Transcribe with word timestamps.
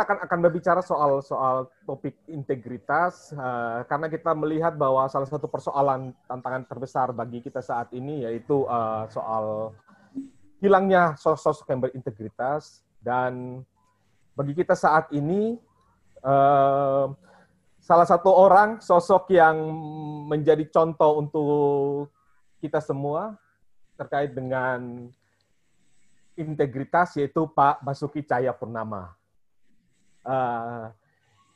kita 0.00 0.16
akan 0.16 0.24
akan 0.24 0.40
berbicara 0.40 0.80
soal 0.80 1.20
soal 1.20 1.68
topik 1.84 2.16
integritas 2.24 3.36
uh, 3.36 3.84
karena 3.84 4.08
kita 4.08 4.32
melihat 4.32 4.72
bahwa 4.72 5.04
salah 5.12 5.28
satu 5.28 5.44
persoalan 5.44 6.16
tantangan 6.24 6.64
terbesar 6.64 7.12
bagi 7.12 7.44
kita 7.44 7.60
saat 7.60 7.92
ini 7.92 8.24
yaitu 8.24 8.64
uh, 8.64 9.04
soal 9.12 9.76
hilangnya 10.56 11.20
sosok 11.20 11.68
yang 11.68 11.84
berintegritas 11.84 12.80
dan 13.04 13.60
bagi 14.32 14.56
kita 14.56 14.72
saat 14.72 15.12
ini 15.12 15.60
uh, 16.24 17.12
salah 17.84 18.08
satu 18.08 18.32
orang 18.32 18.80
sosok 18.80 19.28
yang 19.36 19.60
menjadi 20.32 20.64
contoh 20.72 21.20
untuk 21.20 22.08
kita 22.64 22.80
semua 22.80 23.36
terkait 24.00 24.32
dengan 24.32 25.12
integritas 26.40 27.20
yaitu 27.20 27.44
Pak 27.52 27.84
Basuki 27.84 28.24
Cahaya 28.24 28.56
Purnama. 28.56 29.19
Uh, 30.20 30.92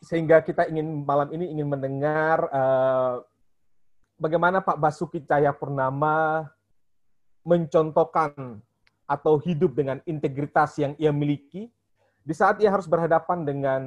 sehingga 0.05 0.45
kita 0.45 0.69
ingin 0.69 1.05
malam 1.05 1.33
ini 1.33 1.49
ingin 1.53 1.69
mendengar 1.69 2.49
uh, 2.53 3.25
bagaimana 4.21 4.61
Pak 4.61 4.77
Basuki 4.77 5.25
Cahaya 5.25 5.53
Purnama 5.57 6.49
mencontohkan 7.45 8.61
atau 9.05 9.37
hidup 9.37 9.77
dengan 9.77 10.01
integritas 10.09 10.77
yang 10.81 10.97
ia 10.97 11.13
miliki 11.13 11.69
di 12.25 12.33
saat 12.33 12.57
ia 12.61 12.73
harus 12.73 12.89
berhadapan 12.89 13.45
dengan 13.45 13.83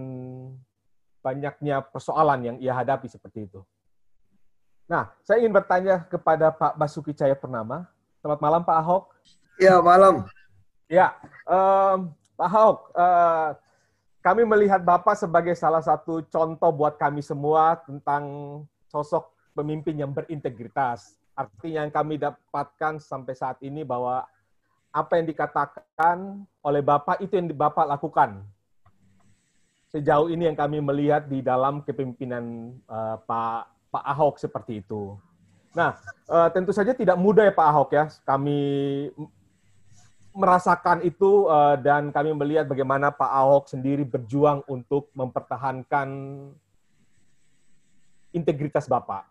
banyaknya 1.25 1.81
persoalan 1.81 2.39
yang 2.53 2.57
ia 2.61 2.73
hadapi 2.73 3.09
seperti 3.09 3.49
itu. 3.49 3.65
Nah, 4.87 5.11
saya 5.25 5.43
ingin 5.43 5.51
bertanya 5.51 6.05
kepada 6.07 6.53
Pak 6.53 6.77
Basuki 6.79 7.11
Cahaya 7.11 7.35
Purnama. 7.35 7.89
Selamat 8.21 8.39
malam 8.39 8.61
Pak 8.63 8.77
Ahok. 8.77 9.03
Ya, 9.59 9.81
malam. 9.81 10.23
Ya, 10.87 11.17
um, 11.43 12.13
Pak 12.39 12.47
Ahok, 12.47 12.77
uh, 12.95 13.49
kami 14.27 14.43
melihat 14.43 14.83
Bapak 14.83 15.15
sebagai 15.15 15.55
salah 15.55 15.79
satu 15.79 16.19
contoh 16.27 16.67
buat 16.75 16.99
kami 16.99 17.23
semua 17.23 17.79
tentang 17.87 18.23
sosok 18.91 19.31
pemimpin 19.55 19.95
yang 19.95 20.11
berintegritas. 20.11 21.15
Artinya 21.31 21.87
yang 21.87 21.93
kami 21.95 22.19
dapatkan 22.19 22.99
sampai 22.99 23.31
saat 23.39 23.55
ini 23.63 23.87
bahwa 23.87 24.27
apa 24.91 25.13
yang 25.15 25.31
dikatakan 25.31 26.43
oleh 26.59 26.83
Bapak 26.83 27.23
itu 27.23 27.39
yang 27.39 27.47
Bapak 27.55 27.87
lakukan. 27.87 28.43
Sejauh 29.95 30.27
ini 30.27 30.51
yang 30.51 30.59
kami 30.59 30.83
melihat 30.83 31.23
di 31.23 31.39
dalam 31.39 31.79
kepemimpinan 31.87 32.75
uh, 32.83 33.23
Pak 33.23 33.71
Pak 33.95 34.03
Ahok 34.11 34.43
seperti 34.43 34.83
itu. 34.83 35.15
Nah, 35.71 35.95
uh, 36.27 36.51
tentu 36.51 36.75
saja 36.75 36.91
tidak 36.91 37.15
mudah 37.15 37.47
ya 37.47 37.55
Pak 37.55 37.67
Ahok 37.71 37.89
ya. 37.95 38.11
Kami 38.27 38.59
merasakan 40.37 41.01
itu 41.01 41.49
uh, 41.49 41.73
dan 41.81 42.13
kami 42.13 42.29
melihat 42.37 42.69
bagaimana 42.69 43.09
Pak 43.09 43.31
Ahok 43.33 43.73
sendiri 43.73 44.05
berjuang 44.05 44.61
untuk 44.69 45.09
mempertahankan 45.17 46.07
integritas 48.29 48.85
Bapak. 48.85 49.25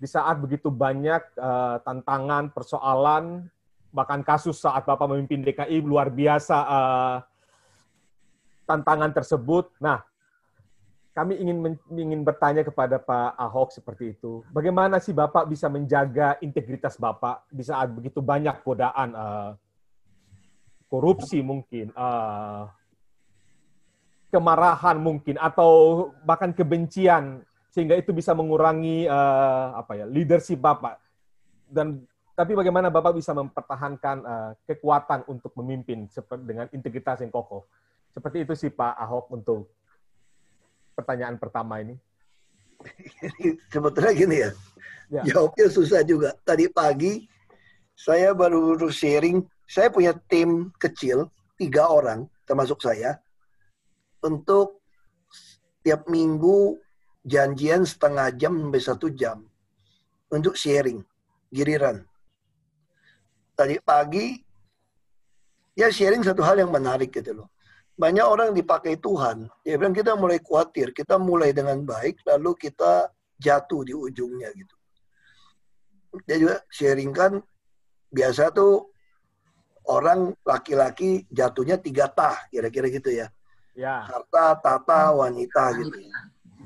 Di 0.00 0.08
saat 0.08 0.40
begitu 0.40 0.72
banyak 0.72 1.20
uh, 1.36 1.76
tantangan, 1.84 2.48
persoalan, 2.56 3.52
bahkan 3.92 4.24
kasus 4.24 4.56
saat 4.56 4.88
Bapak 4.88 5.12
memimpin 5.12 5.44
DKI 5.44 5.84
luar 5.84 6.08
biasa 6.08 6.56
uh, 6.56 7.16
tantangan 8.64 9.12
tersebut. 9.12 9.68
Nah, 9.76 10.00
kami 11.12 11.36
ingin 11.36 11.76
ingin 11.92 12.24
bertanya 12.24 12.64
kepada 12.64 12.96
Pak 12.96 13.36
Ahok 13.36 13.76
seperti 13.76 14.16
itu. 14.16 14.40
Bagaimana 14.48 14.96
sih 15.04 15.12
Bapak 15.12 15.44
bisa 15.52 15.68
menjaga 15.68 16.40
integritas 16.40 16.96
Bapak 16.96 17.44
di 17.52 17.60
saat 17.60 17.92
begitu 17.92 18.24
banyak 18.24 18.56
godaan 18.64 19.12
uh, 19.12 19.52
korupsi 20.90 21.38
mungkin, 21.40 21.94
uh, 21.94 22.66
kemarahan 24.34 24.98
mungkin, 24.98 25.38
atau 25.38 26.10
bahkan 26.26 26.50
kebencian 26.50 27.46
sehingga 27.70 27.94
itu 27.94 28.10
bisa 28.10 28.34
mengurangi 28.34 29.06
uh, 29.06 29.78
apa 29.78 30.02
ya 30.02 30.04
leadership 30.10 30.58
bapak. 30.58 30.98
Dan 31.70 32.02
tapi 32.34 32.58
bagaimana 32.58 32.90
bapak 32.90 33.14
bisa 33.14 33.30
mempertahankan 33.30 34.16
uh, 34.26 34.50
kekuatan 34.66 35.22
untuk 35.30 35.54
memimpin 35.62 36.10
dengan 36.42 36.66
integritas 36.74 37.22
yang 37.22 37.30
kokoh? 37.30 37.70
Seperti 38.10 38.42
itu 38.42 38.58
sih 38.58 38.74
Pak 38.74 38.98
Ahok 38.98 39.30
untuk 39.30 39.70
pertanyaan 40.98 41.38
pertama 41.38 41.78
ini. 41.78 41.94
Sebetulnya 43.70 44.12
gini 44.16 44.36
ya, 44.40 44.50
ya, 45.12 45.22
jawabnya 45.30 45.66
susah 45.70 46.00
juga. 46.02 46.34
Tadi 46.42 46.66
pagi 46.72 47.28
saya 47.92 48.32
baru 48.32 48.88
sharing 48.88 49.44
saya 49.70 49.86
punya 49.94 50.10
tim 50.26 50.74
kecil, 50.82 51.30
tiga 51.54 51.86
orang, 51.86 52.26
termasuk 52.42 52.82
saya, 52.82 53.22
untuk 54.18 54.82
tiap 55.86 56.10
minggu 56.10 56.74
janjian 57.22 57.86
setengah 57.86 58.34
jam 58.34 58.58
sampai 58.58 58.82
satu 58.82 59.06
jam 59.14 59.46
untuk 60.34 60.58
sharing, 60.58 60.98
giliran. 61.54 62.02
Tadi 63.54 63.78
pagi, 63.78 64.42
ya 65.78 65.86
sharing 65.86 66.26
satu 66.26 66.42
hal 66.42 66.58
yang 66.58 66.74
menarik 66.74 67.14
gitu 67.14 67.38
loh. 67.38 67.48
Banyak 67.94 68.26
orang 68.26 68.50
dipakai 68.50 68.98
Tuhan, 68.98 69.46
dia 69.62 69.78
bilang 69.78 69.94
kita 69.94 70.18
mulai 70.18 70.42
khawatir, 70.42 70.90
kita 70.90 71.14
mulai 71.14 71.54
dengan 71.54 71.78
baik, 71.86 72.26
lalu 72.26 72.58
kita 72.58 73.06
jatuh 73.38 73.86
di 73.86 73.94
ujungnya 73.94 74.50
gitu. 74.50 74.74
Dia 76.26 76.36
juga 76.42 76.56
sharing 76.72 77.12
kan, 77.14 77.38
biasa 78.10 78.50
tuh 78.50 78.89
orang 79.88 80.34
laki-laki 80.44 81.24
jatuhnya 81.32 81.80
tiga 81.80 82.10
tah 82.10 82.36
kira-kira 82.52 82.90
gitu 82.92 83.10
ya. 83.12 83.28
Ya. 83.78 84.04
Harta, 84.04 84.58
tata, 84.60 85.14
wanita 85.14 85.72
gitu. 85.80 85.96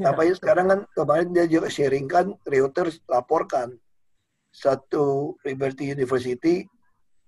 Ya. 0.01 0.11
Tapi 0.11 0.35
sekarang 0.35 0.67
kan 0.67 0.81
kemarin 0.91 1.31
dia 1.31 1.47
juga 1.47 1.71
sharing 1.71 2.11
kan 2.11 2.35
Reuters 2.43 2.99
laporkan 3.07 3.79
satu 4.51 5.35
Liberty 5.47 5.95
University 5.95 6.67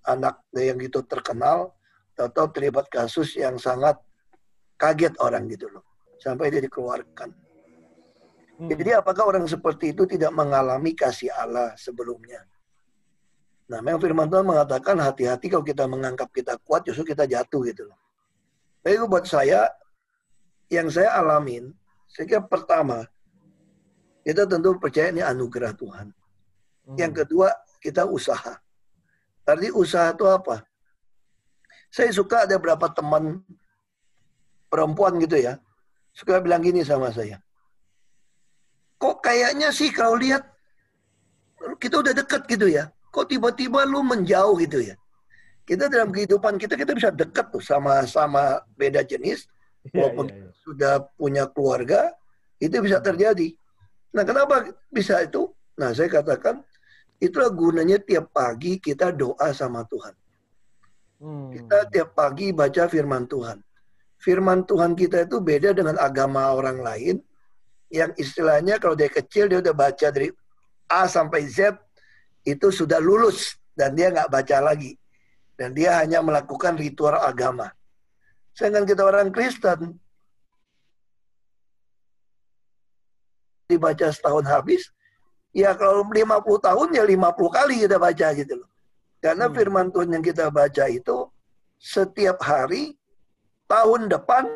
anak 0.07 0.43
yang 0.55 0.79
gitu 0.79 1.03
terkenal 1.07 1.75
atau 2.17 2.49
terlibat 2.49 2.89
kasus 2.89 3.35
yang 3.37 3.59
sangat 3.59 3.99
kaget 4.79 5.15
orang 5.21 5.47
gitu 5.51 5.69
loh 5.69 5.85
sampai 6.17 6.49
dia 6.49 6.63
dikeluarkan. 6.65 7.31
Hmm. 8.57 8.69
Jadi 8.73 8.91
apakah 8.97 9.29
orang 9.29 9.45
seperti 9.45 9.93
itu 9.93 10.09
tidak 10.09 10.33
mengalami 10.33 10.97
kasih 10.97 11.29
Allah 11.37 11.77
sebelumnya? 11.77 12.41
Nah, 13.67 13.83
memang 13.83 13.99
firman 13.99 14.31
Tuhan 14.31 14.47
mengatakan 14.47 14.95
hati-hati 15.03 15.51
kalau 15.51 15.67
kita 15.67 15.91
menganggap 15.91 16.31
kita 16.31 16.55
kuat, 16.63 16.87
justru 16.87 17.11
kita 17.11 17.27
jatuh 17.27 17.67
gitu 17.67 17.91
loh. 17.91 17.99
Tapi 18.87 18.95
buat 19.11 19.27
saya, 19.27 19.67
yang 20.71 20.87
saya 20.87 21.19
alamin, 21.19 21.75
saya 22.07 22.31
kira 22.31 22.43
pertama, 22.47 23.03
kita 24.23 24.47
tentu 24.47 24.79
percaya 24.79 25.11
ini 25.11 25.23
anugerah 25.23 25.75
Tuhan. 25.75 26.15
Hmm. 26.87 26.95
Yang 26.95 27.27
kedua, 27.27 27.51
kita 27.83 28.07
usaha. 28.07 28.55
Arti 29.47 29.71
usaha 29.71 30.15
itu 30.15 30.27
apa? 30.27 30.63
Saya 31.91 32.11
suka 32.15 32.47
ada 32.47 32.59
beberapa 32.59 32.87
teman 32.91 33.43
perempuan 34.71 35.19
gitu 35.23 35.39
ya, 35.39 35.59
suka 36.15 36.39
bilang 36.39 36.63
gini 36.63 36.87
sama 36.87 37.11
saya. 37.11 37.43
Kok 38.99 39.23
kayaknya 39.23 39.75
sih 39.75 39.91
kalau 39.91 40.19
lihat 40.19 40.43
kita 41.79 42.03
udah 42.03 42.15
deket 42.15 42.43
gitu 42.47 42.71
ya 42.71 42.91
kok 43.17 43.33
tiba-tiba 43.33 43.89
lu 43.89 44.05
menjauh 44.05 44.61
gitu 44.61 44.85
ya? 44.85 44.97
Kita 45.65 45.89
dalam 45.89 46.13
kehidupan 46.13 46.61
kita 46.61 46.77
kita 46.77 46.93
bisa 46.93 47.09
dekat 47.09 47.49
tuh 47.49 47.65
sama 47.65 48.05
sama 48.05 48.61
beda 48.77 49.01
jenis, 49.01 49.49
iya, 49.89 49.97
walaupun 49.97 50.29
yeah, 50.29 50.37
yeah, 50.37 50.45
yeah. 50.53 50.61
sudah 50.61 50.95
punya 51.17 51.45
keluarga, 51.49 52.13
itu 52.61 52.77
bisa 52.85 53.01
terjadi. 53.01 53.57
Nah, 54.13 54.23
kenapa 54.29 54.69
bisa 54.93 55.25
itu? 55.25 55.49
Nah, 55.81 55.97
saya 55.97 56.13
katakan 56.13 56.61
itulah 57.17 57.49
gunanya 57.49 57.97
tiap 57.97 58.33
pagi 58.37 58.77
kita 58.77 59.13
doa 59.17 59.49
sama 59.57 59.89
Tuhan. 59.89 60.15
Hmm. 61.17 61.49
Kita 61.49 61.89
tiap 61.89 62.13
pagi 62.13 62.53
baca 62.53 62.85
firman 62.93 63.25
Tuhan. 63.25 63.57
Firman 64.21 64.69
Tuhan 64.69 64.93
kita 64.93 65.25
itu 65.25 65.41
beda 65.41 65.73
dengan 65.73 65.97
agama 66.01 66.53
orang 66.53 66.81
lain 66.81 67.17
yang 67.93 68.13
istilahnya 68.17 68.77
kalau 68.81 68.97
dia 68.97 69.09
kecil 69.09 69.49
dia 69.49 69.61
udah 69.61 69.77
baca 69.77 70.09
dari 70.09 70.29
A 70.89 71.05
sampai 71.07 71.47
Z 71.47 71.86
itu 72.47 72.71
sudah 72.71 73.03
lulus 73.03 73.59
dan 73.75 73.99
dia 73.99 74.15
nggak 74.15 74.31
baca 74.31 74.57
lagi. 74.63 74.95
Dan 75.59 75.75
dia 75.75 75.99
hanya 75.99 76.23
melakukan 76.23 76.79
ritual 76.79 77.19
agama. 77.19 77.73
Sedangkan 78.55 78.87
kita 78.87 79.03
orang 79.05 79.29
Kristen, 79.35 79.99
dibaca 83.67 84.07
setahun 84.09 84.47
habis, 84.47 84.89
ya 85.51 85.75
kalau 85.75 86.07
50 86.07 86.23
tahun 86.63 86.89
ya 86.95 87.05
50 87.05 87.57
kali 87.57 87.75
kita 87.83 87.97
baca 87.99 88.27
gitu 88.37 88.55
loh. 88.63 88.71
Karena 89.19 89.51
hmm. 89.51 89.55
firman 89.57 89.87
Tuhan 89.91 90.11
yang 90.15 90.25
kita 90.25 90.53
baca 90.53 90.85
itu 90.87 91.29
setiap 91.81 92.41
hari, 92.45 92.95
tahun 93.67 94.07
depan 94.07 94.47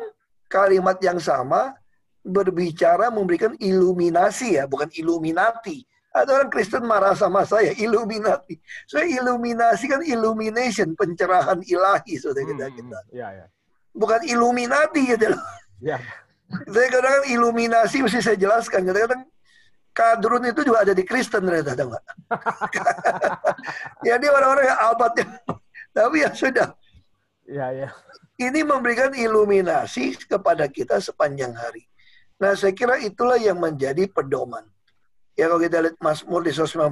kalimat 0.47 0.97
yang 1.03 1.19
sama 1.19 1.75
berbicara 2.21 3.09
memberikan 3.09 3.57
iluminasi 3.57 4.61
ya, 4.61 4.69
bukan 4.69 4.89
iluminati. 4.93 5.83
Ada 6.11 6.43
orang 6.43 6.51
Kristen 6.51 6.83
marah 6.83 7.15
sama 7.15 7.47
saya, 7.47 7.71
Illuminati. 7.79 8.59
Saya 8.83 9.07
iluminasi 9.07 9.87
kan 9.87 10.03
illumination, 10.03 10.91
pencerahan 10.91 11.63
ilahi, 11.63 12.19
saudara 12.19 12.51
kita. 12.51 12.65
Hmm, 12.67 12.75
kita. 12.75 12.99
Ya, 13.15 13.27
ya. 13.31 13.45
Bukan 13.95 14.19
Illuminati 14.27 15.07
gitu 15.07 15.31
loh. 15.31 15.41
Ya. 15.79 15.99
Saya 16.67 16.87
kadang-kadang 16.91 17.27
iluminasi 17.31 18.03
mesti 18.03 18.19
saya 18.19 18.35
jelaskan. 18.35 18.83
Kadang-kadang 18.83 19.23
kadrun 19.95 20.43
itu 20.51 20.67
juga 20.67 20.83
ada 20.83 20.91
di 20.91 21.03
Kristen 21.07 21.47
ternyata, 21.47 21.79
tahu 21.79 21.95
nggak? 21.95 22.05
Jadi 24.07 24.25
orang-orang 24.27 24.65
yang 24.67 24.79
albatnya. 24.83 25.25
Tapi 25.95 26.23
ya 26.23 26.29
sudah. 26.35 26.67
Ya, 27.47 27.67
ya. 27.71 27.89
Ini 28.39 28.63
memberikan 28.67 29.15
iluminasi 29.15 30.15
kepada 30.27 30.67
kita 30.67 30.99
sepanjang 30.99 31.55
hari. 31.55 31.87
Nah, 32.39 32.55
saya 32.55 32.73
kira 32.73 32.97
itulah 32.99 33.37
yang 33.37 33.59
menjadi 33.59 34.07
pedoman. 34.09 34.65
Ya 35.39 35.47
kalau 35.47 35.61
kita 35.63 35.77
lihat 35.79 35.97
Mazmur 36.03 36.43
di 36.43 36.51
119, 36.51 36.91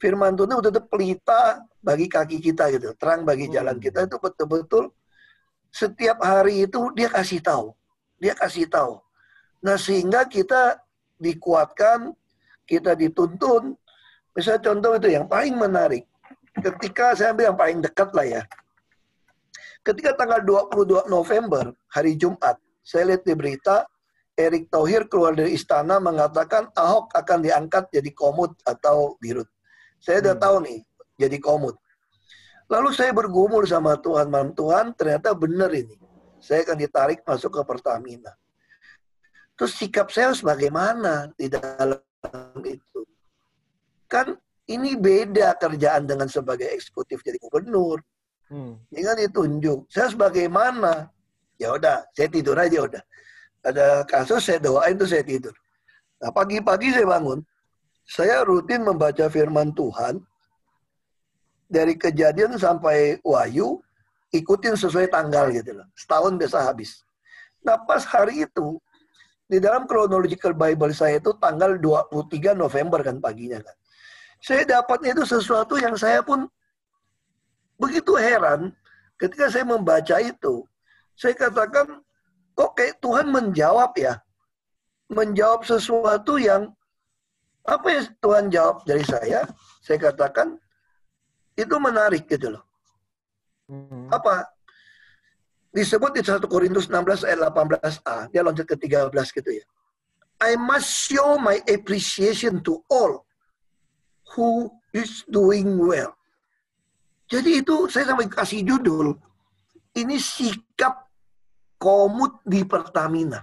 firman 0.00 0.32
Tuhan 0.32 0.48
itu 0.48 0.56
betul-betul 0.58 0.86
pelita 0.88 1.60
bagi 1.84 2.06
kaki 2.08 2.40
kita 2.40 2.72
gitu, 2.72 2.96
terang 2.96 3.24
bagi 3.28 3.52
jalan 3.52 3.76
hmm. 3.76 3.84
kita 3.84 3.98
itu 4.08 4.16
betul-betul 4.16 4.84
setiap 5.70 6.18
hari 6.20 6.66
itu 6.66 6.90
dia 6.98 7.08
kasih 7.08 7.40
tahu. 7.40 7.72
Dia 8.20 8.34
kasih 8.36 8.68
tahu. 8.68 9.00
Nah, 9.64 9.78
sehingga 9.78 10.26
kita 10.26 10.76
dikuatkan, 11.16 12.12
kita 12.66 12.92
dituntun. 12.98 13.78
Misalnya 14.34 14.62
contoh 14.66 14.92
itu 14.98 15.08
yang 15.14 15.26
paling 15.30 15.56
menarik. 15.56 16.04
Ketika 16.58 17.14
saya 17.16 17.32
ambil 17.32 17.54
yang 17.54 17.58
paling 17.58 17.78
dekat 17.80 18.10
lah 18.12 18.26
ya. 18.26 18.42
Ketika 19.80 20.12
tanggal 20.12 20.44
22 20.44 21.08
November, 21.08 21.72
hari 21.88 22.12
Jumat, 22.20 22.60
saya 22.84 23.14
lihat 23.14 23.24
di 23.24 23.32
berita, 23.32 23.88
Erick 24.40 24.72
Thohir 24.72 25.04
keluar 25.06 25.36
dari 25.36 25.52
istana 25.52 26.00
mengatakan 26.00 26.72
Ahok 26.72 27.12
akan 27.12 27.38
diangkat 27.44 27.92
jadi 27.92 28.10
komut 28.16 28.56
atau 28.64 29.20
dirut. 29.20 29.46
Saya 30.00 30.24
udah 30.24 30.34
hmm. 30.36 30.44
tahu 30.44 30.56
nih, 30.64 30.80
jadi 31.20 31.36
komut. 31.36 31.76
Lalu 32.70 32.88
saya 32.94 33.10
bergumul 33.12 33.66
sama 33.66 33.98
Tuhan, 33.98 34.30
malam 34.30 34.56
Tuhan 34.56 34.96
ternyata 34.96 35.34
benar 35.36 35.68
ini. 35.74 35.98
Saya 36.40 36.64
akan 36.64 36.78
ditarik 36.80 37.20
masuk 37.26 37.60
ke 37.60 37.62
Pertamina. 37.66 38.32
Terus 39.58 39.76
sikap 39.76 40.08
saya 40.08 40.32
harus 40.32 40.40
bagaimana 40.40 41.28
di 41.36 41.52
dalam 41.52 42.00
itu? 42.64 43.04
Kan 44.08 44.38
ini 44.70 44.96
beda 44.96 45.52
kerjaan 45.60 46.08
dengan 46.08 46.30
sebagai 46.30 46.70
eksekutif 46.70 47.20
jadi 47.20 47.36
gubernur. 47.42 48.00
Hmm. 48.48 48.78
Ini 48.88 49.02
kan 49.02 49.16
ditunjuk. 49.18 49.90
Saya 49.92 50.08
harus 50.08 50.16
bagaimana? 50.16 51.10
Ya 51.60 51.76
udah, 51.76 52.08
saya 52.16 52.32
tidur 52.32 52.56
aja 52.56 52.86
udah. 52.86 53.02
Ada 53.60 54.08
kasus 54.08 54.40
saya 54.40 54.58
doain 54.60 54.96
tuh 54.96 55.08
saya 55.08 55.20
tidur. 55.20 55.52
Nah 56.20 56.32
pagi-pagi 56.32 56.92
saya 56.92 57.04
bangun, 57.08 57.40
saya 58.08 58.44
rutin 58.44 58.84
membaca 58.84 59.28
firman 59.28 59.72
Tuhan 59.76 60.20
dari 61.70 61.94
kejadian 61.94 62.56
sampai 62.56 63.20
wahyu 63.22 63.78
ikutin 64.32 64.74
sesuai 64.74 65.12
tanggal 65.12 65.52
gitu 65.54 65.76
loh. 65.76 65.86
Setahun 65.94 66.40
biasa 66.40 66.58
habis. 66.66 67.04
Nah 67.62 67.76
pas 67.84 68.02
hari 68.02 68.48
itu 68.48 68.80
di 69.50 69.58
dalam 69.58 69.84
chronological 69.84 70.54
Bible 70.54 70.94
saya 70.94 71.18
itu 71.18 71.34
tanggal 71.36 71.76
23 71.78 72.54
November 72.54 73.02
kan 73.02 73.18
paginya 73.18 73.58
kan. 73.60 73.76
Saya 74.40 74.64
dapatnya 74.64 75.12
itu 75.20 75.24
sesuatu 75.28 75.76
yang 75.76 75.98
saya 76.00 76.24
pun 76.24 76.48
begitu 77.76 78.16
heran 78.16 78.72
ketika 79.20 79.52
saya 79.52 79.68
membaca 79.68 80.16
itu. 80.22 80.64
Saya 81.12 81.36
katakan 81.36 82.00
kok 82.54 82.72
kayak 82.76 82.98
Tuhan 83.02 83.26
menjawab 83.30 83.92
ya. 83.98 84.18
Menjawab 85.10 85.66
sesuatu 85.66 86.38
yang 86.38 86.70
apa 87.66 87.86
yang 87.90 88.04
Tuhan 88.22 88.44
jawab 88.48 88.86
dari 88.86 89.04
saya? 89.04 89.44
Saya 89.82 89.98
katakan 89.98 90.56
itu 91.58 91.74
menarik 91.76 92.24
gitu 92.30 92.56
loh. 92.56 92.64
Hmm. 93.68 94.08
Apa? 94.10 94.48
Disebut 95.70 96.18
di 96.18 96.22
1 96.26 96.42
Korintus 96.50 96.90
16 96.90 97.26
ayat 97.26 97.40
18a. 97.46 98.16
Dia 98.34 98.42
loncat 98.42 98.66
ke 98.66 98.74
13 98.74 99.10
gitu 99.12 99.50
ya. 99.54 99.66
I 100.40 100.56
must 100.56 100.88
show 100.88 101.36
my 101.36 101.60
appreciation 101.68 102.64
to 102.64 102.80
all 102.88 103.28
who 104.34 104.72
is 104.96 105.22
doing 105.28 105.76
well. 105.76 106.16
Jadi 107.30 107.62
itu 107.62 107.86
saya 107.86 108.10
sampai 108.10 108.26
kasih 108.26 108.66
judul. 108.66 109.14
Ini 109.94 110.16
sikap 110.18 111.09
komut 111.80 112.44
di 112.44 112.60
Pertamina. 112.68 113.40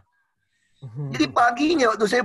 Hmm. 0.77 1.09
Jadi 1.09 1.25
paginya 1.33 1.89
waktu 1.89 2.05
saya 2.05 2.21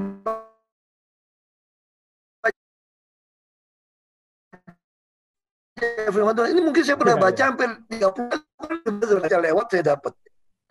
firman 6.12 6.36
Tuhan. 6.36 6.50
Ini 6.52 6.60
mungkin 6.62 6.82
saya 6.84 6.96
pernah 7.00 7.16
iya, 7.16 7.24
baca 7.24 7.42
iya. 7.42 7.48
hampir 7.48 7.68
30 7.90 9.24
baca 9.24 9.38
lewat 9.40 9.66
saya 9.72 9.84
dapat. 9.96 10.12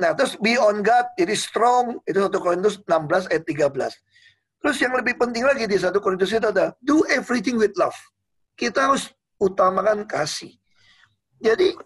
Nah, 0.01 0.11
terus 0.17 0.33
be 0.41 0.57
on 0.57 0.81
God, 0.81 1.13
jadi 1.13 1.35
strong, 1.37 2.01
itu 2.09 2.17
1 2.17 2.33
Korintus 2.41 2.81
16 2.89 3.29
ayat 3.29 3.43
13. 3.45 3.93
Terus 4.61 4.77
yang 4.81 4.93
lebih 4.97 5.13
penting 5.17 5.45
lagi 5.45 5.69
di 5.69 5.77
1 5.77 5.93
Korintus 6.01 6.33
itu 6.33 6.41
ada, 6.41 6.73
do 6.81 7.05
everything 7.13 7.57
with 7.57 7.73
love. 7.77 7.97
Kita 8.57 8.89
harus 8.89 9.13
utamakan 9.37 10.05
kasih. 10.09 10.57
Jadi, 11.37 11.77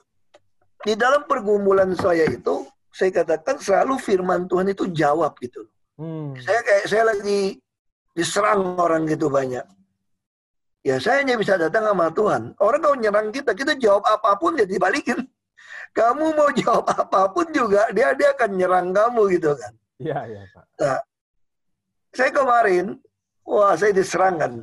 di 0.87 0.93
dalam 0.95 1.27
pergumulan 1.27 1.91
saya 1.95 2.23
itu, 2.27 2.63
saya 2.95 3.11
katakan 3.11 3.59
selalu 3.59 3.99
firman 3.99 4.47
Tuhan 4.47 4.71
itu 4.71 4.87
jawab 4.95 5.35
gitu. 5.43 5.67
Hmm. 5.99 6.31
Saya 6.39 6.63
kayak 6.63 6.85
saya 6.87 7.03
lagi 7.11 7.59
diserang 8.15 8.79
orang 8.79 9.03
gitu 9.03 9.27
banyak. 9.27 9.67
Ya 10.79 10.95
saya 11.03 11.19
hanya 11.19 11.35
bisa 11.35 11.59
datang 11.59 11.91
sama 11.91 12.07
Tuhan. 12.15 12.55
Orang 12.55 12.79
kalau 12.79 12.95
nyerang 12.95 13.35
kita, 13.35 13.51
kita 13.51 13.75
jawab 13.75 14.07
apa 14.07 14.39
pun 14.39 14.55
ya 14.55 14.63
dibalikin. 14.63 15.27
Kamu 15.97 16.39
mau 16.39 16.47
jawab 16.55 16.87
apa 16.87 17.35
pun 17.35 17.51
juga, 17.51 17.91
dia 17.91 18.15
dia 18.15 18.35
akan 18.35 18.51
nyerang 18.59 18.91
kamu 18.91 19.31
gitu 19.39 19.55
kan. 19.55 19.71
Iya, 19.95 20.19
iya 20.27 20.41
Pak. 20.51 20.65
Nah, 20.75 20.99
saya 22.11 22.31
kemarin, 22.35 22.85
wah 23.47 23.79
saya 23.79 23.95
diserang 23.95 24.35
kan. 24.35 24.53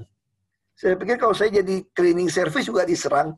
Saya 0.77 0.93
pikir 0.93 1.17
kalau 1.17 1.33
saya 1.33 1.49
jadi 1.49 1.89
cleaning 1.97 2.29
service 2.29 2.69
juga 2.69 2.85
diserang. 2.85 3.33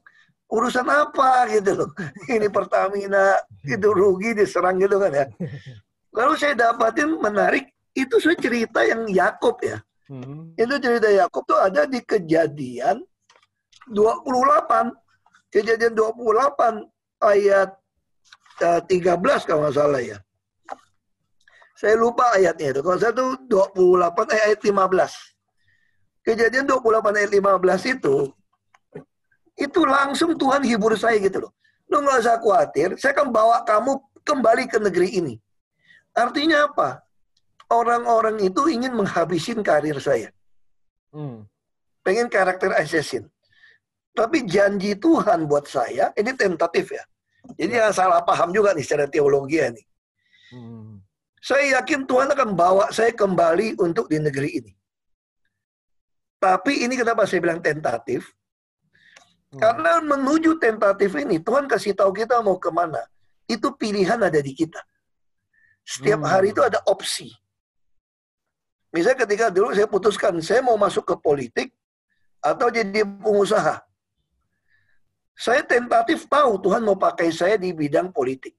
Urusan 0.53 0.87
apa 0.87 1.49
gitu 1.51 1.85
loh. 1.85 1.91
Ini 2.35 2.49
Pertamina, 2.53 3.39
itu 3.65 3.89
rugi 3.91 4.37
diserang 4.37 4.77
gitu 4.79 5.01
kan 5.01 5.13
ya. 5.13 5.27
Lalu 6.17 6.33
saya 6.39 6.55
dapatin 6.55 7.11
menarik, 7.19 7.75
itu 7.97 8.17
saya 8.23 8.39
cerita 8.39 8.87
yang 8.87 9.09
Yakob 9.11 9.59
ya. 9.65 9.83
Hmm. 10.07 10.53
Itu 10.55 10.79
cerita 10.79 11.09
Yakub 11.09 11.43
tuh 11.49 11.59
ada 11.59 11.89
di 11.89 11.99
kejadian 12.05 13.03
28. 13.91 14.93
Kejadian 15.51 15.95
28 15.95 16.87
ayat 17.25 17.71
uh, 18.63 18.81
eh, 18.85 19.01
13 19.01 19.49
kalau 19.49 19.61
nggak 19.67 19.75
salah 19.75 20.03
ya. 20.03 20.19
Saya 21.75 21.99
lupa 21.99 22.31
ayatnya 22.35 22.79
itu. 22.79 22.81
Kalau 22.83 22.99
saya 22.99 23.13
tuh 23.15 23.35
28 23.51 24.35
eh, 24.35 24.43
ayat 24.51 24.61
15. 24.63 26.25
Kejadian 26.25 26.65
28 26.71 27.19
ayat 27.19 27.31
15 27.35 27.95
itu 27.99 28.17
itu 29.55 29.81
langsung 29.87 30.35
Tuhan 30.35 30.67
hibur 30.67 30.99
saya 30.99 31.19
gitu 31.23 31.49
loh. 31.49 31.53
Lu 31.91 32.03
nggak 32.03 32.27
usah 32.27 32.37
khawatir, 32.43 32.89
saya 32.99 33.15
akan 33.15 33.31
bawa 33.31 33.63
kamu 33.63 34.01
kembali 34.27 34.65
ke 34.67 34.79
negeri 34.83 35.09
ini. 35.21 35.35
Artinya 36.15 36.71
apa? 36.71 37.05
orang-orang 37.73 38.37
itu 38.45 38.69
ingin 38.69 38.93
menghabisin 38.93 39.65
karir 39.65 39.97
saya. 39.99 40.29
Hmm. 41.15 41.47
Pengen 42.05 42.29
karakter 42.29 42.75
assassin. 42.77 43.25
Tapi 44.15 44.47
janji 44.47 44.95
Tuhan 44.95 45.51
buat 45.51 45.67
saya, 45.67 46.15
ini 46.15 46.31
tentatif 46.39 46.95
ya. 46.95 47.05
Jadi 47.59 47.73
ya. 47.75 47.89
jangan 47.89 47.95
salah 47.95 48.21
paham 48.23 48.55
juga 48.55 48.71
nih 48.77 48.85
secara 48.85 49.07
teologi 49.11 49.59
ya 49.59 49.75
nih. 49.75 49.87
Hmm. 50.55 51.03
Saya 51.45 51.81
yakin 51.81 52.09
Tuhan 52.09 52.31
akan 52.33 52.57
bawa 52.57 52.89
saya 52.95 53.13
kembali 53.13 53.77
untuk 53.83 54.09
di 54.09 54.17
negeri 54.23 54.51
ini. 54.65 54.73
Tapi 56.41 56.85
ini 56.85 56.95
kenapa 56.97 57.25
saya 57.25 57.41
bilang 57.41 57.61
tentatif? 57.61 58.33
Hmm. 59.55 59.61
Karena 59.63 60.03
menuju 60.03 60.59
tentatif 60.59 61.15
ini, 61.15 61.39
Tuhan 61.39 61.71
kasih 61.71 61.95
tahu 61.95 62.11
kita 62.11 62.43
mau 62.43 62.59
ke 62.59 62.75
mana. 62.75 63.07
Itu 63.47 63.71
pilihan 63.79 64.19
ada 64.19 64.41
di 64.43 64.51
kita. 64.51 64.83
Setiap 65.87 66.27
hmm. 66.27 66.29
hari 66.29 66.51
itu 66.51 66.59
ada 66.59 66.83
opsi. 66.91 67.31
Misalnya 68.91 69.27
ketika 69.27 69.47
dulu 69.51 69.71
saya 69.75 69.87
putuskan, 69.87 70.39
saya 70.43 70.63
mau 70.63 70.75
masuk 70.75 71.07
ke 71.07 71.15
politik 71.19 71.69
atau 72.43 72.71
jadi 72.71 73.07
pengusaha. 73.07 73.83
Saya 75.35 75.67
tentatif 75.67 76.31
tahu 76.31 76.63
Tuhan 76.63 76.83
mau 76.87 76.95
pakai 76.95 77.35
saya 77.35 77.59
di 77.59 77.75
bidang 77.75 78.15
politik. 78.15 78.55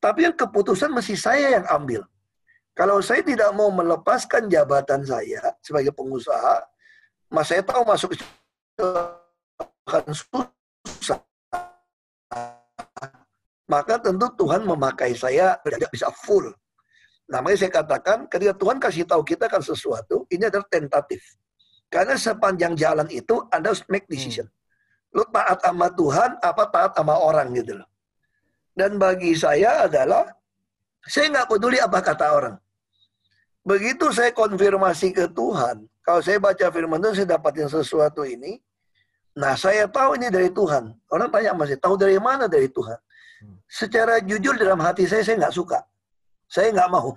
Tapi 0.00 0.24
yang 0.24 0.32
keputusan 0.32 0.88
masih 0.88 1.20
saya 1.20 1.60
yang 1.60 1.66
ambil. 1.68 2.08
Kalau 2.72 3.04
saya 3.04 3.20
tidak 3.20 3.52
mau 3.52 3.68
melepaskan 3.68 4.48
jabatan 4.48 5.04
saya 5.04 5.52
sebagai 5.60 5.92
pengusaha, 5.92 6.64
mas 7.28 7.44
saya 7.44 7.60
tahu 7.60 7.84
masuk 7.84 8.16
akan 9.90 10.14
susah. 10.14 11.18
Maka 13.66 13.98
tentu 13.98 14.26
Tuhan 14.38 14.62
memakai 14.62 15.14
saya 15.18 15.58
tidak 15.66 15.90
bisa 15.90 16.06
full. 16.22 16.46
Namanya 17.30 17.66
saya 17.66 17.70
katakan, 17.70 18.26
ketika 18.26 18.54
Tuhan 18.58 18.78
kasih 18.82 19.06
tahu 19.06 19.22
kita 19.22 19.46
kan 19.46 19.62
sesuatu, 19.62 20.26
ini 20.30 20.46
adalah 20.46 20.66
tentatif. 20.66 21.22
Karena 21.90 22.18
sepanjang 22.18 22.74
jalan 22.74 23.06
itu 23.10 23.38
Anda 23.50 23.70
harus 23.70 23.82
make 23.86 24.06
decision. 24.10 24.46
Hmm. 24.46 25.18
Lu 25.18 25.22
taat 25.30 25.58
sama 25.62 25.90
Tuhan, 25.94 26.38
apa 26.42 26.64
taat 26.70 26.94
sama 26.94 27.14
orang 27.18 27.50
gitu 27.54 27.78
loh. 27.78 27.88
Dan 28.74 28.98
bagi 28.98 29.34
saya 29.34 29.90
adalah 29.90 30.26
Saya 31.00 31.32
nggak 31.32 31.48
peduli 31.48 31.80
apa 31.80 31.98
kata 32.04 32.26
orang. 32.28 32.56
Begitu 33.64 34.12
saya 34.12 34.36
konfirmasi 34.36 35.16
ke 35.16 35.32
Tuhan, 35.32 35.88
kalau 36.04 36.20
saya 36.20 36.36
baca 36.36 36.66
firman 36.68 37.00
Tuhan, 37.00 37.14
saya 37.16 37.28
dapatin 37.36 37.68
sesuatu 37.72 38.20
ini, 38.24 38.60
nah 39.36 39.54
saya 39.54 39.86
tahu 39.86 40.18
ini 40.18 40.28
dari 40.30 40.50
Tuhan. 40.50 40.90
Orang 41.10 41.28
tanya 41.30 41.54
masih 41.54 41.76
tahu 41.78 41.94
dari 41.98 42.18
mana 42.18 42.50
dari 42.50 42.66
Tuhan? 42.70 42.98
Hmm. 43.42 43.56
Secara 43.68 44.18
jujur 44.22 44.58
dalam 44.58 44.78
hati 44.82 45.06
saya, 45.06 45.22
saya 45.22 45.46
nggak 45.46 45.54
suka. 45.54 45.78
Saya 46.50 46.74
nggak 46.74 46.90
mau. 46.90 47.14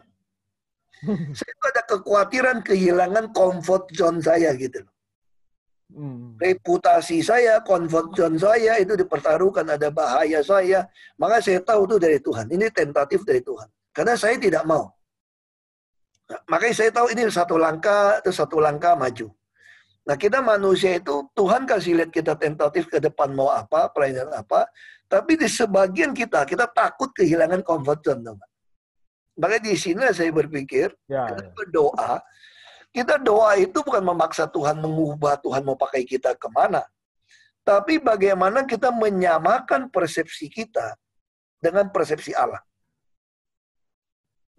saya 1.38 1.51
itu 1.51 1.65
ada 1.67 1.82
kekhawatiran 1.84 2.58
kehilangan 2.63 3.25
comfort 3.36 3.91
zone 3.91 4.24
saya 4.24 4.55
gitu 4.55 4.79
Hmm. 5.93 6.34
Reputasi 6.41 7.22
saya, 7.22 7.62
comfort 7.62 8.17
zone 8.17 8.38
saya 8.41 8.82
itu 8.82 8.98
dipertaruhkan, 8.98 9.62
ada 9.70 9.93
bahaya 9.93 10.41
saya. 10.41 10.89
Maka 11.22 11.38
saya 11.38 11.62
tahu 11.62 11.86
itu 11.86 11.96
dari 12.01 12.17
Tuhan. 12.17 12.50
Ini 12.50 12.74
tentatif 12.74 13.22
dari 13.22 13.46
Tuhan. 13.46 13.70
Karena 13.93 14.17
saya 14.17 14.36
tidak 14.41 14.65
mau. 14.65 14.89
Nah, 16.34 16.39
makanya 16.50 16.75
saya 16.82 16.89
tahu 16.89 17.13
ini 17.13 17.29
satu 17.29 17.62
langkah, 17.62 18.17
itu 18.25 18.34
satu 18.34 18.58
langkah 18.58 18.98
maju. 18.98 19.29
Nah 20.03 20.19
kita 20.19 20.43
manusia 20.43 21.00
itu 21.00 21.31
Tuhan 21.31 21.63
kasih 21.63 21.95
lihat 22.03 22.12
kita 22.12 22.36
tentatif 22.36 22.91
ke 22.91 23.00
depan 23.00 23.31
mau 23.31 23.48
apa, 23.48 23.88
pelayanan 23.95 24.36
apa. 24.36 24.67
Tapi 25.07 25.39
di 25.39 25.48
sebagian 25.48 26.12
kita, 26.12 26.43
kita 26.43 26.67
takut 26.67 27.13
kehilangan 27.15 27.63
comfort 27.63 28.03
zone. 28.03 28.22
Teman. 28.25 28.50
Makanya 29.39 29.63
di 29.63 29.75
sini 29.79 30.03
saya 30.12 30.29
berpikir, 30.29 30.91
ya, 31.07 31.31
kita 31.31 31.43
ya. 31.48 31.51
berdoa, 31.55 32.12
kita 32.93 33.15
doa 33.17 33.57
itu 33.57 33.79
bukan 33.81 34.03
memaksa 34.05 34.45
Tuhan 34.45 34.77
mengubah 34.77 35.39
Tuhan 35.41 35.65
mau 35.65 35.74
pakai 35.79 36.05
kita 36.05 36.38
ke 36.38 36.48
mana. 36.51 36.83
Tapi 37.63 37.98
bagaimana 37.98 38.67
kita 38.67 38.91
menyamakan 38.91 39.88
persepsi 39.88 40.51
kita 40.51 41.00
dengan 41.63 41.88
persepsi 41.89 42.36
Allah. 42.36 42.60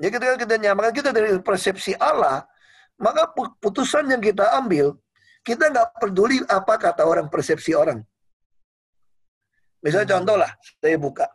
Jadi 0.01 0.11
ketika 0.11 0.35
kita 0.41 0.55
nyamakan 0.59 0.93
kita 0.97 1.11
dari 1.15 1.37
persepsi 1.39 1.95
Allah, 2.01 2.43
maka 2.99 3.31
putusan 3.61 4.11
yang 4.11 4.19
kita 4.25 4.57
ambil, 4.59 4.99
kita 5.45 5.69
nggak 5.69 6.01
peduli 6.01 6.41
apa 6.49 6.81
kata 6.81 7.05
orang, 7.05 7.29
persepsi 7.29 7.77
orang. 7.77 8.01
Misalnya 9.85 10.09
hmm. 10.09 10.15
contoh 10.17 10.37
lah, 10.41 10.51
saya 10.81 10.97
buka. 10.97 11.27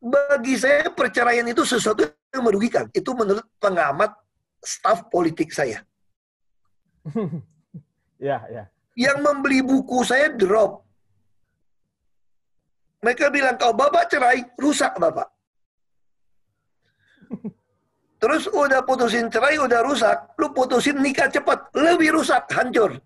Bagi 0.00 0.56
saya 0.56 0.88
perceraian 0.88 1.44
itu 1.44 1.60
sesuatu 1.68 2.08
yang 2.32 2.40
merugikan. 2.40 2.88
Itu 2.96 3.12
menurut 3.12 3.44
pengamat 3.60 4.16
staf 4.64 5.12
politik 5.12 5.52
saya. 5.52 5.84
ya, 8.16 8.40
ya. 8.48 8.64
Yang 8.96 9.18
membeli 9.20 9.60
buku 9.60 10.00
saya 10.08 10.32
drop. 10.32 10.88
Mereka 13.04 13.28
bilang, 13.28 13.60
kalau 13.60 13.76
bapak 13.76 14.08
cerai, 14.08 14.40
rusak 14.56 14.96
bapak. 14.96 15.35
Terus 18.16 18.48
udah 18.48 18.80
putusin 18.80 19.28
cerai, 19.28 19.60
udah 19.60 19.84
rusak. 19.84 20.16
Lu 20.40 20.48
putusin 20.56 20.96
nikah 21.00 21.28
cepat, 21.28 21.68
lebih 21.76 22.16
rusak, 22.16 22.48
hancur. 22.48 22.96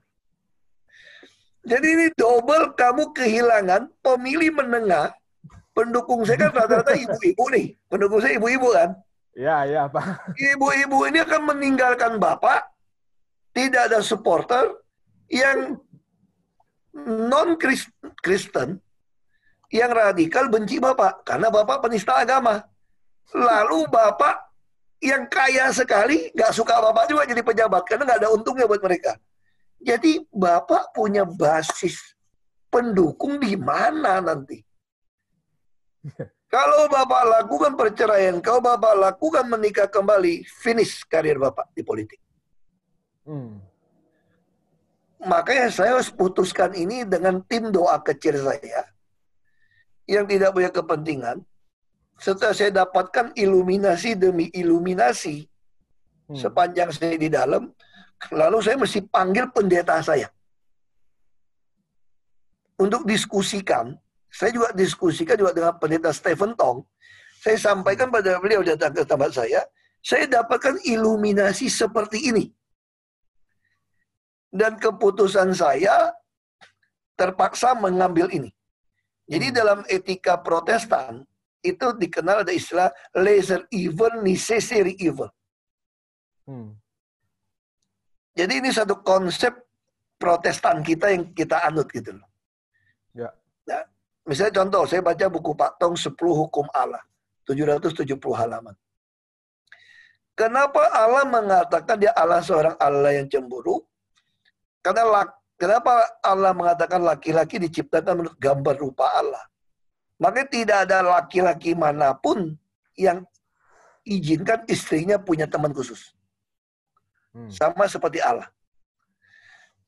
Jadi 1.67 1.87
ini 1.93 2.07
double 2.15 2.73
kamu 2.79 3.11
kehilangan 3.13 3.91
pemilih 4.01 4.55
menengah. 4.55 5.13
Pendukung 5.71 6.27
saya 6.27 6.47
kan 6.47 6.53
rata-rata 6.55 6.95
ibu-ibu 6.95 7.45
nih. 7.55 7.67
Pendukung 7.87 8.21
saya 8.23 8.39
ibu-ibu 8.39 8.75
kan. 8.75 8.91
Ya, 9.39 9.63
ya, 9.67 9.87
Pak. 9.87 10.35
Ibu-ibu 10.35 11.07
ini 11.07 11.23
akan 11.23 11.55
meninggalkan 11.55 12.19
Bapak, 12.19 12.67
tidak 13.55 13.87
ada 13.91 14.03
supporter 14.03 14.75
yang 15.31 15.79
non-Kristen, 17.07 18.83
yang 19.71 19.91
radikal 19.95 20.51
benci 20.51 20.83
Bapak, 20.83 21.23
karena 21.23 21.47
Bapak 21.55 21.87
penista 21.87 22.19
agama. 22.19 22.67
Lalu 23.31 23.87
Bapak 23.87 24.50
yang 25.01 25.25
kaya 25.33 25.73
sekali, 25.73 26.29
nggak 26.37 26.53
suka 26.53 26.77
Bapak 26.77 27.09
juga 27.09 27.25
jadi 27.25 27.41
pejabat, 27.41 27.83
karena 27.89 28.05
nggak 28.05 28.21
ada 28.21 28.31
untungnya 28.31 28.69
buat 28.69 28.85
mereka. 28.85 29.17
Jadi 29.81 30.29
Bapak 30.29 30.93
punya 30.93 31.25
basis 31.25 31.97
pendukung 32.69 33.41
di 33.41 33.57
mana 33.57 34.21
nanti? 34.21 34.61
Kalau 36.51 36.91
Bapak 36.91 37.23
lakukan 37.41 37.73
perceraian, 37.79 38.37
kalau 38.45 38.61
Bapak 38.61 38.93
lakukan 38.99 39.47
menikah 39.49 39.89
kembali, 39.89 40.45
finish 40.45 41.07
karir 41.09 41.41
Bapak 41.41 41.73
di 41.73 41.81
politik. 41.81 42.21
Hmm. 43.25 43.63
Makanya 45.21 45.69
saya 45.69 45.97
harus 45.97 46.09
putuskan 46.09 46.73
ini 46.73 47.05
dengan 47.05 47.45
tim 47.45 47.69
doa 47.69 48.01
kecil 48.01 48.41
saya 48.41 48.89
yang 50.09 50.25
tidak 50.25 50.51
punya 50.57 50.73
kepentingan. 50.73 51.45
Setelah 52.21 52.53
saya 52.53 52.85
dapatkan 52.85 53.33
iluminasi 53.33 54.13
demi 54.13 54.53
iluminasi 54.53 55.41
hmm. 56.29 56.37
sepanjang 56.37 56.93
saya 56.93 57.17
di 57.17 57.33
dalam, 57.33 57.73
lalu 58.29 58.59
saya 58.61 58.77
mesti 58.77 59.01
panggil 59.09 59.49
pendeta 59.49 59.97
saya 60.05 60.29
untuk 62.77 63.09
diskusikan 63.09 63.97
saya 64.31 64.55
juga 64.55 64.71
diskusikan 64.71 65.35
juga 65.35 65.51
dengan 65.51 65.75
pendeta 65.75 66.15
Stephen 66.15 66.55
Tong. 66.55 66.87
Saya 67.43 67.59
sampaikan 67.59 68.15
pada 68.15 68.39
beliau 68.39 68.63
datang 68.63 68.95
ke 68.95 69.03
tempat 69.03 69.35
saya, 69.35 69.67
saya 70.01 70.31
dapatkan 70.31 70.79
iluminasi 70.87 71.67
seperti 71.67 72.31
ini. 72.31 72.47
Dan 74.51 74.79
keputusan 74.79 75.51
saya 75.55 76.15
terpaksa 77.19 77.75
mengambil 77.75 78.31
ini. 78.31 78.51
Jadi 79.27 79.51
hmm. 79.51 79.55
dalam 79.55 79.79
etika 79.91 80.39
protestan, 80.39 81.27
itu 81.61 81.87
dikenal 81.97 82.43
ada 82.43 82.53
istilah 82.53 82.89
laser 83.17 83.69
evil, 83.71 84.21
necessary 84.25 84.97
evil. 85.01 85.29
Hmm. 86.49 86.75
Jadi 88.35 88.65
ini 88.65 88.71
satu 88.73 89.05
konsep 89.05 89.53
protestan 90.17 90.81
kita 90.81 91.13
yang 91.13 91.33
kita 91.37 91.61
anut 91.65 91.89
gitu 91.93 92.17
loh. 92.17 92.29
Ya. 93.13 93.29
Nah, 93.69 93.85
Misalnya 94.31 94.63
contoh, 94.63 94.87
saya 94.87 95.03
baca 95.03 95.27
buku 95.27 95.51
Pak 95.59 95.81
Tong 95.83 95.99
10 95.99 96.15
Hukum 96.15 96.67
Allah. 96.71 97.03
770 97.49 98.15
halaman. 98.37 98.77
Kenapa 100.39 100.87
Allah 100.95 101.27
mengatakan 101.27 101.99
dia 101.99 102.15
Allah 102.15 102.39
seorang 102.39 102.79
Allah 102.79 103.19
yang 103.19 103.27
cemburu? 103.27 103.83
Karena 104.87 105.27
kenapa 105.59 106.07
Allah 106.23 106.55
mengatakan 106.55 107.03
laki-laki 107.03 107.59
diciptakan 107.59 108.23
menurut 108.23 108.39
gambar 108.39 108.79
rupa 108.79 109.11
Allah? 109.19 109.43
Maka 110.21 110.45
tidak 110.45 110.85
ada 110.85 111.01
laki-laki 111.01 111.73
mana 111.73 112.13
pun 112.13 112.53
yang 112.93 113.25
izinkan 114.05 114.61
istrinya 114.69 115.17
punya 115.17 115.49
teman 115.49 115.73
khusus. 115.73 116.13
Hmm. 117.33 117.49
Sama 117.49 117.89
seperti 117.89 118.21
Allah. 118.21 118.49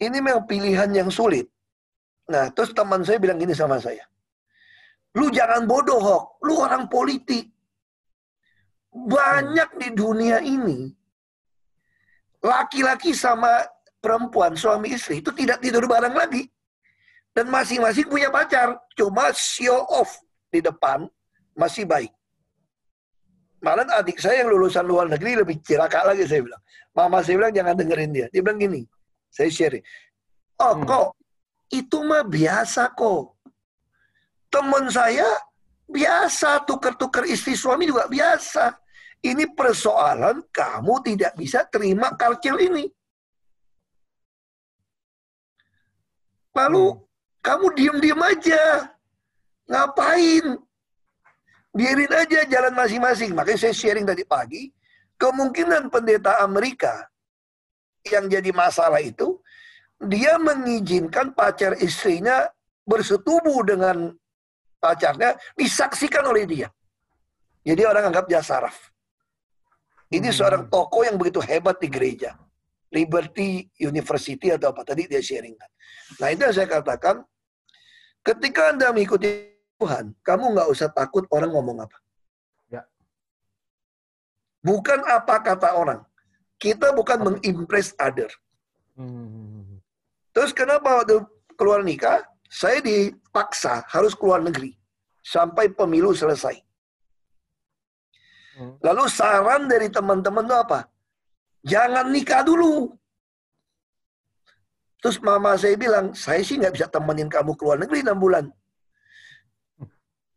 Ini 0.00 0.18
memang 0.18 0.48
pilihan 0.48 0.88
yang 0.90 1.12
sulit. 1.12 1.46
Nah, 2.32 2.48
terus 2.50 2.72
teman 2.72 3.04
saya 3.04 3.20
bilang 3.20 3.36
gini 3.36 3.52
sama 3.52 3.76
saya. 3.76 4.02
Lu 5.12 5.28
jangan 5.28 5.68
bodoh, 5.68 6.00
Hok. 6.00 6.24
Lu 6.48 6.56
orang 6.64 6.88
politik. 6.88 7.52
Banyak 8.92 9.80
di 9.80 9.88
dunia 9.96 10.40
ini, 10.44 10.92
laki-laki 12.44 13.16
sama 13.16 13.64
perempuan, 14.04 14.52
suami 14.52 14.92
istri, 14.92 15.24
itu 15.24 15.32
tidak 15.32 15.64
tidur 15.64 15.88
bareng 15.88 16.12
lagi. 16.12 16.44
Dan 17.32 17.48
masing-masing 17.48 18.08
punya 18.08 18.28
pacar. 18.28 18.76
Cuma 18.96 19.32
show 19.32 19.88
off 19.88 20.20
di 20.52 20.60
depan 20.60 21.08
masih 21.56 21.88
baik. 21.88 22.12
Malah 23.62 23.86
adik 24.02 24.18
saya 24.18 24.42
yang 24.42 24.50
lulusan 24.50 24.82
luar 24.82 25.06
negeri 25.06 25.38
lebih 25.38 25.62
cilaka 25.62 26.02
lagi 26.02 26.26
saya 26.26 26.42
bilang. 26.42 26.62
Mama 26.92 27.22
saya 27.22 27.38
bilang 27.38 27.54
jangan 27.54 27.74
dengerin 27.78 28.10
dia. 28.10 28.26
Dia 28.34 28.42
bilang 28.42 28.58
gini, 28.58 28.82
saya 29.30 29.48
share. 29.48 29.78
Oh 30.58 30.74
hmm. 30.74 30.82
kok, 30.82 31.08
itu 31.70 31.98
mah 32.02 32.26
biasa 32.26 32.90
kok. 32.92 33.38
Teman 34.50 34.90
saya 34.90 35.24
biasa 35.86 36.66
tukar-tukar 36.66 37.24
istri 37.30 37.54
suami 37.54 37.86
juga 37.86 38.10
biasa. 38.10 38.76
Ini 39.22 39.54
persoalan 39.54 40.50
kamu 40.50 40.94
tidak 41.06 41.32
bisa 41.38 41.62
terima 41.70 42.18
culture 42.18 42.58
ini. 42.58 42.90
Lalu 46.52 46.84
hmm. 46.98 47.11
Kamu 47.42 47.66
diem-diem 47.74 48.22
aja. 48.22 48.62
Ngapain? 49.66 50.46
Biarin 51.74 52.12
aja 52.14 52.40
jalan 52.46 52.74
masing-masing. 52.78 53.34
Makanya 53.34 53.68
saya 53.68 53.74
sharing 53.74 54.06
tadi 54.06 54.22
pagi, 54.22 54.70
kemungkinan 55.18 55.90
pendeta 55.90 56.38
Amerika 56.40 57.10
yang 58.06 58.30
jadi 58.30 58.50
masalah 58.54 59.02
itu, 59.02 59.42
dia 60.02 60.38
mengizinkan 60.38 61.34
pacar 61.34 61.78
istrinya 61.78 62.46
bersetubuh 62.82 63.62
dengan 63.62 64.10
pacarnya 64.82 65.38
disaksikan 65.54 66.26
oleh 66.26 66.46
dia. 66.46 66.68
Jadi 67.62 67.82
orang 67.86 68.10
anggap 68.10 68.26
dia 68.26 68.42
saraf. 68.42 68.90
Ini 70.10 70.28
hmm. 70.28 70.36
seorang 70.36 70.62
tokoh 70.66 71.06
yang 71.06 71.16
begitu 71.16 71.38
hebat 71.38 71.78
di 71.78 71.88
gereja. 71.88 72.34
Liberty 72.92 73.64
University 73.80 74.52
atau 74.52 74.68
apa 74.74 74.84
tadi 74.84 75.08
dia 75.08 75.22
sharing. 75.24 75.56
Nah 76.20 76.28
itu 76.28 76.44
yang 76.44 76.52
saya 76.52 76.68
katakan, 76.68 77.24
ketika 78.26 78.74
Anda 78.74 78.94
mengikuti 78.94 79.52
Tuhan, 79.78 80.14
kamu 80.22 80.54
nggak 80.54 80.68
usah 80.70 80.88
takut 80.94 81.26
orang 81.30 81.50
ngomong 81.50 81.82
apa. 81.82 82.02
Bukan 84.62 85.02
apa 85.10 85.42
kata 85.42 85.74
orang. 85.74 86.00
Kita 86.56 86.94
bukan 86.94 87.18
mengimpress 87.26 87.90
other. 87.98 88.30
Hmm. 88.94 89.82
Terus 90.30 90.54
kenapa 90.54 91.02
waktu 91.02 91.18
keluar 91.58 91.82
nikah, 91.82 92.22
saya 92.46 92.78
dipaksa 92.78 93.82
harus 93.90 94.14
keluar 94.14 94.38
negeri 94.38 94.78
sampai 95.26 95.66
pemilu 95.74 96.14
selesai. 96.14 96.54
Hmm. 98.54 98.78
Lalu 98.78 99.04
saran 99.10 99.66
dari 99.66 99.90
teman-teman 99.90 100.46
itu 100.46 100.54
apa? 100.54 100.80
Jangan 101.66 102.06
nikah 102.14 102.46
dulu. 102.46 102.94
Terus 105.02 105.18
mama 105.18 105.58
saya 105.58 105.74
bilang, 105.74 106.14
saya 106.14 106.46
sih 106.46 106.62
nggak 106.62 106.78
bisa 106.78 106.86
temenin 106.86 107.26
kamu 107.26 107.58
keluar 107.58 107.74
negeri 107.74 108.06
enam 108.06 108.22
bulan. 108.22 108.46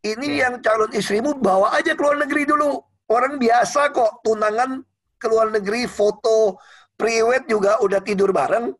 Ini 0.01 0.27
ya. 0.38 0.50
yang 0.50 0.57
calon 0.65 0.89
istrimu 0.89 1.38
bawa 1.38 1.77
aja 1.77 1.93
keluar 1.93 2.17
negeri 2.17 2.50
dulu. 2.50 2.81
Orang 3.05 3.38
biasa 3.38 3.93
kok 3.93 4.25
tunangan 4.25 4.81
keluar 5.22 5.53
negeri, 5.53 5.86
foto 5.86 6.57
priwet 6.98 7.45
juga 7.45 7.77
udah 7.86 8.01
tidur 8.01 8.34
bareng. 8.34 8.74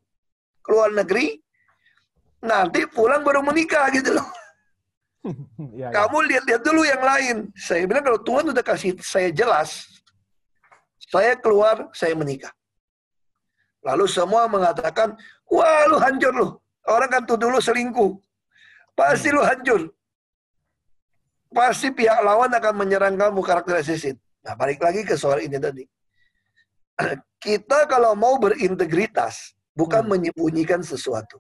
Keluar 0.66 0.90
negeri, 0.90 1.38
nanti 2.42 2.90
pulang 2.90 3.22
baru 3.22 3.46
menikah 3.46 3.86
gitu 3.94 4.18
loh. 4.18 4.28
ya, 5.78 5.90
ya. 5.90 5.94
Kamu 5.94 6.18
lihat-lihat 6.26 6.62
dulu 6.66 6.82
yang 6.82 7.02
lain. 7.06 7.38
Saya 7.54 7.86
bilang 7.86 8.02
kalau 8.02 8.22
Tuhan 8.26 8.50
udah 8.50 8.66
kasih 8.66 8.98
saya 9.06 9.30
jelas, 9.30 10.02
saya 11.10 11.38
keluar, 11.38 11.94
saya 11.94 12.18
menikah. 12.18 12.50
Lalu 13.86 14.10
semua 14.10 14.50
mengatakan, 14.50 15.14
wah 15.52 15.84
lu 15.92 15.98
hancur 16.00 16.34
lu. 16.34 16.48
Orang 16.86 17.10
kan 17.10 17.22
tuh 17.26 17.38
dulu 17.38 17.58
selingkuh. 17.58 18.12
Pasti 18.94 19.34
lu 19.34 19.42
hancur. 19.42 19.90
Pasti 21.50 21.90
pihak 21.90 22.20
lawan 22.22 22.52
akan 22.54 22.74
menyerang 22.78 23.16
kamu 23.18 23.42
karakter 23.42 23.82
assassin. 23.82 24.16
Nah 24.46 24.54
balik 24.54 24.80
lagi 24.84 25.02
ke 25.02 25.18
soal 25.18 25.42
ini 25.42 25.58
tadi. 25.58 25.84
Kita 27.46 27.86
kalau 27.86 28.18
mau 28.18 28.42
berintegritas, 28.42 29.54
bukan 29.78 30.06
hmm. 30.06 30.12
menyembunyikan 30.12 30.82
sesuatu. 30.82 31.38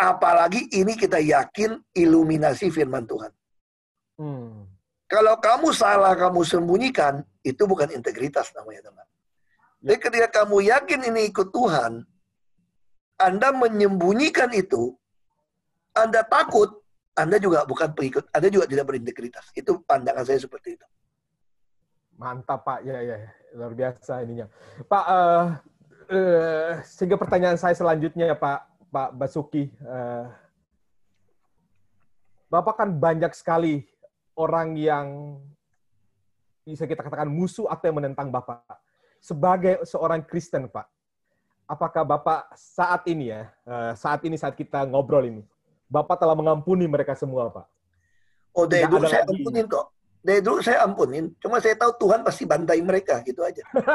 Apalagi 0.00 0.64
ini 0.72 0.96
kita 0.96 1.20
yakin 1.20 1.76
iluminasi 1.92 2.72
firman 2.72 3.04
Tuhan. 3.04 3.28
Hmm. 4.16 4.64
Kalau 5.04 5.36
kamu 5.36 5.76
salah, 5.76 6.16
kamu 6.16 6.40
sembunyikan, 6.40 7.20
itu 7.44 7.68
bukan 7.68 7.92
integritas 7.92 8.48
namanya 8.56 8.88
teman. 8.88 9.06
Jadi 9.80 9.96
ketika 9.96 10.28
kamu 10.44 10.68
yakin 10.68 11.00
ini 11.08 11.32
ikut 11.32 11.48
Tuhan, 11.56 12.04
Anda 13.16 13.48
menyembunyikan 13.52 14.52
itu, 14.52 14.92
Anda 15.96 16.20
takut, 16.20 16.84
Anda 17.16 17.40
juga 17.40 17.64
bukan 17.64 17.96
pengikut, 17.96 18.28
Anda 18.32 18.52
juga 18.52 18.68
tidak 18.68 18.92
berintegritas. 18.92 19.48
Itu 19.56 19.80
pandangan 19.88 20.24
saya 20.28 20.40
seperti 20.40 20.76
itu. 20.76 20.86
Mantap 22.20 22.60
Pak, 22.68 22.84
ya 22.84 23.00
ya 23.00 23.16
luar 23.56 23.72
biasa 23.72 24.20
ininya. 24.20 24.46
Pak, 24.84 25.04
uh, 25.08 25.46
uh, 26.12 26.70
sehingga 26.84 27.16
pertanyaan 27.16 27.56
saya 27.56 27.72
selanjutnya 27.72 28.28
ya 28.28 28.36
Pak, 28.36 28.92
Pak 28.92 29.10
Basuki, 29.16 29.72
uh, 29.80 30.28
Bapak 32.50 32.82
kan 32.82 32.90
banyak 32.98 33.30
sekali 33.32 33.86
orang 34.34 34.74
yang 34.74 35.38
bisa 36.66 36.84
kita 36.84 37.00
katakan 37.06 37.30
musuh 37.30 37.70
atau 37.70 37.88
yang 37.88 38.02
menentang 38.02 38.28
Bapak. 38.28 38.89
Sebagai 39.20 39.84
seorang 39.84 40.24
Kristen, 40.24 40.64
Pak, 40.66 40.88
apakah 41.68 42.02
Bapak 42.08 42.56
saat 42.56 43.04
ini 43.04 43.28
ya, 43.28 43.52
saat 43.92 44.24
ini 44.24 44.40
saat 44.40 44.56
kita 44.56 44.88
ngobrol 44.88 45.28
ini, 45.28 45.44
Bapak 45.92 46.16
telah 46.16 46.32
mengampuni 46.32 46.88
mereka 46.88 47.12
semua, 47.12 47.52
Pak? 47.52 47.68
Oh, 48.56 48.66
dari 48.66 48.88
dulu 48.88 49.06
saya 49.06 49.28
ampunin 49.28 49.68
kok. 49.68 49.86
Dari 50.20 50.40
dulu 50.44 50.58
saya 50.60 50.84
ampunin. 50.84 51.24
Cuma 51.38 51.60
saya 51.62 51.76
tahu 51.78 51.92
Tuhan 51.96 52.20
pasti 52.26 52.44
bantai 52.48 52.80
mereka, 52.82 53.22
gitu 53.22 53.44
aja. 53.44 53.62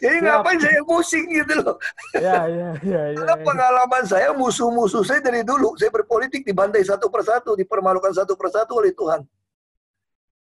Jadi 0.00 0.16
Siap. 0.16 0.24
ngapain 0.24 0.56
saya 0.56 0.80
pusing 0.88 1.28
gitu 1.28 1.60
loh. 1.60 1.76
Ya, 2.16 2.48
ya, 2.48 2.68
ya, 2.80 3.02
ya. 3.12 3.16
Karena 3.20 3.36
pengalaman 3.44 4.04
saya 4.08 4.32
musuh-musuh 4.32 5.04
saya 5.04 5.20
dari 5.20 5.44
dulu. 5.44 5.76
Saya 5.76 5.92
berpolitik 5.92 6.40
dibantai 6.40 6.80
satu 6.80 7.12
persatu, 7.12 7.52
dipermalukan 7.52 8.08
satu 8.16 8.32
persatu 8.32 8.80
oleh 8.80 8.96
Tuhan. 8.96 9.20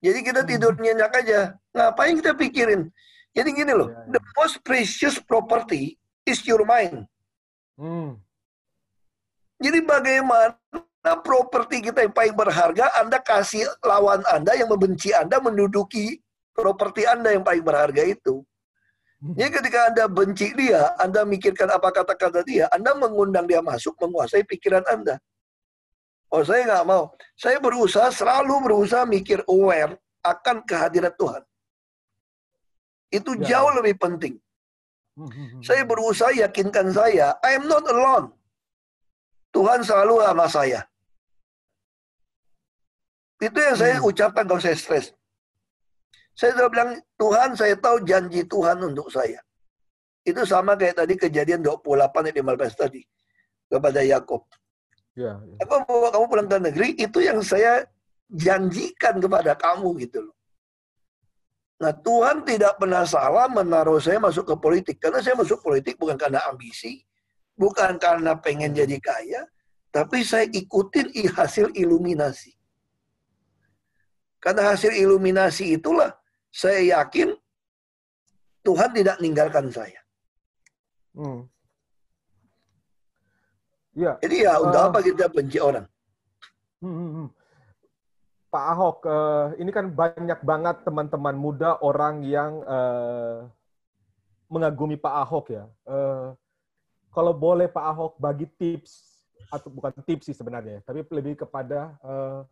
Jadi 0.05 0.19
kita 0.21 0.41
hmm. 0.45 0.49
tidur 0.49 0.73
nyenyak 0.77 1.13
aja. 1.13 1.41
Ngapain 1.73 2.15
kita 2.21 2.33
pikirin? 2.37 2.89
Jadi 3.37 3.49
gini 3.53 3.73
loh, 3.77 3.93
ya, 3.93 4.01
ya. 4.01 4.13
the 4.17 4.23
most 4.41 4.65
precious 4.65 5.21
property 5.21 6.01
is 6.25 6.41
your 6.49 6.65
mind. 6.65 7.05
Hmm. 7.77 8.17
Jadi 9.61 9.85
bagaimana 9.85 11.13
properti 11.21 11.85
kita 11.85 12.05
yang 12.05 12.17
paling 12.17 12.37
berharga, 12.37 12.93
Anda 12.97 13.21
kasih 13.21 13.69
lawan 13.85 14.25
Anda 14.29 14.57
yang 14.57 14.73
membenci 14.73 15.13
Anda 15.13 15.41
menduduki 15.41 16.21
properti 16.57 17.05
Anda 17.05 17.37
yang 17.37 17.45
paling 17.45 17.65
berharga 17.65 18.05
itu. 18.05 18.41
Jadi 19.17 19.49
ketika 19.49 19.79
Anda 19.93 20.05
benci 20.13 20.53
dia, 20.53 20.93
Anda 21.01 21.25
mikirkan 21.25 21.73
apa 21.73 21.89
kata-kata 21.89 22.45
dia, 22.45 22.69
Anda 22.69 22.93
mengundang 22.93 23.49
dia 23.49 23.65
masuk, 23.65 23.97
menguasai 23.97 24.45
pikiran 24.45 24.85
Anda. 24.85 25.17
Oh 26.35 26.43
saya 26.43 26.63
nggak 26.67 26.87
mau. 26.87 27.15
Saya 27.39 27.59
berusaha, 27.63 28.11
selalu 28.11 28.55
berusaha 28.67 29.07
mikir 29.07 29.47
aware 29.47 29.95
akan 30.27 30.67
kehadiran 30.67 31.15
Tuhan. 31.15 31.43
Itu 33.15 33.39
ya. 33.39 33.63
jauh 33.63 33.73
lebih 33.79 33.95
penting. 33.97 34.35
Hmm, 35.17 35.31
hmm, 35.33 35.47
hmm, 35.49 35.63
saya 35.65 35.83
berusaha 35.87 36.29
yakinkan 36.35 36.93
saya, 36.93 37.39
I 37.41 37.57
am 37.57 37.71
not 37.71 37.87
alone. 37.89 38.35
Tuhan 39.55 39.81
selalu 39.81 40.21
sama 40.21 40.47
saya. 40.51 40.81
Itu 43.41 43.57
yang 43.57 43.77
saya 43.77 43.97
ucapkan 44.05 44.45
kalau 44.45 44.61
saya 44.61 44.77
stres. 44.77 45.13
Saya 46.37 46.53
sudah 46.53 46.69
bilang, 46.69 46.91
Tuhan 47.17 47.57
saya 47.57 47.75
tahu 47.81 48.05
janji 48.05 48.45
Tuhan 48.45 48.77
untuk 48.85 49.09
saya. 49.09 49.41
Itu 50.21 50.45
sama 50.45 50.77
kayak 50.77 51.01
tadi 51.01 51.15
kejadian 51.17 51.65
28 51.65 52.29
ayat 52.29 52.37
15 52.37 52.77
tadi. 52.77 53.01
Kepada 53.73 54.05
Yakob. 54.05 54.45
Ya. 55.17 55.41
Aku 55.65 55.81
mau 55.89 56.13
kamu 56.13 56.27
pulang 56.29 56.49
ke 56.49 56.59
negeri, 56.61 56.89
itu 57.01 57.19
yang 57.25 57.41
saya 57.41 57.89
janjikan 58.29 59.17
kepada 59.17 59.57
kamu 59.57 59.97
gitu 60.05 60.29
loh. 60.29 60.37
Nah 61.77 61.93
Tuhan 61.93 62.45
tidak 62.45 62.81
pernah 62.81 63.05
salah 63.05 63.49
menaruh 63.53 64.01
saya 64.01 64.17
masuk 64.17 64.49
ke 64.49 64.55
politik. 64.57 64.97
Karena 65.01 65.21
saya 65.21 65.37
masuk 65.37 65.61
politik 65.61 66.01
bukan 66.01 66.17
karena 66.17 66.41
ambisi. 66.49 67.05
Bukan 67.57 67.97
karena 67.97 68.37
pengen 68.37 68.73
jadi 68.77 68.97
kaya. 69.01 69.45
Tapi 69.93 70.21
saya 70.25 70.45
ikutin 70.49 71.13
hasil 71.33 71.73
iluminasi. 71.73 72.53
Karena 74.41 74.73
hasil 74.73 74.93
iluminasi 74.93 75.77
itulah 75.77 76.13
saya 76.53 77.01
yakin 77.01 77.33
Tuhan 78.65 78.91
tidak 78.93 79.17
meninggalkan 79.21 79.69
saya. 79.73 80.01
Hmm. 81.17 81.49
Ya. 83.97 84.21
Jadi 84.21 84.45
ya 84.45 84.61
untuk 84.61 84.77
uh, 84.77 84.87
apa 84.93 84.99
kita 85.01 85.25
benci 85.33 85.57
orang? 85.57 85.89
Hmm, 86.85 86.93
hmm, 86.93 87.11
hmm. 87.17 87.29
Pak 88.53 88.65
Ahok, 88.77 88.99
uh, 89.09 89.47
ini 89.57 89.73
kan 89.73 89.89
banyak 89.89 90.41
banget 90.45 90.77
teman-teman 90.85 91.33
muda 91.33 91.81
orang 91.81 92.21
yang 92.21 92.61
uh, 92.69 93.49
mengagumi 94.53 95.01
Pak 95.01 95.15
Ahok 95.25 95.47
ya. 95.49 95.65
Uh, 95.89 96.37
kalau 97.09 97.33
boleh 97.33 97.73
Pak 97.73 97.85
Ahok 97.89 98.13
bagi 98.21 98.45
tips 98.61 99.25
atau 99.49 99.73
bukan 99.73 99.97
tips 100.05 100.29
sih 100.29 100.37
sebenarnya, 100.37 100.85
tapi 100.85 101.01
lebih 101.09 101.49
kepada 101.49 101.97
uh, 102.05 102.45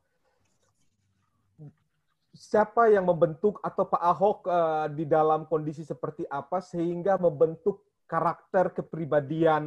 siapa 2.32 2.88
yang 2.88 3.04
membentuk 3.04 3.60
atau 3.60 3.84
Pak 3.84 4.02
Ahok 4.02 4.38
uh, 4.48 4.88
di 4.88 5.04
dalam 5.04 5.44
kondisi 5.44 5.84
seperti 5.84 6.24
apa 6.32 6.64
sehingga 6.64 7.20
membentuk 7.20 7.84
karakter 8.14 8.70
kepribadian 8.70 9.64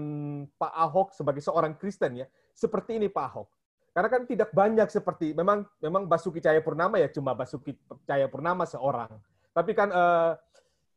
Pak 0.55 0.71
Ahok 0.71 1.11
sebagai 1.11 1.43
seorang 1.43 1.75
Kristen 1.75 2.23
ya 2.23 2.27
seperti 2.55 2.95
ini 2.95 3.11
Pak 3.11 3.25
Ahok. 3.27 3.47
Karena 3.91 4.07
kan 4.07 4.23
tidak 4.23 4.55
banyak 4.55 4.87
seperti 4.87 5.35
memang 5.35 5.67
memang 5.83 6.07
Basuki 6.07 6.39
Cahaya 6.39 6.63
Purnama 6.63 6.95
ya 6.95 7.11
cuma 7.11 7.35
Basuki 7.35 7.75
Cahaya 8.07 8.31
Purnama 8.31 8.63
seorang. 8.63 9.11
Tapi 9.51 9.75
kan 9.75 9.91
uh, 9.91 10.39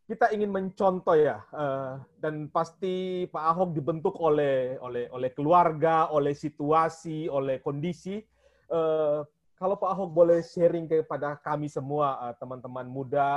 kita 0.07 0.31
ingin 0.31 0.53
mencontoh 0.55 1.19
ya 1.19 1.43
uh, 1.51 1.99
dan 2.23 2.47
pasti 2.55 3.27
Pak 3.27 3.45
Ahok 3.51 3.75
dibentuk 3.75 4.15
oleh 4.21 4.79
oleh 4.79 5.11
oleh 5.11 5.31
keluarga 5.35 6.07
oleh 6.15 6.37
situasi 6.37 7.27
oleh 7.27 7.59
kondisi. 7.59 8.23
Uh, 8.71 9.27
kalau 9.59 9.75
Pak 9.75 9.91
Ahok 9.91 10.15
boleh 10.15 10.39
sharing 10.47 10.87
kepada 10.87 11.35
kami 11.41 11.67
semua 11.67 12.33
teman-teman 12.41 12.89
muda 12.89 13.29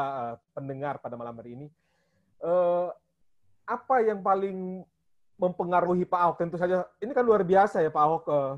pendengar 0.56 0.96
pada 1.04 1.20
malam 1.20 1.36
hari 1.36 1.60
ini, 1.60 1.68
apa 3.64 4.04
yang 4.04 4.20
paling 4.20 4.84
mempengaruhi 5.40 6.06
Pak 6.08 6.20
Ahok? 6.20 6.36
Tentu 6.40 6.56
saja 6.60 6.88
ini 7.00 7.12
kan 7.12 7.26
luar 7.26 7.44
biasa 7.44 7.84
ya 7.84 7.92
Pak 7.92 8.04
Ahok 8.04 8.24
uh, 8.30 8.54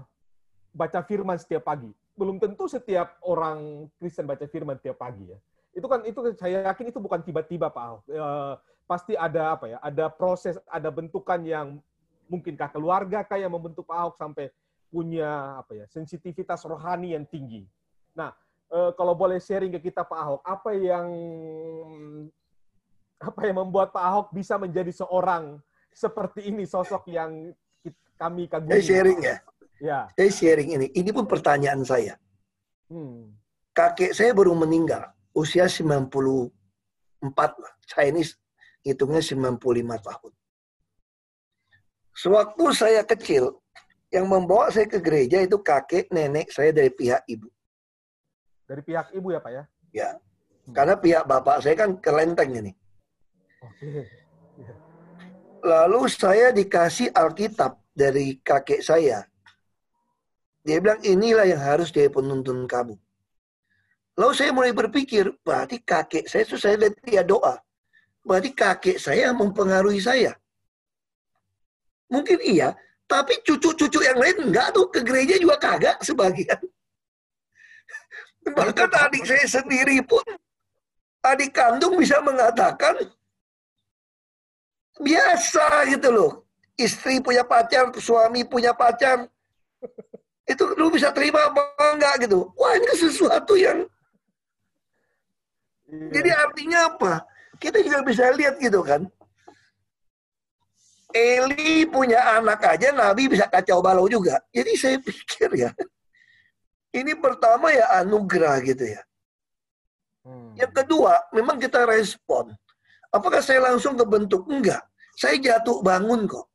baca 0.76 1.00
firman 1.06 1.38
setiap 1.40 1.66
pagi. 1.66 1.90
Belum 2.16 2.40
tentu 2.40 2.68
setiap 2.68 3.20
orang 3.24 3.88
Kristen 4.00 4.28
baca 4.28 4.46
firman 4.48 4.78
setiap 4.80 5.00
pagi 5.00 5.32
ya. 5.32 5.38
Itu 5.76 5.88
kan 5.92 6.04
itu 6.08 6.20
saya 6.40 6.72
yakin 6.72 6.92
itu 6.92 7.00
bukan 7.00 7.22
tiba-tiba 7.24 7.72
Pak 7.72 7.84
Ahok. 7.84 8.02
Uh, 8.12 8.54
pasti 8.86 9.14
ada 9.18 9.56
apa 9.56 9.66
ya? 9.72 9.78
Ada 9.82 10.12
proses, 10.12 10.56
ada 10.70 10.90
bentukan 10.94 11.42
yang 11.44 11.80
mungkinkah 12.26 12.70
keluarga 12.74 13.22
kayak 13.22 13.50
membentuk 13.50 13.86
Pak 13.86 13.98
Ahok 13.98 14.16
sampai 14.18 14.50
punya 14.90 15.60
apa 15.60 15.76
ya 15.76 15.86
sensitivitas 15.92 16.64
rohani 16.64 17.18
yang 17.18 17.28
tinggi. 17.28 17.68
Nah, 18.16 18.32
uh, 18.72 18.96
kalau 18.96 19.12
boleh 19.12 19.42
sharing 19.44 19.74
ke 19.76 19.92
kita 19.92 20.08
Pak 20.08 20.20
Ahok, 20.20 20.42
apa 20.48 20.72
yang 20.72 21.08
apa 23.26 23.42
yang 23.50 23.58
membuat 23.66 23.90
Pak 23.90 24.04
Ahok 24.06 24.28
bisa 24.32 24.62
menjadi 24.62 24.94
seorang 24.94 25.58
seperti 25.90 26.54
ini 26.54 26.70
sosok 26.70 27.10
yang 27.10 27.50
kami 28.22 28.46
kagumi. 28.46 28.78
Saya 28.78 28.84
sharing 28.86 29.20
ya. 29.20 29.38
Ya. 29.82 30.00
Saya 30.14 30.32
sharing 30.32 30.70
ini. 30.78 30.88
Ini 30.94 31.10
pun 31.12 31.26
pertanyaan 31.28 31.82
saya. 31.84 32.16
Hmm. 32.88 33.34
Kakek 33.76 34.16
saya 34.16 34.32
baru 34.32 34.56
meninggal 34.56 35.10
usia 35.36 35.68
94 35.68 36.54
lah. 37.36 37.74
Chinese 37.90 38.40
hitungnya 38.86 39.20
95 39.20 39.60
tahun. 40.00 40.32
Sewaktu 42.16 42.64
saya 42.72 43.04
kecil, 43.04 43.60
yang 44.08 44.32
membawa 44.32 44.72
saya 44.72 44.88
ke 44.88 45.04
gereja 45.04 45.44
itu 45.44 45.60
kakek 45.60 46.08
nenek 46.16 46.48
saya 46.48 46.72
dari 46.72 46.88
pihak 46.88 47.28
ibu. 47.28 47.52
Dari 48.64 48.80
pihak 48.80 49.12
ibu 49.12 49.36
ya 49.36 49.40
Pak 49.44 49.52
ya? 49.52 49.64
Ya. 49.92 50.10
Hmm. 50.66 50.74
Karena 50.74 50.96
pihak 50.96 51.24
bapak 51.28 51.60
saya 51.60 51.76
kan 51.76 52.00
kelenteng 52.00 52.56
ini. 52.56 52.72
Ya. 54.56 54.74
Lalu 55.66 56.08
saya 56.12 56.54
dikasih 56.54 57.10
Alkitab 57.12 57.82
dari 57.96 58.38
kakek 58.40 58.86
saya. 58.86 59.26
Dia 60.66 60.82
bilang 60.82 61.02
inilah 61.02 61.46
yang 61.46 61.62
harus 61.62 61.90
jadi 61.94 62.10
penuntun 62.10 62.66
kamu. 62.66 62.98
Lalu 64.16 64.34
saya 64.34 64.52
mulai 64.56 64.72
berpikir, 64.72 65.28
berarti 65.44 65.84
kakek 65.84 66.26
saya 66.26 66.48
itu 66.48 66.58
saya 66.58 66.80
lihat 66.80 66.96
dia 67.04 67.22
doa. 67.22 67.60
Berarti 68.26 68.56
kakek 68.56 68.98
saya 68.98 69.36
mempengaruhi 69.36 70.02
saya. 70.02 70.34
Mungkin 72.10 72.40
iya, 72.42 72.74
tapi 73.06 73.38
cucu-cucu 73.46 74.00
yang 74.02 74.18
lain 74.18 74.50
enggak 74.50 74.74
tuh 74.74 74.90
ke 74.90 75.06
gereja 75.06 75.38
juga 75.38 75.58
kagak 75.62 75.98
sebagian. 76.02 76.58
Bahkan 78.46 78.90
adik 78.94 79.26
saya 79.26 79.46
sendiri 79.46 80.02
pun, 80.06 80.22
adik 81.26 81.54
kandung 81.54 81.98
bisa 81.98 82.22
mengatakan, 82.22 82.98
biasa 85.00 85.90
gitu 85.92 86.10
loh. 86.12 86.32
Istri 86.76 87.24
punya 87.24 87.48
pacar, 87.48 87.88
suami 87.96 88.44
punya 88.44 88.76
pacar. 88.76 89.28
Itu 90.46 90.76
lu 90.76 90.92
bisa 90.92 91.10
terima 91.16 91.50
apa 91.50 91.96
enggak 91.96 92.28
gitu. 92.28 92.52
Wah 92.60 92.76
ini 92.76 92.92
sesuatu 92.94 93.56
yang 93.56 93.88
Iya. 95.86 96.10
Jadi 96.12 96.30
artinya 96.34 96.80
apa? 96.90 97.14
Kita 97.62 97.78
juga 97.80 98.02
bisa 98.02 98.28
lihat 98.34 98.58
gitu 98.58 98.82
kan. 98.82 99.06
Eli 101.16 101.88
punya 101.88 102.20
anak 102.36 102.60
aja 102.76 102.92
Nabi 102.92 103.32
bisa 103.32 103.48
kacau 103.48 103.80
balau 103.80 104.10
juga. 104.12 104.42
Jadi 104.52 104.72
saya 104.76 104.98
pikir 105.00 105.48
ya, 105.56 105.72
ini 106.92 107.16
pertama 107.16 107.72
ya 107.72 108.04
anugerah 108.04 108.60
gitu 108.68 108.84
ya. 108.84 109.02
Hmm. 110.28 110.52
Yang 110.60 110.84
kedua, 110.84 111.16
memang 111.32 111.56
kita 111.56 111.88
respon. 111.88 112.52
Apakah 113.16 113.40
saya 113.40 113.64
langsung 113.64 113.96
ke 113.96 114.04
bentuk? 114.04 114.44
Enggak. 114.52 114.84
Saya 115.16 115.40
jatuh 115.40 115.80
bangun 115.80 116.28
kok. 116.28 116.52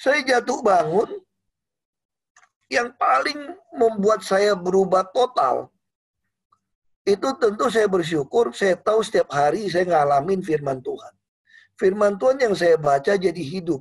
Saya 0.00 0.24
jatuh 0.24 0.64
bangun, 0.64 1.20
yang 2.72 2.88
paling 2.96 3.36
membuat 3.76 4.24
saya 4.24 4.56
berubah 4.56 5.04
total 5.12 5.68
itu 7.04 7.28
tentu 7.42 7.66
saya 7.72 7.88
bersyukur, 7.90 8.54
saya 8.54 8.78
tahu 8.78 9.02
setiap 9.02 9.32
hari 9.34 9.66
saya 9.66 9.88
ngalamin 9.88 10.44
firman 10.44 10.78
Tuhan. 10.84 11.12
Firman 11.80 12.20
Tuhan 12.20 12.38
yang 12.38 12.54
saya 12.54 12.76
baca 12.76 13.16
jadi 13.16 13.42
hidup. 13.42 13.80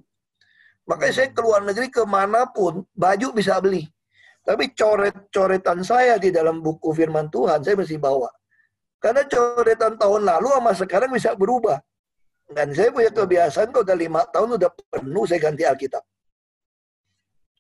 Makanya 0.88 1.14
saya 1.14 1.30
keluar 1.30 1.62
negeri 1.62 1.92
ke 1.92 2.02
mana 2.08 2.50
pun, 2.50 2.82
baju 2.96 3.28
bisa 3.36 3.60
beli. 3.62 3.86
Tapi 4.42 4.72
coret-coretan 4.74 5.84
saya 5.86 6.18
di 6.18 6.34
dalam 6.34 6.64
buku 6.64 6.90
firman 6.96 7.30
Tuhan, 7.30 7.62
saya 7.62 7.76
masih 7.78 8.00
bawa. 8.02 8.32
Karena 9.00 9.24
coretan 9.24 9.96
tahun 9.96 10.22
lalu 10.28 10.48
sama 10.60 10.72
sekarang 10.76 11.10
bisa 11.16 11.32
berubah. 11.34 11.80
Dan 12.50 12.76
saya 12.76 12.90
punya 12.92 13.14
kebiasaan 13.14 13.72
kalau 13.72 13.86
udah 13.86 13.98
lima 13.98 14.22
tahun 14.28 14.60
udah 14.60 14.70
penuh 14.92 15.24
saya 15.24 15.40
ganti 15.40 15.64
Alkitab. 15.64 16.04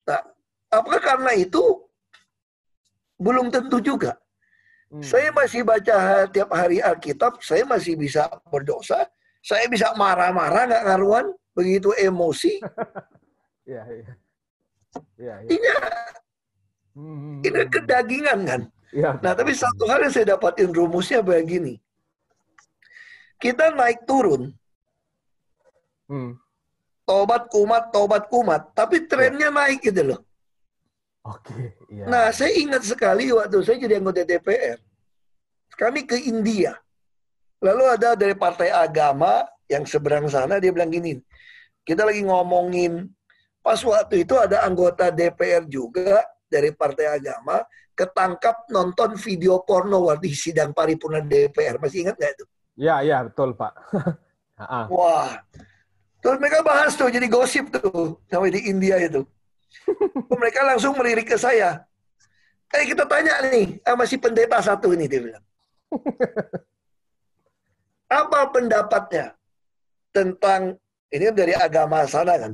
Nah, 0.09 0.21
apakah 0.73 1.01
karena 1.01 1.31
itu? 1.37 1.63
Belum 3.15 3.47
tentu 3.53 3.79
juga. 3.79 4.17
Hmm. 4.89 5.05
Saya 5.05 5.29
masih 5.29 5.61
baca 5.61 6.25
tiap 6.33 6.49
hari 6.49 6.81
Alkitab, 6.81 7.37
saya 7.45 7.61
masih 7.61 7.93
bisa 7.93 8.25
berdosa, 8.49 9.05
saya 9.45 9.69
bisa 9.69 9.93
marah-marah 9.93 10.65
nggak 10.65 10.83
ngaruhan, 10.89 11.25
begitu 11.55 11.95
emosi. 11.95 12.59
Iya, 13.69 13.85
iya. 13.85 14.13
Ya, 15.21 15.35
ya. 15.45 15.45
Ini, 15.45 15.69
hmm. 16.97 17.45
ini 17.45 17.61
kedagingan 17.69 18.39
kan. 18.49 18.61
Ya. 18.89 19.17
Nah, 19.21 19.33
tapi 19.37 19.53
satu 19.53 19.85
hal 19.85 20.01
yang 20.01 20.13
saya 20.13 20.33
dapatin 20.33 20.73
rumusnya 20.73 21.21
begini. 21.21 21.77
Kita 23.37 23.71
naik 23.71 24.03
turun. 24.09 24.51
Hmm. 26.09 26.35
Tobat 27.05 27.49
kumat, 27.53 27.93
tobat 27.93 28.23
kumat. 28.27 28.73
Tapi 28.73 29.05
trennya 29.05 29.49
ya. 29.49 29.55
naik 29.55 29.79
gitu 29.85 30.13
loh. 30.13 30.19
Oke. 31.23 31.77
Iya. 31.93 32.05
Nah, 32.09 32.25
saya 32.33 32.51
ingat 32.57 32.83
sekali 32.85 33.29
waktu 33.29 33.61
saya 33.61 33.77
jadi 33.77 34.01
anggota 34.01 34.25
DPR. 34.25 34.81
Kami 35.77 36.03
ke 36.03 36.17
India. 36.25 36.73
Lalu 37.61 37.83
ada 37.87 38.15
dari 38.15 38.33
partai 38.33 38.71
agama 38.71 39.45
yang 39.69 39.85
seberang 39.85 40.25
sana 40.31 40.57
dia 40.57 40.73
bilang 40.73 40.89
gini, 40.89 41.19
kita 41.83 42.07
lagi 42.07 42.23
ngomongin 42.25 43.05
pas 43.59 43.77
waktu 43.83 44.23
itu 44.23 44.33
ada 44.39 44.63
anggota 44.65 45.11
DPR 45.11 45.67
juga 45.67 46.23
dari 46.49 46.73
partai 46.73 47.19
agama 47.19 47.61
ketangkap 47.99 48.71
nonton 48.71 49.19
video 49.19 49.59
porno 49.67 50.07
waktu 50.07 50.31
di 50.31 50.31
sidang 50.31 50.71
paripurna 50.71 51.19
DPR. 51.19 51.75
Masih 51.83 52.07
ingat 52.07 52.15
nggak 52.15 52.31
itu? 52.39 52.45
Ya, 52.79 53.03
ya 53.03 53.27
betul 53.27 53.51
Pak. 53.59 53.75
Wah, 54.95 55.43
terus 56.23 56.39
mereka 56.39 56.63
bahas 56.63 56.95
tuh 56.95 57.11
jadi 57.11 57.27
gosip 57.27 57.67
tuh 57.75 58.23
sampai 58.31 58.55
di 58.55 58.71
India 58.71 58.95
itu 58.99 59.23
mereka 60.39 60.63
langsung 60.63 60.95
melirik 60.95 61.27
ke 61.27 61.35
saya. 61.35 61.83
Eh 62.71 62.85
kita 62.87 63.03
tanya 63.03 63.43
nih 63.51 63.81
sama 63.83 64.07
si 64.07 64.15
pendeta 64.15 64.63
satu 64.63 64.95
ini 64.95 65.11
dia 65.11 65.19
bilang. 65.19 65.45
Apa 68.23 68.49
pendapatnya 68.49 69.35
tentang 70.15 70.79
ini 71.11 71.23
kan 71.29 71.35
dari 71.35 71.53
agama 71.53 72.07
sana 72.07 72.39
kan? 72.39 72.53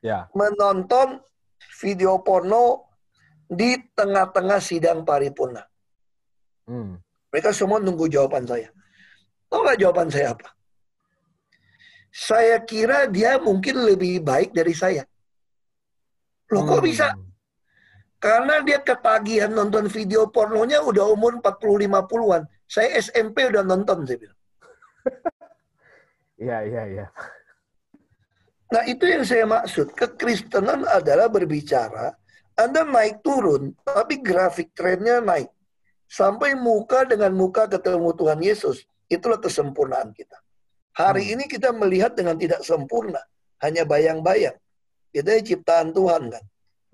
Ya. 0.00 0.30
Menonton 0.32 1.20
video 1.82 2.22
porno 2.22 2.85
di 3.46 3.78
tengah-tengah 3.94 4.58
sidang 4.58 5.06
paripurna. 5.06 5.62
Hmm. 6.66 6.98
Mereka 7.30 7.54
semua 7.54 7.78
nunggu 7.78 8.10
jawaban 8.10 8.46
saya. 8.46 8.70
Tahu 9.46 9.60
nggak 9.62 9.80
jawaban 9.80 10.08
saya 10.10 10.34
apa? 10.34 10.48
Saya 12.10 12.56
kira 12.64 13.06
dia 13.06 13.38
mungkin 13.38 13.86
lebih 13.86 14.24
baik 14.24 14.50
dari 14.50 14.74
saya. 14.74 15.04
Loh 16.50 16.62
kok 16.66 16.82
hmm. 16.82 16.86
bisa? 16.86 17.06
Karena 18.16 18.64
dia 18.64 18.80
ketagihan 18.80 19.52
nonton 19.52 19.86
video 19.92 20.26
pornonya 20.32 20.80
udah 20.82 21.12
umur 21.12 21.38
40-50-an. 21.44 22.48
Saya 22.66 22.98
SMP 22.98 23.46
udah 23.46 23.62
nonton, 23.62 24.02
saya 24.06 24.18
bilang. 24.18 24.40
Iya, 26.36 26.68
iya, 26.68 26.82
iya. 26.84 27.06
Nah 28.68 28.84
itu 28.84 29.08
yang 29.08 29.24
saya 29.24 29.48
maksud. 29.48 29.96
Kekristenan 29.96 30.84
adalah 30.84 31.32
berbicara, 31.32 32.12
Anda 32.56 32.88
naik 32.88 33.20
turun, 33.20 33.76
tapi 33.84 34.24
grafik 34.24 34.72
trennya 34.72 35.20
naik. 35.20 35.52
Sampai 36.08 36.56
muka 36.56 37.04
dengan 37.04 37.36
muka 37.36 37.68
ketemu 37.68 38.16
Tuhan 38.16 38.40
Yesus. 38.40 38.88
Itulah 39.12 39.36
kesempurnaan 39.36 40.16
kita. 40.16 40.40
Hari 40.96 41.28
hmm. 41.28 41.32
ini 41.36 41.44
kita 41.44 41.70
melihat 41.76 42.16
dengan 42.16 42.40
tidak 42.40 42.64
sempurna. 42.64 43.20
Hanya 43.60 43.84
bayang-bayang. 43.84 44.56
Kita 45.12 45.36
ciptaan 45.44 45.92
Tuhan 45.92 46.32
kan. 46.32 46.44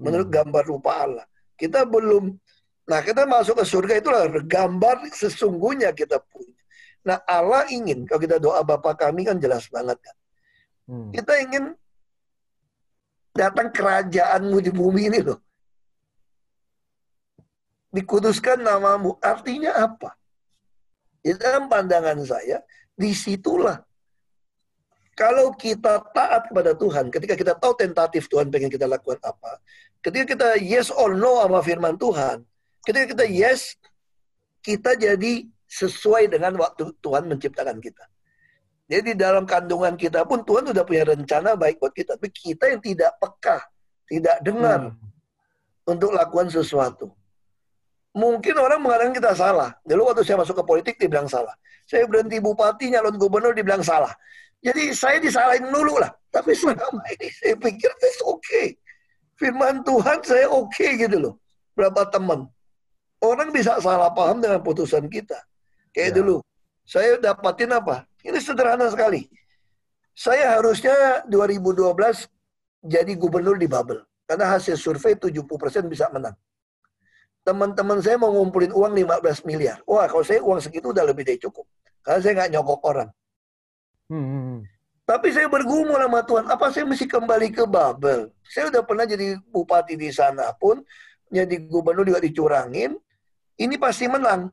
Menurut 0.03 0.27
hmm. 0.27 0.37
gambar 0.43 0.65
rupa 0.67 0.91
Allah. 0.99 1.27
Kita 1.55 1.87
belum, 1.87 2.35
nah 2.91 2.99
kita 3.07 3.23
masuk 3.23 3.63
ke 3.63 3.65
surga 3.69 3.95
itulah 4.03 4.27
gambar 4.43 5.07
sesungguhnya 5.15 5.95
kita 5.95 6.19
punya. 6.19 6.59
Nah 7.07 7.23
Allah 7.23 7.71
ingin, 7.71 8.03
kalau 8.03 8.19
kita 8.19 8.43
doa 8.43 8.67
Bapa 8.67 8.99
kami 8.99 9.23
kan 9.23 9.39
jelas 9.39 9.71
banget 9.71 10.03
kan. 10.03 10.17
Hmm. 10.91 11.11
Kita 11.15 11.39
ingin 11.39 11.65
datang 13.31 13.71
kerajaanmu 13.71 14.59
di 14.59 14.71
bumi 14.75 15.07
ini 15.07 15.23
loh. 15.23 15.39
Dikuduskan 17.93 18.65
namamu. 18.65 19.21
Artinya 19.21 19.77
apa? 19.77 20.17
Di 21.23 21.37
dalam 21.37 21.71
pandangan 21.71 22.19
saya, 22.25 22.65
di 22.97 23.15
situlah 23.15 23.79
kalau 25.13 25.53
kita 25.53 26.01
taat 26.17 26.49
kepada 26.49 26.73
Tuhan, 26.73 27.13
ketika 27.13 27.37
kita 27.37 27.53
tahu 27.61 27.77
tentatif 27.77 28.27
Tuhan 28.33 28.49
pengen 28.49 28.73
kita 28.73 28.89
lakukan 28.89 29.21
apa, 29.21 29.61
ketika 30.01 30.25
kita 30.25 30.49
yes 30.57 30.89
or 30.89 31.13
no 31.13 31.45
sama 31.45 31.61
firman 31.61 32.01
Tuhan, 32.01 32.41
ketika 32.89 33.13
kita 33.13 33.25
yes, 33.29 33.77
kita 34.65 34.97
jadi 34.97 35.45
sesuai 35.69 36.33
dengan 36.33 36.57
waktu 36.57 36.97
Tuhan 37.05 37.29
menciptakan 37.29 37.77
kita. 37.81 38.05
Jadi 38.89 39.17
dalam 39.17 39.45
kandungan 39.45 39.97
kita 39.97 40.25
pun 40.25 40.45
Tuhan 40.45 40.69
sudah 40.69 40.85
punya 40.85 41.05
rencana 41.05 41.57
baik 41.57 41.81
buat 41.81 41.93
kita, 41.93 42.17
tapi 42.17 42.29
kita 42.33 42.73
yang 42.73 42.81
tidak 42.81 43.13
peka, 43.21 43.69
tidak 44.09 44.37
dengar 44.45 44.93
hmm. 44.93 45.93
untuk 45.93 46.13
lakukan 46.13 46.49
sesuatu. 46.49 47.13
Mungkin 48.13 48.61
orang 48.61 48.81
mengatakan 48.85 49.17
kita 49.17 49.33
salah. 49.33 49.73
Dulu 49.89 50.13
waktu 50.13 50.21
saya 50.21 50.37
masuk 50.45 50.61
ke 50.61 50.65
politik 50.69 50.95
dibilang 51.01 51.25
salah. 51.25 51.57
Saya 51.89 52.05
berhenti 52.05 52.37
bupati, 52.45 52.93
nyalon 52.93 53.17
gubernur 53.17 53.57
dibilang 53.57 53.81
salah. 53.81 54.13
Jadi 54.61 54.93
saya 54.93 55.17
disalahin 55.17 55.73
dulu 55.73 55.97
lah. 55.97 56.13
Tapi 56.29 56.53
selama 56.53 57.01
ini 57.17 57.29
saya 57.33 57.57
pikir 57.57 57.89
itu 57.89 58.25
oke. 58.29 58.41
Okay. 58.45 58.67
Firman 59.41 59.81
Tuhan 59.81 60.21
saya 60.21 60.47
oke 60.53 60.69
okay 60.69 61.01
gitu 61.01 61.17
loh. 61.19 61.35
Berapa 61.73 62.05
teman. 62.13 62.45
Orang 63.25 63.49
bisa 63.49 63.81
salah 63.81 64.13
paham 64.13 64.45
dengan 64.45 64.61
putusan 64.61 65.09
kita. 65.09 65.41
Kayak 65.97 66.13
ya. 66.13 66.17
dulu. 66.21 66.37
Saya 66.85 67.17
dapatin 67.17 67.73
apa? 67.73 68.05
Ini 68.21 68.37
sederhana 68.45 68.93
sekali. 68.93 69.25
Saya 70.13 70.61
harusnya 70.61 71.25
2012 71.33 71.97
jadi 72.85 73.13
gubernur 73.17 73.57
di 73.57 73.65
Babel. 73.65 74.05
Karena 74.29 74.53
hasil 74.53 74.77
survei 74.77 75.17
70% 75.17 75.89
bisa 75.89 76.13
menang 76.13 76.37
teman-teman 77.43 77.99
saya 77.99 78.17
mau 78.19 78.31
ngumpulin 78.31 78.71
uang 78.71 78.93
15 78.95 79.47
miliar. 79.47 79.83
Wah, 79.87 80.07
kalau 80.07 80.23
saya 80.23 80.41
uang 80.43 80.63
segitu 80.63 80.95
udah 80.95 81.03
lebih 81.07 81.27
dari 81.27 81.39
cukup. 81.39 81.67
Karena 82.03 82.19
saya 82.23 82.33
nggak 82.39 82.51
nyokok 82.59 82.81
orang. 82.87 83.11
Hmm, 84.11 84.27
hmm, 84.27 84.43
hmm. 84.43 84.61
Tapi 85.03 85.29
saya 85.35 85.51
bergumul 85.51 85.99
sama 85.99 86.23
Tuhan, 86.23 86.47
apa 86.47 86.71
saya 86.71 86.87
mesti 86.87 87.07
kembali 87.11 87.49
ke 87.51 87.67
Babel? 87.67 88.31
Saya 88.47 88.71
udah 88.71 88.83
pernah 88.87 89.03
jadi 89.03 89.35
bupati 89.51 89.99
di 89.99 90.15
sana 90.15 90.55
pun, 90.55 90.79
jadi 91.27 91.59
gubernur 91.67 92.07
juga 92.07 92.23
dicurangin, 92.23 92.95
ini 93.59 93.75
pasti 93.77 94.07
menang. 94.07 94.47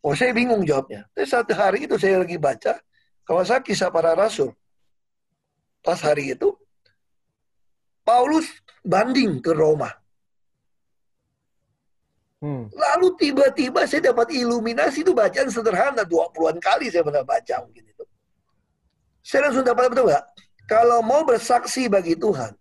Oh, 0.00 0.16
saya 0.16 0.32
bingung 0.32 0.64
jawabnya. 0.64 1.04
Tapi 1.12 1.28
satu 1.28 1.52
hari 1.52 1.84
itu 1.84 1.96
saya 2.00 2.24
lagi 2.24 2.40
baca, 2.40 2.80
saya 3.44 3.60
kisah 3.60 3.92
para 3.92 4.16
rasul. 4.16 4.52
Pas 5.84 6.00
hari 6.00 6.32
itu, 6.32 6.56
Paulus 8.04 8.48
banding 8.80 9.40
ke 9.40 9.52
Roma. 9.52 9.92
Hmm. 12.42 12.68
Lalu 12.72 13.06
tiba-tiba 13.16 13.86
saya 13.86 14.12
dapat 14.12 14.34
iluminasi 14.34 15.06
itu 15.06 15.12
bacaan 15.16 15.48
sederhana 15.48 16.04
20-an 16.04 16.58
kali 16.60 16.90
saya 16.90 17.06
pernah 17.06 17.24
baca 17.24 17.54
mungkin 17.64 17.84
itu. 17.88 18.04
Saya 19.24 19.48
langsung 19.48 19.64
dapat 19.64 19.88
betul 19.88 20.12
nggak? 20.12 20.24
Kalau 20.64 21.00
mau 21.00 21.24
bersaksi 21.24 21.88
bagi 21.88 22.16
Tuhan, 22.16 22.52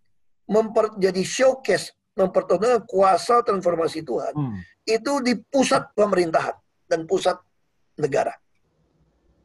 memper, 0.47 0.95
jadi 0.99 1.23
showcase, 1.23 1.95
mempertontonkan 2.15 2.83
kuasa 2.87 3.43
transformasi 3.43 4.03
Tuhan, 4.03 4.33
hmm. 4.35 4.55
itu 4.87 5.13
di 5.23 5.33
pusat 5.39 5.91
pemerintahan 5.95 6.55
dan 6.87 7.07
pusat 7.07 7.39
negara. 7.99 8.35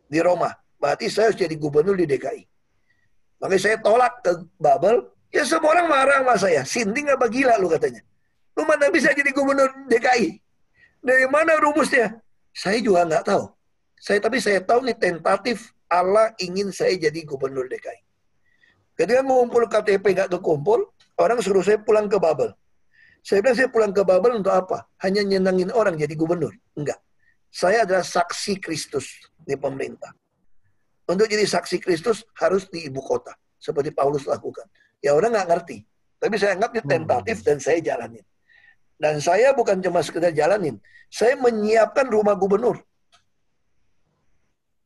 Di 0.09 0.19
Roma. 0.23 0.51
Berarti 0.79 1.11
saya 1.11 1.31
harus 1.31 1.39
jadi 1.39 1.59
gubernur 1.59 1.99
di 1.99 2.07
DKI. 2.07 2.43
Makanya 3.43 3.63
saya 3.63 3.77
tolak 3.83 4.23
ke 4.23 4.33
Babel, 4.59 5.11
ya 5.35 5.43
semua 5.43 5.75
orang 5.75 5.91
marah 5.91 6.19
sama 6.23 6.35
saya. 6.39 6.63
Sinting 6.63 7.11
apa 7.11 7.27
gila 7.27 7.59
lu 7.59 7.67
katanya. 7.67 8.03
Lu 8.59 8.67
mana 8.67 8.91
bisa 8.91 9.15
jadi 9.15 9.31
gubernur 9.31 9.71
DKI? 9.87 10.35
Dari 10.99 11.31
mana 11.31 11.55
rumusnya? 11.63 12.19
Saya 12.51 12.83
juga 12.83 13.07
nggak 13.07 13.23
tahu. 13.31 13.47
Saya 14.03 14.19
tapi 14.19 14.43
saya 14.43 14.59
tahu 14.59 14.83
nih 14.83 14.99
tentatif 14.99 15.71
Allah 15.87 16.35
ingin 16.43 16.75
saya 16.75 16.99
jadi 16.99 17.23
gubernur 17.23 17.71
DKI. 17.71 18.03
Ketika 18.99 19.23
ngumpul 19.23 19.71
KTP 19.71 20.03
nggak 20.11 20.35
kekumpul, 20.35 20.91
orang 21.23 21.39
suruh 21.39 21.63
saya 21.63 21.79
pulang 21.79 22.11
ke 22.11 22.19
Babel. 22.19 22.51
Saya 23.23 23.39
bilang 23.47 23.55
saya 23.55 23.71
pulang 23.71 23.95
ke 23.95 24.03
Babel 24.03 24.43
untuk 24.43 24.51
apa? 24.51 24.91
Hanya 25.07 25.23
nyenangin 25.23 25.71
orang 25.71 25.95
jadi 25.95 26.19
gubernur? 26.19 26.51
Enggak. 26.75 26.99
Saya 27.55 27.87
adalah 27.87 28.03
saksi 28.03 28.59
Kristus 28.59 29.23
di 29.39 29.55
pemerintah. 29.55 30.11
Untuk 31.07 31.31
jadi 31.31 31.47
saksi 31.47 31.79
Kristus 31.79 32.27
harus 32.43 32.67
di 32.67 32.91
ibu 32.91 32.99
kota. 33.07 33.39
Seperti 33.55 33.95
Paulus 33.95 34.27
lakukan. 34.27 34.67
Ya 34.99 35.15
orang 35.15 35.31
nggak 35.31 35.47
ngerti. 35.47 35.79
Tapi 36.19 36.35
saya 36.35 36.59
anggap 36.59 36.75
itu 36.75 36.87
tentatif 36.91 37.37
dan 37.47 37.63
saya 37.63 37.79
jalanin. 37.79 38.27
Dan 38.99 39.23
saya 39.23 39.55
bukan 39.55 39.79
cuma 39.79 40.03
sekedar 40.03 40.35
jalanin. 40.35 40.83
Saya 41.07 41.39
menyiapkan 41.39 42.11
rumah 42.11 42.35
gubernur. 42.35 42.83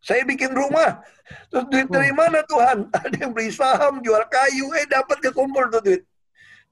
Saya 0.05 0.27
bikin 0.29 0.53
rumah. 0.53 1.01
Terus 1.49 1.65
duit 1.73 1.89
dari 1.89 2.13
hmm. 2.13 2.19
mana 2.19 2.41
Tuhan? 2.45 2.79
Ada 3.03 3.17
yang 3.25 3.33
beli 3.33 3.49
saham, 3.49 4.05
jual 4.05 4.21
kayu, 4.29 4.69
eh 4.77 4.85
dapat 4.85 5.19
kekumpul 5.25 5.73
tuh 5.73 5.81
duit. 5.81 6.03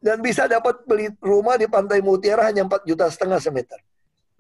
Dan 0.03 0.21
bisa 0.21 0.45
dapat 0.45 0.85
beli 0.85 1.09
rumah 1.23 1.57
di 1.57 1.65
Pantai 1.71 2.05
Mutiara 2.05 2.49
hanya 2.49 2.69
4 2.69 2.89
juta 2.89 3.09
setengah 3.09 3.41
semeter. 3.41 3.81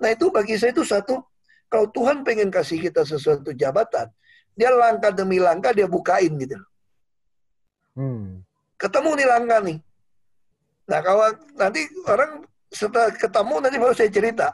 Nah 0.01 0.13
itu 0.13 0.33
bagi 0.33 0.57
saya 0.57 0.73
itu 0.73 0.85
satu, 0.85 1.21
kalau 1.69 1.87
Tuhan 1.93 2.25
pengen 2.25 2.49
kasih 2.49 2.81
kita 2.81 3.05
sesuatu 3.05 3.53
jabatan, 3.53 4.09
dia 4.57 4.73
langkah 4.73 5.13
demi 5.13 5.37
langkah 5.39 5.71
dia 5.71 5.87
bukain 5.87 6.33
gitu. 6.41 6.57
Hmm. 7.95 8.41
Ketemu 8.81 9.11
nih 9.21 9.29
langkah 9.29 9.61
nih. 9.61 9.79
Nah 10.89 11.01
kalau 11.05 11.29
nanti 11.55 11.85
orang 12.09 12.43
setelah 12.71 13.11
ketemu 13.11 13.55
nanti 13.59 13.77
baru 13.77 13.95
saya 13.95 14.11
cerita. 14.11 14.49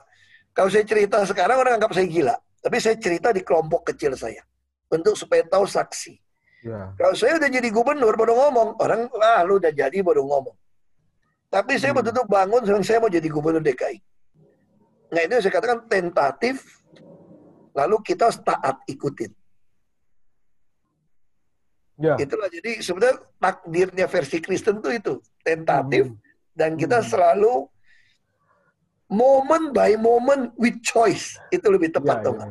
Kalau 0.57 0.73
saya 0.73 0.85
cerita 0.89 1.21
sekarang 1.29 1.57
orang 1.61 1.77
anggap 1.77 1.93
saya 1.93 2.09
gila. 2.09 2.37
Tapi 2.65 2.77
saya 2.81 2.97
cerita 2.97 3.29
di 3.31 3.45
kelompok 3.45 3.93
kecil 3.93 4.17
saya. 4.17 4.41
Untuk 4.89 5.15
supaya 5.15 5.45
tahu 5.45 5.69
saksi. 5.69 6.17
Ya. 6.65 6.97
Kalau 6.97 7.13
saya 7.13 7.37
udah 7.37 7.51
jadi 7.53 7.69
gubernur 7.69 8.17
baru 8.17 8.33
ngomong. 8.35 8.81
Orang, 8.81 9.13
ah 9.21 9.45
lu 9.45 9.61
udah 9.61 9.71
jadi 9.71 10.01
baru 10.01 10.25
ngomong. 10.25 10.57
Tapi 11.53 11.77
saya 11.77 11.93
hmm. 11.93 12.03
betul-betul 12.03 12.27
bangun 12.27 12.63
sekarang 12.65 12.85
saya 12.89 12.99
mau 12.99 13.13
jadi 13.13 13.29
gubernur 13.29 13.63
DKI. 13.63 13.99
Nah 15.13 15.21
itu 15.23 15.35
saya 15.45 15.53
katakan 15.53 15.79
tentatif. 15.87 16.65
Lalu 17.77 17.97
kita 18.01 18.33
taat 18.41 18.81
ikutin. 18.89 19.31
Ya. 22.01 22.17
Itulah 22.17 22.49
jadi 22.49 22.81
sebenarnya 22.81 23.21
takdirnya 23.37 24.07
versi 24.09 24.41
Kristen 24.41 24.81
tuh 24.81 24.93
itu 24.97 25.21
tentatif 25.41 26.09
hmm. 26.13 26.17
dan 26.57 26.77
kita 26.77 27.01
hmm. 27.01 27.09
selalu 27.09 27.69
moment 29.07 29.71
by 29.71 29.95
moment 29.95 30.51
with 30.59 30.79
choice 30.83 31.39
itu 31.55 31.67
lebih 31.71 31.95
tepat 31.95 32.23
ya, 32.23 32.25
dong. 32.27 32.39
Ya, 32.39 32.47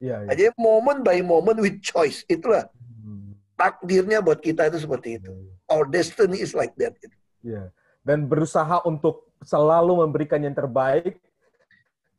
ya. 0.00 0.16
ya, 0.24 0.28
Jadi 0.32 0.42
moment 0.56 1.00
by 1.04 1.20
moment 1.20 1.58
with 1.60 1.78
choice 1.84 2.24
itulah 2.26 2.68
hmm. 3.04 3.36
takdirnya 3.56 4.24
buat 4.24 4.40
kita 4.40 4.68
itu 4.72 4.80
seperti 4.80 5.20
itu. 5.20 5.30
Ya, 5.30 5.40
ya. 5.40 5.54
Our 5.70 5.84
destiny 5.86 6.40
is 6.40 6.56
like 6.56 6.72
that. 6.80 6.96
Gitu. 6.98 7.16
Ya. 7.44 7.68
Dan 8.00 8.26
berusaha 8.26 8.80
untuk 8.88 9.28
selalu 9.44 10.04
memberikan 10.04 10.40
yang 10.40 10.56
terbaik 10.56 11.20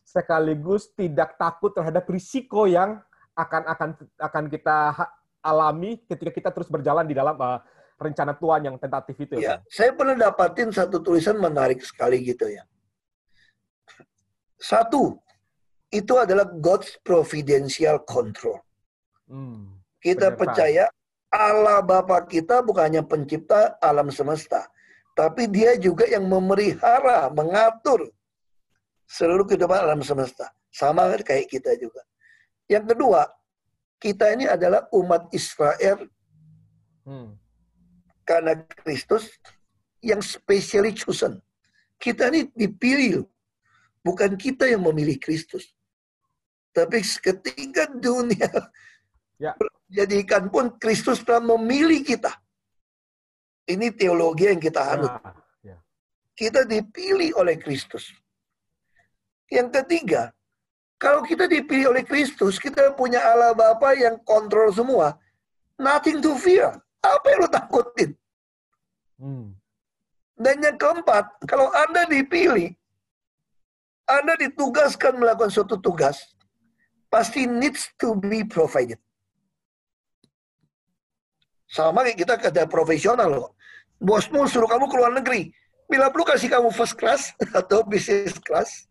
sekaligus 0.06 0.92
tidak 0.94 1.38
takut 1.40 1.72
terhadap 1.72 2.04
risiko 2.10 2.68
yang 2.68 3.00
akan 3.32 3.64
akan 3.64 3.90
akan 4.20 4.44
kita 4.52 4.78
alami 5.40 6.04
ketika 6.06 6.32
kita 6.36 6.50
terus 6.52 6.68
berjalan 6.68 7.08
di 7.08 7.16
dalam 7.16 7.34
uh, 7.40 7.64
rencana 7.96 8.36
Tuhan 8.36 8.62
yang 8.68 8.76
tentatif 8.82 9.16
itu 9.18 9.40
ya. 9.40 9.56
ya 9.62 9.66
saya 9.70 9.96
pernah 9.96 10.18
dapatin 10.18 10.74
satu 10.74 11.00
tulisan 11.00 11.38
menarik 11.38 11.80
sekali 11.86 12.20
gitu 12.22 12.50
ya. 12.50 12.66
Satu, 14.62 15.18
itu 15.90 16.14
adalah 16.22 16.46
God's 16.46 17.02
providential 17.02 17.98
control. 18.06 18.62
Hmm, 19.26 19.82
kita 19.98 20.38
percaya 20.38 20.86
Allah 21.34 21.82
Bapa 21.82 22.22
kita 22.30 22.62
bukan 22.62 22.94
hanya 22.94 23.04
pencipta 23.04 23.76
alam 23.82 24.14
semesta, 24.14 24.70
tapi 25.18 25.50
dia 25.50 25.74
juga 25.82 26.06
yang 26.06 26.30
memelihara, 26.30 27.34
mengatur 27.34 28.06
seluruh 29.10 29.50
kehidupan 29.50 29.82
alam 29.82 30.06
semesta. 30.06 30.54
Sama 30.72 31.12
kayak 31.20 31.52
kita 31.52 31.76
juga. 31.76 32.00
Yang 32.72 32.96
kedua, 32.96 33.28
kita 34.00 34.32
ini 34.32 34.48
adalah 34.48 34.88
umat 34.96 35.28
Israel 35.36 36.08
hmm. 37.04 37.36
karena 38.24 38.56
Kristus 38.86 39.28
yang 40.00 40.24
specially 40.24 40.96
chosen. 40.96 41.44
Kita 42.00 42.32
ini 42.32 42.48
dipilih 42.56 43.28
Bukan 44.02 44.34
kita 44.38 44.66
yang 44.66 44.82
memilih 44.82 45.22
Kristus. 45.22 45.70
Tapi 46.72 47.04
ketika 47.04 47.86
dunia 47.92 48.50
ya. 49.42 49.54
jadikan 49.92 50.48
pun 50.48 50.74
Kristus 50.80 51.22
telah 51.22 51.44
memilih 51.58 52.02
kita. 52.02 52.32
Ini 53.70 53.94
teologi 53.94 54.50
yang 54.50 54.62
kita 54.62 54.82
anut. 54.98 55.14
Ya. 55.62 55.76
Ya. 55.76 55.78
Kita 56.34 56.66
dipilih 56.66 57.38
oleh 57.38 57.60
Kristus. 57.62 58.10
Yang 59.52 59.84
ketiga, 59.84 60.32
kalau 61.02 61.26
kita 61.26 61.50
dipilih 61.50 61.92
oleh 61.92 62.06
Kristus, 62.08 62.62
kita 62.62 62.94
punya 62.94 63.20
Allah 63.20 63.52
Bapa 63.58 63.98
yang 63.98 64.22
kontrol 64.22 64.72
semua. 64.72 65.18
Nothing 65.82 66.24
to 66.24 66.38
fear. 66.38 66.72
Apa 67.02 67.26
yang 67.34 67.40
lo 67.42 67.50
takutin? 67.50 68.12
Hmm. 69.18 69.58
Dan 70.38 70.62
yang 70.62 70.78
keempat, 70.78 71.42
kalau 71.46 71.70
Anda 71.74 72.06
dipilih, 72.06 72.74
anda 74.20 74.36
ditugaskan 74.36 75.16
melakukan 75.16 75.48
suatu 75.48 75.80
tugas, 75.80 76.20
pasti 77.08 77.48
needs 77.48 77.88
to 77.96 78.16
be 78.20 78.44
provided. 78.44 79.00
Sama 81.72 82.04
kayak 82.04 82.20
kita 82.20 82.36
kerja 82.36 82.64
profesional 82.68 83.32
loh. 83.32 83.50
Bosmu 83.96 84.44
suruh 84.44 84.68
kamu 84.68 84.92
ke 84.92 84.96
luar 85.00 85.14
negeri. 85.16 85.42
Bila 85.88 86.12
perlu 86.12 86.28
kasih 86.28 86.52
kamu 86.52 86.68
first 86.76 87.00
class 87.00 87.32
atau 87.60 87.84
business 87.88 88.36
class, 88.44 88.88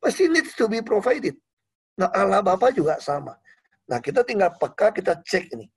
pasti 0.00 0.28
needs 0.28 0.56
to 0.56 0.68
be 0.68 0.80
provided. 0.80 1.36
Nah 2.00 2.08
Allah 2.16 2.40
Bapak 2.40 2.72
juga 2.72 2.96
sama. 2.96 3.36
Nah 3.84 4.00
kita 4.00 4.24
tinggal 4.24 4.56
peka, 4.56 4.88
kita 4.92 5.20
cek 5.20 5.52
ini. 5.52 5.68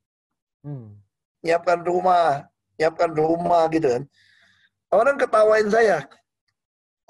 Hmm. 0.64 0.96
Nyiapkan 1.44 1.84
rumah, 1.84 2.48
nyiapkan 2.80 3.12
rumah 3.12 3.68
gitu 3.68 3.88
kan. 3.92 4.02
Orang 4.88 5.20
ketawain 5.20 5.68
saya. 5.68 6.00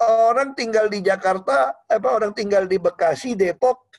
Orang 0.01 0.53
tinggal 0.53 0.85
di 0.89 1.01
Jakarta, 1.01 1.73
apa 1.89 2.07
orang 2.13 2.31
tinggal 2.33 2.69
di 2.69 2.77
Bekasi, 2.77 3.33
Depok, 3.33 3.89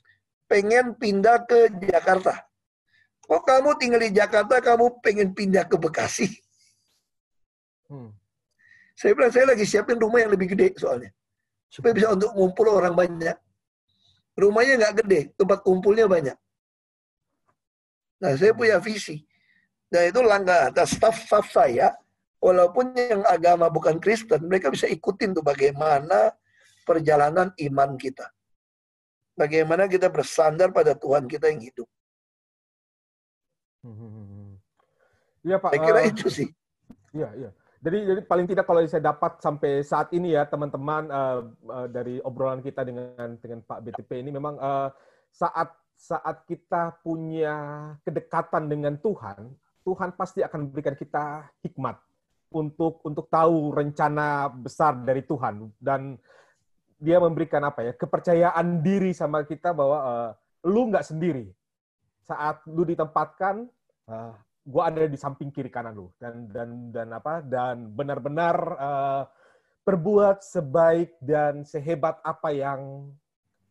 pengen 0.46 0.94
pindah 0.94 1.44
ke 1.44 1.68
Jakarta. 1.82 2.46
Kok 3.28 3.42
kamu 3.44 3.70
tinggal 3.76 4.00
di 4.00 4.12
Jakarta, 4.14 4.62
kamu 4.62 5.04
pengen 5.04 5.36
pindah 5.36 5.68
ke 5.68 5.76
Bekasi? 5.76 6.32
Hmm. 7.90 8.14
Saya 8.96 9.14
bilang, 9.14 9.30
saya 9.30 9.52
lagi 9.52 9.68
siapin 9.68 10.00
rumah 10.00 10.24
yang 10.24 10.32
lebih 10.32 10.56
gede 10.56 10.74
soalnya. 10.80 11.12
Supaya 11.68 11.92
bisa 11.92 12.16
untuk 12.16 12.32
ngumpul 12.32 12.66
orang 12.72 12.96
banyak. 12.96 13.36
Rumahnya 14.38 14.74
nggak 14.80 14.94
gede, 15.04 15.20
tempat 15.36 15.60
kumpulnya 15.66 16.08
banyak. 16.08 16.36
Nah, 18.18 18.32
saya 18.34 18.54
punya 18.56 18.80
visi. 18.80 19.22
Dan 19.88 20.10
itu 20.10 20.20
langkah 20.24 20.68
atas 20.72 20.96
staff-staff 20.96 21.46
saya, 21.52 21.94
walaupun 22.38 22.94
yang 22.94 23.22
agama 23.26 23.66
bukan 23.68 23.98
Kristen, 23.98 24.46
mereka 24.46 24.70
bisa 24.70 24.86
ikutin 24.86 25.34
tuh 25.34 25.44
bagaimana 25.44 26.34
perjalanan 26.86 27.52
iman 27.52 27.90
kita. 27.98 28.26
Bagaimana 29.38 29.86
kita 29.86 30.10
bersandar 30.10 30.74
pada 30.74 30.98
Tuhan 30.98 31.30
kita 31.30 31.46
yang 31.46 31.62
hidup. 31.62 31.86
Iya 35.46 35.56
Pak. 35.62 35.70
Saya 35.70 35.82
kira 35.86 36.00
uh, 36.02 36.08
itu 36.10 36.26
sih. 36.26 36.48
Iya 37.14 37.30
iya. 37.38 37.50
Jadi 37.78 37.98
jadi 38.10 38.20
paling 38.26 38.46
tidak 38.50 38.66
kalau 38.66 38.82
saya 38.90 39.14
dapat 39.14 39.38
sampai 39.38 39.86
saat 39.86 40.10
ini 40.10 40.34
ya 40.34 40.42
teman-teman 40.50 41.06
uh, 41.14 41.40
uh, 41.70 41.86
dari 41.86 42.18
obrolan 42.26 42.58
kita 42.58 42.82
dengan 42.82 43.38
dengan 43.38 43.62
Pak 43.62 43.86
BTP 43.86 44.18
ini 44.18 44.34
memang 44.34 44.58
uh, 44.58 44.90
saat 45.30 45.70
saat 45.94 46.42
kita 46.46 46.98
punya 47.06 47.54
kedekatan 48.02 48.66
dengan 48.66 48.98
Tuhan, 48.98 49.54
Tuhan 49.86 50.10
pasti 50.18 50.42
akan 50.42 50.66
memberikan 50.66 50.98
kita 50.98 51.46
hikmat 51.62 52.07
untuk 52.52 53.04
untuk 53.04 53.26
tahu 53.28 53.72
rencana 53.72 54.48
besar 54.48 54.96
dari 55.04 55.22
Tuhan. 55.24 55.68
Dan 55.78 56.16
dia 56.98 57.22
memberikan 57.22 57.62
apa 57.62 57.86
ya 57.86 57.92
kepercayaan 57.94 58.82
diri 58.82 59.14
sama 59.14 59.46
kita 59.46 59.70
bahwa 59.70 59.98
uh, 60.02 60.30
lu 60.66 60.90
nggak 60.90 61.06
sendiri. 61.06 61.46
Saat 62.26 62.66
lu 62.68 62.84
ditempatkan 62.84 63.68
uh, 64.10 64.34
gue 64.68 64.82
ada 64.84 65.08
di 65.08 65.16
samping 65.16 65.48
kiri 65.48 65.72
kanan 65.72 65.96
lu. 65.96 66.08
Dan 66.16 66.48
dan 66.50 66.92
dan 66.92 67.08
apa 67.14 67.40
dan 67.44 67.92
benar-benar 67.92 68.56
uh, 68.76 69.22
berbuat 69.88 70.44
sebaik 70.44 71.16
dan 71.24 71.64
sehebat 71.64 72.20
apa 72.20 72.52
yang 72.52 73.08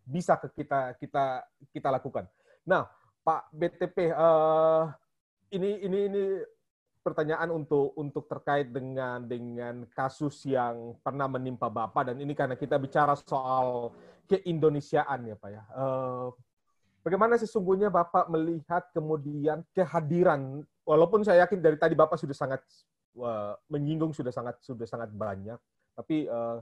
bisa 0.07 0.39
ke 0.39 0.63
kita 0.63 0.97
kita 0.97 1.45
kita 1.69 1.89
lakukan. 1.91 2.25
Nah, 2.65 2.87
Pak 3.21 3.51
BTP 3.53 4.15
uh, 4.15 4.87
ini 5.51 5.83
ini 5.83 5.99
ini 6.09 6.23
pertanyaan 7.07 7.47
untuk 7.55 7.95
untuk 7.95 8.27
terkait 8.27 8.67
dengan 8.67 9.23
dengan 9.23 9.87
kasus 9.95 10.43
yang 10.43 10.99
pernah 10.99 11.31
menimpa 11.31 11.71
Bapak. 11.71 12.11
Dan 12.11 12.19
ini 12.19 12.35
karena 12.35 12.59
kita 12.59 12.75
bicara 12.75 13.15
soal 13.15 13.95
keindonesiaan 14.27 15.31
ya 15.31 15.35
Pak 15.39 15.49
ya. 15.49 15.63
Uh, 15.71 16.35
Bagaimana 17.07 17.39
sesungguhnya 17.39 17.87
Bapak 17.87 18.27
melihat 18.27 18.91
kemudian 18.91 19.63
kehadiran, 19.71 20.59
walaupun 20.83 21.23
saya 21.23 21.47
yakin 21.47 21.63
dari 21.63 21.79
tadi 21.79 21.95
Bapak 21.95 22.19
sudah 22.19 22.35
sangat 22.35 22.59
uh, 23.15 23.55
menyinggung 23.71 24.11
sudah 24.11 24.35
sangat 24.35 24.59
sudah 24.59 24.83
sangat 24.83 25.15
banyak, 25.15 25.55
tapi 25.95 26.27
uh, 26.27 26.59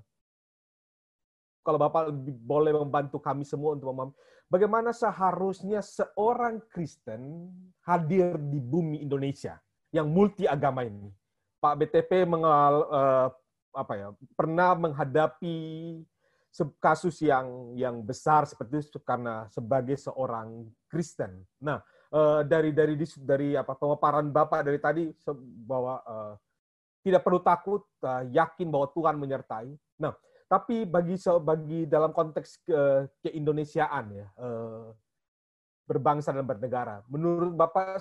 kalau 1.65 1.81
Bapak 1.81 2.13
boleh 2.45 2.77
membantu 2.77 3.17
kami 3.17 3.41
semua 3.41 3.73
untuk 3.73 3.89
memahami 3.89 4.13
bagaimana 4.45 4.93
seharusnya 4.93 5.81
seorang 5.81 6.61
Kristen 6.69 7.49
hadir 7.81 8.37
di 8.37 8.61
bumi 8.61 9.01
Indonesia 9.01 9.57
yang 9.95 10.11
multi 10.11 10.43
agama 10.43 10.83
ini. 10.83 11.07
Pak 11.63 11.79
BTP 11.79 12.27
mengal, 12.27 12.83
uh, 12.91 13.27
apa 13.71 13.93
ya, 13.95 14.07
pernah 14.35 14.75
menghadapi 14.75 15.55
kasus 16.79 17.19
yang 17.19 17.75
yang 17.75 17.99
besar 18.03 18.47
seperti 18.47 18.83
itu 18.83 18.99
karena 19.03 19.47
sebagai 19.51 19.95
seorang 19.95 20.67
Kristen. 20.91 21.43
Nah, 21.63 21.79
uh, 22.11 22.43
dari 22.43 22.75
dari 22.75 22.95
dari 23.23 23.55
apa 23.55 23.75
pemaparan 23.75 24.27
Bapak 24.31 24.67
dari 24.67 24.79
tadi 24.79 25.03
bahwa 25.63 26.03
uh, 26.03 26.33
tidak 27.03 27.23
perlu 27.23 27.39
takut, 27.39 27.83
uh, 28.03 28.23
yakin 28.31 28.67
bahwa 28.67 28.87
Tuhan 28.91 29.15
menyertai. 29.19 29.71
Nah, 29.99 30.15
tapi 30.47 30.83
bagi 30.87 31.15
bagi 31.43 31.79
dalam 31.89 32.11
konteks 32.15 32.61
ke, 32.63 32.79
keindonesiaan 33.25 34.05
ya, 34.13 34.27
berbangsa 35.89 36.29
dan 36.29 36.45
bernegara, 36.45 37.01
menurut 37.09 37.57
Bapak 37.57 37.99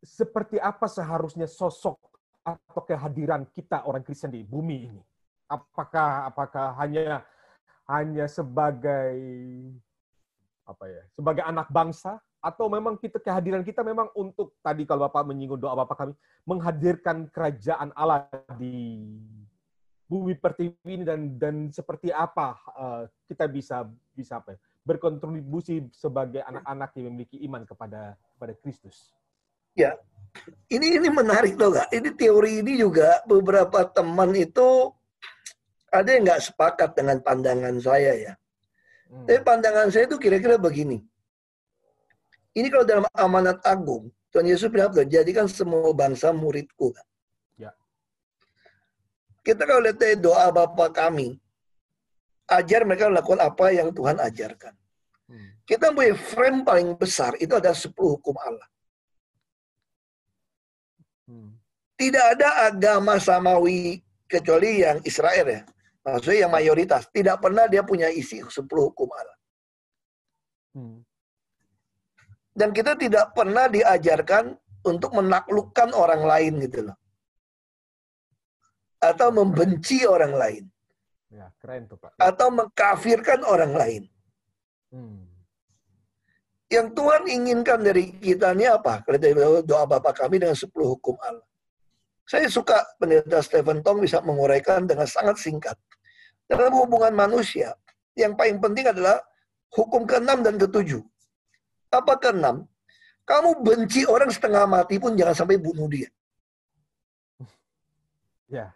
seperti 0.00 0.56
apa 0.56 0.88
seharusnya 0.88 1.44
sosok 1.44 2.00
atau 2.40 2.80
kehadiran 2.88 3.44
kita 3.52 3.84
orang 3.84 4.00
Kristen 4.00 4.32
di 4.32 4.40
bumi 4.42 4.88
ini? 4.88 5.02
apakah 5.50 6.30
apakah 6.30 6.66
hanya 6.78 7.26
hanya 7.90 8.30
sebagai 8.30 9.18
apa 10.62 10.84
ya 10.86 11.02
sebagai 11.18 11.42
anak 11.42 11.66
bangsa 11.74 12.22
atau 12.38 12.70
memang 12.70 12.94
kita 12.94 13.18
kehadiran 13.18 13.66
kita 13.66 13.82
memang 13.82 14.06
untuk 14.14 14.54
tadi 14.62 14.86
kalau 14.86 15.10
bapak 15.10 15.26
menyinggung 15.26 15.58
doa 15.58 15.74
bapak 15.74 15.96
kami 15.98 16.14
menghadirkan 16.46 17.26
kerajaan 17.34 17.90
Allah 17.98 18.30
di 18.56 19.10
bumi 20.06 20.38
pertiwi 20.38 20.78
ini 20.86 21.04
dan 21.04 21.20
dan 21.36 21.54
seperti 21.74 22.14
apa 22.14 22.54
uh, 22.78 23.02
kita 23.26 23.50
bisa 23.50 23.84
bisa 24.14 24.38
apa 24.38 24.54
ya, 24.54 24.58
berkontribusi 24.86 25.90
sebagai 25.90 26.40
anak-anak 26.46 26.90
yang 26.96 27.12
memiliki 27.12 27.42
iman 27.44 27.66
kepada 27.66 28.14
kepada 28.38 28.52
Kristus. 28.62 29.12
Ya, 29.78 29.94
ini 30.70 31.02
ini 31.02 31.08
menarik 31.10 31.58
loh. 31.58 31.74
Ini 31.90 32.14
teori 32.14 32.62
ini 32.62 32.78
juga 32.78 33.22
beberapa 33.26 33.82
teman 33.90 34.30
itu 34.38 34.94
ada 35.90 36.06
yang 36.14 36.22
nggak 36.30 36.42
sepakat 36.46 36.94
dengan 36.94 37.18
pandangan 37.18 37.74
saya 37.82 38.14
ya. 38.14 38.32
Hmm. 39.10 39.26
Tapi 39.26 39.40
pandangan 39.42 39.90
saya 39.90 40.06
itu 40.06 40.16
kira-kira 40.22 40.54
begini. 40.54 41.02
Ini 42.54 42.66
kalau 42.70 42.86
dalam 42.86 43.04
amanat 43.14 43.58
agung, 43.66 44.10
Tuhan 44.30 44.46
Yesus 44.46 44.70
bilang, 44.70 44.94
jadikan 44.94 45.50
semua 45.50 45.90
bangsa 45.90 46.30
muridku. 46.30 46.94
Ya. 47.58 47.74
Kita 49.42 49.66
kalau 49.66 49.82
lihat 49.82 49.98
dari 49.98 50.18
doa 50.18 50.50
Bapa 50.54 50.90
kami, 50.94 51.38
ajar 52.46 52.86
mereka 52.86 53.10
melakukan 53.10 53.42
apa 53.42 53.70
yang 53.74 53.90
Tuhan 53.90 54.18
ajarkan. 54.18 54.74
Hmm. 55.30 55.50
Kita 55.66 55.94
punya 55.94 56.14
frame 56.14 56.62
paling 56.62 56.94
besar, 56.94 57.34
itu 57.38 57.54
ada 57.54 57.74
10 57.74 57.94
hukum 57.94 58.34
Allah. 58.38 58.66
Hmm. 61.30 61.54
Tidak 61.94 62.24
ada 62.34 62.66
agama 62.66 63.22
samawi 63.22 64.02
kecuali 64.26 64.82
yang 64.82 64.98
Israel 65.06 65.46
ya. 65.46 65.62
Maksudnya 66.02 66.48
yang 66.48 66.52
mayoritas. 66.52 67.06
Tidak 67.14 67.38
pernah 67.38 67.70
dia 67.70 67.86
punya 67.86 68.10
isi 68.10 68.42
10 68.42 68.50
hukum 68.66 69.06
Allah. 69.14 69.38
Hmm. 70.74 70.98
Dan 72.50 72.74
kita 72.74 72.98
tidak 72.98 73.30
pernah 73.30 73.70
diajarkan 73.70 74.58
untuk 74.82 75.14
menaklukkan 75.14 75.94
orang 75.94 76.26
lain 76.26 76.52
gitu 76.66 76.90
loh. 76.90 76.96
Atau 78.98 79.30
membenci 79.30 80.02
orang 80.02 80.34
lain. 80.34 80.64
Ya, 81.30 81.46
keren 81.62 81.86
tuh 81.86 81.94
Pak. 81.94 82.18
Atau 82.18 82.50
mengkafirkan 82.50 83.46
orang 83.46 83.72
lain. 83.72 84.02
Hmm. 84.90 85.29
Yang 86.70 86.86
Tuhan 86.94 87.22
inginkan 87.26 87.82
dari 87.82 88.14
kita 88.14 88.54
ini 88.54 88.70
apa? 88.70 89.02
Doa 89.66 89.84
Bapak 89.90 90.22
kami 90.22 90.38
dengan 90.38 90.54
10 90.54 90.70
hukum 90.70 91.18
Allah. 91.18 91.42
Saya 92.30 92.46
suka 92.46 92.78
pendeta 92.94 93.42
Stephen 93.42 93.82
Tong 93.82 93.98
bisa 93.98 94.22
menguraikan 94.22 94.86
dengan 94.86 95.02
sangat 95.02 95.42
singkat. 95.42 95.74
Dalam 96.46 96.70
hubungan 96.78 97.10
manusia, 97.10 97.74
yang 98.14 98.38
paling 98.38 98.62
penting 98.62 98.86
adalah 98.86 99.18
hukum 99.74 100.06
ke-6 100.06 100.46
dan 100.46 100.54
ke-7. 100.54 101.02
Apa 101.90 102.14
ke-6? 102.22 102.46
Kamu 103.26 103.50
benci 103.66 104.06
orang 104.06 104.30
setengah 104.30 104.62
mati 104.70 105.02
pun 105.02 105.18
jangan 105.18 105.34
sampai 105.34 105.58
bunuh 105.58 105.90
dia. 105.90 106.06
Ya. 108.46 108.70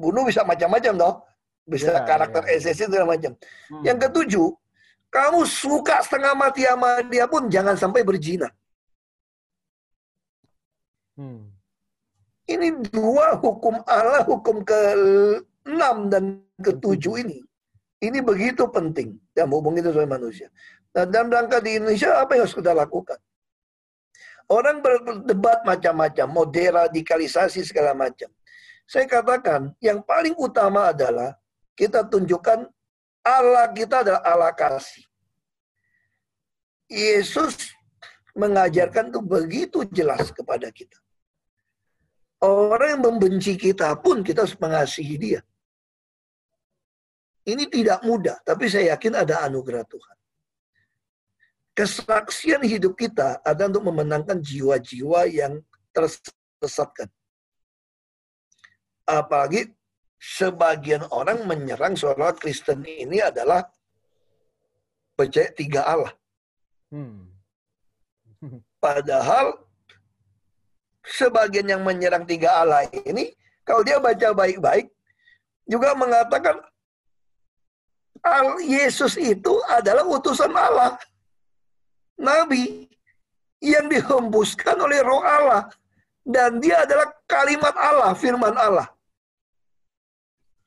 Bunuh 0.00 0.24
bisa 0.24 0.44
macam-macam 0.44 0.92
toh. 0.96 1.14
Bisa 1.68 1.92
ya, 1.92 2.08
karakter 2.08 2.40
ya. 2.48 2.56
SS 2.56 2.88
segala 2.88 3.16
macam. 3.16 3.36
Hmm. 3.68 3.84
Yang 3.84 3.96
ketujuh, 4.08 4.48
kamu 5.16 5.40
suka 5.48 6.04
setengah 6.04 6.36
mati 6.36 6.68
sama 6.68 7.00
dia 7.08 7.24
pun 7.24 7.48
jangan 7.48 7.72
sampai 7.72 8.04
berzina. 8.04 8.52
Hmm. 11.16 11.48
Ini 12.44 12.68
dua 12.92 13.40
hukum 13.40 13.80
Allah, 13.88 14.22
hukum 14.28 14.60
ke-6 14.60 15.82
dan 16.12 16.24
ketujuh 16.60 17.14
ini. 17.24 17.40
Ini 17.96 18.20
begitu 18.20 18.68
penting 18.68 19.16
dalam 19.32 19.56
hubungan 19.56 19.80
kita 19.80 19.96
sebagai 19.96 20.14
manusia. 20.20 20.48
Nah, 20.92 21.08
dalam 21.08 21.32
rangka 21.32 21.64
di 21.64 21.80
Indonesia, 21.80 22.20
apa 22.20 22.36
yang 22.36 22.44
harus 22.44 22.54
kita 22.54 22.76
lakukan? 22.76 23.18
Orang 24.46 24.84
berdebat 24.84 25.64
macam-macam, 25.66 26.26
mau 26.28 26.46
deradikalisasi 26.46 27.66
segala 27.66 27.96
macam. 27.96 28.30
Saya 28.86 29.08
katakan, 29.10 29.74
yang 29.82 30.04
paling 30.06 30.36
utama 30.38 30.94
adalah 30.94 31.34
kita 31.74 32.06
tunjukkan 32.06 32.68
Allah 33.26 33.66
kita 33.74 34.06
adalah 34.06 34.22
Allah 34.22 34.52
kasih. 34.54 35.02
Yesus 36.86 37.74
mengajarkan 38.36 39.10
itu 39.10 39.20
begitu 39.24 39.78
jelas 39.90 40.30
kepada 40.30 40.70
kita. 40.70 40.98
Orang 42.44 43.00
yang 43.00 43.02
membenci 43.02 43.56
kita 43.56 43.96
pun 43.98 44.20
kita 44.20 44.44
harus 44.44 44.54
mengasihi 44.60 45.16
dia. 45.16 45.40
Ini 47.46 47.64
tidak 47.70 48.02
mudah, 48.02 48.42
tapi 48.42 48.66
saya 48.66 48.94
yakin 48.94 49.22
ada 49.22 49.46
anugerah 49.46 49.86
Tuhan. 49.86 50.16
Kesaksian 51.76 52.62
hidup 52.66 52.98
kita 52.98 53.40
ada 53.40 53.70
untuk 53.70 53.86
memenangkan 53.88 54.42
jiwa-jiwa 54.42 55.28
yang 55.30 55.62
tersesatkan. 55.94 57.08
Apalagi 59.06 59.70
sebagian 60.18 61.06
orang 61.14 61.46
menyerang 61.46 61.94
seolah 61.94 62.34
Kristen 62.34 62.82
ini 62.82 63.22
adalah 63.22 63.62
percaya 65.14 65.52
tiga 65.54 65.86
Allah. 65.86 66.12
Hmm. 66.96 67.28
Padahal 68.84 69.60
sebagian 71.04 71.68
yang 71.68 71.84
menyerang 71.84 72.24
tiga 72.24 72.64
Allah 72.64 72.88
ini, 73.04 73.36
kalau 73.68 73.84
dia 73.84 74.00
baca 74.00 74.32
baik-baik, 74.32 74.88
juga 75.68 75.92
mengatakan 75.92 76.56
Yesus 78.64 79.20
itu 79.20 79.54
adalah 79.70 80.02
utusan 80.02 80.50
Allah. 80.50 80.96
Nabi 82.16 82.88
yang 83.60 83.86
dihembuskan 83.92 84.80
oleh 84.80 85.04
roh 85.04 85.20
Allah. 85.22 85.68
Dan 86.26 86.58
dia 86.58 86.82
adalah 86.82 87.06
kalimat 87.30 87.70
Allah, 87.78 88.10
firman 88.18 88.50
Allah. 88.58 88.90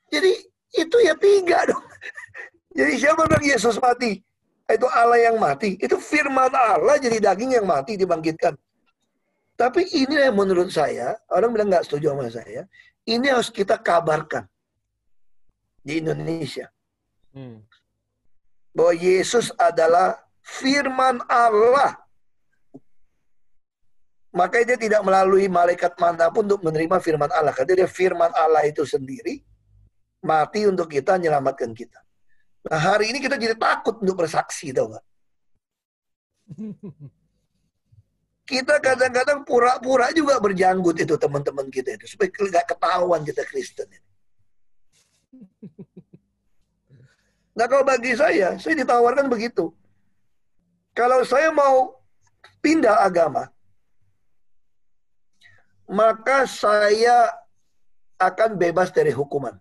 Jadi 0.08 0.32
itu 0.72 0.98
ya 1.04 1.12
tiga 1.20 1.68
dong. 1.68 1.84
Jadi 2.80 2.94
siapa 2.96 3.28
bilang 3.28 3.44
Yesus 3.44 3.76
mati? 3.76 4.24
Itu 4.70 4.88
Allah 4.90 5.20
yang 5.20 5.38
mati. 5.42 5.76
Itu 5.82 5.98
firman 5.98 6.54
Allah 6.54 7.02
jadi 7.02 7.18
daging 7.18 7.58
yang 7.58 7.66
mati 7.66 7.98
dibangkitkan. 7.98 8.54
Tapi 9.60 9.92
ini 9.92 10.16
yang 10.16 10.38
menurut 10.40 10.72
saya, 10.72 11.20
orang 11.28 11.52
bilang 11.52 11.68
nggak 11.68 11.84
setuju 11.90 12.16
sama 12.16 12.32
saya, 12.32 12.64
ini 13.04 13.28
harus 13.28 13.52
kita 13.52 13.76
kabarkan 13.76 14.48
di 15.84 16.00
Indonesia. 16.00 16.70
Hmm. 17.36 17.66
Bahwa 18.72 18.94
Yesus 18.96 19.52
adalah 19.60 20.22
firman 20.46 21.20
Allah. 21.28 21.98
Maka 24.30 24.62
dia 24.62 24.78
tidak 24.78 25.02
melalui 25.02 25.50
malaikat 25.50 25.98
mana 25.98 26.30
pun 26.30 26.46
untuk 26.46 26.62
menerima 26.62 27.02
firman 27.02 27.34
Allah. 27.34 27.52
Karena 27.52 27.84
dia 27.84 27.90
firman 27.90 28.30
Allah 28.38 28.64
itu 28.70 28.86
sendiri 28.86 29.42
mati 30.22 30.70
untuk 30.70 30.88
kita, 30.88 31.18
menyelamatkan 31.18 31.74
kita. 31.74 32.00
Nah 32.68 32.80
hari 32.80 33.16
ini 33.16 33.24
kita 33.24 33.40
jadi 33.40 33.56
takut 33.56 34.04
untuk 34.04 34.20
bersaksi, 34.20 34.76
tau 34.76 34.92
gak? 34.92 35.06
Kita 38.50 38.82
kadang-kadang 38.82 39.46
pura-pura 39.46 40.10
juga 40.10 40.42
berjanggut 40.42 40.98
itu 40.98 41.16
teman-teman 41.16 41.70
kita 41.70 41.94
itu 41.94 42.10
supaya 42.10 42.34
nggak 42.34 42.66
ketahuan 42.74 43.22
kita 43.22 43.46
Kristen 43.46 43.86
ini. 43.86 44.10
Nah 47.54 47.66
kalau 47.70 47.86
bagi 47.86 48.18
saya, 48.18 48.58
saya 48.58 48.74
ditawarkan 48.82 49.30
begitu. 49.30 49.70
Kalau 50.98 51.22
saya 51.24 51.54
mau 51.54 52.02
pindah 52.60 53.06
agama, 53.06 53.54
maka 55.86 56.50
saya 56.50 57.30
akan 58.20 58.60
bebas 58.60 58.92
dari 58.92 59.14
hukuman 59.16 59.56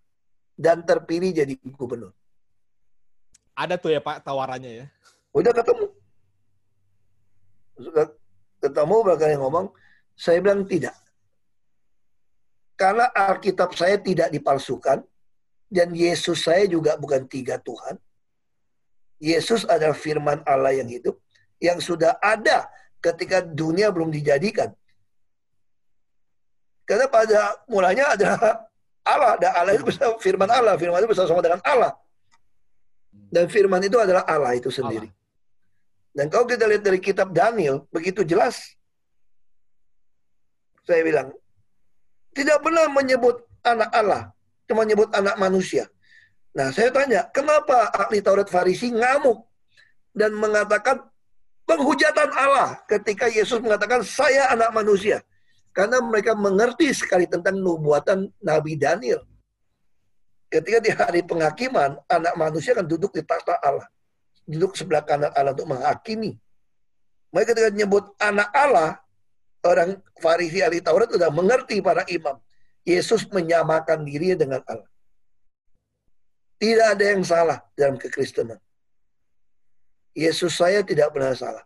dan 0.58 0.82
terpilih 0.82 1.30
jadi 1.30 1.54
gubernur. 1.76 2.17
Ada 3.58 3.74
tuh 3.74 3.90
ya 3.90 3.98
Pak 3.98 4.22
tawarannya 4.22 4.70
ya. 4.70 4.86
Udah 5.34 5.50
ketemu. 5.50 5.90
Sudah 7.74 8.06
ketemu 8.62 8.96
bahkan 9.02 9.34
yang 9.34 9.42
ngomong, 9.42 9.66
saya 10.14 10.38
bilang 10.38 10.62
tidak. 10.62 10.94
Karena 12.78 13.10
Alkitab 13.10 13.74
saya 13.74 13.98
tidak 13.98 14.30
dipalsukan 14.30 15.02
dan 15.66 15.88
Yesus 15.90 16.46
saya 16.46 16.70
juga 16.70 16.94
bukan 16.94 17.26
tiga 17.26 17.58
Tuhan. 17.58 17.98
Yesus 19.18 19.66
adalah 19.66 19.98
firman 19.98 20.38
Allah 20.46 20.78
yang 20.78 20.86
hidup 20.86 21.18
yang 21.58 21.82
sudah 21.82 22.14
ada 22.22 22.70
ketika 23.02 23.42
dunia 23.42 23.90
belum 23.90 24.14
dijadikan. 24.14 24.70
Karena 26.86 27.10
pada 27.10 27.58
mulanya 27.66 28.14
adalah 28.14 28.70
Allah 29.02 29.34
dan 29.42 29.50
Allah 29.58 29.72
itu 29.74 29.82
bersama 29.82 30.14
firman 30.22 30.48
Allah, 30.48 30.78
firman 30.78 31.02
itu 31.02 31.10
bersama 31.10 31.42
dengan 31.42 31.60
Allah. 31.66 31.92
Dan 33.28 33.46
firman 33.52 33.84
itu 33.84 34.00
adalah 34.00 34.24
Allah 34.24 34.56
itu 34.56 34.72
sendiri. 34.72 35.08
Allah. 35.08 35.16
Dan 36.16 36.26
kalau 36.32 36.48
kita 36.48 36.64
lihat 36.66 36.82
dari 36.82 36.98
kitab 36.98 37.30
Daniel, 37.30 37.84
begitu 37.92 38.24
jelas. 38.24 38.74
Saya 40.82 41.04
bilang, 41.04 41.28
tidak 42.32 42.64
pernah 42.64 42.88
menyebut 42.88 43.44
anak 43.60 43.90
Allah, 43.92 44.32
cuma 44.64 44.88
menyebut 44.88 45.12
anak 45.12 45.36
manusia. 45.36 45.84
Nah, 46.56 46.72
saya 46.72 46.88
tanya, 46.88 47.28
kenapa 47.30 47.92
ahli 47.92 48.24
Taurat 48.24 48.48
Farisi 48.48 48.88
ngamuk 48.90 49.44
dan 50.16 50.32
mengatakan 50.32 51.04
penghujatan 51.68 52.32
Allah 52.32 52.80
ketika 52.88 53.28
Yesus 53.28 53.60
mengatakan 53.60 54.00
saya 54.00 54.48
anak 54.50 54.72
manusia? 54.72 55.20
Karena 55.76 56.02
mereka 56.02 56.34
mengerti 56.34 56.90
sekali 56.90 57.28
tentang 57.28 57.60
nubuatan 57.60 58.32
Nabi 58.42 58.74
Daniel. 58.74 59.22
Ketika 60.48 60.78
di 60.80 60.90
hari 60.92 61.20
penghakiman, 61.20 62.00
anak 62.08 62.34
manusia 62.40 62.72
akan 62.72 62.88
duduk 62.88 63.12
di 63.12 63.20
tahta 63.20 63.60
Allah. 63.60 63.84
Duduk 64.48 64.72
sebelah 64.80 65.04
kanan 65.04 65.28
Allah 65.36 65.52
untuk 65.52 65.68
menghakimi. 65.68 66.40
Mereka 67.28 67.52
ketika 67.52 67.68
menyebut 67.68 68.16
anak 68.16 68.48
Allah, 68.56 68.96
orang 69.60 70.00
Farisi 70.16 70.64
ahli 70.64 70.80
Taurat 70.80 71.12
sudah 71.12 71.28
mengerti 71.28 71.84
para 71.84 72.00
imam. 72.08 72.40
Yesus 72.88 73.28
menyamakan 73.28 74.08
dirinya 74.08 74.40
dengan 74.40 74.60
Allah. 74.64 74.88
Tidak 76.56 76.86
ada 76.96 77.04
yang 77.04 77.20
salah 77.20 77.60
dalam 77.76 78.00
kekristenan. 78.00 78.56
Yesus 80.16 80.56
saya 80.56 80.80
tidak 80.80 81.12
pernah 81.12 81.36
salah. 81.36 81.62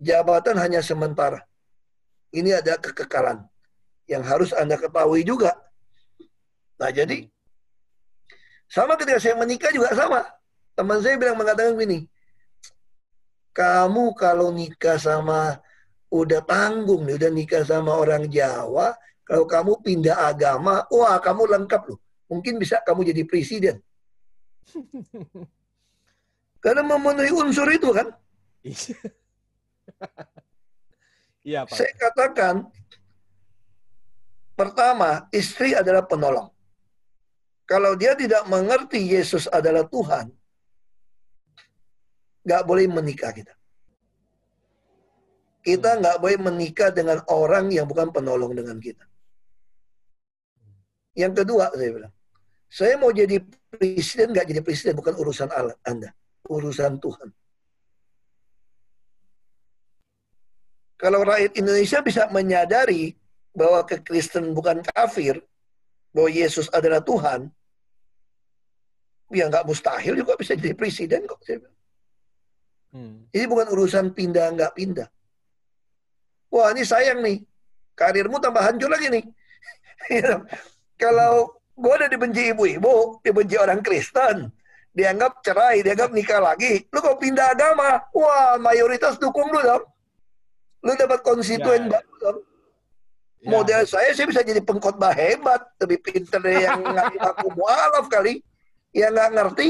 Jabatan 0.00 0.56
hanya 0.56 0.80
sementara. 0.80 1.44
Ini 2.34 2.64
ada 2.64 2.80
kekekalan 2.80 3.44
yang 4.10 4.24
harus 4.26 4.50
Anda 4.56 4.74
ketahui 4.80 5.22
juga. 5.22 5.54
Nah, 6.80 6.90
jadi 6.90 7.30
sama 8.68 8.98
ketika 8.98 9.20
saya 9.20 9.34
menikah 9.38 9.70
juga 9.70 9.92
sama. 9.92 10.24
Teman 10.74 10.98
saya 10.98 11.14
bilang 11.14 11.38
mengatakan 11.38 11.78
begini, 11.78 12.10
kamu 13.54 14.14
kalau 14.18 14.50
nikah 14.50 14.98
sama 14.98 15.62
udah 16.10 16.42
tanggung 16.42 17.06
nih, 17.06 17.14
udah 17.18 17.30
nikah 17.30 17.62
sama 17.62 17.94
orang 17.94 18.26
Jawa, 18.26 18.94
kalau 19.22 19.46
kamu 19.46 19.72
pindah 19.80 20.30
agama, 20.30 20.86
wah 20.90 21.16
kamu 21.18 21.48
lengkap 21.58 21.82
loh. 21.90 21.98
Mungkin 22.26 22.58
bisa 22.58 22.82
kamu 22.82 23.14
jadi 23.14 23.22
presiden. 23.24 23.76
Karena 26.64 26.82
memenuhi 26.82 27.30
unsur 27.30 27.68
itu 27.70 27.92
kan. 27.92 28.08
Iya, 31.44 31.68
Pak. 31.68 31.76
Saya 31.76 31.92
katakan, 32.00 32.54
pertama, 34.56 35.28
istri 35.28 35.76
adalah 35.76 36.08
penolong. 36.08 36.53
Kalau 37.64 37.96
dia 37.96 38.12
tidak 38.12 38.44
mengerti 38.44 39.00
Yesus 39.00 39.48
adalah 39.48 39.88
Tuhan, 39.88 40.28
nggak 42.44 42.62
boleh 42.68 42.84
menikah 42.92 43.32
kita. 43.32 43.56
Kita 45.64 45.96
hmm. 45.96 46.00
nggak 46.04 46.16
boleh 46.20 46.38
menikah 46.44 46.92
dengan 46.92 47.24
orang 47.32 47.72
yang 47.72 47.88
bukan 47.88 48.12
penolong 48.12 48.52
dengan 48.52 48.76
kita. 48.76 49.04
Yang 51.16 51.40
kedua, 51.40 51.72
saya 51.72 51.90
bilang, 51.94 52.14
saya 52.68 52.94
mau 53.00 53.08
jadi 53.14 53.40
presiden, 53.72 54.36
nggak 54.36 54.46
jadi 54.50 54.60
presiden, 54.60 54.92
bukan 54.98 55.16
urusan 55.16 55.48
Allah, 55.48 55.78
Anda. 55.88 56.12
Urusan 56.44 57.00
Tuhan. 57.00 57.32
Kalau 61.00 61.24
rakyat 61.24 61.56
Indonesia 61.56 62.04
bisa 62.04 62.28
menyadari 62.28 63.16
bahwa 63.56 63.86
kekristen 63.88 64.52
bukan 64.52 64.84
kafir, 64.84 65.40
bahwa 66.14 66.30
Yesus 66.30 66.70
adalah 66.70 67.02
Tuhan, 67.02 67.50
ya 69.34 69.50
nggak 69.50 69.66
mustahil 69.66 70.14
juga 70.14 70.38
bisa 70.38 70.54
jadi 70.54 70.72
presiden 70.78 71.26
kok. 71.26 71.42
Hmm. 72.94 73.26
Ini 73.34 73.44
bukan 73.50 73.66
urusan 73.74 74.14
pindah 74.14 74.54
nggak 74.54 74.78
pindah. 74.78 75.10
Wah 76.54 76.70
ini 76.70 76.86
sayang 76.86 77.18
nih, 77.18 77.42
karirmu 77.98 78.38
tambah 78.38 78.62
hancur 78.62 78.86
lagi 78.86 79.10
nih. 79.10 79.24
Kalau 81.02 81.58
gue 81.74 81.90
udah 81.90 82.06
dibenci 82.06 82.54
ibu-ibu, 82.54 83.18
dibenci 83.26 83.58
orang 83.58 83.82
Kristen, 83.82 84.54
dianggap 84.94 85.42
cerai, 85.42 85.82
dianggap 85.82 86.14
nikah 86.14 86.38
lagi, 86.38 86.86
lu 86.94 87.02
kok 87.02 87.18
pindah 87.18 87.50
agama, 87.50 87.98
wah 88.14 88.54
mayoritas 88.62 89.18
dukung 89.18 89.50
lu 89.50 89.58
dong. 89.58 89.82
Lu 90.86 90.94
dapat 90.94 91.26
konstituen 91.26 91.90
ya, 91.90 91.98
ya. 91.98 91.98
baru 91.98 92.14
dong. 92.22 92.38
Ya. 93.44 93.52
Model 93.52 93.84
saya 93.84 94.08
sih 94.16 94.24
bisa 94.24 94.40
jadi 94.40 94.64
pengkhotbah 94.64 95.12
hebat, 95.12 95.60
lebih 95.84 96.00
pinter 96.00 96.40
dari 96.40 96.64
yang 96.64 96.80
aku 97.28 97.52
mualaf 97.52 98.08
kali, 98.08 98.40
yang 98.96 99.12
nggak 99.12 99.30
ngerti. 99.36 99.68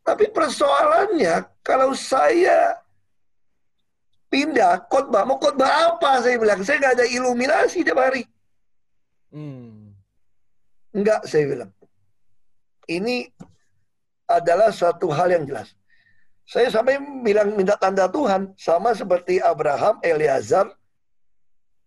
Tapi 0.00 0.32
persoalannya 0.32 1.44
kalau 1.60 1.92
saya 1.92 2.80
pindah 4.32 4.88
khotbah, 4.88 5.28
mau 5.28 5.36
khotbah 5.36 5.92
apa 5.92 6.24
saya 6.24 6.40
bilang? 6.40 6.64
Saya 6.64 6.80
nggak 6.80 6.94
ada 6.96 7.06
iluminasi 7.06 7.84
tiap 7.84 8.00
hari. 8.00 8.24
Hmm. 9.28 9.92
Enggak, 10.96 11.28
saya 11.28 11.44
bilang. 11.46 11.70
ini 12.90 13.30
adalah 14.26 14.74
satu 14.74 15.14
hal 15.14 15.30
yang 15.30 15.46
jelas. 15.46 15.70
Saya 16.42 16.66
sampai 16.66 16.98
bilang 17.22 17.54
minta 17.54 17.78
tanda 17.78 18.10
Tuhan 18.10 18.50
sama 18.58 18.90
seperti 18.90 19.38
Abraham, 19.38 20.02
Eliazar 20.02 20.74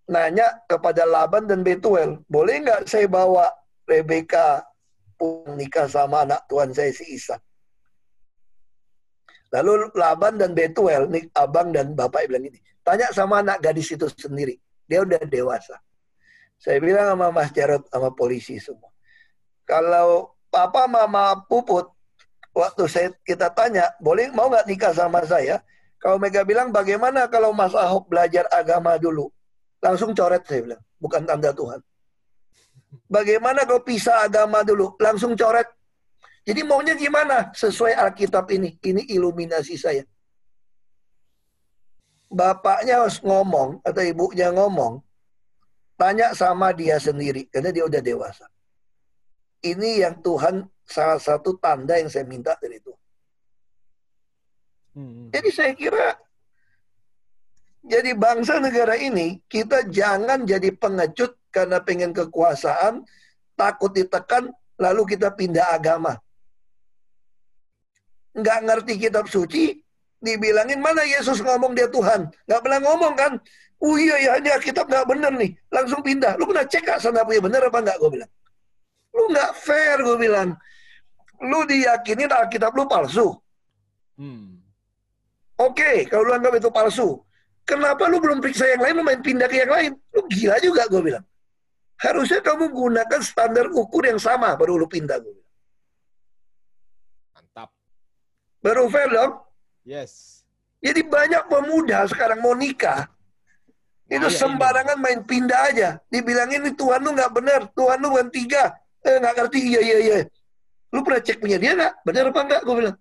nanya 0.08 0.64
kepada 0.68 1.08
Laban 1.08 1.48
dan 1.48 1.64
Betuel, 1.64 2.20
boleh 2.28 2.64
nggak 2.64 2.90
saya 2.90 3.08
bawa 3.08 3.48
Rebeka 3.88 4.64
nikah 5.56 5.88
sama 5.88 6.28
anak 6.28 6.44
Tuhan 6.52 6.76
saya 6.76 6.92
si 6.92 7.16
Isa? 7.16 7.40
Lalu 9.54 9.94
Laban 9.94 10.42
dan 10.42 10.58
Betuel, 10.58 11.08
nih 11.08 11.30
abang 11.38 11.70
dan 11.70 11.94
bapak 11.94 12.26
bilang 12.26 12.50
ini, 12.50 12.60
tanya 12.82 13.14
sama 13.14 13.46
anak 13.46 13.62
gadis 13.62 13.94
itu 13.94 14.10
sendiri. 14.10 14.58
Dia 14.90 15.06
udah 15.06 15.22
dewasa. 15.30 15.78
Saya 16.58 16.82
bilang 16.82 17.14
sama 17.14 17.30
Mas 17.30 17.54
Jarod, 17.54 17.86
sama 17.88 18.10
polisi 18.12 18.58
semua. 18.58 18.90
Kalau 19.64 20.34
papa 20.50 20.90
mama 20.90 21.38
puput, 21.46 21.86
waktu 22.52 22.84
saya 22.90 23.08
kita 23.24 23.54
tanya, 23.54 23.94
boleh 24.02 24.34
mau 24.34 24.50
nggak 24.50 24.68
nikah 24.68 24.92
sama 24.92 25.22
saya? 25.24 25.62
Kalau 26.02 26.20
mereka 26.20 26.44
bilang, 26.44 26.74
bagaimana 26.74 27.32
kalau 27.32 27.56
Mas 27.56 27.72
Ahok 27.72 28.12
belajar 28.12 28.44
agama 28.52 29.00
dulu? 29.00 29.32
Langsung 29.84 30.16
coret 30.16 30.48
saya 30.48 30.64
bilang, 30.64 30.82
bukan 30.96 31.28
tanda 31.28 31.52
Tuhan. 31.52 31.84
Bagaimana 33.12 33.68
kalau 33.68 33.84
pisah 33.84 34.24
agama 34.24 34.64
dulu? 34.64 34.96
Langsung 34.98 35.36
coret. 35.36 35.68
Jadi 36.48 36.64
maunya 36.64 36.96
gimana? 36.96 37.52
Sesuai 37.52 38.00
Alkitab 38.00 38.48
ini. 38.56 38.80
Ini 38.80 39.12
iluminasi 39.12 39.76
saya. 39.76 40.08
Bapaknya 42.32 43.04
harus 43.04 43.20
ngomong 43.22 43.84
atau 43.86 44.02
ibunya 44.02 44.50
ngomong, 44.50 45.04
Tanya 45.94 46.34
sama 46.34 46.74
dia 46.74 46.98
sendiri, 46.98 47.46
karena 47.54 47.70
dia 47.70 47.86
udah 47.86 48.02
dewasa. 48.02 48.50
Ini 49.62 50.04
yang 50.04 50.20
Tuhan, 50.20 50.66
salah 50.84 51.22
satu 51.22 51.56
tanda 51.62 51.96
yang 51.96 52.10
saya 52.10 52.26
minta 52.26 52.58
dari 52.58 52.82
Tuhan. 52.82 53.04
Hmm. 54.98 55.28
Jadi 55.32 55.50
saya 55.54 55.72
kira, 55.78 56.18
jadi 57.84 58.16
bangsa 58.16 58.64
negara 58.64 58.96
ini, 58.96 59.44
kita 59.52 59.92
jangan 59.92 60.48
jadi 60.48 60.72
pengecut 60.72 61.36
karena 61.52 61.84
pengen 61.84 62.16
kekuasaan, 62.16 63.04
takut 63.60 63.92
ditekan, 63.92 64.48
lalu 64.80 65.16
kita 65.16 65.36
pindah 65.36 65.76
agama. 65.76 66.16
Nggak 68.34 68.60
ngerti 68.66 68.94
kitab 68.98 69.28
suci, 69.28 69.84
dibilangin 70.24 70.80
mana 70.80 71.04
Yesus 71.04 71.44
ngomong 71.44 71.76
dia 71.76 71.92
Tuhan. 71.92 72.32
Nggak 72.48 72.62
pernah 72.64 72.80
ngomong 72.88 73.14
kan? 73.20 73.34
Oh 73.84 74.00
iya 74.00 74.16
ya 74.16 74.32
ini 74.40 74.48
Alkitab 74.48 74.88
nggak 74.88 75.06
bener 75.12 75.32
nih. 75.36 75.52
Langsung 75.68 76.00
pindah. 76.00 76.40
Lu 76.40 76.48
pernah 76.48 76.64
cek 76.64 76.88
gak 76.88 77.04
sana 77.04 77.28
punya 77.28 77.44
bener 77.44 77.68
apa 77.68 77.84
nggak? 77.84 77.98
Gue 78.00 78.10
bilang. 78.16 78.32
Lu 79.12 79.24
nggak 79.28 79.52
fair 79.60 80.00
gue 80.00 80.18
bilang. 80.18 80.50
Lu 81.44 81.68
diyakinin 81.68 82.32
Alkitab 82.32 82.72
lu 82.72 82.88
palsu. 82.88 83.36
Hmm. 84.16 84.64
Oke, 85.60 85.84
okay, 85.84 85.98
kalau 86.08 86.32
lu 86.32 86.34
anggap 86.34 86.56
itu 86.56 86.72
palsu. 86.72 87.20
Kenapa 87.64 88.12
lu 88.12 88.20
belum 88.20 88.44
periksa 88.44 88.68
yang 88.68 88.84
lain, 88.84 88.94
lu 89.00 89.04
main 89.08 89.22
pindah 89.24 89.48
ke 89.48 89.56
yang 89.64 89.72
lain? 89.72 89.92
Lu 90.12 90.22
gila 90.28 90.60
juga 90.60 90.84
gue 90.92 91.02
bilang. 91.02 91.26
Harusnya 91.96 92.44
kamu 92.44 92.68
gunakan 92.76 93.22
standar 93.24 93.72
ukur 93.72 94.04
yang 94.04 94.20
sama 94.20 94.52
baru 94.60 94.76
lu 94.76 94.88
pindah 94.88 95.18
gue 95.24 95.32
bilang. 95.32 95.54
Mantap. 97.40 97.70
Baru 98.60 98.92
fair 98.92 99.08
dong? 99.08 99.40
Yes. 99.88 100.44
Jadi 100.84 101.08
banyak 101.08 101.48
pemuda 101.48 102.04
sekarang 102.12 102.44
mau 102.44 102.52
nikah, 102.52 103.08
itu 104.12 104.28
iya, 104.30 104.36
sembarangan 104.36 104.98
iya. 105.00 105.04
main 105.04 105.20
pindah 105.24 105.60
aja. 105.72 105.90
Dibilangin 106.12 106.62
ini 106.68 106.72
Tuhan 106.76 107.00
lu 107.02 107.16
nggak 107.16 107.32
benar, 107.32 107.62
Tuhan 107.72 107.98
lu 108.04 108.08
bukan 108.12 108.30
tiga. 108.30 108.76
Eh 109.02 109.18
nggak 109.20 109.36
ngerti, 109.40 109.60
iya 109.64 109.80
iya 109.82 109.98
iya. 110.04 110.18
Lu 110.92 111.02
pernah 111.02 111.24
cek 111.24 111.40
punya 111.40 111.58
dia 111.58 111.72
nggak? 111.74 111.94
Benar 112.04 112.24
apa 112.30 112.40
enggak? 112.44 112.62
Gue 112.68 112.76
bilang. 112.84 112.96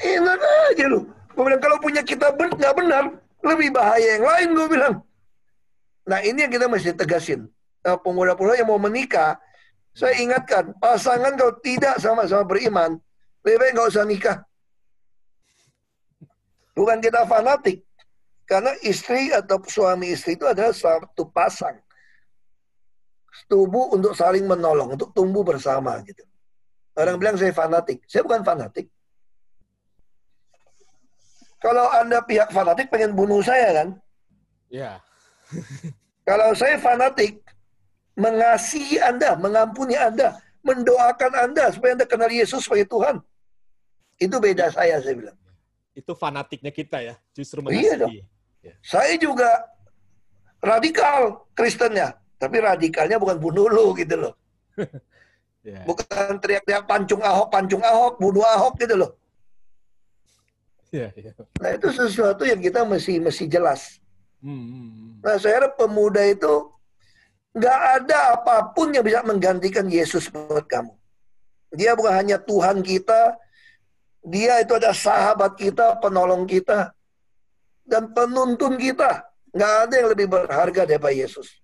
Enak 0.16 0.40
aja 0.40 0.84
lu. 0.88 1.00
Gue 1.32 1.42
bilang 1.48 1.62
kalau 1.62 1.76
punya 1.80 2.02
kita 2.04 2.32
ben 2.36 2.52
nggak 2.52 2.74
benar, 2.76 3.04
lebih 3.42 3.68
bahaya 3.72 4.20
yang 4.20 4.24
lain 4.24 4.48
gue 4.52 4.68
bilang. 4.68 4.94
Nah 6.06 6.18
ini 6.20 6.44
yang 6.44 6.52
kita 6.52 6.66
mesti 6.68 6.92
tegasin. 6.92 7.48
Nah, 7.82 7.98
pemuda-pemuda 7.98 8.54
yang 8.54 8.70
mau 8.70 8.78
menikah, 8.78 9.38
saya 9.90 10.14
ingatkan, 10.22 10.70
pasangan 10.78 11.34
kalau 11.34 11.58
tidak 11.58 11.98
sama-sama 11.98 12.46
beriman, 12.46 12.94
lebih 13.42 13.58
baik 13.58 13.72
nggak 13.74 13.90
usah 13.90 14.06
nikah. 14.06 14.38
Bukan 16.78 17.02
kita 17.02 17.26
fanatik, 17.26 17.82
karena 18.46 18.72
istri 18.86 19.34
atau 19.34 19.58
suami 19.66 20.14
istri 20.14 20.38
itu 20.38 20.46
adalah 20.46 20.70
satu 20.70 21.26
pasang. 21.32 21.80
Tubuh 23.48 23.96
untuk 23.96 24.12
saling 24.12 24.44
menolong, 24.44 24.94
untuk 24.94 25.10
tumbuh 25.16 25.40
bersama 25.40 25.96
gitu. 26.04 26.22
Orang 26.92 27.16
bilang 27.16 27.40
saya 27.40 27.56
fanatik. 27.56 28.04
Saya 28.04 28.28
bukan 28.28 28.44
fanatik. 28.44 28.91
Kalau 31.62 31.86
Anda 31.94 32.18
pihak 32.26 32.50
fanatik 32.50 32.90
pengen 32.90 33.14
bunuh 33.14 33.38
saya 33.38 33.70
kan? 33.70 33.88
Ya. 34.66 34.98
Kalau 36.28 36.50
saya 36.58 36.74
fanatik, 36.82 37.38
mengasihi 38.18 38.98
Anda, 38.98 39.38
mengampuni 39.38 39.94
Anda, 39.94 40.42
mendoakan 40.66 41.32
Anda 41.38 41.70
supaya 41.70 41.94
Anda 41.94 42.06
kenal 42.06 42.30
Yesus 42.30 42.66
sebagai 42.66 42.90
Tuhan. 42.90 43.22
Itu 44.18 44.42
beda 44.42 44.74
saya, 44.74 44.98
saya 44.98 45.14
bilang. 45.14 45.38
Itu 45.94 46.18
fanatiknya 46.18 46.74
kita 46.74 46.98
ya, 46.98 47.14
justru 47.30 47.62
mengasihi. 47.62 47.82
Iya 47.84 47.94
dong. 48.00 48.12
Ya. 48.62 48.74
Saya 48.82 49.14
juga 49.18 49.50
radikal 50.62 51.46
Kristennya, 51.54 52.14
tapi 52.38 52.62
radikalnya 52.62 53.18
bukan 53.18 53.38
bunuh 53.38 53.66
lu 53.66 53.94
gitu 53.98 54.14
loh. 54.18 54.34
yeah. 55.66 55.82
Bukan 55.86 56.38
teriak-teriak 56.38 56.86
pancung 56.86 57.22
Ahok, 57.22 57.50
pancung 57.50 57.82
Ahok, 57.82 58.18
bunuh 58.22 58.46
Ahok 58.46 58.78
gitu 58.78 58.94
loh. 58.98 59.18
Yeah, 60.92 61.10
yeah. 61.16 61.32
Nah 61.56 61.72
itu 61.72 61.88
sesuatu 61.88 62.44
yang 62.44 62.60
kita 62.60 62.84
mesti 62.84 63.16
mesti 63.16 63.48
jelas. 63.48 63.96
Hmm, 64.44 64.52
hmm, 64.52 64.88
hmm. 64.92 65.12
Nah 65.24 65.34
saya 65.40 65.64
harap 65.64 65.80
pemuda 65.80 66.20
itu 66.20 66.68
nggak 67.56 67.80
ada 67.96 68.36
apa 68.36 68.76
pun 68.76 68.92
yang 68.92 69.00
bisa 69.00 69.24
menggantikan 69.24 69.88
Yesus 69.88 70.28
buat 70.28 70.68
kamu. 70.68 70.92
Dia 71.72 71.96
bukan 71.96 72.12
hanya 72.12 72.36
Tuhan 72.36 72.84
kita, 72.84 73.40
dia 74.20 74.60
itu 74.60 74.76
ada 74.76 74.92
sahabat 74.92 75.56
kita, 75.56 75.96
penolong 75.96 76.44
kita 76.44 76.92
dan 77.88 78.12
penuntun 78.12 78.76
kita. 78.76 79.24
Nggak 79.56 79.72
ada 79.88 79.94
yang 79.96 80.08
lebih 80.12 80.26
berharga 80.28 80.82
daripada 80.84 81.16
Yesus. 81.16 81.56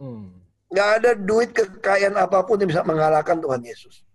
Hmm. 0.00 0.40
Nggak 0.72 0.88
ada 1.04 1.10
duit 1.12 1.52
kekayaan 1.52 2.16
apa 2.16 2.40
pun 2.48 2.56
yang 2.56 2.72
bisa 2.72 2.80
mengalahkan 2.80 3.36
Tuhan 3.36 3.60
Yesus. 3.60 4.08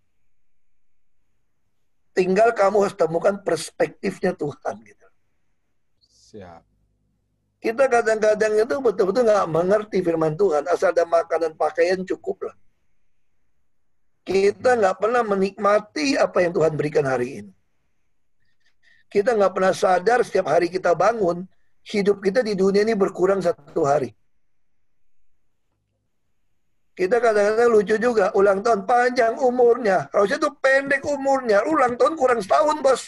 Tinggal 2.18 2.50
kamu 2.58 2.90
harus 2.90 2.98
temukan 2.98 3.38
perspektifnya 3.46 4.34
Tuhan. 4.34 4.76
Gitu. 4.82 5.08
Siap. 6.02 6.66
Kita 7.62 7.86
kadang-kadang 7.86 8.58
itu 8.58 8.76
betul-betul 8.82 9.22
nggak 9.30 9.46
mengerti 9.54 10.02
firman 10.02 10.34
Tuhan. 10.34 10.66
Asal 10.66 10.98
ada 10.98 11.06
makanan 11.06 11.54
pakaian 11.54 12.02
cukup 12.02 12.50
lah. 12.50 12.58
Kita 14.26 14.82
nggak 14.82 14.98
pernah 14.98 15.22
menikmati 15.22 16.18
apa 16.18 16.42
yang 16.42 16.58
Tuhan 16.58 16.74
berikan 16.74 17.06
hari 17.06 17.46
ini. 17.46 17.54
Kita 19.08 19.38
nggak 19.38 19.54
pernah 19.54 19.72
sadar 19.78 20.26
setiap 20.26 20.52
hari 20.52 20.74
kita 20.74 20.98
bangun, 20.98 21.46
hidup 21.86 22.20
kita 22.20 22.44
di 22.44 22.58
dunia 22.58 22.82
ini 22.82 22.98
berkurang 22.98 23.40
satu 23.40 23.88
hari. 23.88 24.12
Kita 26.98 27.22
kadang-kadang 27.22 27.70
lucu 27.70 27.96
juga, 28.02 28.34
ulang 28.34 28.66
tahun 28.66 28.90
panjang 28.90 29.38
umurnya. 29.38 30.10
Harusnya 30.10 30.42
tuh 30.42 30.58
pendek 30.58 31.06
umurnya. 31.06 31.62
Ulang 31.70 31.94
tahun 31.94 32.18
kurang 32.18 32.42
setahun, 32.42 32.82
bos. 32.82 33.04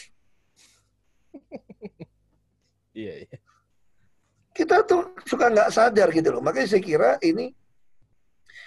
Iya, 2.90 3.22
iya. 3.22 3.38
Kita 4.50 4.82
tuh 4.82 5.14
suka 5.22 5.46
nggak 5.46 5.70
sadar 5.70 6.10
gitu 6.10 6.34
loh. 6.34 6.42
Makanya 6.42 6.68
saya 6.74 6.82
kira 6.82 7.10
ini, 7.22 7.54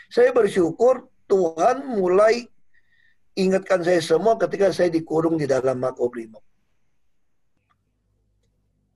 saya 0.08 0.32
bersyukur 0.32 1.12
Tuhan 1.28 1.84
mulai 1.84 2.48
ingatkan 3.36 3.84
saya 3.84 4.00
semua 4.00 4.40
ketika 4.40 4.72
saya 4.72 4.88
dikurung 4.88 5.36
di 5.36 5.44
dalam 5.44 5.76
makobrimob. 5.76 6.42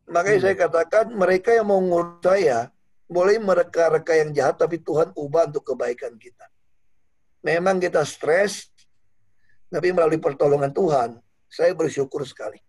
Makanya 0.08 0.40
hmm. 0.40 0.46
saya 0.48 0.56
katakan 0.56 1.06
mereka 1.12 1.52
yang 1.52 1.68
mau 1.68 1.84
ngurus 1.84 2.24
saya 2.24 2.72
boleh 3.08 3.40
mereka-reka 3.40 4.14
yang 4.20 4.36
jahat 4.36 4.60
tapi 4.60 4.84
Tuhan 4.84 5.16
ubah 5.16 5.48
untuk 5.48 5.74
kebaikan 5.74 6.20
kita. 6.20 6.46
Memang 7.42 7.80
kita 7.80 8.04
stres, 8.04 8.68
tapi 9.72 9.96
melalui 9.96 10.20
pertolongan 10.20 10.72
Tuhan, 10.76 11.10
saya 11.48 11.72
bersyukur 11.72 12.28
sekali. 12.28 12.60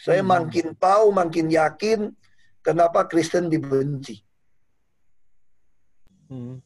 Saya 0.00 0.24
hmm. 0.24 0.32
makin 0.32 0.66
tahu, 0.80 1.12
makin 1.12 1.46
yakin 1.52 2.08
kenapa 2.64 3.04
Kristen 3.04 3.52
dibenci. 3.52 4.24
Hmm. 6.32 6.64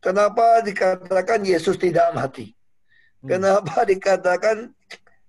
Kenapa 0.00 0.64
dikatakan 0.64 1.44
Yesus 1.44 1.76
tidak 1.76 2.10
mati? 2.16 2.56
Hmm. 3.20 3.28
Kenapa 3.28 3.84
dikatakan 3.84 4.72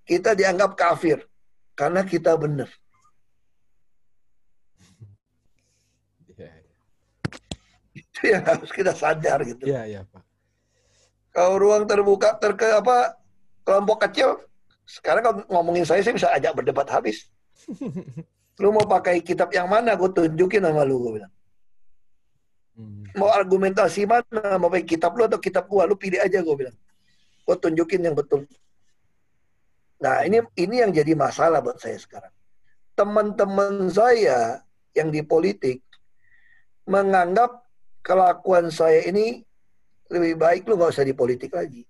kita 0.07 0.39
dianggap 0.39 0.79
kafir? 0.79 1.19
Karena 1.75 2.05
kita 2.07 2.37
benar. 2.39 2.69
Iya, 6.31 6.47
iya. 6.47 8.12
Itu 8.23 8.31
yang 8.39 8.43
harus 8.47 8.71
kita 8.71 8.95
sadar 8.95 9.43
gitu. 9.43 9.67
Iya, 9.67 9.83
iya, 9.83 10.01
Pak. 10.07 10.23
Kalau 11.35 11.59
ruang 11.59 11.83
terbuka 11.83 12.39
terke 12.39 12.71
apa 12.71 13.19
kelompok 13.67 14.07
kecil, 14.07 14.39
sekarang 14.87 15.21
kalau 15.27 15.35
ngomongin 15.51 15.83
saya, 15.83 15.99
saya 15.99 16.15
bisa 16.15 16.31
ajak 16.31 16.55
berdebat 16.55 16.87
habis. 16.87 17.27
lu 18.63 18.69
mau 18.71 18.87
pakai 18.87 19.19
kitab 19.19 19.51
yang 19.51 19.67
mana? 19.67 19.99
Gue 19.99 20.07
tunjukin 20.15 20.63
sama 20.63 20.87
lu, 20.87 21.03
gue 21.03 21.11
bilang. 21.19 21.33
Hmm. 22.79 23.03
Mau 23.19 23.27
argumentasi 23.27 24.07
mana? 24.07 24.55
Mau 24.55 24.71
pakai 24.71 24.87
kitab 24.87 25.19
lu 25.19 25.27
atau 25.27 25.41
kitab 25.41 25.67
gua? 25.67 25.83
Lu 25.83 25.99
pilih 25.99 26.23
aja, 26.23 26.39
gue 26.39 26.55
bilang. 26.55 26.77
Gue 27.43 27.55
tunjukin 27.59 28.07
yang 28.07 28.15
betul. 28.15 28.47
Nah, 29.99 30.23
ini 30.23 30.39
ini 30.55 30.79
yang 30.79 30.95
jadi 30.95 31.11
masalah 31.11 31.59
buat 31.59 31.75
saya 31.81 31.99
sekarang. 31.99 32.31
Teman-teman 32.93 33.91
saya 33.91 34.63
yang 34.93 35.09
di 35.09 35.25
politik 35.25 35.81
menganggap 36.85 37.63
kelakuan 38.03 38.67
saya 38.67 39.07
ini 39.07 39.41
lebih 40.11 40.35
baik 40.35 40.67
lu 40.67 40.75
nggak 40.75 40.93
usah 40.93 41.07
di 41.07 41.15
politik 41.15 41.55
lagi. 41.55 41.87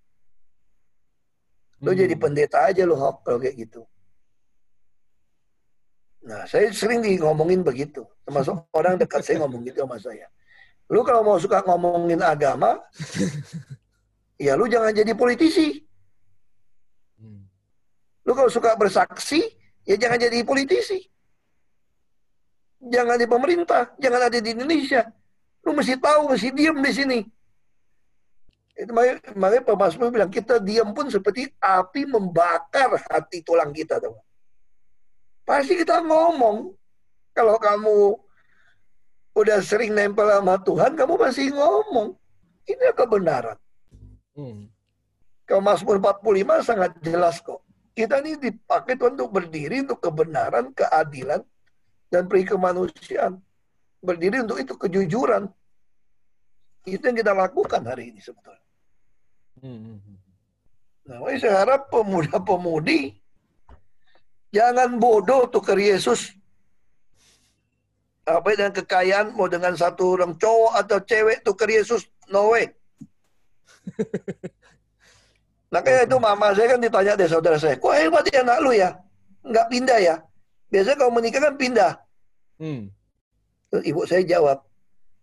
Lu 1.83 1.91
hmm. 1.91 1.99
jadi 1.99 2.15
pendeta 2.15 2.69
aja 2.69 2.85
lu 2.85 2.95
hok 2.95 3.25
kalau 3.25 3.41
kayak 3.41 3.57
gitu. 3.57 3.83
Nah, 6.23 6.47
saya 6.47 6.71
sering 6.71 7.03
di 7.03 7.19
ngomongin 7.19 7.65
begitu. 7.65 8.07
Termasuk 8.23 8.63
orang 8.79 8.95
dekat 8.95 9.25
saya 9.25 9.43
ngomong 9.43 9.67
gitu 9.67 9.83
sama 9.83 9.99
saya. 9.99 10.29
Lu 10.87 11.03
kalau 11.03 11.25
mau 11.25 11.35
suka 11.41 11.65
ngomongin 11.65 12.21
agama, 12.23 12.79
ya 14.45 14.55
lu 14.55 14.69
jangan 14.69 14.93
jadi 14.95 15.11
politisi. 15.17 15.83
Hmm. 17.19 17.43
Lu 18.23 18.31
kalau 18.37 18.47
suka 18.47 18.77
bersaksi, 18.79 19.43
ya 19.83 19.99
jangan 19.99 20.21
jadi 20.21 20.45
politisi. 20.45 21.01
Jangan 22.83 23.15
di 23.15 23.27
pemerintah, 23.27 23.95
jangan 23.95 24.27
ada 24.27 24.37
di 24.43 24.51
Indonesia. 24.51 25.07
Lu 25.63 25.71
mesti 25.71 25.95
tahu, 25.95 26.31
mesti 26.31 26.49
diam 26.51 26.77
di 26.83 26.91
sini. 26.91 27.19
Itu 28.73 28.91
makanya, 28.91 29.63
Pak 29.63 29.77
Masmur 29.77 30.09
bilang, 30.09 30.33
kita 30.33 30.59
diam 30.59 30.91
pun 30.91 31.07
seperti 31.07 31.47
api 31.61 32.09
membakar 32.09 32.99
hati 33.07 33.45
tulang 33.45 33.71
kita. 33.71 34.01
Tahu. 34.01 34.15
Pasti 35.47 35.79
kita 35.79 36.03
ngomong. 36.03 36.75
Kalau 37.33 37.57
kamu 37.57 37.97
udah 39.33 39.57
sering 39.65 39.93
nempel 39.97 40.29
sama 40.29 40.61
Tuhan, 40.61 40.93
kamu 40.93 41.13
masih 41.17 41.49
ngomong. 41.53 42.13
Ini 42.69 42.93
kebenaran. 42.93 43.57
Hmm. 44.37 44.69
Kalau 45.43 45.61
Mazmur 45.61 45.99
45 45.99 46.63
sangat 46.63 46.91
jelas 47.03 47.43
kok. 47.43 47.61
Kita 47.93 48.25
ini 48.25 48.41
dipakai 48.41 48.97
Tuhan 48.97 49.13
untuk 49.13 49.37
berdiri 49.37 49.85
untuk 49.85 50.01
kebenaran, 50.01 50.73
keadilan, 50.73 51.45
dan 52.09 52.25
peri 52.25 52.41
kemanusiaan. 52.41 53.37
Berdiri 54.03 54.43
untuk 54.43 54.59
itu 54.59 54.75
kejujuran. 54.75 55.47
Itu 56.83 56.99
yang 57.07 57.15
kita 57.15 57.31
lakukan 57.31 57.87
hari 57.87 58.11
ini 58.11 58.19
sebetulnya. 58.19 58.59
Hmm. 59.63 60.03
Nah, 61.07 61.19
saya 61.39 61.63
harap 61.63 61.87
pemuda-pemudi 61.87 63.15
jangan 64.51 64.99
bodoh 64.99 65.47
tukar 65.47 65.79
Yesus. 65.79 66.35
Apa 68.23 68.55
dengan 68.55 68.71
kekayaan 68.71 69.35
mau 69.35 69.51
dengan 69.51 69.75
satu 69.75 70.15
orang 70.15 70.39
cowok 70.39 70.79
atau 70.79 70.97
cewek 71.03 71.43
tukar 71.43 71.67
Yesus, 71.67 72.07
no 72.31 72.55
way. 72.55 72.71
Makanya 75.73 76.07
itu 76.07 76.17
mama 76.21 76.55
saya 76.55 76.77
kan 76.77 76.79
ditanya 76.79 77.19
deh 77.19 77.27
saudara 77.27 77.59
saya, 77.59 77.75
kok 77.75 77.91
hebat 77.91 78.23
ya 78.31 78.45
anak 78.45 78.57
lu 78.63 78.71
ya? 78.71 78.95
Nggak 79.43 79.67
pindah 79.67 79.99
ya? 79.99 80.15
Biasanya 80.71 80.97
kalau 81.03 81.11
menikah 81.11 81.41
kan 81.43 81.55
pindah. 81.59 81.91
Hmm. 82.63 82.87
Terus 83.73 83.89
ibu 83.89 84.05
saya 84.05 84.21
jawab, 84.21 84.61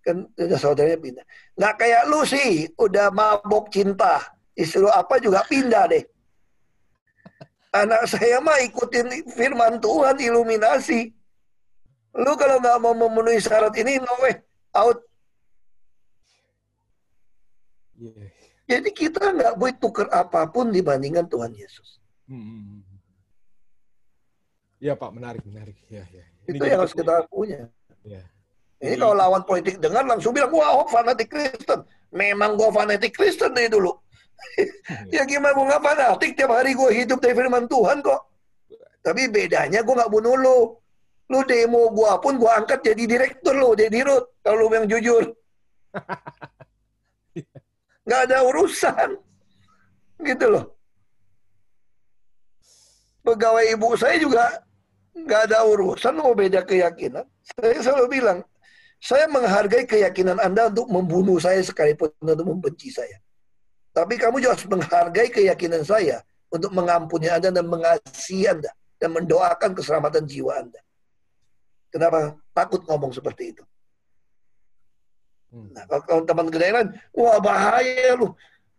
kan 0.02 0.26
udah 0.34 0.58
saudaranya 0.58 0.98
pindah. 0.98 1.24
Nggak 1.54 1.74
kayak 1.78 2.02
lu 2.10 2.26
sih, 2.26 2.66
udah 2.74 3.14
mabok 3.14 3.70
cinta. 3.70 4.18
Disuruh 4.58 4.90
apa 4.90 5.22
juga 5.22 5.46
pindah 5.46 5.86
deh. 5.86 6.02
Anak 7.70 8.10
saya 8.10 8.42
mah 8.42 8.58
ikutin 8.58 9.22
firman 9.38 9.78
Tuhan, 9.78 10.18
iluminasi. 10.18 11.14
Lu 12.18 12.34
kalau 12.34 12.58
nggak 12.58 12.82
mau 12.82 12.90
memenuhi 12.90 13.38
syarat 13.38 13.70
ini, 13.78 14.02
no 14.02 14.18
way, 14.18 14.34
out. 14.74 14.98
Yeah. 17.94 18.34
Jadi 18.66 18.90
kita 18.90 19.30
nggak 19.30 19.54
boleh 19.54 19.78
tukar 19.78 20.10
apa 20.10 20.50
pun 20.50 20.74
dibandingkan 20.74 21.30
Tuhan 21.30 21.54
Yesus. 21.54 22.02
Hmm. 22.26 22.42
hmm, 22.42 22.62
hmm. 22.66 22.98
Ya 24.82 24.98
Pak, 24.98 25.14
menarik, 25.14 25.46
menarik. 25.46 25.78
Ya, 25.86 26.02
ya. 26.10 26.26
Itu 26.50 26.66
yang 26.66 26.82
harus 26.82 26.98
kita 26.98 27.22
punya. 27.30 27.70
Ya. 28.02 28.26
Ini 28.80 28.96
kalau 28.96 29.12
lawan 29.12 29.44
politik 29.44 29.76
dengar 29.76 30.08
langsung 30.08 30.32
bilang, 30.32 30.48
wah 30.56 30.88
fanatik 30.88 31.28
Kristen. 31.28 31.84
Memang 32.16 32.56
gue 32.56 32.68
fanatik 32.72 33.12
Kristen 33.12 33.52
dari 33.52 33.68
dulu. 33.68 33.92
ya 35.14 35.28
gimana 35.28 35.52
gue 35.52 35.68
nggak 35.68 35.84
fanatik, 35.84 36.32
tiap 36.32 36.48
hari 36.56 36.72
gue 36.72 36.88
hidup 36.88 37.20
dari 37.20 37.36
firman 37.36 37.68
Tuhan 37.68 38.00
kok. 38.00 38.20
Tapi 39.04 39.28
bedanya 39.28 39.84
gue 39.84 39.94
nggak 39.94 40.12
bunuh 40.12 40.34
lu. 40.36 40.58
Lu 41.30 41.44
demo 41.44 41.92
gue 41.92 42.12
pun 42.24 42.40
gue 42.40 42.50
angkat 42.50 42.80
jadi 42.82 43.02
direktur 43.04 43.54
lu, 43.54 43.76
jadi 43.76 43.92
dirut. 43.92 44.24
Kalau 44.40 44.66
lu 44.66 44.72
yang 44.72 44.88
jujur. 44.88 45.28
Nggak 48.10 48.20
ada 48.26 48.42
urusan. 48.42 49.08
Gitu 50.26 50.46
loh. 50.50 50.74
Pegawai 53.22 53.64
ibu 53.70 53.94
saya 53.94 54.16
juga 54.18 54.64
nggak 55.14 55.52
ada 55.52 55.62
urusan 55.68 56.18
mau 56.18 56.34
beda 56.34 56.66
keyakinan. 56.66 57.22
Saya 57.44 57.78
selalu 57.78 58.18
bilang, 58.18 58.38
saya 59.00 59.24
menghargai 59.32 59.88
keyakinan 59.88 60.36
Anda 60.36 60.68
untuk 60.68 60.92
membunuh 60.92 61.40
saya 61.40 61.64
sekalipun 61.64 62.12
untuk 62.20 62.44
membenci 62.44 62.92
saya. 62.92 63.16
Tapi 63.96 64.20
kamu 64.20 64.44
juga 64.44 64.54
harus 64.54 64.68
menghargai 64.68 65.32
keyakinan 65.32 65.82
saya 65.82 66.20
untuk 66.52 66.70
mengampuni 66.76 67.32
Anda 67.32 67.48
dan 67.48 67.66
mengasihi 67.66 68.46
Anda 68.46 68.70
dan 69.00 69.16
mendoakan 69.16 69.72
keselamatan 69.72 70.28
jiwa 70.28 70.52
Anda. 70.60 70.80
Kenapa 71.90 72.36
takut 72.52 72.84
ngomong 72.86 73.10
seperti 73.10 73.56
itu? 73.56 73.64
Hmm. 75.50 75.74
Nah, 75.74 75.82
kalau 76.06 76.22
teman 76.22 76.46
lain, 76.46 76.94
wah 77.10 77.42
bahaya 77.42 78.14
lu. 78.14 78.30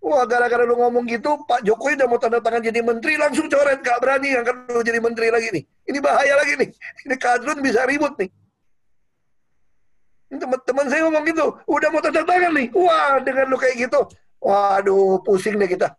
Wah, 0.01 0.25
gara-gara 0.25 0.65
lu 0.65 0.79
ngomong 0.81 1.05
gitu, 1.05 1.37
Pak 1.45 1.61
Jokowi 1.61 1.93
udah 1.93 2.07
mau 2.09 2.17
tanda 2.17 2.41
tangan 2.41 2.63
jadi 2.65 2.81
menteri, 2.81 3.21
langsung 3.21 3.45
coret. 3.51 3.85
Gak 3.85 4.01
berani 4.01 4.33
ngangkat 4.33 4.55
lu 4.73 4.81
jadi 4.81 4.97
menteri 4.97 5.27
lagi 5.29 5.49
nih. 5.53 5.63
Ini 5.91 5.99
bahaya 6.01 6.33
lagi 6.41 6.53
nih. 6.57 6.69
Ini 7.05 7.15
kadrun 7.21 7.61
bisa 7.61 7.85
ribut 7.85 8.17
nih. 8.17 8.31
Teman-teman 10.31 10.85
saya 10.87 11.01
ngomong 11.03 11.27
gitu, 11.27 11.45
udah 11.67 11.87
mau 11.91 11.99
tanda 11.99 12.23
tangan 12.23 12.55
nih. 12.55 12.67
Wah, 12.71 13.19
dengan 13.19 13.51
lu 13.51 13.59
kayak 13.59 13.75
gitu. 13.83 13.99
Waduh, 14.39 15.19
pusing 15.27 15.59
deh 15.59 15.67
kita. 15.67 15.91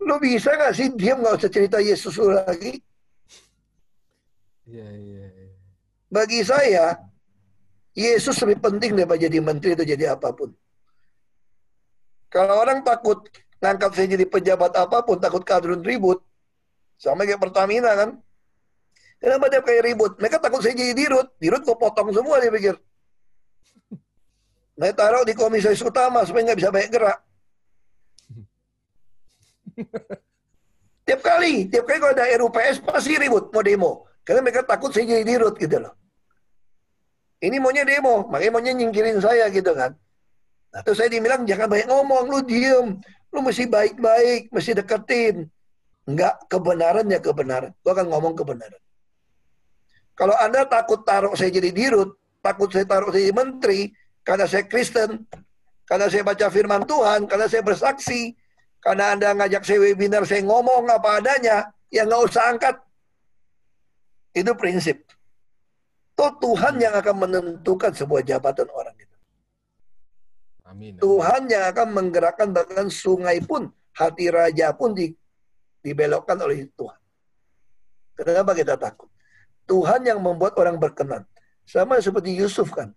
Lu 0.00 0.16
bisa 0.16 0.56
gak 0.56 0.72
sih 0.72 0.88
diam 0.96 1.20
gak 1.20 1.36
usah 1.36 1.52
cerita 1.52 1.78
Yesus 1.84 2.16
lu 2.16 2.32
lagi? 2.32 2.80
Iya, 4.64 4.88
iya, 4.88 5.24
iya. 5.28 5.48
Bagi 6.08 6.40
saya, 6.40 6.96
Yesus 7.92 8.40
lebih 8.40 8.64
penting 8.64 8.96
daripada 8.96 9.20
jadi 9.20 9.38
menteri 9.44 9.76
atau 9.76 9.86
jadi 9.86 10.16
apa 10.16 10.32
pun. 10.32 10.50
Kalau 12.32 12.64
orang 12.64 12.82
takut 12.82 13.28
ngangkat 13.60 13.90
saya 13.94 14.06
jadi 14.16 14.24
pejabat 14.26 14.72
apa 14.74 15.04
pun, 15.04 15.20
takut 15.20 15.44
kadrun 15.44 15.84
ribut. 15.84 16.24
Sama 16.96 17.28
kayak 17.28 17.38
Pertamina 17.38 17.92
kan. 17.94 18.10
Kenapa 19.20 19.46
dia 19.52 19.60
kayak 19.60 19.82
ribut? 19.92 20.12
Mereka 20.18 20.40
takut 20.40 20.64
saya 20.64 20.72
jadi 20.72 20.96
dirut. 20.96 21.28
Dirut 21.38 21.62
gue 21.62 21.76
potong 21.76 22.10
semua 22.10 22.40
dia 22.40 22.50
pikir. 22.50 22.74
Mereka 24.74 24.94
taruh 24.98 25.22
di 25.22 25.34
komisaris 25.38 25.82
utama 25.86 26.26
supaya 26.26 26.50
nggak 26.50 26.58
bisa 26.58 26.70
banyak 26.74 26.90
gerak. 26.90 27.18
tiap 31.06 31.20
kali, 31.22 31.70
tiap 31.70 31.84
kali 31.86 31.98
kalau 32.02 32.14
ada 32.14 32.26
RUPS 32.42 32.82
pasti 32.82 33.14
ribut 33.14 33.54
mau 33.54 33.62
demo. 33.62 33.92
Karena 34.24 34.40
mereka 34.40 34.64
takut 34.64 34.90
saya 34.90 35.04
jadi 35.04 35.22
dirut 35.22 35.54
gitu 35.60 35.78
loh. 35.78 35.94
Ini 37.44 37.60
maunya 37.60 37.84
demo, 37.84 38.24
makanya 38.26 38.52
maunya 38.56 38.72
nyingkirin 38.72 39.20
saya 39.20 39.52
gitu 39.52 39.76
kan. 39.76 39.92
Nah, 40.72 40.80
terus 40.80 40.96
saya 40.96 41.12
dibilang 41.12 41.44
jangan 41.44 41.68
banyak 41.68 41.86
ngomong, 41.86 42.24
lu 42.32 42.40
diem. 42.40 42.98
Lu 43.30 43.44
mesti 43.44 43.68
baik-baik, 43.68 44.48
mesti 44.48 44.72
deketin. 44.80 45.44
Enggak, 46.08 46.40
kebenaran 46.48 47.04
ya 47.06 47.20
kebenaran. 47.20 47.70
Gua 47.84 47.92
akan 47.92 48.06
ngomong 48.10 48.32
kebenaran. 48.32 48.80
Kalau 50.16 50.34
Anda 50.40 50.64
takut 50.64 51.04
taruh 51.04 51.34
saya 51.36 51.50
jadi 51.52 51.68
dirut, 51.74 52.16
takut 52.40 52.70
saya 52.70 52.86
taruh 52.88 53.10
saya 53.10 53.28
jadi 53.28 53.36
menteri, 53.36 53.80
karena 54.24 54.48
saya 54.48 54.64
Kristen, 54.64 55.28
karena 55.84 56.08
saya 56.08 56.24
baca 56.24 56.48
firman 56.48 56.82
Tuhan, 56.88 57.28
karena 57.28 57.46
saya 57.46 57.60
bersaksi, 57.60 58.32
karena 58.80 59.12
Anda 59.12 59.36
ngajak 59.36 59.62
saya 59.68 59.78
webinar, 59.84 60.24
saya 60.24 60.40
ngomong 60.42 60.88
apa 60.88 61.20
adanya, 61.20 61.68
ya 61.92 62.08
nggak 62.08 62.22
usah 62.24 62.56
angkat. 62.56 62.76
Itu 64.32 64.56
prinsip. 64.56 65.04
Toh 66.16 66.32
Tuhan 66.40 66.80
yang 66.80 66.96
akan 66.96 67.16
menentukan 67.28 67.92
sebuah 67.92 68.24
jabatan 68.24 68.66
orang 68.72 68.96
itu. 68.96 69.16
Amin, 70.64 70.96
Tuhan 70.96 71.46
yang 71.52 71.68
akan 71.68 71.88
menggerakkan 71.92 72.48
bahkan 72.50 72.88
sungai 72.88 73.44
pun, 73.44 73.68
hati 73.92 74.32
raja 74.32 74.72
pun 74.72 74.96
di, 74.96 75.12
dibelokkan 75.84 76.40
oleh 76.40 76.64
Tuhan. 76.72 77.00
Kenapa 78.16 78.56
kita 78.56 78.80
takut? 78.80 79.12
Tuhan 79.68 80.06
yang 80.06 80.22
membuat 80.22 80.56
orang 80.56 80.80
berkenan. 80.80 81.28
Sama 81.64 82.00
seperti 82.00 82.36
Yusuf 82.36 82.72
kan. 82.72 82.92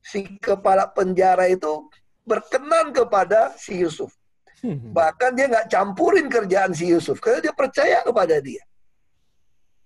Si 0.00 0.40
kepala 0.40 0.88
penjara 0.88 1.46
itu 1.46 1.88
berkenan 2.24 2.92
kepada 2.96 3.52
si 3.56 3.80
Yusuf. 3.80 4.12
Hmm. 4.60 4.92
Bahkan 4.92 5.30
dia 5.36 5.46
nggak 5.48 5.68
campurin 5.72 6.28
kerjaan 6.28 6.72
si 6.76 6.92
Yusuf 6.92 7.16
karena 7.20 7.48
dia 7.48 7.54
percaya 7.56 8.04
kepada 8.04 8.36
dia. 8.40 8.60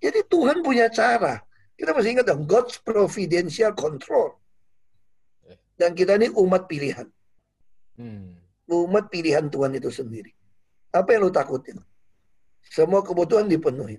Jadi 0.02 0.20
Tuhan 0.26 0.60
punya 0.60 0.90
cara. 0.90 1.40
Kita 1.74 1.90
masih 1.90 2.18
ingat 2.18 2.26
dong, 2.30 2.46
God's 2.46 2.78
providential 2.82 3.74
control. 3.74 4.38
Dan 5.74 5.96
kita 5.98 6.14
ini 6.14 6.30
umat 6.30 6.70
pilihan. 6.70 7.08
Hmm. 7.98 8.38
Umat 8.70 9.10
pilihan 9.10 9.50
Tuhan 9.50 9.74
itu 9.74 9.90
sendiri. 9.90 10.30
Apa 10.94 11.18
yang 11.18 11.26
lu 11.26 11.32
takutin? 11.34 11.82
Semua 12.62 13.02
kebutuhan 13.02 13.50
dipenuhi. 13.50 13.98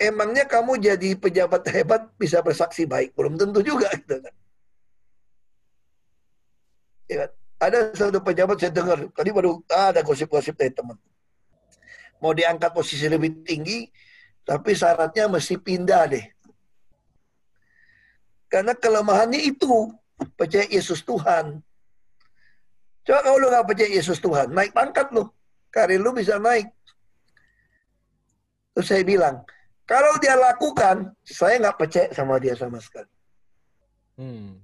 Emangnya 0.00 0.48
kamu 0.48 0.80
jadi 0.80 1.12
pejabat 1.12 1.68
hebat 1.68 2.08
bisa 2.16 2.40
bersaksi 2.40 2.88
baik? 2.88 3.12
Belum 3.12 3.36
tentu 3.36 3.60
juga 3.60 3.92
gitu 3.92 4.16
kan. 4.16 4.34
Ya, 7.10 7.16
kan? 7.26 7.30
ada 7.60 7.78
satu 7.92 8.24
pejabat 8.24 8.56
saya 8.56 8.72
dengar 8.72 8.96
tadi 9.12 9.28
baru 9.28 9.60
ah, 9.68 9.92
ada 9.92 10.00
gosip-gosip 10.00 10.56
dari 10.56 10.72
teman 10.72 10.96
mau 12.20 12.36
diangkat 12.36 12.70
posisi 12.70 13.08
lebih 13.08 13.42
tinggi, 13.42 13.88
tapi 14.44 14.76
syaratnya 14.76 15.26
mesti 15.26 15.56
pindah 15.56 16.04
deh. 16.06 16.26
Karena 18.52 18.76
kelemahannya 18.76 19.40
itu, 19.40 19.88
percaya 20.36 20.68
Yesus 20.68 21.00
Tuhan. 21.02 21.64
Coba 23.00 23.18
kalau 23.24 23.40
lu 23.40 23.48
nggak 23.48 23.66
percaya 23.66 23.90
Yesus 23.90 24.20
Tuhan, 24.20 24.52
naik 24.52 24.76
pangkat 24.76 25.08
lu. 25.16 25.26
Karir 25.72 25.98
lu 26.02 26.12
bisa 26.12 26.36
naik. 26.36 26.68
Terus 28.76 28.86
saya 28.86 29.02
bilang, 29.02 29.42
kalau 29.90 30.14
dia 30.22 30.38
lakukan, 30.38 31.10
saya 31.26 31.58
nggak 31.58 31.74
percaya 31.74 32.08
sama 32.14 32.38
dia 32.38 32.54
sama 32.54 32.78
sekali. 32.78 33.10
Hmm. 34.14 34.62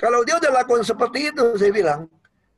Kalau 0.00 0.24
dia 0.24 0.40
udah 0.40 0.64
lakukan 0.64 0.80
seperti 0.80 1.28
itu, 1.28 1.44
saya 1.60 1.68
bilang, 1.76 2.08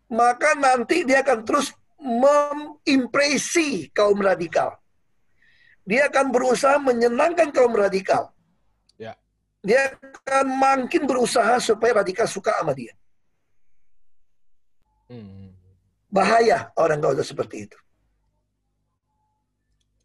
maka 0.06 0.54
nanti 0.54 1.02
dia 1.02 1.26
akan 1.26 1.42
terus 1.42 1.74
mengimpresi 1.98 3.90
kaum 3.90 4.22
radikal. 4.22 4.78
Dia 5.82 6.06
akan 6.06 6.30
berusaha 6.30 6.78
menyenangkan 6.78 7.50
kaum 7.50 7.74
radikal. 7.74 8.30
Ya. 8.94 9.18
Dia 9.66 9.98
akan 9.98 10.54
makin 10.54 11.02
berusaha 11.02 11.58
supaya 11.58 11.98
radikal 11.98 12.30
suka 12.30 12.54
sama 12.62 12.78
dia. 12.78 12.94
Hmm. 15.10 15.50
Bahaya 16.06 16.70
orang 16.78 17.02
kalau 17.02 17.26
seperti 17.26 17.66
itu. 17.66 17.78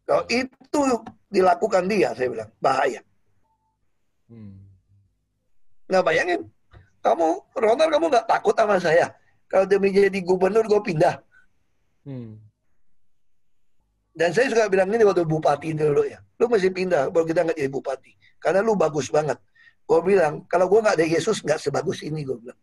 Kalau 0.04 0.24
itu 0.26 0.82
dilakukan 1.34 1.90
dia, 1.90 2.14
saya 2.14 2.30
bilang, 2.30 2.50
bahaya. 2.62 3.02
Hmm. 4.30 4.62
Nah 5.90 6.00
bayangin, 6.00 6.46
kamu, 7.02 7.28
Ronald 7.58 7.90
kamu 7.90 8.06
nggak 8.08 8.26
takut 8.30 8.54
sama 8.56 8.78
saya. 8.78 9.12
Kalau 9.50 9.66
demi 9.68 9.92
jadi 9.92 10.18
gubernur, 10.24 10.64
gue 10.64 10.80
pindah. 10.80 11.20
Hmm. 12.06 12.40
Dan 14.14 14.30
saya 14.30 14.46
suka 14.46 14.70
bilang 14.70 14.88
ini 14.94 15.02
waktu 15.02 15.26
bupati 15.26 15.74
dulu 15.74 16.06
ya. 16.06 16.22
Lu 16.38 16.46
mesti 16.46 16.70
pindah 16.70 17.10
kalau 17.10 17.26
kita 17.26 17.42
nggak 17.42 17.58
jadi 17.58 17.70
bupati. 17.70 18.12
Karena 18.38 18.62
lu 18.62 18.78
bagus 18.78 19.10
banget. 19.10 19.36
Gue 19.84 20.00
bilang, 20.00 20.48
kalau 20.48 20.70
gue 20.70 20.80
nggak 20.80 20.96
ada 20.96 21.06
Yesus, 21.06 21.44
nggak 21.44 21.60
sebagus 21.60 22.00
ini, 22.00 22.24
gue 22.24 22.38
bilang. 22.40 22.56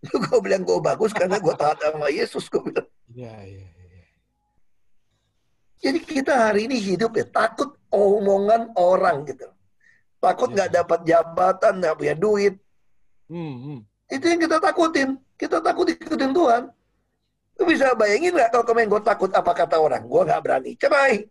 Lu 0.10 0.16
gue 0.16 0.38
bilang 0.42 0.64
gue 0.64 0.80
bagus 0.80 1.12
karena 1.14 1.38
gue 1.38 1.54
taat 1.54 1.78
sama 1.78 2.08
Yesus, 2.10 2.50
gue 2.50 2.58
bilang. 2.66 2.88
Iya, 3.14 3.36
iya, 3.46 3.66
iya. 3.68 3.79
Jadi 5.80 5.98
kita 6.04 6.52
hari 6.52 6.68
ini 6.68 6.76
hidup 6.76 7.16
ya, 7.16 7.24
takut 7.24 7.72
omongan 7.88 8.76
orang 8.76 9.24
gitu. 9.24 9.48
Takut 10.20 10.52
nggak 10.52 10.68
ya. 10.68 10.84
dapat 10.84 11.00
jabatan, 11.08 11.80
nggak 11.80 11.96
punya 11.96 12.14
duit. 12.14 12.54
Hmm, 13.32 13.56
hmm. 13.56 13.78
Itu 14.12 14.24
yang 14.28 14.40
kita 14.44 14.60
takutin. 14.60 15.16
Kita 15.40 15.64
takut 15.64 15.88
ikutin 15.88 16.36
Tuhan. 16.36 16.62
Lu 17.56 17.64
bisa 17.64 17.96
bayangin 17.96 18.36
nggak 18.36 18.52
kalau 18.52 18.64
kemarin 18.68 18.92
gue 18.92 19.02
takut 19.02 19.30
apa 19.32 19.52
kata 19.56 19.80
orang? 19.80 20.04
Gue 20.04 20.22
nggak 20.28 20.42
berani 20.44 20.76
cerai. 20.76 21.24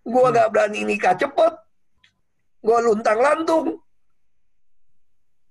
Gue 0.00 0.22
hmm. 0.24 0.32
nggak 0.32 0.46
hmm. 0.48 0.54
berani 0.56 0.80
nikah 0.88 1.14
cepet. 1.20 1.52
Gue 2.64 2.78
luntang 2.80 3.20
lantung. 3.20 3.66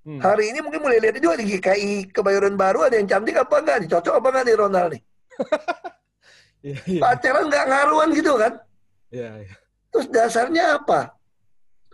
Hmm. 0.10 0.18
Hari 0.18 0.50
ini 0.50 0.66
mungkin 0.66 0.82
mulai 0.82 0.98
lihat 0.98 1.22
juga 1.22 1.38
di 1.38 1.46
GKI 1.46 2.10
Kebayoran 2.10 2.58
Baru 2.58 2.82
ada 2.82 2.98
yang 2.98 3.06
cantik 3.06 3.38
apa 3.38 3.62
enggak? 3.62 3.86
Dicocok 3.86 4.18
apa 4.18 4.28
enggak 4.34 4.46
di 4.50 4.54
Ronald 4.58 4.90
nih? 4.98 5.02
yeah, 6.66 6.80
yeah. 6.86 7.02
Pacaran 7.02 7.48
nggak 7.48 7.66
ngaruhan 7.68 8.10
gitu 8.16 8.34
kan? 8.36 8.54
Yeah, 9.10 9.34
yeah. 9.44 9.58
Terus 9.90 10.08
dasarnya 10.12 10.80
apa? 10.80 11.14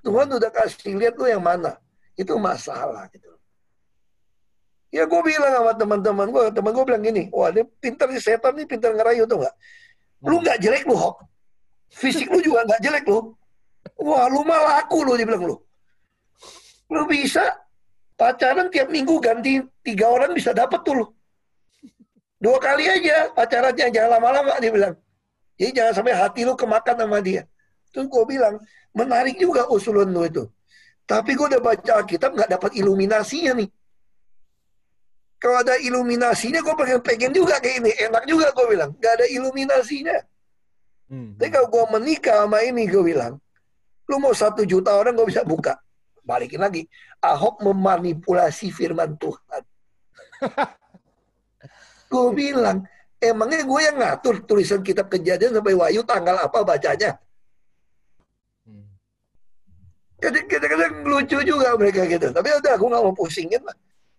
Tuhan 0.06 0.30
udah 0.30 0.52
kasih 0.54 0.94
lihat 1.00 1.18
lu 1.18 1.26
yang 1.26 1.42
mana. 1.42 1.80
Itu 2.14 2.38
masalah 2.38 3.10
gitu. 3.10 3.36
Ya 4.94 5.04
gue 5.04 5.22
bilang 5.28 5.52
sama 5.52 5.74
teman-teman 5.76 6.28
gue, 6.32 6.44
teman 6.56 6.72
gue 6.72 6.86
bilang 6.88 7.04
gini, 7.04 7.28
wah 7.36 7.52
ini 7.52 7.68
pintar 7.84 8.08
nih 8.08 8.22
setan 8.22 8.56
nih 8.56 8.64
pintar 8.64 8.96
ngerayu 8.96 9.28
tuh 9.28 9.44
nggak? 9.44 9.56
Lu 10.24 10.40
nggak 10.40 10.58
jelek 10.64 10.88
lu 10.88 10.96
Hok, 10.96 11.20
fisik 11.92 12.32
lu 12.32 12.40
juga 12.40 12.64
nggak 12.64 12.80
jelek 12.80 13.04
lu. 13.04 13.36
Wah 14.00 14.32
lu 14.32 14.48
malah 14.48 14.88
aku 14.88 15.04
lu 15.04 15.20
dia 15.20 15.28
bilang 15.28 15.52
lu. 15.52 15.60
Lu 16.96 17.04
bisa 17.12 17.44
pacaran 18.16 18.72
tiap 18.72 18.88
minggu 18.88 19.20
ganti 19.20 19.60
tiga 19.84 20.08
orang 20.08 20.32
bisa 20.32 20.56
dapet 20.56 20.80
tuh 20.88 21.04
lu. 21.04 21.06
Dua 22.36 22.58
kali 22.60 22.86
aja 22.86 23.32
pacarannya 23.32 23.88
jangan 23.90 24.20
lama-lama 24.20 24.60
dia 24.60 24.72
bilang. 24.72 24.96
Jadi 25.56 25.72
jangan 25.72 25.94
sampai 25.96 26.14
hati 26.14 26.42
lu 26.44 26.54
kemakan 26.54 26.96
sama 27.00 27.24
dia. 27.24 27.48
Terus 27.96 28.12
gue 28.12 28.24
bilang, 28.28 28.60
menarik 28.92 29.40
juga 29.40 29.72
usulan 29.72 30.12
lu 30.12 30.28
itu. 30.28 30.44
Tapi 31.08 31.32
gue 31.38 31.48
udah 31.56 31.62
baca 31.64 31.92
Alkitab 32.04 32.36
nggak 32.36 32.50
dapat 32.60 32.72
iluminasinya 32.76 33.56
nih 33.56 33.70
kalau 35.46 35.62
ada 35.62 35.78
iluminasinya 35.78 36.58
gue 36.64 36.74
pengen 36.74 37.00
pengen 37.06 37.30
juga 37.30 37.62
kayak 37.62 37.86
ini 37.86 37.92
enak 38.10 38.24
juga 38.26 38.50
gue 38.50 38.66
bilang 38.74 38.92
gak 38.98 39.14
ada 39.22 39.26
iluminasinya 39.30 40.18
hmm. 41.14 41.38
tapi 41.38 41.50
kalau 41.54 41.70
gue 41.70 41.86
menikah 42.00 42.50
sama 42.50 42.66
ini 42.66 42.90
gue 42.90 43.04
bilang 43.06 43.38
lu 44.10 44.16
mau 44.18 44.34
satu 44.34 44.66
juta 44.66 44.98
orang 44.98 45.14
gue 45.14 45.28
bisa 45.30 45.46
buka 45.46 45.78
balikin 46.26 46.66
lagi 46.66 46.90
Ahok 47.22 47.62
memanipulasi 47.62 48.74
firman 48.74 49.14
Tuhan 49.22 49.62
gue 52.08 52.26
bilang 52.36 52.86
emangnya 53.20 53.66
gue 53.66 53.80
yang 53.82 53.98
ngatur 53.98 54.36
tulisan 54.46 54.82
kitab 54.86 55.10
kejadian 55.10 55.56
sampai 55.58 55.74
Wahyu 55.74 56.02
tanggal 56.06 56.38
apa 56.40 56.62
bacanya 56.62 57.18
hmm. 58.66 58.86
kadang-kadang 60.22 60.94
lucu 61.06 61.38
juga 61.42 61.74
mereka 61.76 62.06
gitu 62.06 62.30
tapi 62.30 62.50
udah 62.54 62.74
gue 62.78 62.90
gak 62.92 63.04
mau 63.04 63.16
pusingin 63.16 63.62
lah 63.66 63.76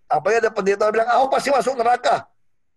apa 0.06 0.26
ya 0.30 0.38
ada 0.38 0.50
pendeta 0.54 0.86
bilang, 0.94 1.10
ah 1.10 1.26
pasti 1.26 1.50
masuk 1.50 1.74
neraka. 1.74 2.30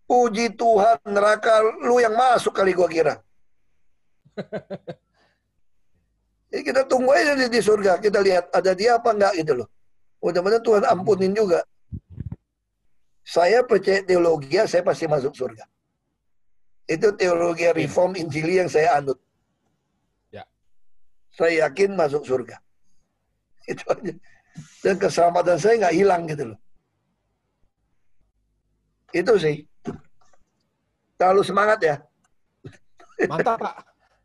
Puji 0.10 0.58
Tuhan, 0.58 0.98
neraka 1.06 1.62
lu 1.86 2.02
yang 2.02 2.18
masuk 2.18 2.50
kali 2.50 2.74
gua 2.74 2.90
kira. 2.90 3.22
Jadi 6.50 6.66
kita 6.66 6.82
tunggu 6.90 7.14
aja 7.14 7.38
di, 7.38 7.46
di 7.46 7.62
surga. 7.62 8.02
Kita 8.02 8.18
lihat 8.26 8.50
ada 8.50 8.74
dia 8.74 8.98
apa 8.98 9.14
enggak 9.14 9.34
gitu 9.38 9.54
loh. 9.62 9.70
Mudah-mudahan 10.18 10.66
Tuhan 10.66 10.84
ampunin 10.90 11.38
juga. 11.38 11.62
Saya 13.30 13.62
percaya 13.62 14.02
teologi, 14.02 14.58
saya 14.66 14.82
pasti 14.82 15.06
masuk 15.06 15.38
surga. 15.38 15.62
Itu 16.90 17.14
teologi 17.14 17.70
reform 17.70 18.18
Injili 18.18 18.58
yang 18.58 18.66
saya 18.66 18.98
anut. 18.98 19.22
Ya. 20.34 20.42
Saya 21.30 21.70
yakin 21.70 21.94
masuk 21.94 22.26
surga. 22.26 22.58
Itu 23.72 23.86
aja. 23.86 24.14
Dan 24.82 24.96
keselamatan 24.98 25.62
saya 25.62 25.78
nggak 25.78 25.94
hilang 25.94 26.26
gitu 26.26 26.44
loh. 26.50 26.60
Itu 29.14 29.38
sih. 29.38 29.62
Terlalu 31.22 31.46
semangat 31.46 31.80
ya. 31.86 31.96
Mantap 33.30 33.62
Pak. 33.62 33.76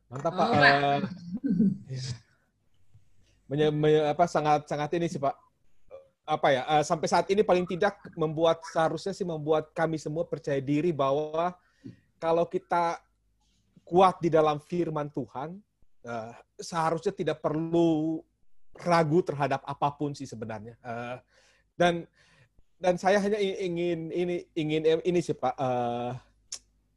Mantap 0.09 0.33
Pak. 0.33 0.49
Uh, 0.49 0.99
menye, 3.53 3.69
menye, 3.69 4.01
apa 4.09 4.25
sangat 4.25 4.65
sangat 4.65 4.89
ini 4.97 5.13
sih 5.13 5.21
Pak. 5.21 5.44
Apa 6.25 6.49
ya? 6.53 6.63
Uh, 6.65 6.85
sampai 6.85 7.09
saat 7.09 7.29
ini 7.29 7.45
paling 7.45 7.69
tidak 7.69 8.01
membuat 8.17 8.65
seharusnya 8.73 9.13
sih 9.13 9.29
membuat 9.29 9.71
kami 9.77 10.01
semua 10.01 10.25
percaya 10.25 10.59
diri 10.59 10.89
bahwa 10.89 11.53
kalau 12.17 12.49
kita 12.49 12.97
kuat 13.85 14.17
di 14.25 14.33
dalam 14.33 14.57
firman 14.57 15.13
Tuhan, 15.13 15.61
uh, 16.09 16.33
seharusnya 16.57 17.13
tidak 17.13 17.45
perlu 17.45 18.25
ragu 18.81 19.21
terhadap 19.21 19.61
apa 19.69 19.89
pun 19.93 20.17
sih 20.17 20.25
sebenarnya. 20.25 20.75
Uh, 20.81 21.21
dan 21.77 22.09
dan 22.81 22.97
saya 22.97 23.21
hanya 23.21 23.39
ingin 23.39 24.09
ini 24.11 24.49
ingin 24.57 24.83
ini 25.05 25.21
sih 25.21 25.37
Pak 25.37 25.55
uh, 25.61 26.17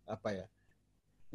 apa 0.08 0.30
ya? 0.32 0.46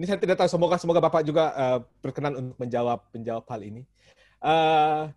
Ini 0.00 0.04
saya 0.08 0.18
tidak 0.18 0.40
tahu 0.40 0.48
semoga 0.48 0.80
semoga 0.80 1.00
Bapak 1.04 1.22
juga 1.22 1.52
uh, 1.52 1.78
berkenan 2.00 2.32
untuk 2.40 2.56
menjawab 2.56 3.04
menjawab 3.12 3.44
hal 3.52 3.60
ini. 3.60 3.82
Uh, 4.42 5.12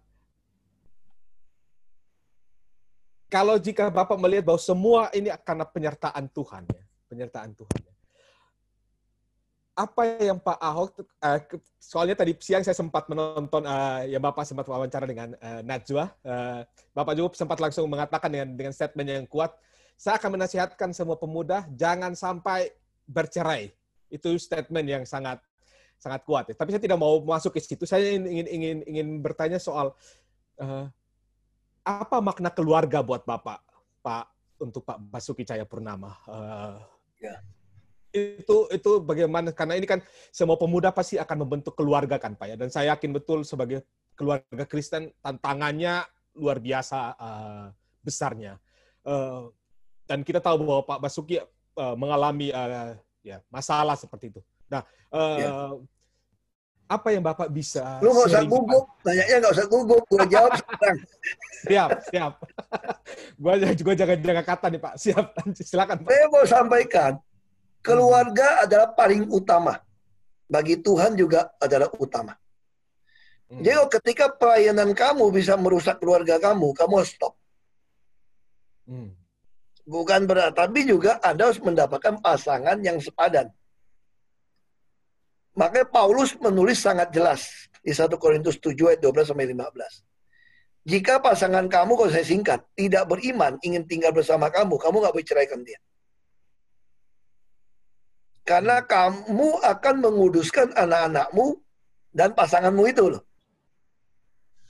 kalau 3.35 3.59
jika 3.59 3.91
Bapak 3.91 4.15
melihat 4.15 4.47
bahwa 4.47 4.61
semua 4.63 5.11
ini 5.11 5.27
karena 5.43 5.67
penyertaan 5.67 6.31
Tuhan 6.31 6.63
ya, 6.71 6.83
penyertaan 7.11 7.51
Tuhan. 7.51 7.79
Ya 7.83 7.93
apa 9.75 10.07
yang 10.23 10.39
Pak 10.39 10.55
Ahok 10.55 11.03
uh, 11.03 11.39
soalnya 11.83 12.15
tadi 12.15 12.31
siang 12.39 12.63
saya 12.63 12.71
sempat 12.71 13.11
menonton 13.11 13.59
uh, 13.67 14.07
ya 14.07 14.23
Bapak 14.23 14.47
sempat 14.47 14.63
wawancara 14.71 15.03
dengan 15.03 15.35
uh, 15.35 15.59
Najwa 15.67 16.15
uh, 16.23 16.63
Bapak 16.95 17.11
juga 17.11 17.35
sempat 17.35 17.59
langsung 17.59 17.83
mengatakan 17.91 18.31
dengan 18.31 18.55
dengan 18.55 18.71
statement 18.71 19.03
yang 19.03 19.27
kuat 19.27 19.51
saya 19.99 20.15
akan 20.15 20.39
menasihatkan 20.39 20.95
semua 20.95 21.19
pemuda 21.19 21.63
jangan 21.75 22.15
sampai 22.15 22.71
bercerai. 23.07 23.71
Itu 24.11 24.35
statement 24.35 24.87
yang 24.87 25.03
sangat 25.07 25.39
sangat 25.95 26.27
kuat. 26.27 26.51
Ya. 26.51 26.55
Tapi 26.55 26.75
saya 26.75 26.83
tidak 26.83 26.99
mau 26.99 27.23
masuk 27.23 27.55
ke 27.55 27.63
situ. 27.63 27.87
Saya 27.87 28.11
ingin 28.11 28.45
ingin 28.47 28.77
ingin 28.83 29.07
bertanya 29.23 29.57
soal 29.57 29.95
uh, 30.59 30.85
apa 31.85 32.17
makna 32.17 32.49
keluarga 32.49 33.05
buat 33.05 33.21
Bapak, 33.23 33.61
Pak, 34.01 34.25
untuk 34.57 34.81
Pak 34.81 34.97
Basuki 35.13 35.45
Cahaya 35.45 35.69
Purnama? 35.69 36.17
Uh, 36.25 36.81
ya. 37.21 37.37
Itu 38.09 38.65
itu 38.73 38.91
bagaimana? 39.05 39.53
Karena 39.53 39.77
ini 39.77 39.85
kan 39.85 40.01
semua 40.33 40.57
pemuda 40.57 40.89
pasti 40.89 41.21
akan 41.21 41.45
membentuk 41.45 41.77
keluarga 41.77 42.17
kan, 42.17 42.33
Pak 42.33 42.47
ya. 42.49 42.55
Dan 42.57 42.73
saya 42.73 42.97
yakin 42.97 43.13
betul 43.13 43.45
sebagai 43.45 43.85
keluarga 44.17 44.65
Kristen 44.65 45.13
tantangannya 45.21 46.01
luar 46.33 46.57
biasa 46.57 47.15
uh, 47.15 47.65
besarnya. 48.01 48.57
Uh, 49.05 49.53
dan 50.09 50.25
kita 50.25 50.41
tahu 50.41 50.65
bahwa 50.65 50.81
Pak 50.89 50.99
Basuki 51.05 51.37
uh, 51.37 51.95
mengalami 51.95 52.49
uh, 52.49 52.97
ya 53.21 53.45
masalah 53.53 53.93
seperti 53.93 54.33
itu. 54.33 54.41
Nah, 54.71 54.81
uh, 55.13 55.37
ya. 55.37 55.49
Apa 56.85 57.07
yang 57.09 57.23
Bapak 57.25 57.49
bisa? 57.49 57.97
Lu 58.01 58.13
nggak 58.13 58.29
usah 58.29 58.43
gugup, 58.45 58.85
tanyanya 59.01 59.35
nggak 59.41 59.53
usah 59.57 59.67
gugup, 59.67 60.03
gue 60.05 60.25
jawab 60.29 60.51
sekarang. 60.61 60.97
siap, 61.65 61.89
siap. 62.13 62.33
gue 63.41 63.53
juga 63.73 63.91
jaga-jaga 63.97 64.43
kata 64.45 64.65
nih 64.69 64.81
Pak. 64.81 64.93
Siap, 65.03 65.25
silakan 65.57 65.97
Pak. 66.05 66.09
Saya 66.13 66.25
mau 66.29 66.45
sampaikan, 66.45 67.11
keluarga 67.81 68.47
hmm. 68.47 68.63
adalah 68.69 68.87
paling 68.93 69.23
utama. 69.33 69.73
Bagi 70.45 70.77
Tuhan 70.77 71.17
juga 71.17 71.57
adalah 71.57 71.89
utama. 71.97 72.37
Hmm. 73.49 73.61
Jadi 73.65 73.77
ketika 73.97 74.29
pelayanan 74.29 74.93
kamu 74.93 75.33
bisa 75.33 75.57
merusak 75.57 75.97
keluarga 75.97 76.37
kamu, 76.37 76.69
kamu 76.77 76.93
harus 77.01 77.13
stop. 77.17 77.33
Hmm. 78.85 79.09
Bukan 79.85 80.25
berarti, 80.29 80.57
tapi 80.57 80.85
juga 80.85 81.17
Anda 81.21 81.49
harus 81.49 81.61
mendapatkan 81.61 82.21
pasangan 82.21 82.77
yang 82.81 82.97
sepadan. 83.01 83.49
Makanya 85.55 85.87
Paulus 85.87 86.35
menulis 86.37 86.83
sangat 86.83 87.15
jelas 87.15 87.71
di 87.79 87.95
1 87.95 88.11
Korintus 88.19 88.59
7 88.59 88.75
ayat 88.91 88.99
12 88.99 89.31
sampai 89.31 89.47
15. 89.47 89.65
Jika 90.85 91.17
pasangan 91.17 91.65
kamu, 91.65 91.97
kalau 91.97 92.11
saya 92.13 92.27
singkat, 92.27 92.61
tidak 92.77 93.09
beriman, 93.09 93.57
ingin 93.65 93.87
tinggal 93.89 94.13
bersama 94.13 94.53
kamu, 94.53 94.77
kamu 94.77 94.95
nggak 95.01 95.13
boleh 95.17 95.25
ceraikan 95.25 95.65
dia. 95.65 95.79
Karena 98.45 98.85
kamu 98.85 99.65
akan 99.65 99.95
menguduskan 100.05 100.77
anak-anakmu 100.77 101.57
dan 102.13 102.37
pasanganmu 102.37 102.83
itu 102.85 103.17
loh. 103.17 103.23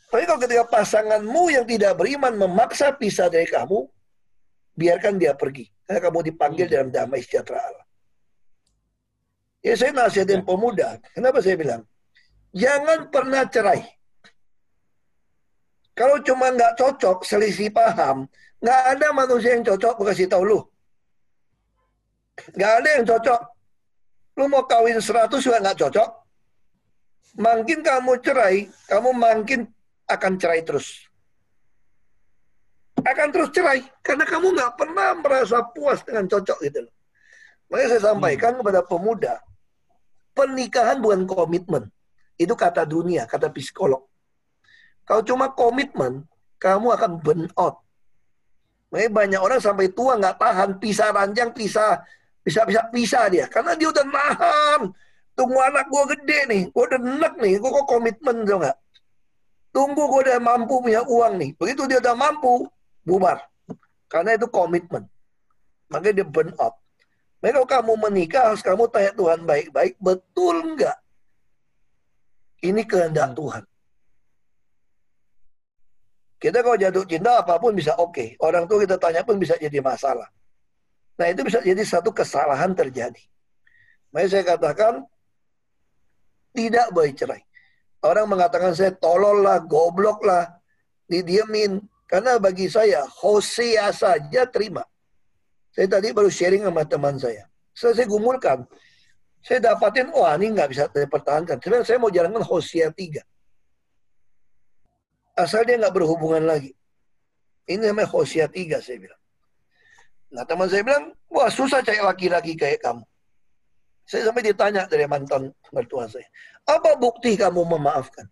Tapi 0.08 0.24
kalau 0.24 0.40
ketika 0.40 0.64
pasanganmu 0.72 1.44
yang 1.52 1.68
tidak 1.68 2.00
beriman 2.00 2.40
memaksa 2.40 2.96
pisah 2.96 3.28
dari 3.28 3.44
kamu, 3.52 3.84
biarkan 4.80 5.20
dia 5.20 5.36
pergi. 5.36 5.68
Karena 5.84 6.00
kamu 6.08 6.20
dipanggil 6.32 6.66
hmm. 6.70 6.74
dalam 6.74 6.90
damai 6.96 7.20
sejahtera 7.20 7.60
Allah. 7.60 7.85
Ya 9.66 9.74
saya 9.74 9.92
nasihatin 9.98 10.42
ya. 10.42 10.46
pemuda. 10.46 10.90
Kenapa 11.18 11.42
saya 11.42 11.58
bilang? 11.58 11.82
Jangan 12.54 13.10
pernah 13.10 13.44
cerai. 13.50 13.82
Kalau 15.98 16.22
cuma 16.22 16.54
nggak 16.54 16.76
cocok, 16.78 17.26
selisih 17.26 17.72
paham, 17.74 18.30
nggak 18.62 18.82
ada 18.94 19.08
manusia 19.16 19.56
yang 19.58 19.64
cocok, 19.66 19.96
gue 19.96 20.08
kasih 20.12 20.28
tahu 20.30 20.44
lu. 20.44 20.60
Nggak 22.54 22.74
ada 22.84 22.90
yang 23.00 23.06
cocok. 23.08 23.42
Lu 24.36 24.46
mau 24.52 24.68
kawin 24.68 25.00
100 25.00 25.32
juga 25.40 25.58
nggak 25.64 25.80
cocok. 25.88 26.10
Makin 27.40 27.80
kamu 27.82 28.12
cerai, 28.22 28.70
kamu 28.92 29.10
makin 29.16 29.62
akan 30.06 30.34
cerai 30.38 30.62
terus 30.62 31.10
akan 33.06 33.28
terus 33.30 33.50
cerai 33.54 33.86
karena 34.02 34.26
kamu 34.26 34.58
nggak 34.58 34.74
pernah 34.82 35.14
merasa 35.22 35.62
puas 35.70 36.02
dengan 36.02 36.26
cocok 36.26 36.58
gitu 36.66 36.80
loh. 36.90 36.94
Makanya 37.70 37.90
saya 37.98 38.02
sampaikan 38.14 38.52
hmm. 38.58 38.60
kepada 38.62 38.82
pemuda, 38.82 39.34
pernikahan 40.36 41.00
bukan 41.00 41.24
komitmen. 41.24 41.88
Itu 42.36 42.54
kata 42.54 42.84
dunia, 42.84 43.24
kata 43.24 43.48
psikolog. 43.56 44.04
Kalau 45.08 45.24
cuma 45.24 45.56
komitmen, 45.56 46.28
kamu 46.60 46.92
akan 47.00 47.12
burn 47.24 47.48
out. 47.56 47.80
Makanya 48.92 49.12
banyak 49.12 49.42
orang 49.42 49.60
sampai 49.64 49.88
tua 49.96 50.20
nggak 50.20 50.38
tahan, 50.38 50.70
pisah 50.78 51.10
ranjang, 51.16 51.56
pisah, 51.56 52.04
bisa 52.44 52.68
bisa 52.68 52.82
pisah 52.92 53.24
dia. 53.32 53.46
Karena 53.48 53.74
dia 53.74 53.90
udah 53.90 54.06
nahan. 54.06 54.82
Tunggu 55.36 55.60
anak 55.60 55.92
gue 55.92 56.04
gede 56.16 56.40
nih, 56.48 56.62
gue 56.72 56.84
udah 56.84 57.00
enak 57.00 57.34
nih, 57.44 57.60
gue 57.60 57.72
kok 57.72 57.88
komitmen 57.92 58.48
tuh 58.48 58.56
nggak? 58.56 58.78
Tunggu 59.76 60.04
gue 60.08 60.22
udah 60.32 60.40
mampu 60.40 60.80
punya 60.80 61.04
uang 61.04 61.34
nih. 61.36 61.52
Begitu 61.60 61.84
dia 61.92 62.00
udah 62.00 62.16
mampu, 62.16 62.64
bubar. 63.04 63.44
Karena 64.08 64.40
itu 64.40 64.48
komitmen. 64.48 65.04
Makanya 65.92 66.24
dia 66.24 66.28
burn 66.28 66.56
out. 66.56 66.80
Makanya 67.46 67.62
kalau 67.62 67.70
kamu 67.70 67.94
menikah, 68.10 68.44
harus 68.50 68.66
kamu 68.66 68.90
tanya 68.90 69.14
Tuhan 69.14 69.46
baik-baik, 69.46 70.02
betul 70.02 70.66
enggak? 70.66 70.98
Ini 72.66 72.82
kehendak 72.90 73.30
hmm. 73.30 73.38
Tuhan. 73.38 73.64
Kita 76.42 76.66
kalau 76.66 76.74
jatuh 76.74 77.06
cinta 77.06 77.46
apa 77.46 77.62
pun 77.62 77.78
bisa 77.78 77.94
oke. 78.02 78.18
Okay. 78.18 78.30
Orang 78.42 78.66
tua 78.66 78.82
kita 78.82 78.98
tanya 78.98 79.22
pun 79.22 79.38
bisa 79.38 79.54
jadi 79.62 79.78
masalah. 79.78 80.26
Nah 81.22 81.30
itu 81.30 81.46
bisa 81.46 81.62
jadi 81.62 81.78
satu 81.86 82.10
kesalahan 82.10 82.74
terjadi. 82.74 83.22
Makanya 84.10 84.30
saya 84.34 84.44
katakan 84.50 85.06
tidak 86.50 86.90
boleh 86.98 87.14
cerai. 87.14 87.46
Orang 88.02 88.26
mengatakan 88.26 88.74
saya 88.74 88.90
tolol 88.98 89.46
lah, 89.46 89.62
goblok 89.62 90.26
lah, 90.26 90.50
didiemin. 91.06 91.78
Karena 92.10 92.42
bagi 92.42 92.74
saya, 92.74 93.06
Hosea 93.06 93.94
saja 93.94 94.50
terima. 94.50 94.82
Saya 95.76 95.92
tadi 95.92 96.16
baru 96.16 96.32
sharing 96.32 96.64
sama 96.64 96.88
teman 96.88 97.20
saya. 97.20 97.44
Setelah 97.76 97.96
saya 98.00 98.08
gumulkan, 98.08 98.64
saya 99.44 99.60
dapatin, 99.60 100.08
wah 100.16 100.32
ini 100.40 100.56
nggak 100.56 100.72
bisa 100.72 100.88
dipertahankan. 100.88 101.60
Sebenarnya 101.60 101.84
saya 101.84 102.00
mau 102.00 102.08
jalankan 102.08 102.48
Hosea 102.48 102.88
3. 102.96 103.20
Asal 105.36 105.68
dia 105.68 105.76
nggak 105.76 105.92
berhubungan 105.92 106.48
lagi. 106.48 106.72
Ini 107.68 107.92
namanya 107.92 108.08
Hosea 108.08 108.48
3, 108.48 108.80
saya 108.80 109.04
bilang. 109.04 109.20
Nah 110.32 110.48
teman 110.48 110.72
saya 110.72 110.88
bilang, 110.88 111.12
wah 111.28 111.52
susah 111.52 111.84
cari 111.84 112.00
laki-laki 112.00 112.56
kayak 112.56 112.80
kamu. 112.80 113.04
Saya 114.08 114.32
sampai 114.32 114.48
ditanya 114.48 114.88
dari 114.88 115.04
mantan 115.12 115.52
mertua 115.76 116.08
saya. 116.08 116.26
Apa 116.64 116.96
bukti 116.96 117.36
kamu 117.36 117.68
memaafkan? 117.68 118.32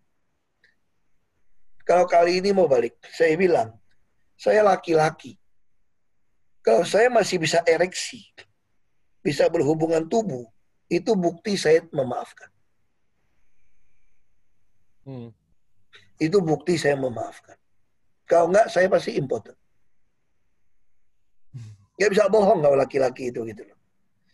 Kalau 1.84 2.08
kali 2.08 2.40
ini 2.40 2.56
mau 2.56 2.72
balik, 2.72 2.96
saya 3.12 3.36
bilang, 3.36 3.76
saya 4.40 4.64
laki-laki. 4.64 5.36
Kalau 6.64 6.88
saya 6.88 7.12
masih 7.12 7.44
bisa 7.44 7.60
ereksi, 7.68 8.24
bisa 9.20 9.52
berhubungan 9.52 10.08
tubuh, 10.08 10.48
itu 10.88 11.12
bukti 11.12 11.60
saya 11.60 11.84
memaafkan. 11.92 12.48
Hmm. 15.04 15.30
Itu 16.16 16.40
bukti 16.40 16.80
saya 16.80 16.96
memaafkan. 16.96 17.60
Kalau 18.24 18.48
enggak, 18.48 18.72
saya 18.72 18.88
pasti 18.88 19.20
impotent. 19.20 19.60
Gak 22.00 22.10
bisa 22.10 22.26
bohong 22.26 22.64
kalau 22.64 22.78
laki-laki 22.80 23.30
itu 23.30 23.46
gitu 23.46 23.64
loh. 23.70 23.78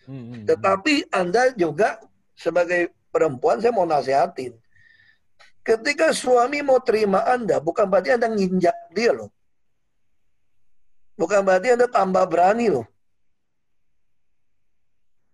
Hmm, 0.08 0.16
hmm, 0.16 0.26
hmm. 0.32 0.46
Tetapi 0.48 0.94
Anda 1.12 1.52
juga 1.54 2.00
sebagai 2.38 2.96
perempuan 3.12 3.60
saya 3.60 3.76
mau 3.76 3.84
nasihatin. 3.84 4.56
Ketika 5.60 6.16
suami 6.16 6.64
mau 6.64 6.80
terima 6.80 7.26
Anda, 7.28 7.60
bukan 7.60 7.92
berarti 7.92 8.16
Anda 8.16 8.32
nginjak 8.32 8.96
dia 8.96 9.12
loh. 9.12 9.30
Bukan 11.20 11.44
berarti 11.44 11.76
Anda 11.76 11.92
tambah 11.92 12.24
berani 12.32 12.72
loh. 12.72 12.88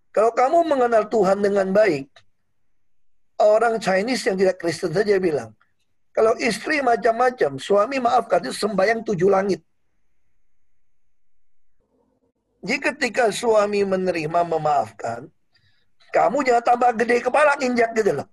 Kalau 0.09 0.33
kamu 0.33 0.65
mengenal 0.65 1.05
Tuhan 1.05 1.45
dengan 1.45 1.69
baik, 1.69 2.09
orang 3.37 3.77
Chinese 3.77 4.25
yang 4.25 4.39
tidak 4.39 4.57
Kristen 4.57 4.89
saja 4.89 5.21
bilang, 5.21 5.53
kalau 6.15 6.33
istri 6.41 6.81
macam-macam, 6.81 7.59
suami 7.61 8.01
maafkan 8.01 8.41
itu 8.41 8.55
sembayang 8.55 9.05
tujuh 9.05 9.29
langit. 9.29 9.61
Jadi 12.65 12.79
ketika 12.81 13.29
suami 13.29 13.85
menerima 13.85 14.41
memaafkan, 14.41 15.29
kamu 16.09 16.37
jangan 16.47 16.63
tambah 16.65 16.91
gede 16.97 17.21
kepala 17.21 17.59
injak 17.61 17.93
gitu 17.93 18.23
loh. 18.23 18.27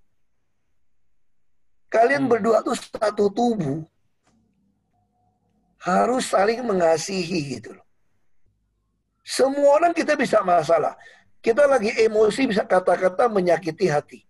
Kalian 1.93 2.25
hmm. 2.25 2.33
berdua 2.33 2.65
tuh 2.65 2.79
satu 2.79 3.29
tubuh. 3.29 3.85
Harus 5.83 6.31
saling 6.31 6.63
mengasihi 6.63 7.59
gitu 7.59 7.75
loh. 7.75 7.87
Semua 9.23 9.79
orang 9.83 9.95
kita 9.95 10.15
bisa 10.15 10.43
masalah. 10.47 10.95
Kita 11.43 11.67
lagi 11.67 11.91
emosi 11.91 12.55
bisa 12.55 12.63
kata-kata 12.63 13.27
menyakiti 13.27 13.91
hati. 13.91 14.21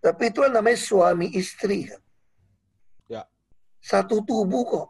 Tapi 0.00 0.32
itu 0.32 0.40
namanya 0.48 0.76
suami 0.76 1.32
istri 1.36 1.88
kan. 1.88 2.00
Ya. 3.08 3.22
Satu 3.80 4.24
tubuh 4.24 4.64
kok. 4.64 4.88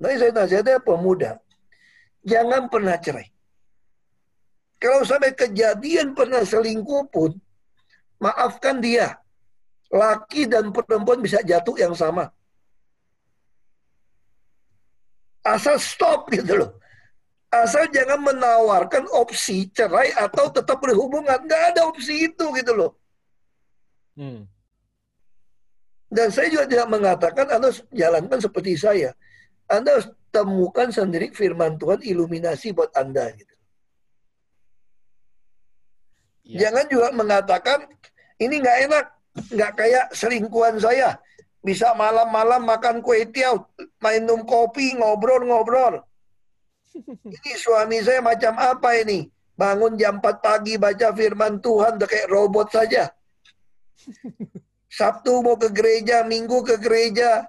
Nah 0.00 0.12
saya 0.16 0.32
nasihatnya 0.32 0.80
pemuda. 0.80 1.40
Jangan 2.24 2.68
pernah 2.72 2.96
cerai. 2.96 3.28
Kalau 4.80 5.00
sampai 5.04 5.32
kejadian 5.32 6.12
pernah 6.12 6.44
selingkuh 6.44 7.08
pun, 7.08 7.32
maafkan 8.20 8.84
dia 8.84 9.16
laki 9.88 10.44
dan 10.44 10.68
perempuan 10.72 11.24
bisa 11.24 11.40
jatuh 11.40 11.76
yang 11.80 11.96
sama. 11.96 12.28
Asal 15.44 15.76
stop 15.76 16.32
gitu 16.32 16.64
loh. 16.64 16.80
Asal 17.52 17.86
jangan 17.92 18.18
menawarkan 18.18 19.06
opsi 19.14 19.68
cerai 19.70 20.10
atau 20.16 20.48
tetap 20.50 20.80
berhubungan. 20.80 21.38
Nggak 21.44 21.62
ada 21.76 21.80
opsi 21.86 22.32
itu 22.32 22.44
gitu 22.56 22.72
loh. 22.74 22.92
Hmm. 24.16 24.48
Dan 26.08 26.30
saya 26.30 26.46
juga 26.46 26.64
tidak 26.64 26.88
mengatakan 26.88 27.46
Anda 27.50 27.70
jalankan 27.90 28.40
seperti 28.40 28.78
saya. 28.78 29.10
Anda 29.66 29.98
harus 29.98 30.08
temukan 30.34 30.88
sendiri 30.90 31.30
firman 31.30 31.78
Tuhan 31.78 32.02
iluminasi 32.02 32.74
buat 32.74 32.90
Anda 32.94 33.30
gitu. 33.34 33.54
Ya. 36.44 36.68
Jangan 36.68 36.86
juga 36.92 37.08
mengatakan 37.10 37.78
ini 38.36 38.60
nggak 38.60 38.78
enak, 38.90 39.04
nggak 39.54 39.72
kayak 39.74 40.04
selingkuhan 40.12 40.76
saya. 40.76 41.16
Bisa 41.64 41.96
malam-malam 41.96 42.68
makan 42.68 43.00
kue 43.00 43.24
tiaw, 43.32 43.56
minum 44.04 44.44
kopi, 44.44 44.92
ngobrol-ngobrol. 45.00 46.04
Ini 47.40 47.52
suami 47.56 48.04
saya 48.04 48.20
macam 48.20 48.54
apa 48.60 49.00
ini? 49.00 49.26
Bangun 49.56 49.96
jam 49.96 50.20
4 50.20 50.44
pagi 50.44 50.76
baca 50.76 51.14
firman 51.16 51.64
Tuhan 51.64 51.96
udah 51.96 52.08
kayak 52.10 52.28
robot 52.28 52.68
saja. 52.68 53.08
Sabtu 54.98 55.42
mau 55.42 55.56
ke 55.56 55.72
gereja, 55.72 56.22
Minggu 56.22 56.62
ke 56.62 56.76
gereja. 56.78 57.48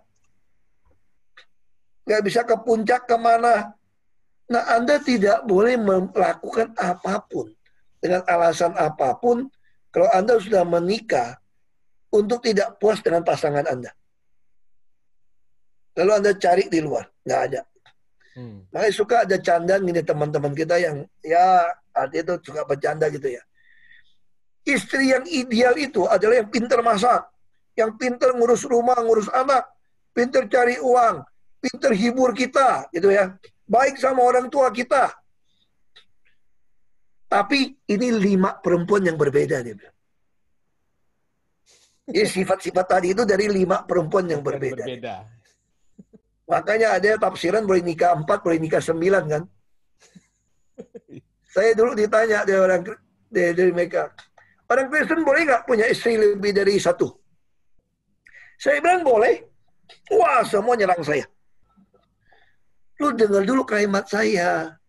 Nggak 2.07 2.24
bisa 2.24 2.41
ke 2.47 2.55
puncak 2.61 3.05
ke 3.05 3.18
mana. 3.20 3.74
Nah, 4.49 4.63
Anda 4.70 5.01
tidak 5.01 5.45
boleh 5.49 5.78
melakukan 5.78 6.74
apa 6.78 7.22
pun. 7.26 7.49
Dengan 7.97 8.22
alasan 8.30 8.78
apa 8.78 9.18
pun, 9.18 9.49
kalau 9.89 10.09
Anda 10.13 10.38
sudah 10.38 10.61
menikah, 10.61 11.41
untuk 12.16 12.39
tidak 12.45 12.80
puas 12.80 13.03
dengan 13.03 13.26
pasangan 13.26 13.66
Anda. 13.68 13.91
Lalu 15.96 16.12
Anda 16.12 16.32
cari 16.36 16.68
di 16.68 16.80
luar, 16.84 17.08
nggak 17.24 17.41
ada. 17.52 17.62
Hmm. 18.36 18.68
Makanya 18.76 18.93
suka 18.93 19.16
ada 19.24 19.39
candaan 19.39 19.88
gini 19.88 20.04
teman-teman 20.04 20.52
kita 20.52 20.76
yang 20.76 21.08
ya 21.24 21.72
artinya 21.96 22.36
itu 22.36 22.52
suka 22.52 22.68
bercanda 22.68 23.08
gitu 23.08 23.32
ya. 23.32 23.43
Istri 24.68 25.16
yang 25.16 25.24
ideal 25.24 25.80
itu 25.80 26.04
adalah 26.04 26.43
yang 26.43 26.52
pintar 26.52 26.84
masak, 26.84 27.32
yang 27.80 27.96
pintar 27.96 28.36
ngurus 28.36 28.68
rumah, 28.68 29.00
ngurus 29.00 29.32
anak, 29.32 29.64
pintar 30.12 30.52
cari 30.52 30.76
uang, 30.84 31.24
pintar 31.64 31.96
hibur 31.96 32.36
kita, 32.36 32.91
gitu 32.91 33.08
ya. 33.14 33.39
Baik 33.64 33.96
sama 33.96 34.20
orang 34.26 34.52
tua 34.52 34.68
kita. 34.74 35.16
Tapi 37.30 37.72
ini 37.88 38.08
lima 38.12 38.58
perempuan 38.60 39.06
yang 39.06 39.16
berbeda 39.16 39.64
dia 39.64 39.76
bilang. 39.78 39.96
Jadi 42.12 42.28
sifat-sifat 42.30 42.86
tadi 42.86 43.08
itu 43.16 43.24
dari 43.26 43.48
lima 43.50 43.86
perempuan 43.86 44.28
yang 44.30 44.43
berbeda. 44.43 44.86
berbeda. 44.86 45.35
Makanya 46.46 46.98
ada 47.02 47.18
tafsiran 47.18 47.66
boleh 47.66 47.82
nikah 47.82 48.14
empat, 48.14 48.46
boleh 48.46 48.62
nikah 48.62 48.82
sembilan 48.82 49.24
kan. 49.26 49.43
Saya 51.54 51.72
dulu 51.74 51.98
ditanya 51.98 52.46
dari 52.46 52.60
orang 52.62 52.82
dari, 53.32 53.52
dari 53.56 53.72
mereka, 53.74 54.12
orang 54.70 54.91
Kristen 54.91 55.26
boleh 55.26 55.41
nggak 55.48 55.64
punya 55.66 55.89
istri 55.89 56.20
lebih 56.20 56.54
dari 56.54 56.78
satu? 56.78 57.10
Saya 58.60 58.80
bilang 58.80 59.04
boleh. 59.04 59.43
Wah, 60.14 60.41
semua 60.48 60.74
nyerang 60.78 61.04
saya. 61.04 61.26
Lu 63.02 63.12
dengar 63.12 63.43
dulu 63.43 63.68
kalimat 63.68 64.08
saya. 64.08 64.80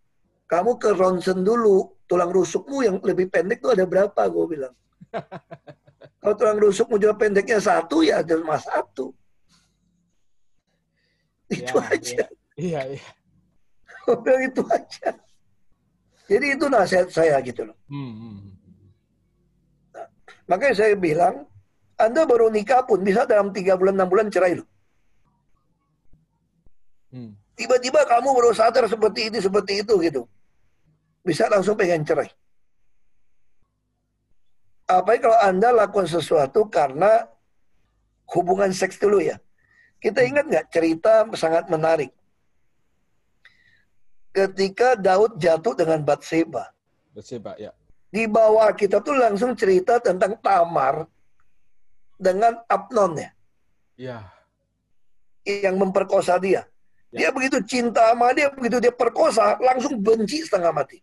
Kamu 0.46 0.78
ke 0.78 0.94
ronsen 0.94 1.42
dulu. 1.42 1.98
Tulang 2.06 2.30
rusukmu 2.30 2.86
yang 2.86 2.96
lebih 3.02 3.26
pendek 3.26 3.58
tuh 3.58 3.74
ada 3.74 3.82
berapa? 3.82 4.22
Gue 4.30 4.46
bilang. 4.46 4.74
Kalau 6.22 6.34
tulang 6.38 6.58
rusukmu 6.62 7.02
juga 7.02 7.18
pendeknya 7.18 7.58
satu, 7.58 8.06
ya 8.06 8.22
cuma 8.22 8.58
satu. 8.62 9.10
Itu 11.50 11.76
ya, 11.78 11.86
aja. 11.90 12.24
Iya, 12.56 12.80
iya. 12.96 13.08
Udah 14.12 14.36
itu 14.42 14.62
aja. 14.66 15.08
Jadi 16.26 16.46
itu 16.58 16.66
nasihat 16.66 17.08
saya 17.10 17.38
gitu 17.42 17.70
loh. 17.70 17.76
Hmm, 17.86 18.12
hmm, 18.12 18.34
hmm. 18.42 18.54
Nah, 19.94 20.06
makanya 20.50 20.74
saya 20.74 20.94
bilang, 20.98 21.46
Anda 21.94 22.26
baru 22.26 22.50
nikah 22.50 22.82
pun 22.82 23.06
bisa 23.06 23.22
dalam 23.24 23.54
tiga 23.54 23.78
bulan, 23.78 23.94
enam 23.94 24.10
bulan 24.10 24.26
cerai 24.26 24.58
loh. 24.58 24.66
Hmm. 27.14 27.38
Tiba-tiba 27.56 28.04
kamu 28.04 28.28
baru 28.34 28.50
sadar 28.52 28.84
seperti 28.90 29.30
ini, 29.30 29.38
seperti 29.38 29.86
itu 29.86 29.94
gitu. 30.02 30.22
Bisa 31.22 31.46
langsung 31.46 31.78
pengen 31.78 32.02
cerai. 32.02 32.28
Apalagi 34.86 35.22
kalau 35.24 35.38
Anda 35.42 35.74
lakukan 35.74 36.06
sesuatu 36.06 36.70
karena 36.70 37.26
hubungan 38.34 38.70
seks 38.70 38.98
dulu 38.98 39.18
ya. 39.22 39.38
Kita 40.06 40.22
ingat 40.22 40.46
nggak 40.46 40.66
cerita 40.70 41.26
sangat 41.34 41.66
menarik. 41.66 42.14
Ketika 44.30 44.94
Daud 44.94 45.34
jatuh 45.42 45.74
dengan 45.74 45.98
Batseba. 46.06 46.70
Batseba, 47.10 47.58
ya. 47.58 47.74
Di 48.06 48.30
bawah 48.30 48.70
kita 48.70 49.02
tuh 49.02 49.18
langsung 49.18 49.58
cerita 49.58 49.98
tentang 49.98 50.38
Tamar 50.38 51.10
dengan 52.14 52.54
Abnon 52.70 53.18
ya. 53.18 53.30
Iya. 53.98 54.18
Yang 55.42 55.74
memperkosa 55.74 56.38
dia. 56.38 56.62
Ya. 57.10 57.26
Dia 57.26 57.28
begitu 57.34 57.58
cinta 57.66 58.14
sama 58.14 58.30
dia, 58.30 58.46
begitu 58.54 58.78
dia 58.78 58.94
perkosa, 58.94 59.58
langsung 59.58 59.98
benci 59.98 60.46
setengah 60.46 60.70
mati. 60.70 61.02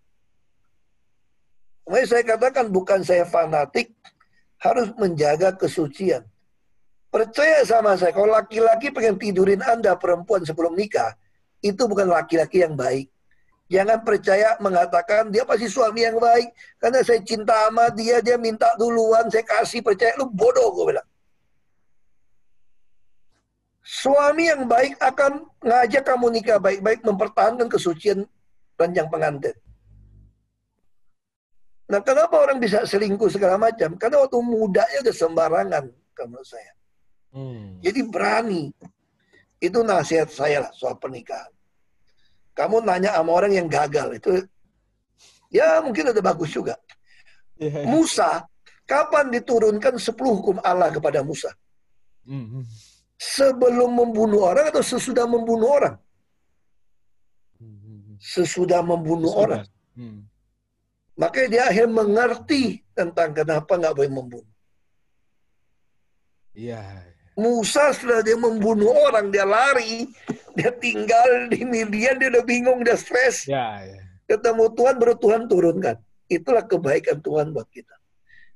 Makanya 1.91 2.07
saya 2.07 2.23
katakan 2.23 2.71
bukan 2.71 3.03
saya 3.03 3.27
fanatik, 3.27 3.91
harus 4.63 4.95
menjaga 4.95 5.51
kesucian. 5.59 6.23
Percaya 7.13 7.61
sama 7.61 7.93
saya, 7.93 8.09
kalau 8.09 8.33
laki-laki 8.33 8.89
pengen 8.89 9.21
tidurin 9.21 9.61
Anda 9.61 9.93
perempuan 9.93 10.41
sebelum 10.41 10.73
nikah, 10.73 11.13
itu 11.61 11.85
bukan 11.85 12.09
laki-laki 12.09 12.65
yang 12.65 12.73
baik. 12.73 13.05
Jangan 13.69 14.01
percaya 14.01 14.57
mengatakan 14.57 15.29
dia 15.29 15.45
pasti 15.45 15.69
suami 15.69 16.09
yang 16.09 16.17
baik. 16.17 16.49
Karena 16.81 17.05
saya 17.05 17.21
cinta 17.21 17.53
sama 17.69 17.93
dia, 17.93 18.17
dia 18.17 18.33
minta 18.41 18.73
duluan, 18.81 19.29
saya 19.29 19.45
kasih 19.45 19.85
percaya. 19.85 20.17
Lu 20.17 20.25
bodoh, 20.25 20.73
gue 20.73 20.93
bilang. 20.93 21.07
Suami 23.85 24.49
yang 24.49 24.65
baik 24.65 24.97
akan 24.97 25.45
ngajak 25.61 26.03
kamu 26.09 26.27
nikah 26.33 26.57
baik-baik 26.57 27.05
mempertahankan 27.05 27.69
kesucian 27.69 28.25
ranjang 28.73 29.05
pengantin. 29.13 29.53
Nah, 31.93 32.01
kenapa 32.01 32.41
orang 32.41 32.57
bisa 32.57 32.89
selingkuh 32.89 33.29
segala 33.29 33.61
macam? 33.61 33.93
Karena 34.01 34.17
waktu 34.25 34.37
mudanya 34.41 34.97
udah 35.05 35.13
sembarangan, 35.13 35.83
menurut 36.25 36.47
saya. 36.49 36.73
Hmm. 37.33 37.81
Jadi 37.81 37.99
berani. 38.05 38.69
Itu 39.57 39.81
nasihat 39.81 40.29
saya 40.29 40.69
lah 40.69 40.71
soal 40.77 40.95
pernikahan. 41.01 41.49
Kamu 42.53 42.85
nanya 42.85 43.17
sama 43.17 43.33
orang 43.33 43.57
yang 43.57 43.65
gagal 43.65 44.21
itu 44.21 44.45
ya 45.49 45.81
mungkin 45.81 46.13
ada 46.13 46.21
bagus 46.21 46.53
juga. 46.53 46.77
Yeah. 47.57 47.81
Iya. 47.81 47.89
Musa, 47.89 48.45
kapan 48.85 49.33
diturunkan 49.33 49.97
10 49.97 50.13
hukum 50.13 50.57
Allah 50.61 50.93
kepada 50.93 51.25
Musa? 51.25 51.49
Hmm. 52.29 52.61
Sebelum 53.17 53.89
membunuh 53.93 54.45
orang 54.45 54.69
atau 54.69 54.83
sesudah 54.83 55.25
membunuh 55.25 55.69
orang? 55.73 55.95
Hmm. 57.57 58.19
Sesudah 58.21 58.85
membunuh 58.85 59.31
sesudah. 59.31 59.43
orang. 59.43 59.65
Hmm. 59.97 60.19
Makanya 61.13 61.47
dia 61.49 61.63
akhirnya 61.69 61.93
mengerti 61.93 62.63
tentang 62.93 63.33
kenapa 63.37 63.71
nggak 63.77 63.95
boleh 63.95 64.11
membunuh. 64.11 64.53
Iya. 66.53 67.12
Musa 67.33 67.89
setelah 67.93 68.21
dia 68.21 68.37
membunuh 68.37 68.93
orang, 69.09 69.33
dia 69.33 69.41
lari, 69.41 70.05
dia 70.53 70.69
tinggal 70.69 71.49
di 71.49 71.65
Midian, 71.65 72.21
dia 72.21 72.29
udah 72.29 72.45
bingung, 72.45 72.85
dia 72.85 72.93
stres. 72.93 73.49
Ya, 73.49 73.81
ya. 73.81 74.01
Ketemu 74.29 74.69
Tuhan, 74.77 74.95
baru 75.01 75.15
Tuhan 75.17 75.41
turunkan. 75.49 75.97
Itulah 76.29 76.63
kebaikan 76.65 77.17
Tuhan 77.19 77.49
buat 77.49 77.65
kita. 77.73 77.93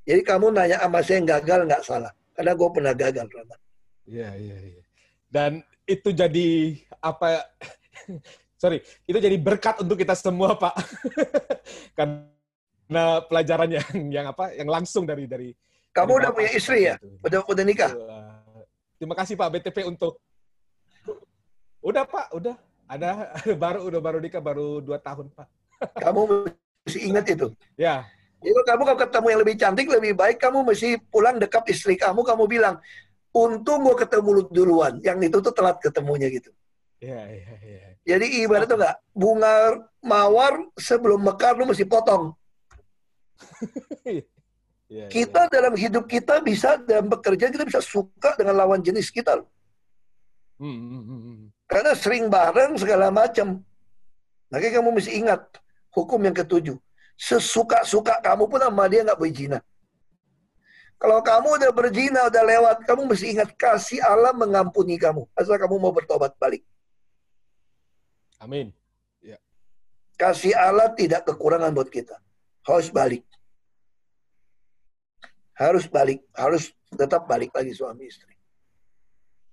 Jadi 0.08 0.22
kamu 0.24 0.54
nanya 0.54 0.78
sama 0.80 1.02
saya 1.04 1.20
yang 1.20 1.28
gagal, 1.28 1.60
nggak 1.68 1.84
salah. 1.84 2.14
Karena 2.38 2.54
gue 2.54 2.70
pernah 2.70 2.94
gagal, 2.94 3.26
Rama. 3.28 3.56
Iya, 4.08 4.30
iya, 4.40 4.58
iya. 4.62 4.84
Dan 5.28 5.52
itu 5.84 6.10
jadi 6.16 6.80
apa 7.04 7.44
sorry, 8.62 8.80
itu 9.04 9.18
jadi 9.18 9.36
berkat 9.36 9.84
untuk 9.84 10.00
kita 10.00 10.16
semua, 10.16 10.56
Pak. 10.56 10.76
Karena 11.98 13.26
pelajaran 13.26 13.70
yang 13.74 13.90
yang 14.08 14.26
apa? 14.32 14.54
Yang 14.54 14.70
langsung 14.70 15.04
dari 15.04 15.26
dari 15.28 15.50
Kamu 15.92 16.14
dari 16.14 16.20
udah 16.24 16.32
punya 16.32 16.52
istri 16.54 16.88
ya? 16.88 16.96
Udah 17.26 17.42
udah 17.44 17.64
nikah? 17.66 17.92
Terima 18.98 19.16
kasih 19.18 19.38
Pak 19.38 19.50
BTP 19.54 19.86
untuk 19.86 20.18
Udah 21.88 22.04
Pak, 22.04 22.36
udah. 22.36 22.56
Ada 22.88 23.32
baru 23.64 23.88
udah 23.88 24.00
baru 24.04 24.18
nikah 24.20 24.44
baru 24.44 24.84
dua 24.84 25.00
tahun 25.00 25.32
Pak. 25.32 25.48
Kamu 26.04 26.22
mesti 26.84 27.00
ingat 27.06 27.26
itu. 27.32 27.48
Ya. 27.80 28.04
Jadi 28.38 28.54
kamu 28.70 28.86
kalau 28.86 29.00
ketemu 29.02 29.28
yang 29.34 29.42
lebih 29.42 29.56
cantik, 29.58 29.88
lebih 29.90 30.14
baik, 30.14 30.38
kamu 30.38 30.62
mesti 30.62 31.02
pulang 31.10 31.42
dekat 31.42 31.66
istri 31.74 31.98
kamu, 31.98 32.22
kamu 32.22 32.46
bilang, 32.46 32.78
untung 33.34 33.82
gue 33.82 33.98
ketemu 33.98 34.46
duluan. 34.54 35.02
Yang 35.02 35.34
itu 35.34 35.38
tuh 35.42 35.54
telat 35.58 35.82
ketemunya 35.82 36.30
gitu. 36.30 36.54
Iya, 37.02 37.22
iya, 37.34 37.54
iya. 37.66 37.88
Jadi 38.06 38.46
ibarat 38.46 38.70
tuh 38.70 38.78
enggak, 38.78 39.02
bunga 39.10 39.82
mawar 40.06 40.70
sebelum 40.78 41.26
mekar 41.26 41.58
lu 41.58 41.66
mesti 41.66 41.82
potong. 41.90 42.38
Yeah, 44.88 45.12
kita 45.12 45.48
yeah. 45.48 45.52
dalam 45.52 45.74
hidup 45.76 46.08
kita 46.08 46.40
bisa 46.40 46.80
dalam 46.80 47.12
bekerja 47.12 47.52
kita 47.52 47.68
bisa 47.68 47.84
suka 47.84 48.40
dengan 48.40 48.56
lawan 48.56 48.80
jenis 48.80 49.12
kita 49.12 49.44
loh. 49.44 49.48
Hmm, 50.58 50.72
hmm, 50.72 51.04
hmm. 51.04 51.38
Karena 51.68 51.92
sering 51.92 52.32
bareng 52.32 52.80
segala 52.80 53.12
macam. 53.12 53.60
Makanya 54.48 54.80
kamu 54.80 54.90
mesti 54.96 55.12
ingat 55.20 55.44
hukum 55.92 56.24
yang 56.24 56.32
ketujuh. 56.32 56.80
Sesuka-suka 57.20 58.24
kamu 58.24 58.48
pun 58.48 58.64
sama 58.64 58.88
dia 58.88 59.04
nggak 59.04 59.20
berzina. 59.20 59.60
Kalau 60.98 61.22
kamu 61.22 61.62
udah 61.62 61.72
berzina, 61.76 62.26
udah 62.26 62.44
lewat, 62.48 62.78
kamu 62.90 63.06
mesti 63.06 63.38
ingat 63.38 63.54
kasih 63.54 64.02
Allah 64.02 64.34
mengampuni 64.34 64.98
kamu. 64.98 65.30
Asal 65.38 65.62
kamu 65.62 65.78
mau 65.78 65.94
bertobat 65.94 66.34
balik. 66.42 66.66
Amin. 68.42 68.74
Ya. 69.22 69.38
Kasih 70.18 70.58
Allah 70.58 70.90
tidak 70.98 71.28
kekurangan 71.28 71.70
buat 71.76 71.92
kita. 71.92 72.18
Harus 72.66 72.90
balik. 72.90 73.27
Harus 75.58 75.90
balik. 75.90 76.22
Harus 76.38 76.72
tetap 76.94 77.26
balik 77.26 77.52
lagi 77.52 77.74
suami 77.74 78.08
istri. 78.08 78.34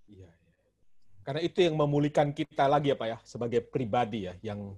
Iya, 0.07 0.29
iya. 0.31 0.53
Karena 1.25 1.41
itu 1.41 1.59
yang 1.65 1.75
memulihkan 1.81 2.31
kita 2.37 2.69
lagi 2.69 2.93
ya 2.93 2.97
Pak 2.97 3.09
ya, 3.09 3.19
sebagai 3.25 3.65
pribadi 3.65 4.29
ya, 4.29 4.37
yang 4.45 4.77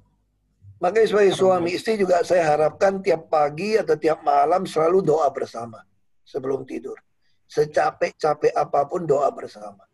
Makanya 0.77 1.09
sebagai 1.09 1.33
suami 1.33 1.73
istri 1.73 1.97
juga 1.97 2.21
saya 2.21 2.53
harapkan 2.53 3.01
tiap 3.01 3.33
pagi 3.33 3.81
atau 3.81 3.97
tiap 3.97 4.21
malam 4.21 4.69
selalu 4.69 5.01
doa 5.01 5.25
bersama 5.33 5.81
sebelum 6.21 6.69
tidur. 6.69 7.01
Secapek-capek 7.49 8.53
apa 8.53 8.85
pun 8.85 9.09
doa 9.09 9.33
bersama. 9.33 9.89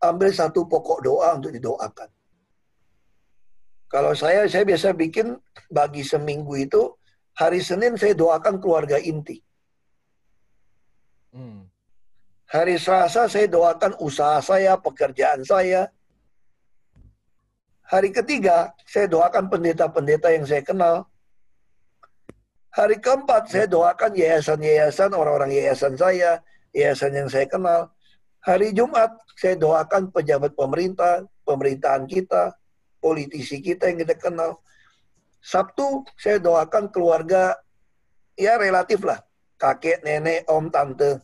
Ambil 0.00 0.32
satu 0.32 0.64
pokok 0.64 1.04
doa 1.04 1.36
untuk 1.36 1.52
didoakan. 1.52 2.08
Kalau 3.92 4.16
saya, 4.16 4.48
saya 4.48 4.64
biasa 4.64 4.96
bikin 4.96 5.36
bagi 5.68 6.00
seminggu 6.00 6.56
itu, 6.56 6.96
hari 7.36 7.60
Senin 7.60 8.00
saya 8.00 8.16
doakan 8.16 8.56
keluarga 8.56 8.96
inti. 8.96 9.36
Hmm. 11.32 11.64
Hari 12.52 12.76
Selasa 12.76 13.24
saya 13.24 13.48
doakan 13.48 13.96
usaha 14.04 14.36
saya, 14.44 14.76
pekerjaan 14.76 15.40
saya. 15.40 15.88
Hari 17.88 18.12
ketiga, 18.12 18.76
saya 18.84 19.08
doakan 19.08 19.48
pendeta-pendeta 19.48 20.28
yang 20.28 20.44
saya 20.44 20.60
kenal. 20.60 21.08
Hari 22.72 23.00
keempat 23.00 23.48
saya 23.48 23.64
doakan 23.68 24.12
yayasan-yayasan, 24.16 25.12
orang-orang 25.16 25.56
yayasan 25.56 25.96
saya, 25.96 26.44
yayasan 26.76 27.16
yang 27.16 27.28
saya 27.28 27.48
kenal. 27.48 27.88
Hari 28.44 28.76
Jumat 28.76 29.16
saya 29.36 29.56
doakan 29.56 30.12
pejabat 30.12 30.52
pemerintah, 30.52 31.24
pemerintahan 31.48 32.04
kita, 32.04 32.52
politisi 33.00 33.64
kita 33.64 33.88
yang 33.88 34.04
kita 34.04 34.16
kenal. 34.20 34.60
Sabtu 35.40 36.04
saya 36.20 36.36
doakan 36.36 36.92
keluarga 36.92 37.56
ya 38.36 38.56
relatif 38.60 39.04
lah, 39.04 39.20
kakek, 39.62 40.02
nenek, 40.02 40.42
om, 40.50 40.66
tante. 40.66 41.22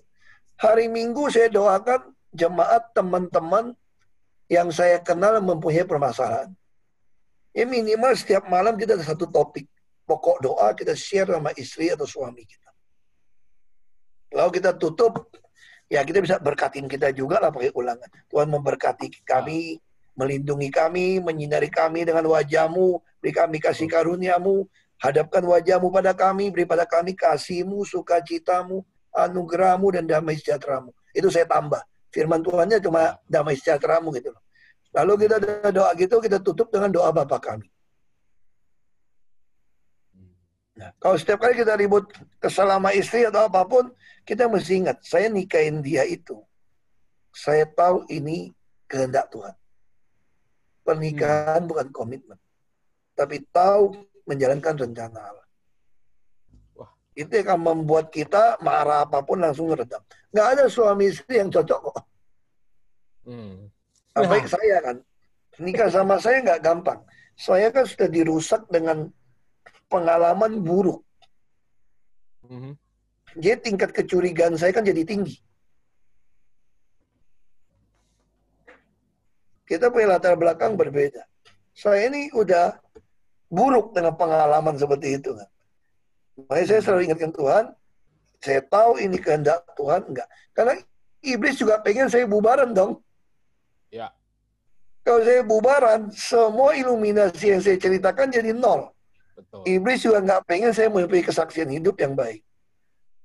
Hari 0.63 0.87
Minggu 0.87 1.27
saya 1.27 1.51
doakan 1.51 2.15
jemaat 2.31 2.95
teman-teman 2.95 3.75
yang 4.47 4.71
saya 4.71 5.03
kenal 5.03 5.43
mempunyai 5.43 5.83
permasalahan. 5.83 6.55
Ya 7.51 7.67
minimal 7.67 8.15
setiap 8.15 8.47
malam 8.47 8.79
kita 8.79 8.95
ada 8.95 9.03
satu 9.03 9.27
topik 9.27 9.67
pokok 10.09 10.41
doa 10.41 10.73
kita 10.73 10.95
share 10.97 11.29
sama 11.29 11.51
istri 11.59 11.93
atau 11.93 12.09
suami 12.09 12.47
kita. 12.47 12.71
Lalu 14.33 14.61
kita 14.61 14.73
tutup, 14.79 15.29
ya 15.91 16.01
kita 16.01 16.25
bisa 16.25 16.41
berkatin 16.41 16.89
kita 16.89 17.13
juga 17.13 17.43
lah 17.43 17.53
pakai 17.53 17.75
ulangan. 17.77 18.09
Tuhan 18.33 18.49
memberkati 18.49 19.25
kami, 19.25 19.77
melindungi 20.17 20.69
kami, 20.73 21.21
menyinari 21.21 21.69
kami 21.69 22.09
dengan 22.09 22.25
wajahmu, 22.29 23.01
beri 23.21 23.33
kami 23.37 23.57
kasih 23.61 23.89
karuniamu, 23.89 24.65
hadapkan 24.99 25.43
wajahmu 25.43 25.89
pada 25.91 26.13
kami, 26.15 26.51
beri 26.51 26.67
pada 26.67 26.85
kami 26.85 27.15
kasihmu, 27.15 27.87
sukacitamu, 27.87 28.83
anugerahmu, 29.15 29.95
dan 29.95 30.05
damai 30.07 30.39
sejahteramu. 30.39 30.91
Itu 31.15 31.31
saya 31.31 31.47
tambah. 31.47 31.81
Firman 32.11 32.43
Tuhannya 32.43 32.79
cuma 32.83 33.17
damai 33.27 33.55
sejahteramu 33.55 34.11
gitu 34.19 34.35
loh. 34.35 34.43
Lalu 34.95 35.29
kita 35.29 35.37
doa 35.71 35.91
gitu, 35.95 36.17
kita 36.19 36.39
tutup 36.43 36.69
dengan 36.73 36.91
doa 36.91 37.13
Bapa 37.13 37.39
kami. 37.39 37.69
Nah, 40.79 40.95
kalau 41.03 41.19
setiap 41.19 41.43
kali 41.43 41.59
kita 41.59 41.75
ribut 41.75 42.07
kesal 42.39 42.71
sama 42.71 42.95
istri 42.95 43.27
atau 43.27 43.51
apa 43.51 43.67
pun, 43.67 43.91
kita 44.23 44.47
mesti 44.47 44.87
ingat, 44.87 45.03
saya 45.03 45.27
nikahin 45.27 45.83
dia 45.83 46.07
itu. 46.07 46.39
Saya 47.35 47.67
tahu 47.67 48.07
ini 48.07 48.55
kehendak 48.87 49.27
Tuhan. 49.35 49.55
Pernikahan 50.87 51.67
hmm. 51.67 51.69
bukan 51.69 51.89
komitmen. 51.91 52.39
Tapi 53.19 53.43
tahu 53.51 53.99
menjalankan 54.29 54.75
rencana 54.77 55.19
Allah. 55.33 55.49
Wah. 56.77 56.91
Itu 57.17 57.33
akan 57.33 57.59
membuat 57.65 58.13
kita 58.13 58.61
marah 58.61 59.09
apa 59.09 59.25
pun 59.25 59.41
langsung 59.41 59.73
meredam. 59.73 60.05
Nggak 60.31 60.49
ada 60.55 60.65
suami 60.69 61.09
istri 61.09 61.41
yang 61.41 61.49
cocok 61.49 61.81
kok. 61.81 61.99
Hmm. 63.25 63.73
Apalagi 64.13 64.49
ya. 64.49 64.53
saya 64.53 64.77
kan. 64.85 64.97
Nikah 65.59 65.91
sama 65.91 66.21
saya 66.21 66.45
nggak 66.45 66.63
gampang. 66.63 67.01
Saya 67.35 67.73
kan 67.73 67.89
sudah 67.89 68.07
dirusak 68.07 68.63
dengan 68.71 69.11
pengalaman 69.89 70.63
buruk. 70.63 71.03
Mm-hmm. 72.47 72.75
Jadi 73.39 73.59
tingkat 73.65 73.91
kecurigaan 73.93 74.55
saya 74.57 74.73
kan 74.73 74.85
jadi 74.85 75.03
tinggi. 75.05 75.37
Kita 79.69 79.93
punya 79.93 80.17
latar 80.17 80.33
belakang 80.35 80.81
berbeda. 80.81 81.29
Saya 81.77 82.09
ini 82.09 82.33
udah 82.33 82.73
buruk 83.49 83.97
dengan 83.97 84.15
pengalaman 84.15 84.77
seperti 84.77 85.21
itu 85.21 85.33
kan. 85.37 85.49
Makanya 86.39 86.67
saya 86.71 86.81
selalu 86.85 87.03
ingatkan 87.11 87.33
Tuhan, 87.35 87.65
saya 88.39 88.61
tahu 88.63 88.93
ini 89.03 89.19
kehendak 89.19 89.67
Tuhan 89.75 90.07
enggak. 90.07 90.29
Karena 90.55 90.79
iblis 91.25 91.59
juga 91.59 91.83
pengen 91.83 92.07
saya 92.07 92.25
bubaran 92.29 92.71
dong. 92.71 93.03
Ya. 93.91 94.15
Kalau 95.03 95.25
saya 95.25 95.41
bubaran, 95.43 96.13
semua 96.13 96.77
iluminasi 96.77 97.57
yang 97.57 97.63
saya 97.65 97.81
ceritakan 97.81 98.29
jadi 98.29 98.53
nol. 98.53 98.93
Betul. 99.35 99.65
Iblis 99.65 100.05
juga 100.05 100.19
nggak 100.21 100.43
pengen 100.45 100.71
saya 100.77 100.93
mempunyai 100.93 101.25
kesaksian 101.25 101.71
hidup 101.73 101.97
yang 101.99 102.13
baik. 102.13 102.45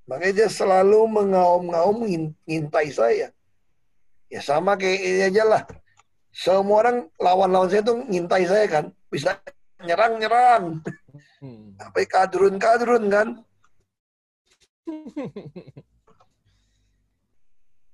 Makanya 0.08 0.34
dia 0.46 0.50
selalu 0.50 1.06
mengaum-ngaum 1.12 2.08
ngintai 2.48 2.90
saya. 2.92 3.28
Ya 4.28 4.42
sama 4.42 4.74
kayak 4.80 5.00
ini 5.00 5.22
aja 5.30 5.44
lah. 5.46 5.62
Semua 6.34 6.82
orang 6.82 6.98
lawan-lawan 7.22 7.70
saya 7.70 7.86
tuh 7.86 8.02
ngintai 8.10 8.46
saya 8.50 8.66
kan. 8.66 8.86
Bisa 9.12 9.38
nyerang-nyerang. 9.84 10.80
Hmm. 11.44 11.76
Sampai 11.76 12.04
kadrun-kadrun 12.08 13.04
kan. 13.12 13.28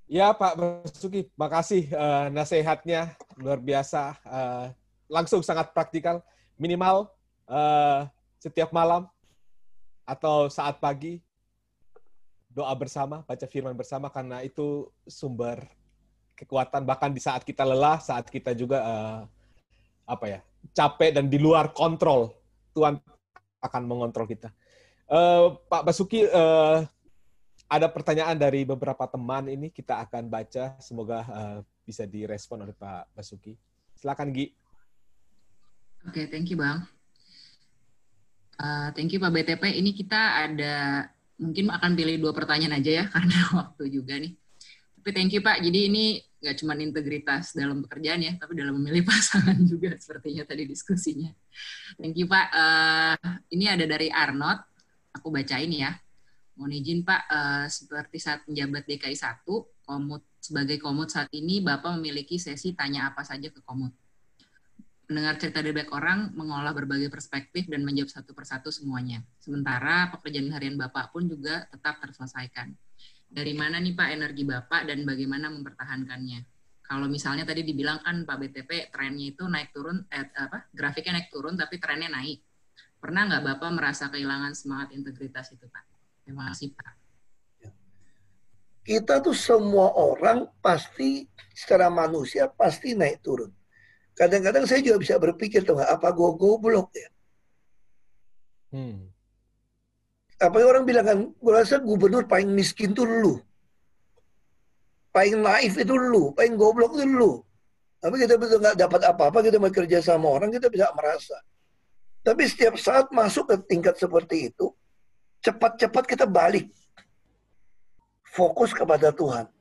Ya 0.10 0.34
Pak 0.34 0.58
Basuki, 0.58 1.30
makasih 1.38 1.86
uh, 1.94 2.34
nasihatnya 2.34 3.14
luar 3.38 3.62
biasa, 3.62 4.18
uh, 4.26 4.74
langsung 5.06 5.46
sangat 5.46 5.70
praktikal. 5.70 6.26
Minimal 6.58 7.14
uh, 7.46 8.10
setiap 8.42 8.74
malam 8.74 9.06
atau 10.10 10.50
saat 10.50 10.82
pagi 10.82 11.22
doa 12.50 12.74
bersama, 12.74 13.22
baca 13.22 13.46
firman 13.46 13.78
bersama 13.78 14.10
karena 14.10 14.42
itu 14.42 14.90
sumber 15.06 15.62
kekuatan 16.34 16.90
bahkan 16.90 17.14
di 17.14 17.22
saat 17.22 17.46
kita 17.46 17.62
lelah, 17.62 18.02
saat 18.02 18.26
kita 18.34 18.58
juga 18.58 18.82
uh, 18.82 19.22
apa 20.10 20.26
ya 20.26 20.42
capek 20.74 21.16
dan 21.16 21.26
di 21.28 21.38
luar 21.42 21.74
kontrol 21.76 22.32
Tuhan 22.74 23.00
akan 23.60 23.84
mengontrol 23.84 24.30
kita. 24.30 24.54
Uh, 25.10 25.58
Pak 25.68 25.90
Basuki, 25.90 26.24
uh, 26.30 26.86
ada 27.70 27.88
pertanyaan 27.90 28.38
dari 28.38 28.64
beberapa 28.64 29.06
teman 29.10 29.50
ini 29.50 29.74
kita 29.74 30.02
akan 30.06 30.30
baca, 30.30 30.78
semoga 30.82 31.26
uh, 31.28 31.58
bisa 31.84 32.06
direspon 32.06 32.62
oleh 32.66 32.74
Pak 32.78 33.14
Basuki. 33.18 33.58
Silakan 33.98 34.32
Gi. 34.32 34.54
Oke, 36.08 36.24
okay, 36.24 36.26
thank 36.32 36.48
you 36.48 36.56
Bang. 36.56 36.88
Uh, 38.56 38.92
thank 38.96 39.12
you 39.12 39.20
Pak 39.20 39.32
BTP. 39.34 39.64
Ini 39.76 39.92
kita 39.96 40.46
ada 40.48 41.08
mungkin 41.40 41.72
akan 41.72 41.96
pilih 41.96 42.20
dua 42.20 42.32
pertanyaan 42.36 42.80
aja 42.80 43.04
ya 43.04 43.06
karena 43.14 43.38
waktu 43.56 43.84
juga 43.92 44.16
nih. 44.20 44.36
Tapi 45.00 45.10
thank 45.16 45.32
you 45.36 45.42
Pak. 45.44 45.60
Jadi 45.64 45.80
ini 45.90 46.06
nggak 46.40 46.56
cuma 46.64 46.74
integritas 46.80 47.52
dalam 47.52 47.84
pekerjaan 47.84 48.24
ya, 48.24 48.34
tapi 48.40 48.56
dalam 48.56 48.80
memilih 48.80 49.04
pasangan 49.12 49.60
juga 49.68 49.96
sepertinya 50.00 50.44
tadi 50.48 50.64
diskusinya. 50.66 51.32
Thank 52.00 52.20
you 52.20 52.28
Pak. 52.28 52.48
Uh, 52.52 53.30
ini 53.52 53.68
ada 53.68 53.84
dari 53.84 54.08
Arnold. 54.10 54.64
Aku 55.20 55.30
bacain 55.30 55.72
ya. 55.72 55.96
Mohon 56.56 56.74
izin 56.80 57.00
Pak, 57.08 57.22
uh, 57.28 57.66
seperti 57.68 58.18
saat 58.20 58.44
menjabat 58.48 58.84
DKI 58.88 59.16
1, 59.16 59.48
komut 59.84 60.24
sebagai 60.40 60.80
komut 60.80 61.12
saat 61.12 61.32
ini 61.36 61.60
Bapak 61.60 62.00
memiliki 62.00 62.40
sesi 62.40 62.76
tanya 62.76 63.12
apa 63.12 63.24
saja 63.24 63.52
ke 63.52 63.60
komut 63.64 63.92
mendengar 65.10 65.42
cerita 65.42 65.66
dari 65.66 65.74
banyak 65.74 65.90
orang, 65.90 66.20
mengolah 66.38 66.70
berbagai 66.70 67.10
perspektif, 67.10 67.66
dan 67.66 67.82
menjawab 67.82 68.14
satu 68.14 68.38
persatu 68.38 68.70
semuanya. 68.70 69.26
Sementara 69.42 70.14
pekerjaan 70.14 70.54
harian 70.54 70.78
Bapak 70.78 71.10
pun 71.10 71.26
juga 71.26 71.66
tetap 71.74 71.98
terselesaikan. 71.98 72.78
Dari 73.30 73.54
mana 73.54 73.78
nih 73.78 73.94
Pak 73.94 74.10
energi 74.10 74.44
Bapak 74.44 74.90
dan 74.90 75.06
bagaimana 75.06 75.54
mempertahankannya? 75.54 76.40
Kalau 76.82 77.06
misalnya 77.06 77.46
tadi 77.46 77.62
dibilang 77.62 78.02
kan 78.02 78.26
Pak 78.26 78.38
BTP 78.42 78.90
trennya 78.90 79.30
itu 79.30 79.46
naik 79.46 79.70
turun, 79.70 80.02
eh, 80.10 80.26
apa 80.34 80.66
grafiknya 80.74 81.22
naik 81.22 81.30
turun 81.30 81.54
tapi 81.54 81.78
trennya 81.78 82.10
naik. 82.10 82.42
Pernah 82.98 83.30
nggak 83.30 83.44
Bapak 83.46 83.70
merasa 83.78 84.10
kehilangan 84.10 84.58
semangat 84.58 84.98
integritas 84.98 85.54
itu 85.54 85.70
Pak? 85.70 85.86
Terima 86.26 86.50
kasih 86.50 86.74
Pak. 86.74 86.94
Kita 88.82 89.22
tuh 89.22 89.38
semua 89.38 89.94
orang 89.94 90.50
pasti 90.66 91.30
secara 91.54 91.94
manusia 91.94 92.50
pasti 92.50 92.98
naik 92.98 93.22
turun 93.22 93.54
Kadang-kadang 94.20 94.68
saya 94.68 94.84
juga 94.84 95.00
bisa 95.00 95.16
berpikir 95.16 95.64
tuh 95.64 95.80
apa 95.80 96.12
gue 96.12 96.30
goblok 96.36 96.92
ya. 96.92 97.10
Hmm. 98.76 99.09
Apa 100.40 100.56
yang 100.64 100.70
orang 100.72 100.84
bilang 100.88 101.06
kan, 101.06 101.20
gue 101.36 101.54
rasa 101.54 101.84
gubernur 101.84 102.24
paling 102.24 102.56
miskin 102.56 102.96
tuh 102.96 103.04
lu. 103.04 103.36
Paling 105.12 105.44
naif 105.44 105.76
itu 105.76 105.96
lu, 106.00 106.32
paling 106.32 106.56
goblok 106.56 106.96
itu 106.96 107.04
lu. 107.04 107.44
Tapi 108.00 108.16
kita 108.24 108.40
betul 108.40 108.64
nggak 108.64 108.80
dapat 108.80 109.02
apa-apa, 109.04 109.44
kita 109.44 109.60
mau 109.60 109.68
kerja 109.68 110.00
sama 110.00 110.32
orang, 110.32 110.48
kita 110.48 110.72
bisa 110.72 110.88
merasa. 110.96 111.36
Tapi 112.24 112.48
setiap 112.48 112.80
saat 112.80 113.12
masuk 113.12 113.52
ke 113.52 113.56
tingkat 113.68 114.00
seperti 114.00 114.48
itu, 114.48 114.72
cepat-cepat 115.44 116.04
kita 116.08 116.24
balik. 116.24 116.72
Fokus 118.32 118.72
kepada 118.72 119.12
Tuhan. 119.12 119.52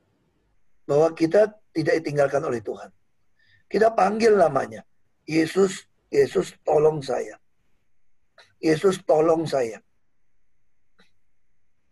Bahwa 0.87 1.11
kita 1.11 1.51
tidak 1.75 1.93
ditinggalkan 1.99 2.39
oleh 2.39 2.63
Tuhan. 2.63 2.87
Kita 3.67 3.91
panggil 3.91 4.39
namanya. 4.39 4.87
Yesus, 5.27 5.83
Yesus 6.07 6.55
tolong 6.63 7.03
saya. 7.03 7.35
Yesus 8.63 9.03
tolong 9.03 9.43
saya. 9.43 9.83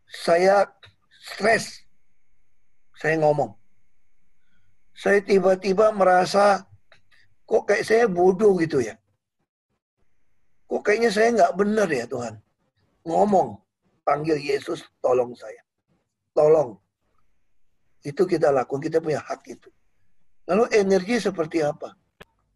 Saya 0.08 0.66
stres. 1.12 1.84
Saya 2.98 3.20
ngomong 3.22 3.58
saya 4.98 5.22
tiba-tiba 5.22 5.94
merasa 5.94 6.66
kok 7.46 7.70
kayak 7.70 7.86
saya 7.86 8.10
bodoh 8.10 8.58
gitu 8.58 8.82
ya. 8.82 8.98
Kok 10.66 10.82
kayaknya 10.82 11.14
saya 11.14 11.28
nggak 11.38 11.54
benar 11.54 11.88
ya 11.88 12.10
Tuhan. 12.10 12.34
Ngomong, 13.06 13.62
panggil 14.02 14.42
Yesus, 14.42 14.84
tolong 15.00 15.38
saya. 15.38 15.62
Tolong. 16.34 16.76
Itu 18.02 18.26
kita 18.26 18.50
lakukan, 18.50 18.84
kita 18.84 18.98
punya 18.98 19.22
hak 19.22 19.46
itu. 19.48 19.70
Lalu 20.50 20.66
energi 20.76 21.22
seperti 21.22 21.62
apa? 21.62 21.94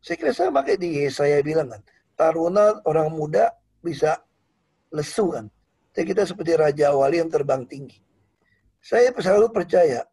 Saya 0.01 0.17
kira 0.17 0.33
saya 0.33 0.49
pakai 0.49 0.81
di 0.81 1.05
saya 1.13 1.39
bilang 1.45 1.69
kan, 1.69 1.81
taruna 2.17 2.81
orang 2.89 3.13
muda 3.13 3.53
bisa 3.85 4.17
lesu 4.89 5.29
kan. 5.29 5.45
Jadi 5.91 6.05
kita 6.15 6.23
seperti 6.23 6.55
Raja 6.55 6.95
Wali 6.95 7.19
yang 7.19 7.27
terbang 7.27 7.67
tinggi. 7.67 7.99
Saya 8.79 9.11
selalu 9.13 9.51
percaya 9.51 10.07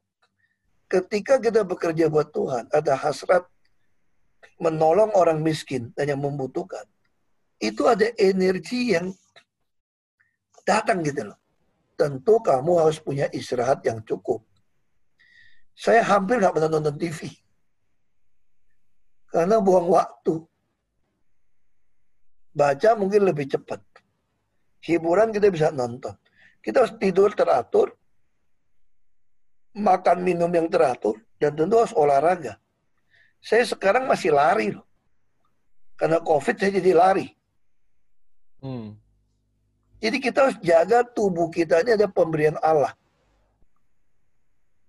ketika 0.90 1.38
kita 1.38 1.62
bekerja 1.62 2.10
buat 2.10 2.34
Tuhan, 2.34 2.66
ada 2.74 2.98
hasrat 2.98 3.46
menolong 4.58 5.14
orang 5.14 5.38
miskin 5.38 5.94
dan 5.94 6.10
yang 6.10 6.20
membutuhkan. 6.20 6.82
Itu 7.62 7.86
ada 7.86 8.10
energi 8.18 8.94
yang 8.96 9.14
datang 10.66 11.00
gitu 11.06 11.30
loh. 11.30 11.38
Tentu 11.98 12.38
kamu 12.42 12.72
harus 12.78 12.98
punya 13.02 13.26
istirahat 13.30 13.82
yang 13.86 14.02
cukup. 14.02 14.42
Saya 15.78 16.02
hampir 16.02 16.42
nggak 16.42 16.54
pernah 16.58 16.70
nonton 16.70 16.98
TV. 16.98 17.30
Karena 19.30 19.62
buang 19.62 19.90
waktu. 19.90 20.42
Baca 22.54 22.90
mungkin 22.98 23.22
lebih 23.26 23.46
cepat. 23.46 23.78
Hiburan 24.84 25.34
kita 25.34 25.50
bisa 25.50 25.68
nonton. 25.74 26.14
Kita 26.62 26.84
harus 26.84 26.94
tidur 26.98 27.34
teratur, 27.34 27.94
makan 29.74 30.22
minum 30.22 30.50
yang 30.50 30.66
teratur, 30.70 31.18
dan 31.38 31.54
tentu 31.54 31.78
harus 31.78 31.94
olahraga. 31.94 32.58
Saya 33.38 33.62
sekarang 33.66 34.10
masih 34.10 34.34
lari 34.34 34.74
loh. 34.74 34.86
Karena 35.98 36.22
COVID 36.22 36.54
saya 36.58 36.70
jadi 36.78 36.92
lari. 36.94 37.26
Hmm. 38.62 38.94
Jadi 39.98 40.16
kita 40.22 40.46
harus 40.46 40.58
jaga 40.62 41.02
tubuh 41.02 41.50
kita 41.50 41.82
ini 41.82 41.98
ada 41.98 42.06
pemberian 42.06 42.54
Allah. 42.62 42.94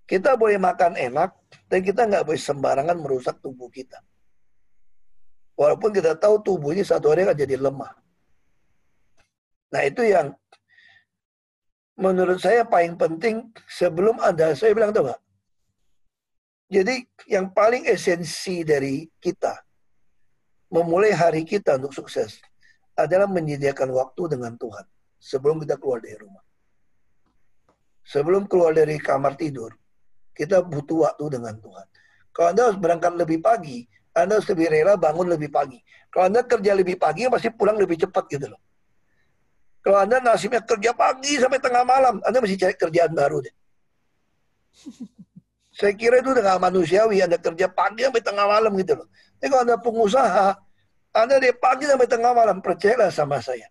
Kita 0.06 0.34
boleh 0.38 0.57
makan 0.57 0.98
enak, 0.98 1.34
dan 1.70 1.80
kita 1.86 2.06
nggak 2.10 2.26
boleh 2.26 2.41
sembarangan 2.41 2.98
merusak 2.98 3.38
tubuh 3.41 3.70
kita. 3.70 4.02
Walaupun 5.53 5.91
kita 5.94 6.18
tahu 6.18 6.41
tubuh 6.41 6.74
ini 6.74 6.82
satu 6.82 7.14
hari 7.14 7.28
akan 7.28 7.38
jadi 7.38 7.60
lemah. 7.60 7.99
Nah 9.70 9.82
itu 9.86 10.02
yang 10.02 10.34
menurut 12.00 12.41
saya 12.41 12.66
paling 12.66 12.98
penting 12.98 13.54
sebelum 13.70 14.18
ada 14.18 14.58
saya 14.58 14.74
bilang 14.74 14.90
tuh 14.90 15.10
nggak? 15.10 15.22
Jadi 16.70 16.96
yang 17.30 17.50
paling 17.50 17.86
esensi 17.90 18.62
dari 18.62 19.06
kita 19.18 19.58
memulai 20.70 21.14
hari 21.14 21.41
kita 21.41 21.82
untuk 21.82 21.94
sukses 21.98 22.38
adalah 22.94 23.26
menyediakan 23.26 23.90
waktu 23.90 24.38
dengan 24.38 24.54
Tuhan 24.58 24.86
sebelum 25.18 25.62
kita 25.66 25.82
keluar 25.82 26.02
dari 26.02 26.18
rumah. 26.18 26.46
Sebelum 28.06 28.50
keluar 28.50 28.74
dari 28.74 28.98
kamar 28.98 29.38
tidur 29.38 29.74
kita 30.34 30.66
butuh 30.66 31.10
waktu 31.10 31.38
dengan 31.38 31.58
Tuhan. 31.62 31.88
Kalau 32.34 32.48
anda 32.54 32.62
harus 32.70 32.80
berangkat 32.82 33.14
lebih 33.18 33.41
pagi 33.41 33.86
anda 34.18 34.41
harus 34.41 34.50
lebih 34.50 34.68
rela 34.74 34.98
bangun 34.98 35.30
lebih 35.30 35.54
pagi. 35.54 35.78
Kalau 36.10 36.26
anda 36.26 36.41
kerja 36.41 36.74
lebih 36.74 36.98
pagi 36.98 37.30
pasti 37.30 37.54
pulang 37.54 37.78
lebih 37.78 38.02
cepat 38.02 38.26
gitu 38.30 38.50
loh 38.50 38.62
kalau 39.90 40.06
Anda 40.06 40.22
nasibnya 40.22 40.61
kerja 40.61 40.94
pagi 40.94 41.41
sampai 41.41 41.57
tengah 41.57 41.82
malam, 41.82 42.22
Anda 42.22 42.38
mesti 42.45 42.61
cari 42.61 42.78
kerjaan 42.78 43.10
baru 43.10 43.41
deh. 43.41 43.56
Saya 45.82 45.98
kira 45.98 46.22
itu 46.22 46.30
udah 46.30 46.61
manusiawi, 46.61 47.26
Anda 47.26 47.41
kerja 47.41 47.66
pagi 47.74 48.06
sampai 48.06 48.22
tengah 48.22 48.45
malam 48.45 48.70
gitu 48.78 49.02
loh. 49.02 49.10
Tapi 49.41 49.49
kalau 49.49 49.66
Anda 49.66 49.82
pengusaha, 49.82 50.48
Anda 51.10 51.41
dari 51.41 51.57
pagi 51.57 51.90
sampai 51.90 52.06
tengah 52.06 52.38
malam, 52.38 52.61
percayalah 52.61 53.10
sama 53.10 53.41
saya. 53.41 53.66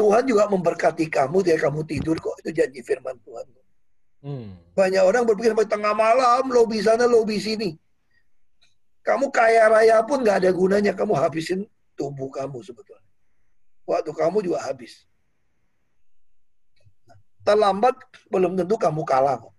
Tuhan 0.00 0.24
juga 0.24 0.48
memberkati 0.48 1.12
kamu, 1.12 1.44
dia 1.44 1.60
kamu 1.60 1.84
tidur 1.84 2.16
kok. 2.16 2.40
Itu 2.40 2.56
janji 2.56 2.80
firman 2.80 3.20
Tuhan. 3.20 3.46
Hmm. 4.24 4.48
Banyak 4.72 5.04
orang 5.04 5.28
berpikir 5.28 5.52
sampai 5.52 5.68
tengah 5.68 5.92
malam, 5.92 6.48
lobby 6.48 6.80
sana, 6.80 7.04
lobby 7.04 7.36
sini. 7.36 7.76
Kamu 9.04 9.28
kaya 9.28 9.68
raya 9.68 10.00
pun 10.08 10.24
gak 10.24 10.40
ada 10.40 10.56
gunanya, 10.56 10.96
kamu 10.96 11.20
habisin 11.20 11.68
tubuh 12.00 12.32
kamu 12.32 12.64
sebetulnya 12.64 13.03
waktu 13.84 14.10
kamu 14.12 14.44
juga 14.44 14.60
habis. 14.64 15.04
Terlambat 17.44 17.94
belum 18.32 18.56
tentu 18.56 18.76
kamu 18.80 19.04
kalah 19.04 19.36
kok. 19.36 19.54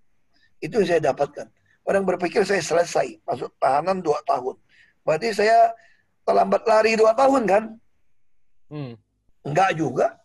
Itu 0.58 0.82
yang 0.82 0.90
saya 0.90 1.02
dapatkan. 1.14 1.48
Orang 1.86 2.02
berpikir 2.02 2.42
saya 2.42 2.62
selesai, 2.66 3.22
masuk 3.22 3.54
tahanan 3.62 4.02
dua 4.02 4.18
tahun. 4.26 4.58
Berarti 5.06 5.38
saya 5.38 5.70
terlambat 6.26 6.66
lari 6.66 6.98
dua 6.98 7.14
tahun 7.14 7.46
kan? 7.46 7.64
Hmm. 8.74 8.98
Enggak 9.46 9.78
juga. 9.78 10.18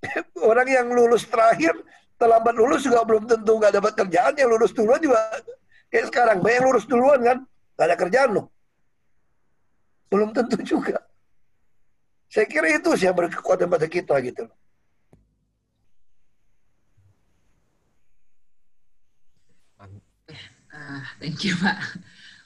Orang 0.40 0.64
yang 0.64 0.88
lulus 0.88 1.28
terakhir, 1.28 1.76
terlambat 2.16 2.56
lulus 2.56 2.80
juga 2.88 3.04
belum 3.04 3.28
tentu 3.28 3.60
nggak 3.60 3.76
dapat 3.76 3.92
kerjaan. 3.92 4.32
Yang 4.40 4.50
lulus 4.56 4.72
duluan 4.72 5.00
juga 5.04 5.20
kayak 5.92 6.08
sekarang. 6.08 6.36
Banyak 6.40 6.56
yang 6.56 6.66
lulus 6.72 6.86
duluan 6.88 7.20
kan, 7.20 7.38
nggak 7.76 7.86
ada 7.92 7.96
kerjaan 8.00 8.30
loh. 8.32 8.46
Belum 10.08 10.32
tentu 10.32 10.56
juga. 10.64 11.09
Saya 12.30 12.46
kira 12.46 12.70
itu 12.70 12.94
sih 12.94 13.10
yang 13.10 13.18
berkekuatan 13.18 13.66
pada 13.66 13.90
kita 13.90 14.14
gitu 14.22 14.46
loh. 14.46 14.54
Uh, 20.70 21.02
thank 21.18 21.42
you 21.42 21.58
Pak. 21.58 21.74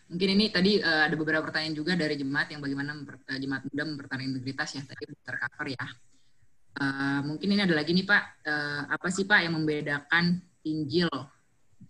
Mungkin 0.08 0.28
ini 0.40 0.48
tadi 0.48 0.80
uh, 0.80 1.04
ada 1.04 1.12
beberapa 1.20 1.44
pertanyaan 1.44 1.76
juga 1.76 1.92
dari 2.00 2.16
jemaat 2.16 2.48
yang 2.48 2.64
bagaimana 2.64 2.96
memper, 2.96 3.20
uh, 3.28 3.36
jemaat 3.36 3.68
muda 3.68 3.84
mempertahankan 3.84 4.28
integritas 4.32 4.72
ya 4.72 4.82
tadi 4.88 5.04
tercover 5.20 5.66
ya. 5.68 5.86
Uh, 6.80 7.20
mungkin 7.28 7.52
ini 7.52 7.60
ada 7.68 7.76
lagi 7.76 7.92
nih 7.92 8.08
Pak, 8.08 8.24
uh, 8.48 8.82
apa 8.88 9.06
sih 9.12 9.28
Pak 9.28 9.44
yang 9.44 9.52
membedakan 9.60 10.40
Injil 10.64 11.12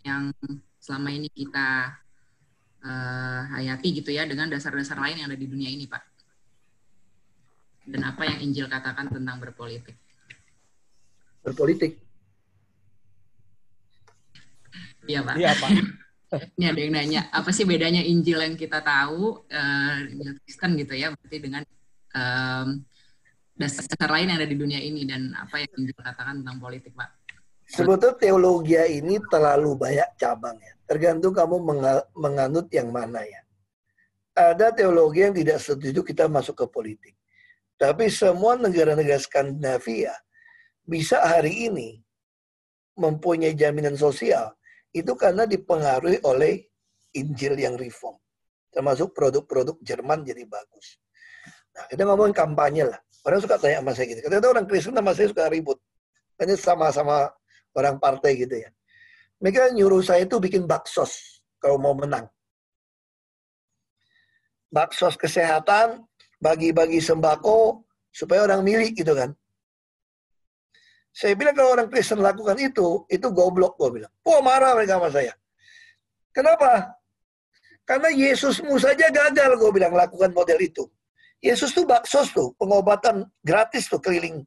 yang 0.03 0.35
selama 0.83 1.15
ini 1.15 1.31
kita 1.31 1.95
uh, 2.83 3.43
hayati 3.55 4.03
gitu 4.03 4.11
ya 4.11 4.27
dengan 4.27 4.51
dasar-dasar 4.51 4.99
lain 4.99 5.23
yang 5.23 5.31
ada 5.31 5.39
di 5.39 5.47
dunia 5.47 5.71
ini 5.71 5.87
Pak? 5.87 6.14
Dan 7.85 8.01
apa 8.09 8.23
yang 8.25 8.39
Injil 8.41 8.67
katakan 8.67 9.13
tentang 9.13 9.37
berpolitik? 9.41 9.97
Berpolitik. 11.45 12.01
Iya 15.05 15.21
Pak. 15.21 15.37
Iya 15.37 15.53
Pak. 15.61 15.71
Ini 16.59 16.65
ada 16.67 16.81
yang 16.83 16.93
nanya, 16.99 17.31
apa 17.31 17.55
sih 17.55 17.63
bedanya 17.63 18.03
Injil 18.03 18.43
yang 18.43 18.59
kita 18.59 18.83
tahu, 18.83 19.47
uh, 19.47 19.97
Injil 20.03 20.35
Kristen 20.43 20.75
gitu 20.75 20.99
ya, 20.99 21.15
berarti 21.15 21.39
dengan 21.39 21.63
um, 22.11 22.83
dasar 23.55 24.11
lain 24.11 24.35
yang 24.35 24.39
ada 24.43 24.49
di 24.51 24.59
dunia 24.59 24.83
ini 24.83 25.07
dan 25.07 25.31
apa 25.39 25.63
yang 25.63 25.71
Injil 25.79 25.95
katakan 25.95 26.43
tentang 26.43 26.59
politik, 26.59 26.91
Pak? 26.99 27.07
Sebetulnya 27.65 28.19
teologi 28.19 28.77
ini 28.77 29.17
terlalu 29.31 29.79
banyak 29.79 30.11
cabang 30.21 30.59
ya. 30.59 30.75
Tergantung 30.85 31.33
kamu 31.33 31.57
menganut 32.13 32.67
yang 32.75 32.93
mana 32.93 33.25
ya. 33.25 33.41
Ada 34.35 34.75
teologi 34.75 35.25
yang 35.25 35.33
tidak 35.33 35.63
setuju 35.63 36.03
kita 36.03 36.27
masuk 36.27 36.59
ke 36.61 36.67
politik. 36.69 37.15
Tapi 37.75 38.07
semua 38.07 38.55
negara-negara 38.55 39.19
Skandinavia 39.19 40.15
bisa 40.85 41.19
hari 41.25 41.67
ini 41.71 41.99
mempunyai 42.95 43.57
jaminan 43.59 43.99
sosial 43.99 44.55
itu 44.95 45.11
karena 45.19 45.43
dipengaruhi 45.43 46.23
oleh 46.23 46.63
Injil 47.19 47.59
yang 47.59 47.75
reform. 47.75 48.19
Termasuk 48.71 49.15
produk-produk 49.15 49.79
Jerman 49.83 50.23
jadi 50.23 50.47
bagus. 50.47 50.99
Nah, 51.75 51.87
kita 51.91 52.07
ngomongin 52.07 52.35
kampanye 52.35 52.87
lah. 52.87 53.01
Orang 53.27 53.43
suka 53.43 53.59
tanya 53.59 53.83
sama 53.83 53.93
saya 53.97 54.07
gitu. 54.15 54.21
Kadang 54.27 54.51
orang 54.55 54.67
Kristen 54.71 54.95
sama 54.95 55.11
saya 55.15 55.27
suka 55.31 55.51
ribut. 55.51 55.79
Ini 56.39 56.55
sama-sama 56.59 57.31
orang 57.75 57.99
partai 57.99 58.39
gitu 58.39 58.55
ya. 58.55 58.71
Mereka 59.43 59.75
nyuruh 59.75 60.03
saya 60.03 60.27
itu 60.27 60.39
bikin 60.39 60.67
baksos 60.67 61.43
kalau 61.59 61.79
mau 61.79 61.95
menang. 61.95 62.31
Baksos 64.71 65.15
kesehatan, 65.15 66.03
bagi-bagi 66.45 67.01
sembako 67.01 67.81
supaya 68.13 68.45
orang 68.45 68.61
milik 68.61 69.01
gitu 69.01 69.17
kan. 69.17 69.33
Saya 71.15 71.33
bilang 71.39 71.57
kalau 71.57 71.71
orang 71.73 71.89
Kristen 71.89 72.21
lakukan 72.21 72.61
itu, 72.61 73.09
itu 73.09 73.27
goblok 73.33 73.81
gue 73.81 74.03
bilang. 74.03 74.13
Wah 74.27 74.45
marah 74.45 74.77
mereka 74.77 75.01
sama 75.01 75.09
saya. 75.09 75.33
Kenapa? 76.35 76.93
Karena 77.89 78.11
Yesusmu 78.13 78.77
saja 78.77 79.09
gagal 79.09 79.57
gue 79.57 79.71
bilang 79.73 79.97
lakukan 79.97 80.35
model 80.37 80.59
itu. 80.61 80.85
Yesus 81.39 81.71
tuh 81.77 81.87
baksos 81.89 82.33
tuh, 82.35 82.53
pengobatan 82.61 83.25
gratis 83.45 83.89
tuh 83.89 84.01
keliling. 84.03 84.43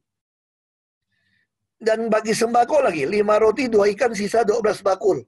Dan 1.78 2.10
bagi 2.10 2.34
sembako 2.34 2.90
lagi, 2.90 3.06
lima 3.06 3.38
roti, 3.38 3.70
dua 3.70 3.86
ikan, 3.94 4.10
sisa 4.10 4.42
dua 4.42 4.58
belas 4.58 4.82
bakul. 4.82 5.22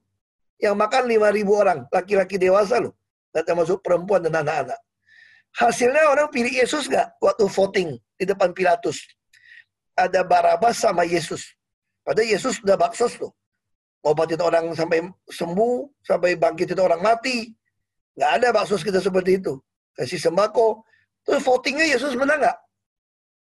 Yang 0.59 0.75
makan 0.77 1.03
lima 1.07 1.31
ribu 1.31 1.55
orang, 1.57 1.87
laki-laki 1.89 2.35
dewasa 2.35 2.83
loh. 2.83 2.93
Dan 3.31 3.47
termasuk 3.47 3.79
perempuan 3.79 4.19
dan 4.19 4.35
anak-anak. 4.43 4.77
Hasilnya 5.51 6.07
orang 6.07 6.31
pilih 6.31 6.51
Yesus 6.51 6.87
gak 6.87 7.15
waktu 7.19 7.45
voting 7.51 7.99
di 8.15 8.23
depan 8.23 8.55
Pilatus? 8.55 9.03
ada 9.95 10.21
Barabas 10.25 10.79
sama 10.79 11.03
Yesus. 11.03 11.53
Padahal 12.01 12.33
Yesus 12.33 12.57
sudah 12.59 12.77
baksos 12.79 13.19
tuh. 13.19 13.31
Obatin 14.01 14.41
orang 14.41 14.73
sampai 14.73 15.05
sembuh, 15.29 16.01
sampai 16.01 16.33
bangkitin 16.33 16.79
orang 16.81 17.05
mati. 17.05 17.53
Nggak 18.17 18.31
ada 18.41 18.47
baksos 18.49 18.81
kita 18.81 18.97
seperti 18.97 19.37
itu. 19.37 19.61
Kasih 19.93 20.17
sembako. 20.17 20.81
Terus 21.21 21.45
votingnya 21.45 21.85
Yesus 21.85 22.17
menang 22.17 22.41
nggak? 22.41 22.57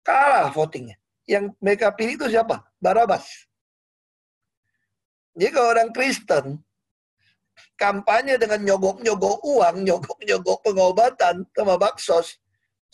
Kalah 0.04 0.52
votingnya. 0.52 1.00
Yang 1.24 1.56
mereka 1.64 1.88
pilih 1.96 2.20
itu 2.20 2.26
siapa? 2.28 2.60
Barabas. 2.76 3.24
Jadi 5.32 5.50
kalau 5.50 5.72
orang 5.72 5.90
Kristen, 5.96 6.60
kampanye 7.74 8.38
dengan 8.38 8.62
nyogok-nyogok 8.62 9.42
uang, 9.42 9.76
nyogok-nyogok 9.82 10.58
pengobatan, 10.62 11.46
sama 11.50 11.74
baksos, 11.74 12.38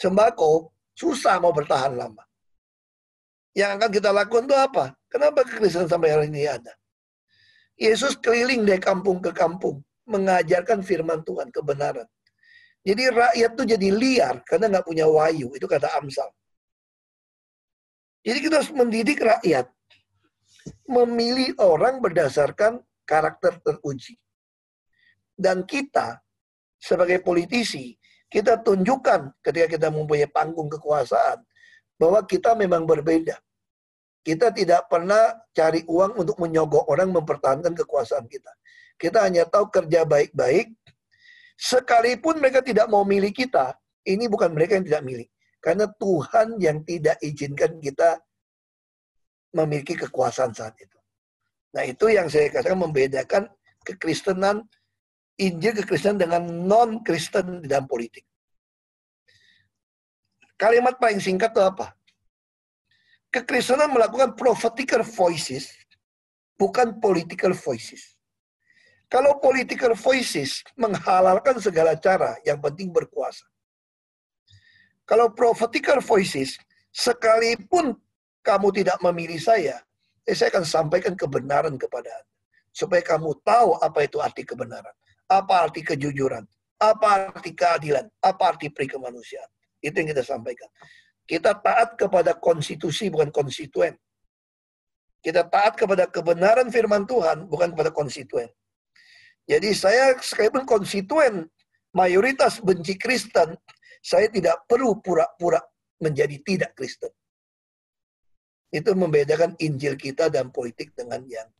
sembako, 0.01 0.73
susah 0.97 1.37
mau 1.41 1.53
bertahan 1.53 1.97
lama. 1.97 2.25
Yang 3.53 3.71
akan 3.77 3.91
kita 3.91 4.11
lakukan 4.15 4.45
itu 4.47 4.57
apa? 4.57 4.85
Kenapa 5.11 5.43
kekristenan 5.43 5.91
sampai 5.91 6.11
hari 6.15 6.27
ini 6.31 6.47
ada? 6.47 6.73
Yesus 7.75 8.15
keliling 8.21 8.63
dari 8.63 8.79
kampung 8.79 9.19
ke 9.19 9.33
kampung, 9.33 9.83
mengajarkan 10.07 10.85
firman 10.85 11.25
Tuhan, 11.27 11.51
kebenaran. 11.51 12.07
Jadi 12.81 13.13
rakyat 13.13 13.51
tuh 13.57 13.67
jadi 13.69 13.89
liar 13.93 14.41
karena 14.49 14.73
nggak 14.73 14.87
punya 14.87 15.05
wayu. 15.05 15.53
Itu 15.53 15.69
kata 15.69 15.93
Amsal. 16.01 16.29
Jadi 18.25 18.39
kita 18.41 18.61
harus 18.61 18.73
mendidik 18.73 19.21
rakyat. 19.21 19.69
Memilih 20.89 21.57
orang 21.61 22.05
berdasarkan 22.05 22.81
karakter 23.09 23.61
teruji. 23.65 24.17
Dan 25.41 25.65
kita 25.65 26.21
sebagai 26.77 27.25
politisi, 27.25 27.97
kita 28.29 28.61
tunjukkan 28.61 29.41
ketika 29.41 29.67
kita 29.73 29.89
mempunyai 29.89 30.29
panggung 30.29 30.69
kekuasaan, 30.69 31.41
bahwa 31.97 32.21
kita 32.29 32.53
memang 32.57 32.85
berbeda. 32.85 33.41
Kita 34.21 34.53
tidak 34.53 34.89
pernah 34.93 35.33
cari 35.57 35.81
uang 35.89 36.21
untuk 36.21 36.37
menyogok 36.41 36.89
orang 36.93 37.09
mempertahankan 37.09 37.73
kekuasaan 37.73 38.29
kita. 38.29 38.53
Kita 39.01 39.25
hanya 39.25 39.49
tahu 39.49 39.73
kerja 39.73 40.05
baik-baik. 40.05 40.77
Sekalipun 41.57 42.37
mereka 42.41 42.61
tidak 42.61 42.89
mau 42.93 43.05
milih 43.05 43.33
kita, 43.33 43.77
ini 44.05 44.29
bukan 44.29 44.53
mereka 44.53 44.77
yang 44.77 44.85
tidak 44.85 45.05
milih. 45.05 45.29
Karena 45.61 45.89
Tuhan 45.89 46.57
yang 46.61 46.85
tidak 46.85 47.17
izinkan 47.21 47.81
kita 47.81 48.21
memiliki 49.57 49.97
kekuasaan 49.97 50.53
saat 50.53 50.77
itu. 50.81 50.97
Nah 51.77 51.85
itu 51.85 52.09
yang 52.13 52.29
saya 52.33 52.49
katakan 52.49 52.81
membedakan 52.81 53.45
kekristenan, 53.85 54.65
Injil 55.41 55.73
kekristenan 55.81 56.21
dengan 56.21 56.43
non-Kristen 56.45 57.65
di 57.65 57.67
dalam 57.69 57.89
politik. 57.89 58.29
Kalimat 60.61 61.01
paling 61.01 61.17
singkat 61.17 61.57
itu 61.57 61.63
apa? 61.65 61.97
Kekristenan 63.33 63.89
melakukan 63.89 64.37
prophetical 64.37 65.01
voices, 65.01 65.73
bukan 66.61 67.01
political 67.01 67.57
voices. 67.57 68.21
Kalau 69.09 69.41
political 69.41 69.97
voices 69.97 70.61
menghalalkan 70.77 71.57
segala 71.59 71.97
cara, 71.97 72.37
yang 72.45 72.61
penting 72.61 72.93
berkuasa. 72.93 73.43
Kalau 75.09 75.33
prophetical 75.35 75.99
voices, 75.99 76.55
sekalipun 76.95 77.99
kamu 78.47 78.69
tidak 78.71 79.03
memilih 79.03 79.41
saya, 79.43 79.83
eh, 80.23 80.37
saya 80.37 80.55
akan 80.55 80.63
sampaikan 80.63 81.19
kebenaran 81.19 81.75
kepada 81.75 82.07
Anda. 82.07 82.35
Supaya 82.71 83.03
kamu 83.03 83.43
tahu 83.43 83.83
apa 83.83 84.07
itu 84.07 84.23
arti 84.23 84.47
kebenaran. 84.47 84.95
Apa 85.31 85.71
arti 85.71 85.87
kejujuran. 85.87 86.43
Apa 86.83 87.31
arti 87.31 87.55
keadilan. 87.55 88.11
Apa 88.19 88.57
arti 88.57 88.67
peri 88.75 88.91
kemanusiaan. 88.91 89.47
Itu 89.79 89.95
yang 90.03 90.11
kita 90.11 90.27
sampaikan. 90.27 90.67
Kita 91.25 91.55
taat 91.63 91.95
kepada 91.95 92.35
konstitusi 92.35 93.07
bukan 93.07 93.31
konstituen. 93.31 93.95
Kita 95.23 95.47
taat 95.47 95.79
kepada 95.79 96.11
kebenaran 96.11 96.67
firman 96.75 97.07
Tuhan 97.07 97.47
bukan 97.47 97.71
kepada 97.77 97.95
konstituen. 97.95 98.51
Jadi 99.47 99.71
saya 99.77 100.17
sekalipun 100.19 100.67
konstituen 100.67 101.47
mayoritas 101.95 102.59
benci 102.63 102.97
Kristen, 102.97 103.55
saya 104.01 104.27
tidak 104.33 104.65
perlu 104.65 104.99
pura-pura 104.99 105.61
menjadi 106.01 106.37
tidak 106.43 106.73
Kristen. 106.75 107.13
Itu 108.71 108.95
membedakan 108.95 109.59
Injil 109.59 109.99
kita 109.99 110.31
dan 110.31 110.55
politik 110.55 110.95
dengan 110.95 111.27
yang 111.27 111.51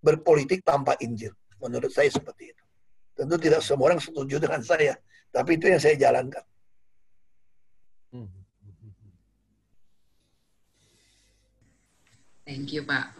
berpolitik 0.00 0.64
tanpa 0.64 0.96
Injil. 1.04 1.36
Menurut 1.60 1.92
saya 1.92 2.08
seperti 2.08 2.56
itu. 2.56 2.64
Tentu 3.20 3.36
tidak 3.36 3.60
semua 3.60 3.92
orang 3.92 4.00
setuju 4.00 4.40
dengan 4.40 4.64
saya, 4.64 4.96
tapi 5.28 5.60
itu 5.60 5.68
yang 5.68 5.76
saya 5.76 5.92
jalankan. 5.92 6.40
Thank 12.48 12.72
you, 12.72 12.88
Pak. 12.88 13.12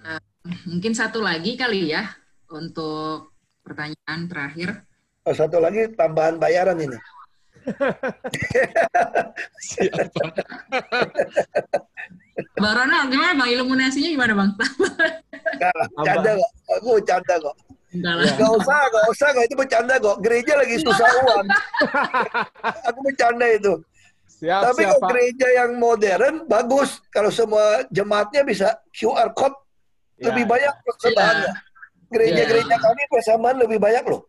Uh, 0.00 0.18
mungkin 0.64 0.96
satu 0.96 1.20
lagi 1.20 1.60
kali 1.60 1.92
ya 1.92 2.08
untuk 2.48 3.36
pertanyaan 3.60 4.24
terakhir. 4.32 4.82
Oh, 5.28 5.36
satu 5.36 5.60
lagi 5.60 5.92
tambahan 5.92 6.40
bayaran 6.40 6.80
ini. 6.80 6.96
Siapa? 9.60 10.24
Bang 12.56 12.74
Ronald, 12.80 13.12
gimana 13.12 13.36
Bang? 13.36 13.50
Iluminasinya 13.52 14.08
gimana 14.08 14.32
Bang? 14.32 14.56
canda 16.00 16.30
kok. 16.32 16.52
Aku 16.80 16.96
canda 17.04 17.34
kok. 17.44 17.67
Gak 17.88 18.52
usah, 18.52 18.80
gak 18.92 19.06
usah, 19.08 19.28
gak 19.32 19.44
itu 19.48 19.56
bercanda 19.56 19.94
kok. 19.96 20.20
Gereja 20.20 20.52
lagi 20.60 20.76
susah 20.76 21.08
uang. 21.24 21.46
Aku 22.92 22.98
bercanda 23.00 23.46
itu. 23.48 23.80
Siap, 24.28 24.60
Tapi 24.70 24.82
siap, 24.84 24.90
kalau 24.92 25.00
gereja 25.10 25.48
yang 25.50 25.70
modern 25.80 26.34
bagus 26.46 27.02
kalau 27.10 27.32
semua 27.32 27.82
jemaatnya 27.90 28.46
bisa 28.46 28.76
QR 28.94 29.34
code 29.34 29.56
ya, 30.20 30.30
lebih 30.30 30.44
banyak 30.46 30.74
ya. 30.78 30.84
persembahannya. 30.84 31.52
Gereja-gereja 32.12 32.76
ya. 32.76 32.78
kami 32.78 33.02
persembahan 33.10 33.56
lebih 33.66 33.78
banyak 33.82 34.04
loh. 34.06 34.28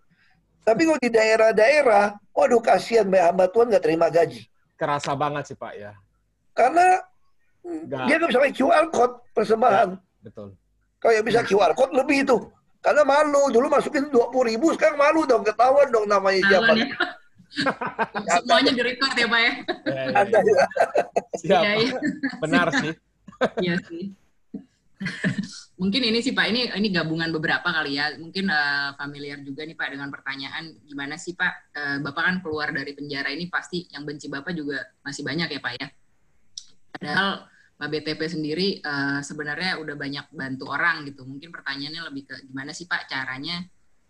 Tapi 0.66 0.82
kalau 0.88 1.00
di 1.04 1.12
daerah-daerah, 1.14 2.18
waduh 2.34 2.64
kasihan 2.64 3.06
Mbak 3.06 3.22
hamba 3.22 3.46
Tuhan 3.54 3.66
nggak 3.70 3.84
terima 3.84 4.08
gaji. 4.10 4.42
Kerasa 4.80 5.14
banget 5.14 5.54
sih 5.54 5.58
Pak 5.60 5.74
ya. 5.78 5.92
Karena 6.56 7.04
gak. 7.86 8.06
dia 8.08 8.16
nggak 8.18 8.30
bisa 8.34 8.40
pakai 8.42 8.56
QR 8.56 8.86
code 8.90 9.16
persembahan. 9.36 9.90
Ya, 9.94 10.24
betul. 10.26 10.48
Kalau 11.00 11.14
yang 11.14 11.26
bisa 11.28 11.40
QR 11.46 11.74
code 11.78 11.94
lebih 11.94 12.18
itu. 12.26 12.38
Karena 12.80 13.04
malu, 13.04 13.52
dulu 13.52 13.68
masukin 13.68 14.08
dua 14.08 14.32
puluh 14.32 14.56
ribu, 14.56 14.72
sekarang 14.72 14.96
malu 14.96 15.28
dong, 15.28 15.44
ketahuan 15.44 15.92
dong 15.92 16.08
namanya 16.08 16.40
siapa. 16.48 16.72
Ya. 16.80 16.88
Semuanya 18.40 18.72
direkord 18.72 19.16
ya 19.18 19.28
Pak 19.28 19.42
ya. 19.42 19.54
ya, 19.90 20.02
ya, 20.06 20.40
ya. 20.40 20.66
Siap. 21.36 21.62
Ya, 21.66 21.72
ya. 21.76 21.92
Benar 22.40 22.68
sih. 22.78 22.94
Iya 23.60 23.76
sih. 23.84 24.04
Mungkin 25.80 26.02
ini 26.12 26.20
sih 26.20 26.36
Pak, 26.36 26.46
ini 26.52 26.68
ini 26.76 26.88
gabungan 26.92 27.32
beberapa 27.32 27.68
kali 27.72 27.96
ya. 27.96 28.16
Mungkin 28.20 28.52
uh, 28.52 28.96
familiar 29.00 29.40
juga 29.44 29.64
nih 29.64 29.76
Pak 29.76 29.96
dengan 29.96 30.12
pertanyaan 30.12 30.76
gimana 30.84 31.16
sih 31.16 31.40
Pak, 31.40 31.54
uh, 31.72 31.98
Bapak 32.04 32.24
kan 32.24 32.36
keluar 32.44 32.72
dari 32.76 32.92
penjara 32.92 33.32
ini 33.32 33.48
pasti 33.48 33.88
yang 33.92 34.04
benci 34.04 34.28
Bapak 34.28 34.52
juga 34.52 34.84
masih 35.04 35.24
banyak 35.24 35.48
ya 35.52 35.60
Pak 35.64 35.74
ya. 35.80 35.88
Padahal 36.96 37.48
Pak 37.80 37.88
BTP 37.88 38.20
sendiri 38.28 38.68
uh, 38.84 39.24
sebenarnya 39.24 39.80
udah 39.80 39.96
banyak 39.96 40.28
bantu 40.36 40.68
orang 40.68 41.08
gitu. 41.08 41.24
Mungkin 41.24 41.48
pertanyaannya 41.48 42.12
lebih 42.12 42.28
ke 42.28 42.36
gimana 42.44 42.76
sih 42.76 42.84
Pak 42.84 43.08
caranya 43.08 43.64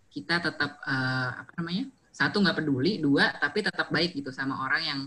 kita 0.09 0.41
tetap 0.41 0.81
uh, 0.89 1.45
apa 1.45 1.53
namanya 1.61 1.85
satu 2.09 2.41
nggak 2.41 2.65
peduli, 2.65 2.97
dua 2.97 3.29
tapi 3.37 3.61
tetap 3.61 3.93
baik 3.93 4.17
gitu 4.17 4.33
sama 4.33 4.65
orang 4.65 4.81
yang 4.81 4.99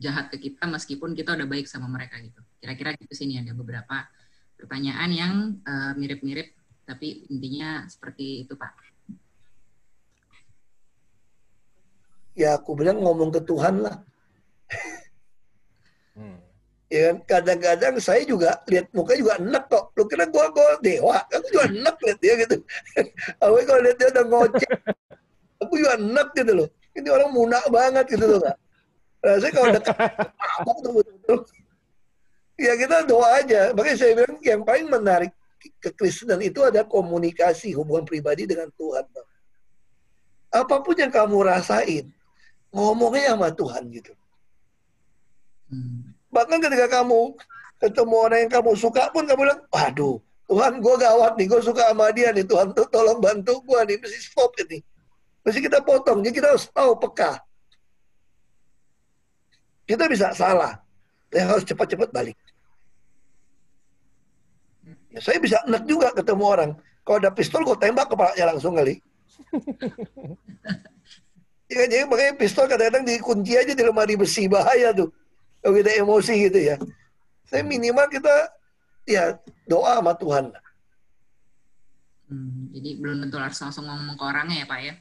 jahat 0.00 0.32
ke 0.32 0.40
kita 0.40 0.64
meskipun 0.64 1.12
kita 1.12 1.36
udah 1.36 1.44
baik 1.44 1.68
sama 1.68 1.84
mereka 1.84 2.16
gitu. 2.24 2.40
Kira-kira 2.56 2.96
gitu 2.96 3.12
sih 3.12 3.28
nih 3.28 3.44
ada 3.44 3.52
beberapa 3.52 4.08
pertanyaan 4.56 5.10
yang 5.12 5.34
uh, 5.68 5.92
mirip-mirip 6.00 6.56
tapi 6.88 7.28
intinya 7.28 7.84
seperti 7.92 8.48
itu 8.48 8.56
Pak. 8.56 8.72
Ya 12.40 12.56
aku 12.56 12.72
bilang 12.72 13.04
ngomong 13.04 13.36
ke 13.36 13.44
Tuhan 13.44 13.84
lah. 13.84 14.00
Hmm. 16.16 16.47
Ya 16.88 17.12
kan 17.12 17.16
kadang-kadang 17.28 18.00
saya 18.00 18.24
juga 18.24 18.64
lihat 18.64 18.88
muka 18.96 19.12
juga 19.12 19.36
enak 19.36 19.68
kok. 19.68 19.92
Lu 19.92 20.08
kira 20.08 20.24
gua 20.24 20.48
gua 20.48 20.80
dewa, 20.80 21.20
aku 21.28 21.46
juga 21.52 21.64
enak 21.68 21.94
lihat 22.00 22.18
dia 22.24 22.34
gitu. 22.40 22.56
Aku 23.44 23.54
kalau 23.68 23.80
lihat 23.84 23.96
dia 24.00 24.08
udah 24.08 24.24
ngoceh, 24.24 24.72
aku 25.60 25.72
juga 25.76 25.92
enak 26.00 26.28
gitu 26.32 26.52
loh. 26.64 26.68
Ini 26.96 27.08
orang 27.12 27.30
munak 27.30 27.64
banget 27.68 28.04
gitu 28.16 28.24
loh. 28.24 28.38
Gak? 28.40 28.56
Rasanya 29.20 29.52
kalau 29.52 29.68
dekat 29.76 29.96
mabuk 30.40 30.76
tuh 30.80 30.92
betul-betul. 30.96 31.38
Ya 32.58 32.72
kita 32.74 32.96
doa 33.04 33.28
aja. 33.36 33.60
Makanya 33.76 33.96
saya 34.00 34.12
bilang 34.16 34.40
yang 34.40 34.62
paling 34.64 34.86
menarik 34.88 35.32
kekristenan 35.82 36.40
itu 36.40 36.64
ada 36.64 36.88
komunikasi 36.88 37.76
hubungan 37.76 38.08
pribadi 38.08 38.48
dengan 38.48 38.72
Tuhan. 38.72 39.04
Apa 40.48 40.80
pun 40.80 40.96
yang 40.96 41.12
kamu 41.12 41.44
rasain, 41.44 42.08
ngomongnya 42.72 43.36
sama 43.36 43.52
Tuhan 43.52 43.82
gitu. 43.92 44.12
Hmm. 45.68 46.07
Bahkan 46.38 46.62
ketika 46.62 47.02
kamu 47.02 47.34
ketemu 47.82 48.14
orang 48.14 48.38
yang 48.46 48.52
kamu 48.54 48.70
suka 48.78 49.10
pun 49.10 49.26
kamu 49.26 49.42
bilang, 49.42 49.60
waduh, 49.74 50.22
Tuhan 50.46 50.78
gue 50.78 50.94
gawat 51.02 51.34
nih, 51.34 51.46
gue 51.50 51.60
suka 51.66 51.90
sama 51.90 52.14
dia 52.14 52.30
nih, 52.30 52.46
Tuhan 52.46 52.70
tuh 52.78 52.86
tolong 52.86 53.18
bantu 53.18 53.58
gue 53.66 53.80
nih, 53.90 53.96
mesti 53.98 54.18
stop 54.22 54.54
ini. 54.62 54.78
Mesti 55.42 55.58
kita 55.58 55.82
potong, 55.82 56.22
jadi 56.22 56.34
kita 56.38 56.48
harus 56.54 56.70
tahu 56.70 56.94
peka. 56.94 57.42
Kita 59.82 60.06
bisa 60.06 60.30
salah, 60.30 60.78
yang 61.34 61.58
harus 61.58 61.66
cepat-cepat 61.66 62.14
balik. 62.14 62.38
Ya, 65.10 65.18
saya 65.18 65.42
bisa 65.42 65.58
enak 65.66 65.90
juga 65.90 66.14
ketemu 66.14 66.44
orang. 66.46 66.70
Kalau 67.02 67.18
ada 67.18 67.34
pistol, 67.34 67.66
gue 67.66 67.74
tembak 67.82 68.06
kepalanya 68.06 68.54
langsung 68.54 68.78
kali. 68.78 69.02
ya, 71.72 71.82
jadi 71.90 72.06
makanya 72.06 72.38
pistol 72.38 72.70
kadang-kadang 72.70 73.10
dikunci 73.10 73.58
aja 73.58 73.74
di 73.74 73.82
lemari 73.82 74.14
besi 74.14 74.46
bahaya 74.46 74.94
tuh. 74.94 75.10
Kalau 75.62 75.74
kita 75.74 75.90
emosi 75.98 76.32
gitu 76.48 76.58
ya. 76.58 76.76
Saya 77.48 77.64
minimal 77.64 78.06
kita 78.12 78.52
ya 79.08 79.40
doa 79.64 79.98
sama 79.98 80.12
Tuhan. 80.14 80.52
Hmm, 82.28 82.68
jadi 82.76 83.00
belum 83.00 83.24
tentu 83.24 83.40
harus 83.40 83.56
langsung 83.56 83.88
ngomong 83.88 84.20
ke 84.20 84.24
orangnya 84.24 84.56
ya 84.62 84.66
Pak 84.68 84.80
ya? 84.84 84.94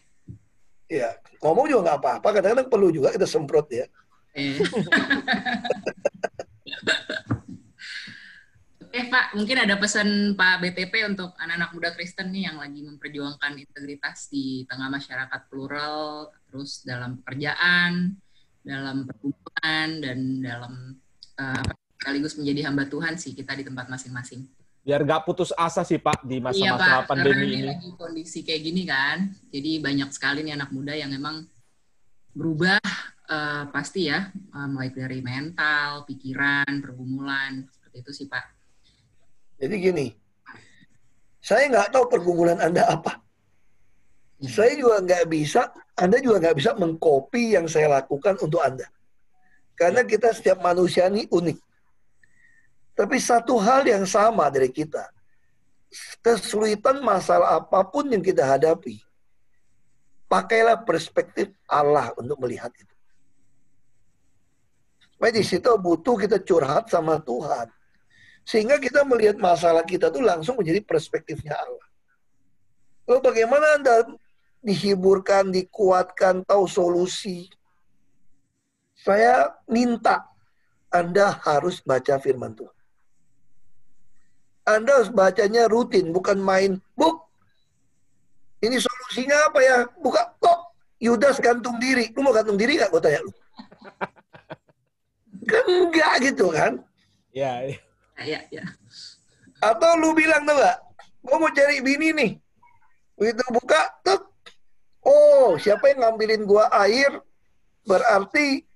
Iya, 0.87 1.09
ngomong 1.43 1.67
juga 1.67 1.91
nggak 1.91 1.99
apa-apa. 1.99 2.27
Kadang-kadang 2.39 2.71
perlu 2.71 2.87
juga 2.95 3.11
kita 3.11 3.27
semprot 3.27 3.67
ya. 3.67 3.85
Eh. 4.31 4.55
Oke 8.87 9.01
Pak, 9.11 9.35
mungkin 9.35 9.57
ada 9.59 9.75
pesan 9.75 10.39
Pak 10.39 10.63
BTP 10.63 11.03
untuk 11.11 11.35
anak-anak 11.35 11.75
muda 11.75 11.89
Kristen 11.91 12.31
nih 12.31 12.47
yang 12.47 12.63
lagi 12.63 12.79
memperjuangkan 12.85 13.59
integritas 13.59 14.31
di 14.31 14.63
tengah 14.71 14.87
masyarakat 14.87 15.41
plural, 15.51 16.31
terus 16.47 16.87
dalam 16.87 17.19
pekerjaan, 17.19 18.15
dalam 18.67 19.07
perkumpulan, 19.07 19.87
dan 20.03 20.43
dalam 20.43 20.73
uh, 21.39 21.63
sekaligus 21.95 22.35
menjadi 22.35 22.67
hamba 22.67 22.83
Tuhan 22.91 23.15
sih 23.15 23.31
kita 23.31 23.55
di 23.55 23.63
tempat 23.63 23.87
masing-masing. 23.87 24.43
Biar 24.83 25.03
nggak 25.03 25.23
putus 25.27 25.51
asa 25.55 25.83
sih 25.83 25.99
Pak 25.99 26.23
di 26.23 26.39
masa-masa 26.39 27.03
iya, 27.03 27.07
pandemi 27.07 27.43
ini. 27.47 27.59
Iya 27.63 27.75
lagi 27.75 27.89
kondisi 27.95 28.43
kayak 28.43 28.61
gini 28.63 28.83
kan, 28.83 29.31
jadi 29.51 29.71
banyak 29.79 30.09
sekali 30.11 30.43
nih 30.43 30.59
anak 30.59 30.71
muda 30.75 30.95
yang 30.95 31.11
memang 31.11 31.47
berubah 32.31 32.79
uh, 33.27 33.67
pasti 33.71 34.07
ya, 34.07 34.31
uh, 34.31 34.67
mulai 34.67 34.91
dari 34.91 35.19
mental, 35.19 36.07
pikiran, 36.07 36.69
pergumulan, 36.79 37.67
seperti 37.67 37.95
itu 38.03 38.11
sih 38.15 38.27
Pak. 38.31 38.45
Jadi 39.57 39.75
gini, 39.75 40.07
saya 41.43 41.67
nggak 41.67 41.91
tahu 41.91 42.05
pergumulan 42.07 42.61
Anda 42.61 42.87
apa. 42.87 43.26
Saya 44.37 44.77
juga 44.77 45.01
nggak 45.01 45.25
bisa, 45.33 45.73
Anda 45.97 46.21
juga 46.21 46.37
nggak 46.37 46.57
bisa 46.61 46.71
mengcopy 46.77 47.57
yang 47.57 47.65
saya 47.65 47.89
lakukan 47.89 48.37
untuk 48.37 48.61
Anda. 48.61 48.85
Karena 49.73 50.05
ya. 50.05 50.09
kita 50.09 50.29
setiap 50.29 50.61
manusia 50.61 51.09
ini 51.09 51.25
unik. 51.25 51.57
Tapi 52.97 53.17
satu 53.17 53.57
hal 53.57 53.85
yang 53.85 54.05
sama 54.05 54.49
dari 54.53 54.69
kita, 54.69 55.09
kesulitan 56.21 57.01
masalah 57.01 57.61
apa 57.61 57.81
pun 57.85 58.09
yang 58.09 58.21
kita 58.21 58.45
hadapi, 58.45 59.01
pakailah 60.29 60.81
perspektif 60.85 61.49
Allah 61.69 62.13
untuk 62.17 62.37
melihat 62.41 62.69
itu. 62.77 62.95
Supaya 65.17 65.33
di 65.33 65.41
situ 65.41 65.69
butuh 65.81 66.13
kita 66.13 66.37
curhat 66.45 66.93
sama 66.93 67.17
Tuhan. 67.17 67.73
Sehingga 68.45 68.77
kita 68.77 69.01
melihat 69.01 69.41
masalah 69.41 69.81
kita 69.81 70.13
tuh 70.13 70.21
langsung 70.21 70.61
menjadi 70.61 70.79
perspektifnya 70.85 71.57
Allah. 71.57 71.87
Lalu 73.09 73.19
bagaimana 73.25 73.65
Anda 73.81 73.95
dihiburkan, 74.67 75.47
dikuatkan, 75.55 76.43
tahu 76.43 76.67
solusi? 76.67 77.47
Saya 78.99 79.55
minta 79.71 80.27
Anda 80.91 81.31
harus 81.39 81.79
baca 81.79 82.19
firman 82.19 82.51
Tuhan. 82.51 82.75
Anda 84.67 84.99
harus 84.99 85.07
bacanya 85.07 85.71
rutin, 85.71 86.11
bukan 86.11 86.43
main 86.43 86.83
book. 86.99 87.31
Ini 88.59 88.75
solusinya 88.75 89.47
apa 89.47 89.59
ya? 89.63 89.77
Buka 90.03 90.35
top. 90.43 90.75
Yudas 90.99 91.39
gantung 91.39 91.79
diri. 91.79 92.11
Lu 92.11 92.25
mau 92.25 92.35
gantung 92.35 92.59
diri 92.59 92.75
gak? 92.75 92.91
Gue 92.91 92.99
tanya 92.99 93.23
lu. 93.23 93.31
Kan 95.47 95.63
enggak 95.63 96.13
gitu 96.25 96.51
kan? 96.51 96.83
Ya, 97.31 97.63
ya. 97.63 97.77
Ya, 98.17 98.39
ya. 98.51 98.65
Atau 99.61 99.95
lu 99.95 100.11
bilang 100.17 100.43
tuh 100.43 100.57
gak, 100.57 100.77
gue 101.23 101.35
mau 101.37 101.53
cari 101.53 101.79
bini 101.79 102.09
nih. 102.11 102.31
Begitu 103.15 103.45
buka, 103.55 103.93
tuh. 104.03 104.19
Oh, 105.07 105.55
siapa 105.55 105.95
yang 105.95 106.03
ngambilin 106.03 106.43
gua 106.43 106.67
air, 106.83 107.23
berarti 107.87 108.67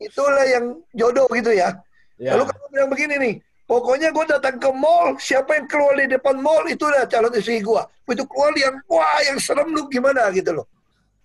itulah 0.00 0.48
yang 0.48 0.80
jodoh 0.96 1.28
gitu 1.36 1.52
ya. 1.52 1.76
ya. 2.16 2.34
Lalu 2.34 2.48
kamu 2.48 2.66
bilang 2.72 2.90
begini 2.90 3.14
nih, 3.20 3.34
pokoknya 3.68 4.08
gue 4.10 4.24
datang 4.26 4.56
ke 4.56 4.70
mall, 4.72 5.14
siapa 5.20 5.60
yang 5.60 5.66
keluar 5.68 5.94
di 6.00 6.08
depan 6.08 6.40
mall, 6.40 6.64
itulah 6.66 7.04
calon 7.06 7.34
istri 7.36 7.60
gue. 7.60 7.82
Begitu 8.08 8.24
keluar 8.26 8.52
yang, 8.56 8.74
wah 8.88 9.20
yang 9.28 9.38
serem 9.38 9.68
lu 9.70 9.86
gimana 9.92 10.32
gitu 10.32 10.56
loh. 10.56 10.66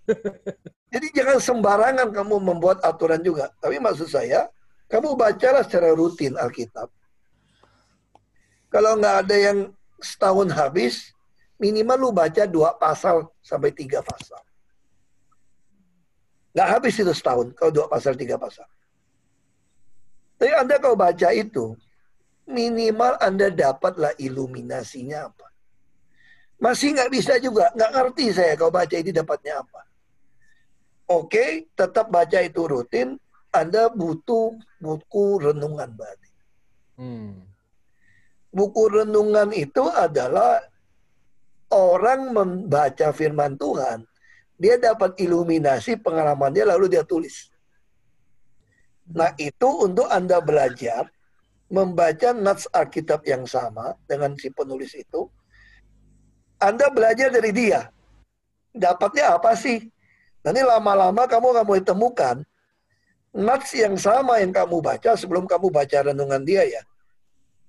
Jadi 0.93 1.07
jangan 1.15 1.39
sembarangan 1.41 2.07
kamu 2.13 2.35
membuat 2.43 2.83
aturan 2.85 3.23
juga. 3.23 3.49
Tapi 3.57 3.81
maksud 3.81 4.11
saya, 4.11 4.45
kamu 4.91 5.17
bacalah 5.17 5.65
secara 5.65 5.95
rutin 5.95 6.37
Alkitab. 6.37 6.91
Kalau 8.69 8.97
nggak 8.97 9.15
ada 9.25 9.35
yang 9.37 9.57
setahun 10.01 10.49
habis, 10.53 11.12
minimal 11.63 11.97
lu 11.97 12.09
baca 12.11 12.43
dua 12.43 12.75
pasal 12.75 13.31
sampai 13.39 13.71
tiga 13.71 14.03
pasal. 14.03 14.43
Nggak 16.51 16.69
habis 16.69 16.93
itu 16.99 17.13
setahun 17.15 17.55
kalau 17.55 17.71
dua 17.71 17.87
pasal, 17.87 18.19
tiga 18.19 18.35
pasal. 18.35 18.67
Tapi 20.35 20.51
Anda 20.51 20.75
kalau 20.83 20.99
baca 20.99 21.31
itu, 21.31 21.71
minimal 22.43 23.15
Anda 23.23 23.47
dapatlah 23.47 24.11
iluminasinya 24.19 25.31
apa. 25.31 25.47
Masih 26.59 26.93
nggak 26.99 27.11
bisa 27.15 27.39
juga, 27.39 27.71
nggak 27.71 27.91
ngerti 27.95 28.25
saya 28.35 28.53
kalau 28.59 28.69
baca 28.69 28.95
ini 28.99 29.15
dapatnya 29.15 29.63
apa. 29.63 29.81
Oke, 31.09 31.71
tetap 31.73 32.11
baca 32.11 32.43
itu 32.43 32.61
rutin, 32.67 33.15
Anda 33.49 33.87
butuh 33.87 34.53
buku 34.83 35.25
renungan 35.41 35.89
batin. 35.95 36.35
Hmm 36.99 37.53
buku 38.53 39.01
renungan 39.01 39.49
itu 39.51 39.81
adalah 39.89 40.61
orang 41.73 42.29
membaca 42.29 43.09
firman 43.09 43.57
Tuhan. 43.57 44.05
Dia 44.55 44.77
dapat 44.77 45.17
iluminasi 45.17 45.97
pengalaman 45.97 46.53
dia 46.53 46.63
lalu 46.63 46.87
dia 46.87 47.01
tulis. 47.01 47.49
Nah 49.09 49.33
itu 49.35 49.67
untuk 49.81 50.07
Anda 50.07 50.39
belajar 50.39 51.09
membaca 51.67 52.31
nats 52.31 52.69
Alkitab 52.69 53.25
yang 53.25 53.43
sama 53.49 53.97
dengan 54.05 54.37
si 54.37 54.53
penulis 54.53 54.93
itu. 54.93 55.27
Anda 56.61 56.87
belajar 56.93 57.33
dari 57.33 57.51
dia. 57.51 57.89
Dapatnya 58.71 59.35
apa 59.35 59.57
sih? 59.57 59.83
Nanti 60.45 60.61
lama-lama 60.63 61.27
kamu 61.27 61.45
akan 61.57 61.65
mulai 61.65 61.83
temukan 61.83 62.37
nats 63.33 63.73
yang 63.73 63.97
sama 63.97 64.39
yang 64.39 64.53
kamu 64.53 64.79
baca 64.79 65.17
sebelum 65.17 65.49
kamu 65.49 65.73
baca 65.73 66.13
renungan 66.13 66.45
dia 66.45 66.63
ya 66.69 66.83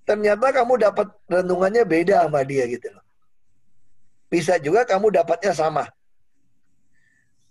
ternyata 0.05 0.53
kamu 0.53 0.77
dapat 0.77 1.09
renungannya 1.27 1.83
beda 1.89 2.29
sama 2.29 2.45
dia 2.45 2.69
gitu 2.69 2.93
loh. 2.93 3.04
Bisa 4.29 4.59
juga 4.59 4.83
kamu 4.89 5.15
dapatnya 5.15 5.53
sama. 5.55 5.85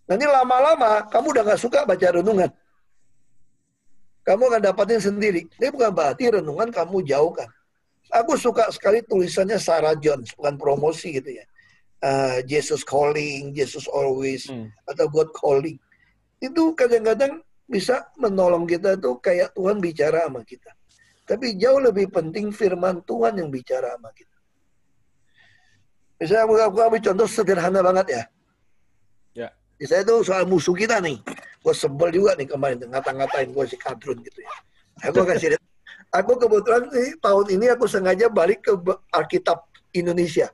Nanti 0.03 0.25
lama-lama 0.27 1.07
kamu 1.07 1.31
udah 1.31 1.43
gak 1.53 1.61
suka 1.61 1.87
baca 1.87 2.07
renungan. 2.19 2.51
Kamu 4.23 4.43
akan 4.51 4.61
dapatin 4.63 4.99
sendiri. 5.03 5.47
Ini 5.59 5.67
bukan 5.71 5.91
berarti 5.91 6.31
renungan 6.31 6.71
kamu 6.71 7.03
jauhkan. 7.03 7.47
Aku 8.11 8.39
suka 8.39 8.69
sekali 8.71 9.03
tulisannya 9.03 9.59
Sarah 9.59 9.95
Jones, 9.99 10.31
bukan 10.37 10.55
promosi 10.55 11.19
gitu 11.19 11.39
ya. 11.39 11.45
Uh, 12.03 12.39
Jesus 12.43 12.83
calling, 12.83 13.55
Jesus 13.55 13.87
always, 13.87 14.47
hmm. 14.47 14.67
atau 14.87 15.07
God 15.07 15.31
calling. 15.35 15.79
Itu 16.39 16.75
kadang-kadang 16.75 17.43
bisa 17.63 18.11
menolong 18.19 18.67
kita 18.67 18.99
tuh 18.99 19.17
kayak 19.23 19.55
Tuhan 19.55 19.79
bicara 19.79 20.27
sama 20.27 20.43
kita. 20.43 20.71
Tapi 21.23 21.55
jauh 21.55 21.79
lebih 21.79 22.11
penting 22.11 22.51
firman 22.51 22.99
Tuhan 23.07 23.39
yang 23.39 23.47
bicara 23.47 23.95
sama 23.95 24.11
kita. 24.11 24.32
Misalnya 26.23 26.47
aku, 26.47 26.55
aku 26.55 26.77
ambil 26.87 27.01
contoh 27.03 27.27
sederhana 27.27 27.83
banget 27.83 28.07
ya. 28.07 28.23
Ya. 29.35 29.47
Misalnya 29.75 30.07
itu 30.07 30.15
soal 30.23 30.47
musuh 30.47 30.71
kita 30.71 31.03
nih. 31.03 31.19
Gue 31.59 31.75
sebel 31.75 32.15
juga 32.15 32.39
nih 32.39 32.47
kemarin 32.47 32.79
ngata-ngatain 32.79 33.51
gue 33.51 33.65
si 33.67 33.75
Kadrun 33.75 34.23
gitu 34.23 34.39
ya. 34.39 34.51
Aku 35.11 35.19
kasih 35.27 35.51
lihat. 35.51 35.63
Aku 36.15 36.39
kebetulan 36.39 36.87
nih, 36.95 37.19
tahun 37.19 37.45
ini 37.59 37.65
aku 37.75 37.91
sengaja 37.91 38.31
balik 38.31 38.63
ke 38.63 38.71
Alkitab 39.11 39.67
Indonesia. 39.91 40.47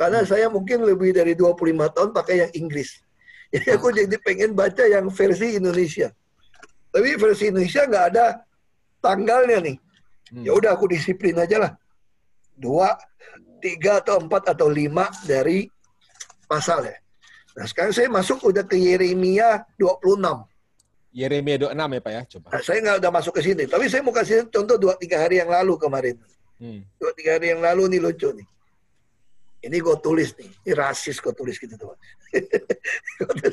Karena 0.00 0.24
hmm. 0.24 0.28
saya 0.32 0.48
mungkin 0.48 0.88
lebih 0.88 1.12
dari 1.12 1.36
25 1.36 1.68
tahun 1.92 2.10
pakai 2.16 2.48
yang 2.48 2.52
Inggris. 2.56 3.04
Jadi 3.52 3.68
aku 3.76 3.92
hmm. 3.92 3.96
jadi 4.00 4.16
pengen 4.24 4.50
baca 4.56 4.88
yang 4.88 5.12
versi 5.12 5.58
Indonesia. 5.60 6.08
Tapi 6.94 7.18
versi 7.20 7.52
Indonesia 7.52 7.82
nggak 7.84 8.04
ada 8.14 8.40
tanggalnya 9.04 9.58
nih. 9.68 9.76
Hmm. 10.32 10.44
Ya 10.48 10.56
udah 10.56 10.78
aku 10.78 10.88
disiplin 10.88 11.34
aja 11.36 11.58
lah. 11.58 11.72
Dua, 12.54 12.94
tiga 13.60 14.00
atau 14.00 14.18
empat 14.18 14.56
atau 14.56 14.66
lima 14.66 15.06
dari 15.28 15.68
pasal 16.48 16.88
ya. 16.88 16.96
Nah 17.54 17.66
sekarang 17.68 17.92
saya 17.92 18.08
masuk 18.08 18.50
udah 18.50 18.64
ke 18.64 18.80
Yeremia 18.80 19.62
26. 19.76 20.50
Yeremia 21.10 21.56
26 21.58 21.74
ya 21.74 22.00
Pak 22.00 22.12
ya, 22.14 22.22
coba. 22.36 22.46
Nah, 22.54 22.62
saya 22.62 22.78
nggak 22.86 22.96
udah 23.02 23.12
masuk 23.12 23.32
ke 23.34 23.42
sini, 23.42 23.64
tapi 23.66 23.90
saya 23.90 24.00
mau 24.06 24.14
kasih 24.14 24.46
contoh 24.46 24.78
dua 24.78 24.94
tiga 24.94 25.18
hari 25.18 25.42
yang 25.42 25.50
lalu 25.50 25.74
kemarin. 25.74 26.16
Hmm. 26.62 26.86
Dua 27.02 27.10
tiga 27.18 27.34
hari 27.34 27.50
yang 27.50 27.58
lalu 27.58 27.90
nih 27.90 28.00
lucu 28.00 28.30
nih. 28.30 28.46
Ini 29.60 29.76
gue 29.76 29.96
tulis 30.00 30.32
nih, 30.40 30.48
ini 30.48 30.72
rasis 30.72 31.20
gue 31.20 31.34
tulis 31.36 31.58
gitu 31.60 31.74
tuh. 31.76 31.92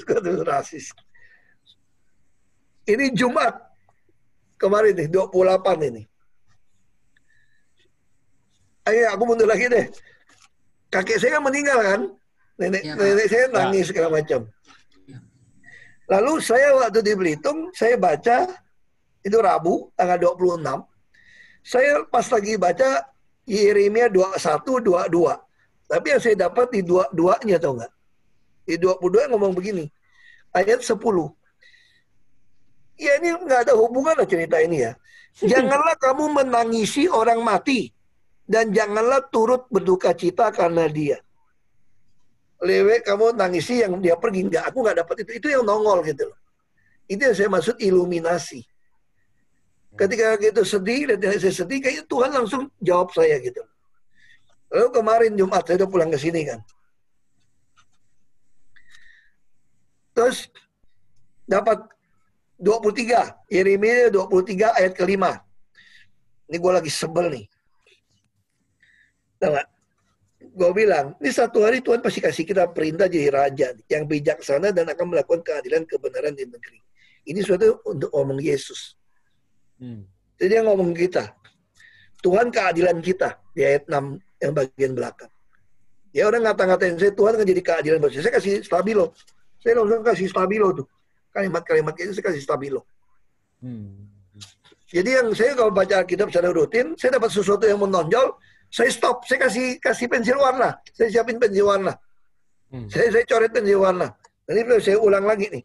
gue 0.08 0.20
tulis 0.24 0.44
rasis. 0.46 0.96
Ini 2.88 3.12
Jumat 3.12 3.60
kemarin 4.56 4.96
nih, 4.96 5.12
28 5.12 5.90
ini. 5.92 6.08
Ayo 8.88 9.12
aku 9.12 9.24
mundur 9.28 9.52
lagi 9.52 9.68
deh. 9.68 9.92
Kakek 10.88 11.20
saya 11.20 11.38
kan 11.38 11.44
meninggal 11.44 11.80
kan? 11.84 12.02
Nenek, 12.56 12.82
ya, 12.88 12.94
nenek 12.96 13.28
saya 13.28 13.46
nangis 13.52 13.86
ya. 13.86 13.88
segala 13.92 14.08
macam. 14.16 14.42
Ya. 15.04 15.20
Lalu 16.08 16.34
saya 16.40 16.72
waktu 16.80 17.04
di 17.04 17.14
Belitung, 17.20 17.68
saya 17.76 18.00
baca, 18.00 18.48
itu 19.28 19.38
Rabu, 19.38 19.92
tanggal 20.00 20.32
26. 20.40 20.64
Saya 21.68 22.08
pas 22.08 22.24
lagi 22.32 22.56
baca 22.56 23.04
Yeremia 23.44 24.08
21, 24.08 24.80
22. 24.80 25.92
Tapi 25.92 26.08
yang 26.08 26.22
saya 26.24 26.36
dapat 26.48 26.72
di 26.72 26.82
dua-duanya, 26.88 27.60
tau 27.60 27.76
nggak? 27.76 27.92
Di 28.72 28.76
22 28.80 29.32
ngomong 29.36 29.52
begini. 29.52 29.84
Ayat 30.56 30.80
10. 30.80 30.96
Ya 32.98 33.12
ini 33.20 33.36
nggak 33.36 33.68
ada 33.68 33.74
hubungan 33.76 34.16
lah 34.16 34.26
cerita 34.26 34.64
ini 34.64 34.88
ya. 34.88 34.96
Janganlah 35.52 36.00
kamu 36.00 36.40
menangisi 36.40 37.12
orang 37.12 37.44
mati. 37.44 37.97
Dan 38.48 38.72
janganlah 38.72 39.28
turut 39.28 39.68
berduka 39.68 40.16
cita 40.16 40.48
karena 40.56 40.88
dia. 40.88 41.20
Lewe 42.64 43.04
kamu 43.04 43.36
nangisi 43.36 43.84
yang 43.84 44.00
dia 44.00 44.16
pergi. 44.16 44.48
Nggak 44.48 44.72
aku 44.72 44.88
nggak 44.88 44.98
dapat 45.04 45.16
itu. 45.28 45.32
Itu 45.44 45.48
yang 45.52 45.68
nongol 45.68 46.00
gitu 46.08 46.32
loh. 46.32 46.40
Itu 47.12 47.28
yang 47.28 47.36
saya 47.36 47.50
maksud 47.52 47.76
iluminasi. 47.84 48.64
Ketika 50.00 50.40
gitu 50.40 50.64
sedih 50.64 51.20
dan 51.20 51.36
saya 51.36 51.54
sedih 51.54 51.84
kayaknya 51.84 52.08
Tuhan 52.08 52.32
langsung 52.32 52.72
jawab 52.80 53.12
saya 53.12 53.36
gitu. 53.44 53.60
Lalu 54.72 54.88
kemarin 54.96 55.32
Jumat 55.36 55.68
saya 55.68 55.84
udah 55.84 55.90
pulang 55.92 56.10
ke 56.10 56.20
sini 56.20 56.48
kan. 56.48 56.64
Terus 60.16 60.48
dapat 61.44 61.84
23 62.64 63.52
Yeremia 63.52 64.08
23 64.08 64.80
ayat 64.80 64.94
kelima. 64.96 65.44
Ini 66.48 66.58
gue 66.64 66.72
lagi 66.72 66.88
sebel 66.88 67.28
nih 67.28 67.46
Tahu 69.38 69.54
gak? 69.54 69.68
gue 70.38 70.72
bilang, 70.74 71.18
ini 71.18 71.34
satu 71.34 71.66
hari 71.66 71.82
Tuhan 71.82 72.02
pasti 72.02 72.22
kasih 72.22 72.46
kita 72.46 72.70
perintah 72.70 73.10
jadi 73.10 73.30
raja 73.34 73.74
yang 73.90 74.06
bijaksana 74.06 74.70
dan 74.70 74.86
akan 74.90 75.14
melakukan 75.14 75.42
keadilan 75.42 75.86
kebenaran 75.86 76.34
di 76.38 76.46
negeri. 76.46 76.82
Ini 77.28 77.42
suatu 77.42 77.82
untuk 77.90 78.14
ngomong 78.14 78.38
Yesus. 78.42 78.96
Hmm. 79.82 80.06
Jadi 80.38 80.62
yang 80.62 80.70
ngomong 80.70 80.94
kita. 80.94 81.34
Tuhan 82.22 82.50
keadilan 82.50 82.98
kita 83.02 83.38
di 83.54 83.62
ayat 83.66 83.86
6 83.90 84.18
yang 84.42 84.54
bagian 84.54 84.92
belakang. 84.98 85.30
Ya 86.14 86.26
orang 86.26 86.50
ngata-ngatain 86.50 86.98
saya 86.98 87.14
Tuhan 87.14 87.34
kan 87.38 87.46
jadi 87.46 87.62
keadilan 87.62 87.98
buat 88.02 88.12
saya. 88.14 88.24
Saya 88.30 88.36
kasih 88.42 88.54
stabilo. 88.66 89.14
Saya 89.62 89.74
langsung 89.78 90.06
kasih 90.06 90.28
stabilo 90.30 90.68
tuh. 90.74 90.88
Kalimat-kalimat 91.34 91.94
itu 92.02 92.14
saya 92.18 92.26
kasih 92.34 92.42
stabilo. 92.42 92.82
Hmm. 93.62 94.10
Jadi 94.88 95.10
yang 95.20 95.28
saya 95.36 95.52
kalau 95.54 95.70
baca 95.70 96.00
Alkitab 96.00 96.32
secara 96.32 96.50
rutin, 96.50 96.96
saya 96.96 97.20
dapat 97.20 97.30
sesuatu 97.30 97.68
yang 97.68 97.84
menonjol, 97.84 98.40
saya 98.68 98.90
stop, 98.92 99.24
saya 99.24 99.48
kasih 99.48 99.80
kasih 99.80 100.08
pensil 100.12 100.38
warna, 100.38 100.76
saya 100.92 101.08
siapin 101.10 101.40
pensil 101.40 101.72
warna, 101.72 101.96
hmm. 102.72 102.88
saya 102.92 103.08
saya 103.16 103.24
coret 103.24 103.52
pensil 103.52 103.80
warna. 103.80 104.12
Nanti 104.48 104.64
saya 104.80 104.98
ulang 105.00 105.28
lagi 105.28 105.52
nih. 105.52 105.64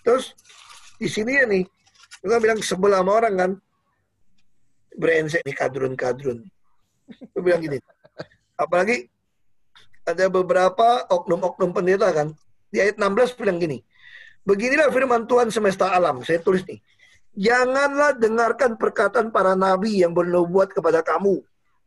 Terus 0.00 0.32
di 0.96 1.08
sini 1.08 1.36
ya 1.36 1.44
nih, 1.44 1.64
kita 2.24 2.40
bilang 2.40 2.60
sebelah 2.64 3.04
sama 3.04 3.12
orang 3.20 3.34
kan, 3.36 3.50
brengsek 4.96 5.44
nih 5.44 5.56
kadrun-kadrun. 5.56 6.40
Gue 7.04 7.42
bilang 7.44 7.60
gini, 7.60 7.76
apalagi 8.56 9.12
ada 10.08 10.28
beberapa 10.32 11.04
oknum-oknum 11.12 11.76
pendeta 11.76 12.08
kan, 12.16 12.32
di 12.72 12.80
ayat 12.80 12.96
16 12.96 13.40
bilang 13.40 13.60
gini, 13.60 13.84
beginilah 14.48 14.88
firman 14.88 15.28
Tuhan 15.28 15.52
semesta 15.52 15.92
alam, 15.92 16.24
saya 16.24 16.40
tulis 16.40 16.64
nih, 16.64 16.80
Janganlah 17.34 18.14
dengarkan 18.14 18.78
perkataan 18.78 19.34
para 19.34 19.58
nabi 19.58 20.06
yang 20.06 20.14
bernubuat 20.14 20.70
kepada 20.70 21.02
kamu 21.02 21.42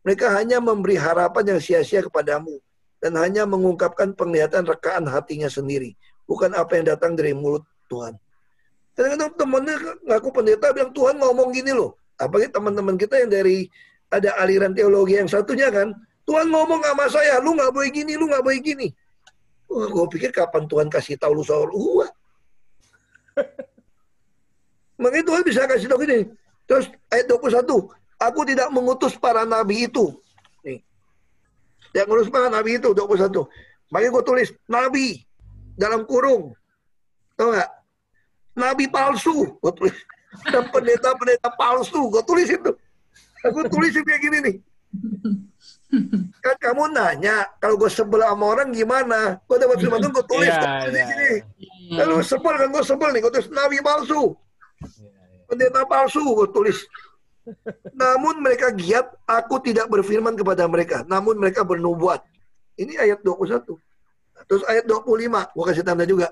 mereka 0.07 0.31
hanya 0.39 0.63
memberi 0.63 0.95
harapan 0.95 1.51
yang 1.51 1.59
sia-sia 1.59 1.99
kepadamu 1.99 2.63
dan 3.03 3.19
hanya 3.19 3.43
mengungkapkan 3.43 4.15
penglihatan 4.15 4.63
rekaan 4.63 5.03
hatinya 5.03 5.51
sendiri, 5.51 5.99
bukan 6.23 6.55
apa 6.55 6.79
yang 6.79 6.95
datang 6.95 7.11
dari 7.19 7.35
mulut 7.35 7.67
Tuhan. 7.91 8.15
Kadang-kadang 8.95 9.35
temannya 9.35 9.75
ngaku 10.07 10.29
pendeta 10.31 10.71
bilang 10.71 10.95
Tuhan 10.95 11.19
ngomong 11.19 11.51
gini 11.51 11.75
loh. 11.75 11.99
Apalagi 12.15 12.55
teman-teman 12.55 12.95
kita 12.95 13.19
yang 13.19 13.35
dari 13.35 13.67
ada 14.07 14.31
aliran 14.39 14.71
teologi 14.71 15.19
yang 15.19 15.27
satunya 15.27 15.67
kan, 15.67 15.91
Tuhan 16.23 16.47
ngomong 16.55 16.87
sama 16.87 17.05
saya, 17.11 17.43
lu 17.43 17.59
nggak 17.59 17.75
boleh 17.75 17.91
gini, 17.91 18.15
lu 18.15 18.31
nggak 18.31 18.43
boleh 18.47 18.63
gini. 18.63 18.87
Wah, 19.67 19.91
gue 19.91 20.05
pikir 20.15 20.31
kapan 20.31 20.71
Tuhan 20.71 20.87
kasih 20.87 21.19
tahu 21.19 21.35
lu 21.35 21.43
soal 21.43 21.67
gua. 21.67 22.07
Makanya 25.03 25.25
Tuhan 25.27 25.43
bisa 25.43 25.67
kasih 25.67 25.91
tahu 25.91 25.99
gini. 26.07 26.31
Terus 26.63 26.87
ayat 27.11 27.27
21, 27.27 27.67
Aku 28.17 28.41
tidak 28.49 28.73
mengutus 28.73 29.13
para 29.13 29.45
nabi 29.45 29.85
itu. 29.85 30.17
Nih. 30.65 30.81
Tidak 31.93 32.05
mengutus 32.09 32.33
para 32.33 32.49
nabi 32.49 32.81
itu, 32.81 32.89
21. 32.93 33.45
Makanya 33.93 34.09
gue 34.13 34.23
tulis, 34.25 34.49
nabi 34.65 35.21
dalam 35.77 36.03
kurung. 36.03 36.57
Tahu 37.37 37.53
nggak? 37.53 37.71
Nabi 38.57 38.85
palsu. 38.89 39.45
Gue 39.61 39.73
tulis. 39.77 39.97
Dan 40.51 40.65
pendeta-pendeta 40.73 41.53
palsu. 41.53 42.09
Gue 42.09 42.23
tulis 42.25 42.49
itu. 42.49 42.71
Aku 43.45 43.69
tulis 43.69 43.93
kayak 43.93 44.21
gini 44.21 44.37
nih. 44.41 44.55
Kan 46.43 46.55
kamu 46.59 46.91
nanya, 46.91 47.47
kalau 47.61 47.79
gue 47.79 47.87
sebel 47.87 48.19
sama 48.25 48.57
orang 48.57 48.73
gimana? 48.73 49.39
Gue 49.45 49.55
dapat 49.61 49.77
firman 49.79 50.03
gue 50.03 50.25
tulis. 50.25 50.51
Yeah, 50.51 50.89
yeah. 50.89 51.07
Gini. 51.07 51.31
Lalu 51.95 52.25
sebel 52.25 52.53
kan, 52.59 52.67
gue 52.73 52.83
sebel 52.83 53.09
nih. 53.13 53.21
Gue 53.23 53.31
tulis, 53.31 53.49
Nabi 53.53 53.77
palsu. 53.79 54.35
Iya, 54.83 54.97
iya. 55.05 55.45
Pendeta 55.47 55.81
palsu, 55.87 56.25
gue 56.25 56.49
tulis. 56.51 56.77
Namun 57.95 58.43
mereka 58.43 58.71
giat, 58.75 59.07
aku 59.23 59.59
tidak 59.63 59.87
berfirman 59.87 60.35
kepada 60.35 60.67
mereka. 60.67 61.03
Namun 61.07 61.39
mereka 61.39 61.63
bernubuat. 61.63 62.23
Ini 62.77 62.99
ayat 62.99 63.23
21. 63.23 63.77
Terus 64.47 64.63
ayat 64.69 64.85
25, 64.85 65.51
gua 65.55 65.63
kasih 65.65 65.83
tanda 65.83 66.05
juga. 66.05 66.31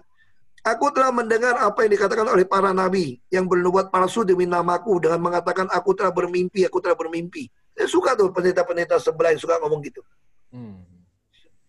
Aku 0.65 0.89
telah 0.89 1.13
mendengar 1.13 1.61
apa 1.61 1.85
yang 1.85 1.93
dikatakan 1.93 2.25
oleh 2.25 2.41
para 2.41 2.73
nabi 2.73 3.21
yang 3.29 3.45
bernubuat 3.45 3.93
palsu 3.93 4.25
demi 4.25 4.49
namaku 4.49 4.97
dengan 4.97 5.21
mengatakan 5.21 5.69
aku 5.69 5.93
telah 5.93 6.09
bermimpi, 6.09 6.65
aku 6.65 6.81
telah 6.81 6.97
bermimpi. 6.97 7.45
Saya 7.77 7.85
suka 7.85 8.17
tuh 8.17 8.33
pendeta-pendeta 8.33 8.97
sebelah 8.97 9.29
yang 9.35 9.41
suka 9.41 9.61
ngomong 9.61 9.83
gitu. 9.85 10.01
Hmm. 10.49 10.81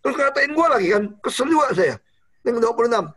Terus 0.01 0.15
katain 0.17 0.49
gue 0.49 0.67
lagi 0.71 0.87
kan, 0.97 1.03
kesel 1.21 1.45
juga 1.45 1.77
saya. 1.77 1.95
Yang 2.41 2.63
26. 2.73 3.13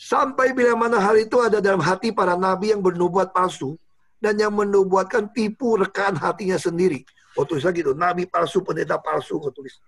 Sampai 0.00 0.56
bila 0.56 0.72
mana 0.78 0.96
hal 0.96 1.18
itu 1.20 1.36
ada 1.44 1.60
dalam 1.60 1.82
hati 1.84 2.08
para 2.08 2.32
nabi 2.32 2.72
yang 2.72 2.80
bernubuat 2.80 3.36
palsu, 3.36 3.76
dan 4.22 4.38
yang 4.38 4.54
menubuatkan 4.54 5.34
tipu 5.34 5.74
rekaan 5.74 6.14
hatinya 6.14 6.54
sendiri. 6.54 7.02
Oh 7.34 7.42
lagi 7.42 7.82
tuh, 7.82 7.98
nabi 7.98 8.30
palsu, 8.30 8.62
pendeta 8.62 9.02
palsu, 9.02 9.42
oh 9.42 9.50
tulis. 9.50 9.82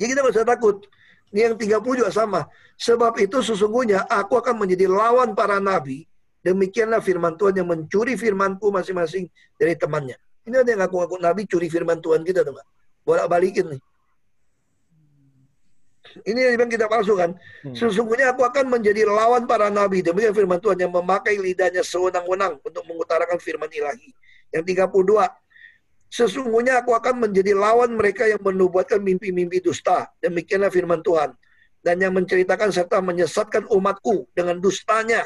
Jadi 0.00 0.16
kita 0.16 0.24
nggak 0.24 0.48
takut. 0.48 0.88
Ini 1.30 1.52
yang 1.52 1.54
30 1.60 2.00
juga 2.00 2.10
sama. 2.10 2.48
Sebab 2.80 3.20
itu 3.20 3.38
sesungguhnya 3.44 4.08
aku 4.08 4.40
akan 4.40 4.64
menjadi 4.64 4.88
lawan 4.88 5.36
para 5.36 5.60
nabi. 5.60 6.08
Demikianlah 6.40 7.04
firman 7.04 7.36
Tuhan 7.36 7.60
yang 7.60 7.68
mencuri 7.68 8.16
firmanku 8.16 8.72
masing-masing 8.72 9.28
dari 9.60 9.76
temannya. 9.76 10.16
Ini 10.48 10.64
ada 10.64 10.68
yang 10.72 10.80
ngaku-ngaku 10.80 11.20
nabi 11.20 11.44
curi 11.44 11.68
firman 11.68 12.00
Tuhan 12.00 12.24
kita, 12.24 12.42
teman. 12.48 12.64
Bolak-balikin 13.04 13.76
nih. 13.76 13.80
Ini 16.26 16.38
yang 16.38 16.50
dibilang 16.56 16.72
kita 16.72 16.86
palsu 16.90 17.14
kan. 17.14 17.34
Hmm. 17.62 17.74
Sesungguhnya 17.74 18.34
aku 18.34 18.42
akan 18.42 18.66
menjadi 18.66 19.06
lawan 19.06 19.46
para 19.46 19.70
nabi. 19.70 20.02
Demikian 20.02 20.34
firman 20.34 20.58
Tuhan 20.58 20.78
yang 20.78 20.92
memakai 20.92 21.38
lidahnya 21.38 21.86
sewenang-wenang 21.86 22.58
untuk 22.62 22.82
mengutarakan 22.86 23.38
firman 23.38 23.70
ilahi. 23.70 24.10
Yang 24.50 24.90
32. 24.90 25.30
Sesungguhnya 26.10 26.82
aku 26.82 26.90
akan 26.90 27.30
menjadi 27.30 27.54
lawan 27.54 27.94
mereka 27.94 28.26
yang 28.26 28.42
menubuatkan 28.42 28.98
mimpi-mimpi 28.98 29.62
dusta. 29.62 30.10
Demikianlah 30.18 30.74
firman 30.74 31.00
Tuhan. 31.06 31.30
Dan 31.80 31.96
yang 32.02 32.12
menceritakan 32.12 32.74
serta 32.74 32.98
menyesatkan 33.00 33.64
umatku 33.70 34.28
dengan 34.34 34.58
dustanya 34.58 35.24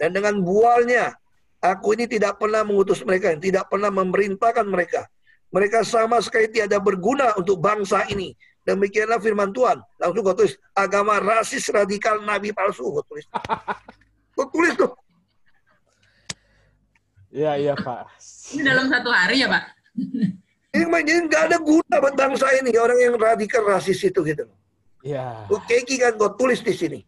dan 0.00 0.10
dengan 0.16 0.40
bualnya. 0.40 1.14
Aku 1.62 1.94
ini 1.94 2.10
tidak 2.10 2.42
pernah 2.42 2.66
mengutus 2.66 3.06
mereka, 3.06 3.30
yang 3.30 3.38
tidak 3.38 3.70
pernah 3.70 3.86
memerintahkan 3.86 4.66
mereka. 4.66 5.06
Mereka 5.54 5.86
sama 5.86 6.18
sekali 6.18 6.50
tiada 6.50 6.82
berguna 6.82 7.38
untuk 7.38 7.62
bangsa 7.62 8.02
ini 8.10 8.34
Demikianlah 8.62 9.18
firman 9.18 9.50
Tuhan. 9.50 9.82
Langsung 9.98 10.22
gue 10.22 10.34
tulis 10.38 10.54
agama 10.70 11.18
rasis 11.18 11.66
radikal 11.74 12.22
nabi 12.22 12.54
palsu. 12.54 12.86
Gue 12.86 13.04
tulis. 13.10 13.26
gue 14.38 14.46
tulis 14.54 14.72
tuh. 14.78 14.92
Iya, 17.32 17.52
iya 17.58 17.74
Pak. 17.74 18.06
Ini 18.54 18.62
dalam 18.62 18.86
satu 18.86 19.08
hari 19.08 19.42
ya 19.42 19.48
Pak? 19.48 19.64
Ini 20.72 20.88
jadi 20.88 21.20
nggak 21.28 21.42
ada 21.52 21.58
guna 21.60 21.94
buat 22.00 22.16
bangsa 22.16 22.48
ini 22.56 22.72
orang 22.80 22.96
yang 22.96 23.20
radikal 23.20 23.60
rasis 23.60 24.08
itu 24.08 24.24
gitu. 24.24 24.48
Iya. 25.04 25.44
Oke, 25.52 25.84
kan 25.84 26.16
gue 26.16 26.30
tulis 26.40 26.64
di 26.64 26.72
sini. 26.72 27.00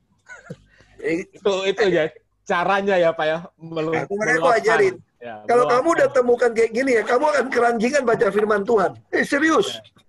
itu 1.00 1.52
itu 1.64 1.82
ya 1.88 2.12
caranya 2.44 3.00
ya 3.00 3.16
Pak 3.16 3.24
ya. 3.24 3.38
Melu 3.56 3.96
makanya 3.96 4.36
aku 4.36 4.50
ajarin. 4.52 4.94
Ya, 5.16 5.40
Kalau 5.48 5.64
kamu 5.64 5.88
udah 5.96 6.08
temukan 6.12 6.52
kayak 6.52 6.76
gini 6.76 7.00
ya, 7.00 7.02
kamu 7.08 7.24
akan 7.24 7.46
keranjingan 7.48 8.04
baca 8.04 8.28
firman 8.28 8.68
Tuhan. 8.68 8.92
Eh 9.08 9.24
serius. 9.24 9.80
Ya. 9.80 10.03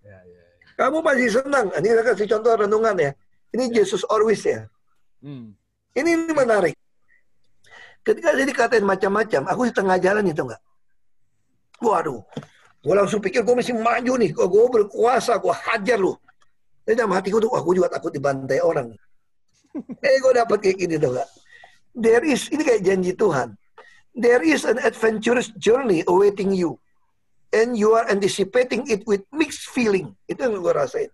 Kamu 0.76 0.99
masih 0.99 1.39
senang. 1.39 1.72
Ini 1.72 1.88
saya 1.95 2.03
kasih 2.03 2.27
contoh 2.35 2.52
renungan 2.68 2.95
ya. 2.99 3.11
Ini 3.56 3.72
Jesus 3.72 4.03
always 4.11 4.43
ya. 4.43 4.68
Hmm. 5.23 5.56
Ini, 5.95 6.10
ini 6.27 6.34
menarik. 6.35 6.76
Ketika 8.06 8.35
saya 8.35 8.45
dikatain 8.45 8.85
macam-macam, 8.85 9.41
aku 9.49 9.61
di 9.65 9.73
tengah 9.73 9.97
jalan 9.97 10.27
itu 10.27 10.43
enggak. 10.45 10.61
Waduh, 11.81 12.22
gue 12.84 12.93
langsung 12.93 13.23
pikir 13.23 13.41
gue 13.41 13.56
mesti 13.56 13.73
maju 13.73 14.14
nih. 14.19 14.30
Gue, 14.35 14.45
gue 14.45 14.64
berkuasa, 14.69 15.39
gue 15.39 15.56
hajar 15.56 15.97
lu. 15.97 16.14
Dan 16.85 17.02
dalam 17.02 17.18
hatiku 17.18 17.41
tuh, 17.41 17.49
aku 17.56 17.73
juga 17.73 17.89
takut 17.89 18.14
dibantai 18.14 18.61
orang. 18.61 18.93
eh, 20.06 20.19
gue 20.22 20.34
dapet 20.35 20.57
kayak 20.60 20.77
gini 20.77 20.95
tuh 20.99 21.15
enggak. 21.15 21.30
There 21.95 22.26
is, 22.27 22.52
ini 22.52 22.61
kayak 22.61 22.84
janji 22.84 23.11
Tuhan. 23.15 23.56
There 24.11 24.43
is 24.43 24.68
an 24.68 24.84
adventurous 24.84 25.49
journey 25.56 26.03
awaiting 26.06 26.52
you. 26.52 26.76
And 27.56 27.80
you 27.80 27.95
are 27.95 28.03
anticipating 28.11 28.84
it 28.91 29.07
with 29.07 29.23
mixed 29.32 29.72
feeling. 29.72 30.11
Itu 30.27 30.44
yang 30.44 30.60
gue 30.60 30.76
rasain. 30.76 31.07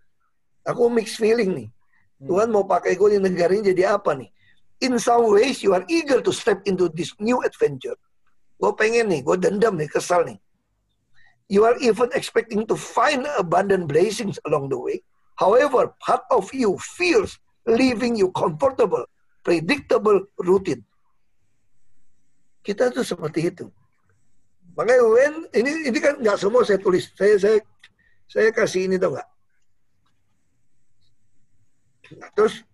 Aku 0.65 0.89
mixed 0.89 1.22
feeling 1.22 1.53
nih. 1.53 1.69
Hmm. 2.18 2.27
Tuhan 2.34 2.47
mau 2.49 2.65
pakai 2.65 2.97
gue 2.97 3.13
di 3.13 3.19
negara 3.22 3.53
ini 3.53 3.69
jadi 3.77 3.93
apa 3.93 4.18
nih? 4.18 4.34
In 4.81 4.97
some 4.97 5.30
ways 5.30 5.61
you 5.61 5.77
are 5.77 5.85
eager 5.85 6.18
to 6.18 6.34
step 6.34 6.65
into 6.65 6.89
this 6.97 7.13
new 7.22 7.38
adventure. 7.45 7.93
Gue 8.57 8.73
pengen 8.73 9.13
nih, 9.13 9.22
gue 9.22 9.38
dendam 9.38 9.77
nih, 9.77 9.85
kesal 9.85 10.26
nih. 10.26 10.41
You 11.45 11.61
are 11.69 11.77
even 11.77 12.09
expecting 12.18 12.65
to 12.65 12.73
find 12.73 13.30
abundant 13.38 13.85
blessings 13.85 14.41
along 14.49 14.73
the 14.73 14.80
way. 14.81 15.05
However, 15.38 15.93
part 16.01 16.26
of 16.34 16.49
you 16.53 16.77
fears 16.81 17.38
leaving 17.69 18.18
you 18.18 18.34
comfortable, 18.34 19.05
predictable 19.45 20.26
routine. 20.41 20.81
Kita 22.61 22.89
tuh 22.93 23.05
seperti 23.05 23.49
itu. 23.49 23.65
Makanya 24.82 25.06
when 25.14 25.34
ini 25.53 25.94
ini 25.94 25.99
kan 26.02 26.18
nggak 26.18 26.41
semua 26.41 26.66
saya 26.66 26.82
tulis. 26.82 27.06
Saya 27.14 27.38
saya 27.38 27.62
saya 28.26 28.49
kasih 28.49 28.90
ini 28.90 28.98
tuh 28.98 29.14
nggak. 29.14 29.30
Terus, 32.34 32.66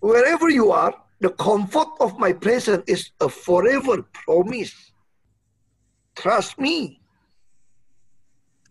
wherever 0.00 0.48
you 0.48 0.72
are, 0.72 0.96
the 1.20 1.28
comfort 1.36 1.92
of 2.00 2.16
my 2.16 2.32
presence 2.32 2.80
is 2.88 3.12
a 3.20 3.28
forever 3.28 4.00
promise. 4.24 4.72
Trust 6.16 6.56
me. 6.56 6.96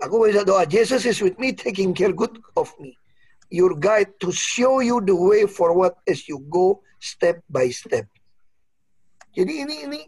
Aku 0.02 0.26
bisa 0.26 0.42
doa, 0.42 0.66
Jesus 0.66 1.06
is 1.06 1.22
with 1.22 1.38
me, 1.38 1.54
taking 1.54 1.94
care 1.94 2.10
good 2.10 2.42
of 2.58 2.74
me. 2.82 2.98
Your 3.54 3.78
guide 3.78 4.18
to 4.26 4.34
show 4.34 4.82
you 4.82 4.98
the 4.98 5.14
way 5.14 5.46
forward 5.46 5.94
as 6.10 6.26
you 6.26 6.42
go 6.50 6.82
step 6.98 7.46
by 7.54 7.70
step. 7.70 8.10
Jadi 9.38 9.62
ini 9.62 9.76
ini 9.86 10.02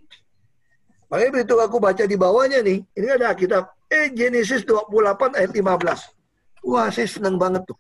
makanya 1.10 1.31
begitu 1.36 1.53
aku 1.57 1.77
baca 1.81 2.03
di 2.06 2.15
bawahnya 2.15 2.64
nih, 2.64 2.80
ini 2.95 3.07
ada 3.10 3.34
kitab 3.34 3.73
eh 3.90 4.14
Genesis 4.14 4.61
28 4.64 5.34
ayat 5.36 5.52
15. 5.52 6.65
Wah, 6.69 6.88
saya 6.94 7.07
senang 7.10 7.36
banget 7.41 7.65
tuh. 7.65 7.77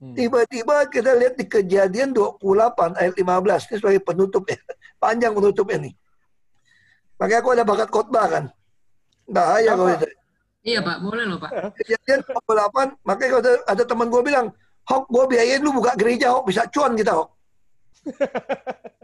Hmm. 0.00 0.16
Tiba-tiba 0.16 0.88
kita 0.88 1.12
lihat 1.16 1.36
di 1.36 1.44
kejadian 1.44 2.12
28 2.12 2.96
ayat 2.96 3.14
15. 3.16 3.68
Ini 3.68 3.76
sebagai 3.80 4.02
penutup 4.04 4.44
ya. 4.48 4.56
Panjang 5.02 5.32
penutupnya 5.32 5.88
nih. 5.88 5.94
Makanya 7.20 7.40
aku 7.44 7.50
ada 7.52 7.64
bakat 7.68 7.88
khotbah 7.92 8.26
kan. 8.28 8.44
Bahaya 9.28 9.76
kalau 9.76 9.92
itu. 9.92 10.08
Iya 10.60 10.80
Pak, 10.84 10.96
boleh 11.00 11.24
loh 11.24 11.38
Pak. 11.40 11.72
Kejadian 11.80 12.20
28, 12.20 13.08
makanya 13.08 13.28
kalau 13.32 13.42
ada, 13.44 13.52
ada 13.64 13.82
teman 13.88 14.08
gue 14.12 14.22
bilang, 14.24 14.46
Hok, 14.84 15.04
gue 15.08 15.24
biayain 15.36 15.60
lu 15.64 15.72
buka 15.72 15.96
gereja, 15.96 16.36
Hok. 16.36 16.44
Bisa 16.48 16.68
cuan 16.68 16.92
kita, 16.96 17.16
Hok. 17.16 17.28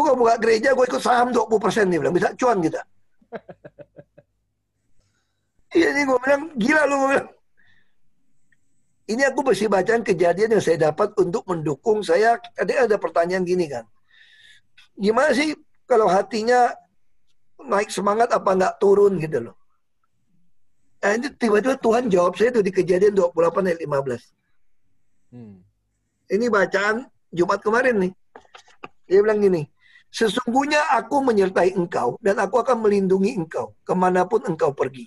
lu 0.00 0.08
kalau 0.08 0.16
buka 0.24 0.40
gereja, 0.40 0.72
gue 0.72 0.86
ikut 0.88 1.02
saham 1.04 1.28
20% 1.28 1.92
dia 1.92 2.00
bilang. 2.00 2.16
Bisa 2.16 2.32
cuan 2.40 2.64
kita. 2.64 2.80
Iya 5.70 5.94
nih 5.94 6.02
gue 6.02 6.18
bilang, 6.18 6.50
gila 6.58 6.82
lu 6.90 6.94
gue 6.98 7.08
bilang. 7.14 7.30
Ini 9.06 9.22
aku 9.30 9.46
mesti 9.46 9.70
bacaan 9.70 10.02
kejadian 10.02 10.58
yang 10.58 10.62
saya 10.62 10.90
dapat 10.90 11.14
untuk 11.14 11.46
mendukung 11.46 12.02
saya. 12.02 12.42
Ada 12.58 12.90
ada 12.90 12.96
pertanyaan 12.98 13.46
gini 13.46 13.70
kan. 13.70 13.86
Gimana 14.98 15.30
sih 15.30 15.54
kalau 15.86 16.10
hatinya 16.10 16.74
naik 17.62 17.86
semangat 17.86 18.34
apa 18.34 18.50
nggak 18.50 18.82
turun 18.82 19.22
gitu 19.22 19.46
loh. 19.46 19.54
Nah, 21.06 21.14
ini 21.14 21.30
tiba-tiba 21.38 21.78
Tuhan 21.78 22.10
jawab 22.10 22.34
saya 22.34 22.50
itu 22.50 22.66
di 22.66 22.74
kejadian 22.74 23.14
28 23.14 23.70
ayat 23.70 23.78
15. 23.78 25.38
Hmm. 25.38 25.62
Ini 26.34 26.46
bacaan 26.50 27.06
Jumat 27.30 27.62
kemarin 27.62 27.94
nih. 28.10 28.12
Dia 29.06 29.22
bilang 29.22 29.38
gini, 29.38 29.62
Sesungguhnya 30.10 30.90
aku 30.90 31.22
menyertai 31.22 31.74
engkau 31.78 32.18
dan 32.18 32.38
aku 32.42 32.58
akan 32.58 32.82
melindungi 32.82 33.38
engkau 33.38 33.74
ke 33.86 33.94
mana 33.94 34.26
pun 34.26 34.42
engkau 34.42 34.74
pergi. 34.74 35.06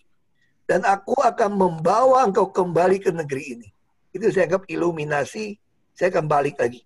Dan 0.63 0.88
aku 0.88 1.19
akan 1.19 1.59
membawa 1.59 2.23
engkau 2.23 2.47
kembali 2.47 3.03
ke 3.03 3.11
negeri 3.11 3.43
ini 3.59 3.73
itu 4.13 4.30
saya 4.30 4.45
anggap 4.45 4.69
iluminasi, 4.69 5.57
saya 5.97 6.13
akan 6.13 6.30
balik 6.30 6.61
lagi. 6.61 6.85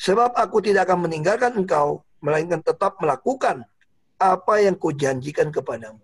Sebab 0.00 0.32
aku 0.34 0.64
tidak 0.64 0.88
akan 0.88 1.06
meninggalkan 1.06 1.52
engkau, 1.54 2.02
melainkan 2.24 2.64
tetap 2.64 2.96
melakukan 2.98 3.62
apa 4.16 4.54
yang 4.64 4.74
kujanjikan 4.74 5.52
kepadamu. 5.52 6.00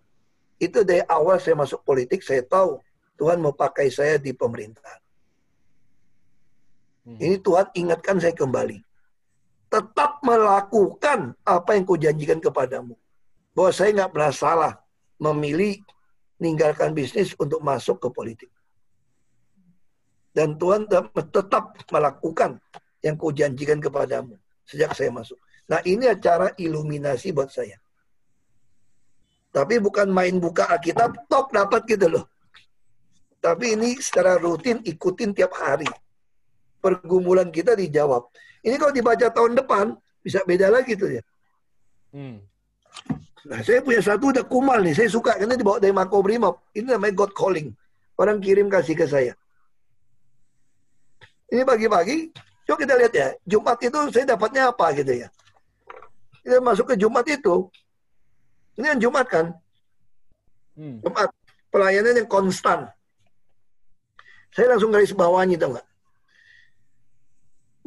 Itu 0.61 0.85
dari 0.85 1.01
awal 1.09 1.41
saya 1.41 1.57
masuk 1.57 1.81
politik, 1.83 2.21
saya 2.21 2.45
tahu 2.45 2.79
Tuhan 3.17 3.41
mau 3.41 3.57
pakai 3.57 3.89
saya 3.89 4.21
di 4.21 4.37
pemerintahan. 4.37 5.01
Hmm. 7.09 7.17
Ini 7.17 7.41
Tuhan 7.41 7.73
ingatkan 7.73 8.21
saya 8.21 8.37
kembali. 8.37 8.85
Tetap 9.71 10.19
melakukan 10.27 11.39
apa 11.47 11.71
yang 11.79 11.87
kujanjikan 11.87 12.43
kepadamu. 12.43 12.99
Bahwa 13.55 13.71
saya 13.71 13.95
nggak 13.95 14.13
pernah 14.13 14.33
salah 14.35 14.73
memilih 15.23 15.79
meninggalkan 16.43 16.91
bisnis 16.97 17.37
untuk 17.39 17.63
masuk 17.63 18.03
ke 18.03 18.09
politik. 18.11 18.51
Dan 20.31 20.59
Tuhan 20.59 20.87
tetap 21.31 21.75
melakukan 21.91 22.59
yang 23.03 23.15
kau 23.19 23.35
janjikan 23.35 23.83
kepadamu 23.83 24.39
sejak 24.65 24.95
saya 24.95 25.11
masuk. 25.11 25.37
Nah 25.67 25.83
ini 25.83 26.07
acara 26.07 26.55
iluminasi 26.55 27.35
buat 27.35 27.51
saya. 27.51 27.79
Tapi 29.51 29.83
bukan 29.83 30.07
main 30.15 30.39
buka 30.39 30.71
Alkitab, 30.71 31.27
tok 31.27 31.51
dapat 31.51 31.83
gitu 31.91 32.07
loh. 32.07 32.25
Tapi 33.43 33.75
ini 33.75 33.99
secara 33.99 34.39
rutin 34.39 34.79
ikutin 34.87 35.35
tiap 35.35 35.51
hari. 35.59 35.91
Pergumulan 36.81 37.53
kita 37.53 37.77
dijawab. 37.77 38.33
Ini 38.65 38.77
kalau 38.81 38.93
dibaca 38.93 39.27
tahun 39.29 39.57
depan, 39.57 39.97
bisa 40.25 40.41
beda 40.45 40.73
lagi 40.73 40.97
tuh 40.97 41.21
ya. 41.21 41.23
Hmm. 42.13 42.41
Nah, 43.49 43.61
saya 43.65 43.81
punya 43.81 44.01
satu 44.05 44.33
udah 44.33 44.45
kumal 44.45 44.81
nih. 44.85 44.93
Saya 44.93 45.09
suka 45.09 45.37
karena 45.37 45.57
dibawa 45.57 45.81
dari 45.81 45.93
Mako 45.97 46.21
Brimob. 46.21 46.61
Ini 46.77 46.93
namanya 46.97 47.25
God 47.25 47.33
Calling. 47.33 47.73
Orang 48.21 48.41
kirim 48.41 48.69
kasih 48.69 48.97
ke 48.97 49.09
saya. 49.09 49.33
Ini 51.51 51.67
pagi-pagi, 51.67 52.31
coba 52.63 52.79
kita 52.79 52.95
lihat 52.95 53.11
ya, 53.11 53.29
Jumat 53.43 53.75
itu 53.83 53.99
saya 54.15 54.23
dapatnya 54.23 54.71
apa 54.71 54.95
gitu 54.95 55.19
ya. 55.19 55.29
Kita 56.47 56.63
masuk 56.63 56.95
ke 56.95 56.95
Jumat 56.95 57.27
itu, 57.27 57.67
ini 58.79 58.87
yang 58.87 59.03
Jumat 59.03 59.27
kan? 59.27 59.51
Hmm. 60.79 61.03
Jumat, 61.03 61.27
pelayanan 61.75 62.23
yang 62.23 62.31
konstan. 62.31 62.87
Saya 64.55 64.71
langsung 64.71 64.95
garis 64.95 65.11
bawahnya, 65.11 65.59
tau 65.59 65.75
nggak? 65.75 65.87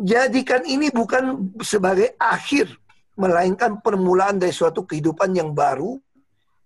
Jadikan 0.04 0.68
ini 0.68 0.92
bukan 0.92 1.56
sebagai 1.64 2.12
akhir, 2.20 2.68
melainkan 3.16 3.80
permulaan 3.80 4.36
dari 4.36 4.52
suatu 4.52 4.84
kehidupan 4.84 5.32
yang 5.32 5.56
baru, 5.56 5.96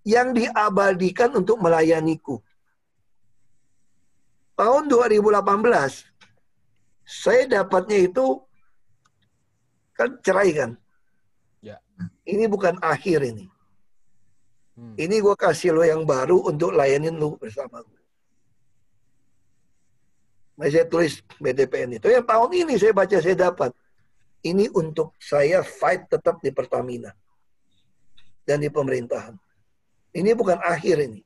yang 0.02 0.34
diabadikan 0.34 1.38
untuk 1.38 1.62
melayaniku. 1.62 2.42
Tahun 4.58 4.90
2018, 4.90 5.38
saya 7.06 7.46
dapatnya 7.46 8.10
itu 8.10 8.42
kan 9.94 10.18
cerai 10.26 10.50
kan. 10.58 10.72
Ya. 11.62 11.78
Ini 12.26 12.50
bukan 12.50 12.82
akhir 12.82 13.22
ini. 13.22 13.46
Hmm. 14.78 14.98
Ini 14.98 15.22
gue 15.22 15.36
kasih 15.38 15.78
lo 15.78 15.86
yang 15.86 16.10
baru 16.10 16.50
untuk 16.50 16.74
layanin 16.74 17.22
lo 17.22 17.38
bersama 17.38 17.86
gue. 17.86 17.97
Saya 20.58 20.90
tulis 20.90 21.22
BDPN 21.38 22.02
itu. 22.02 22.10
Yang 22.10 22.26
tahun 22.26 22.50
ini 22.66 22.74
saya 22.82 22.94
baca 22.98 23.18
saya 23.22 23.38
dapat. 23.38 23.72
Ini 24.42 24.74
untuk 24.74 25.14
saya 25.22 25.62
fight 25.62 26.10
tetap 26.10 26.42
di 26.42 26.50
Pertamina. 26.50 27.14
Dan 28.42 28.66
di 28.66 28.70
pemerintahan. 28.74 29.38
Ini 30.18 30.34
bukan 30.34 30.58
akhir 30.58 30.98
ini. 30.98 31.22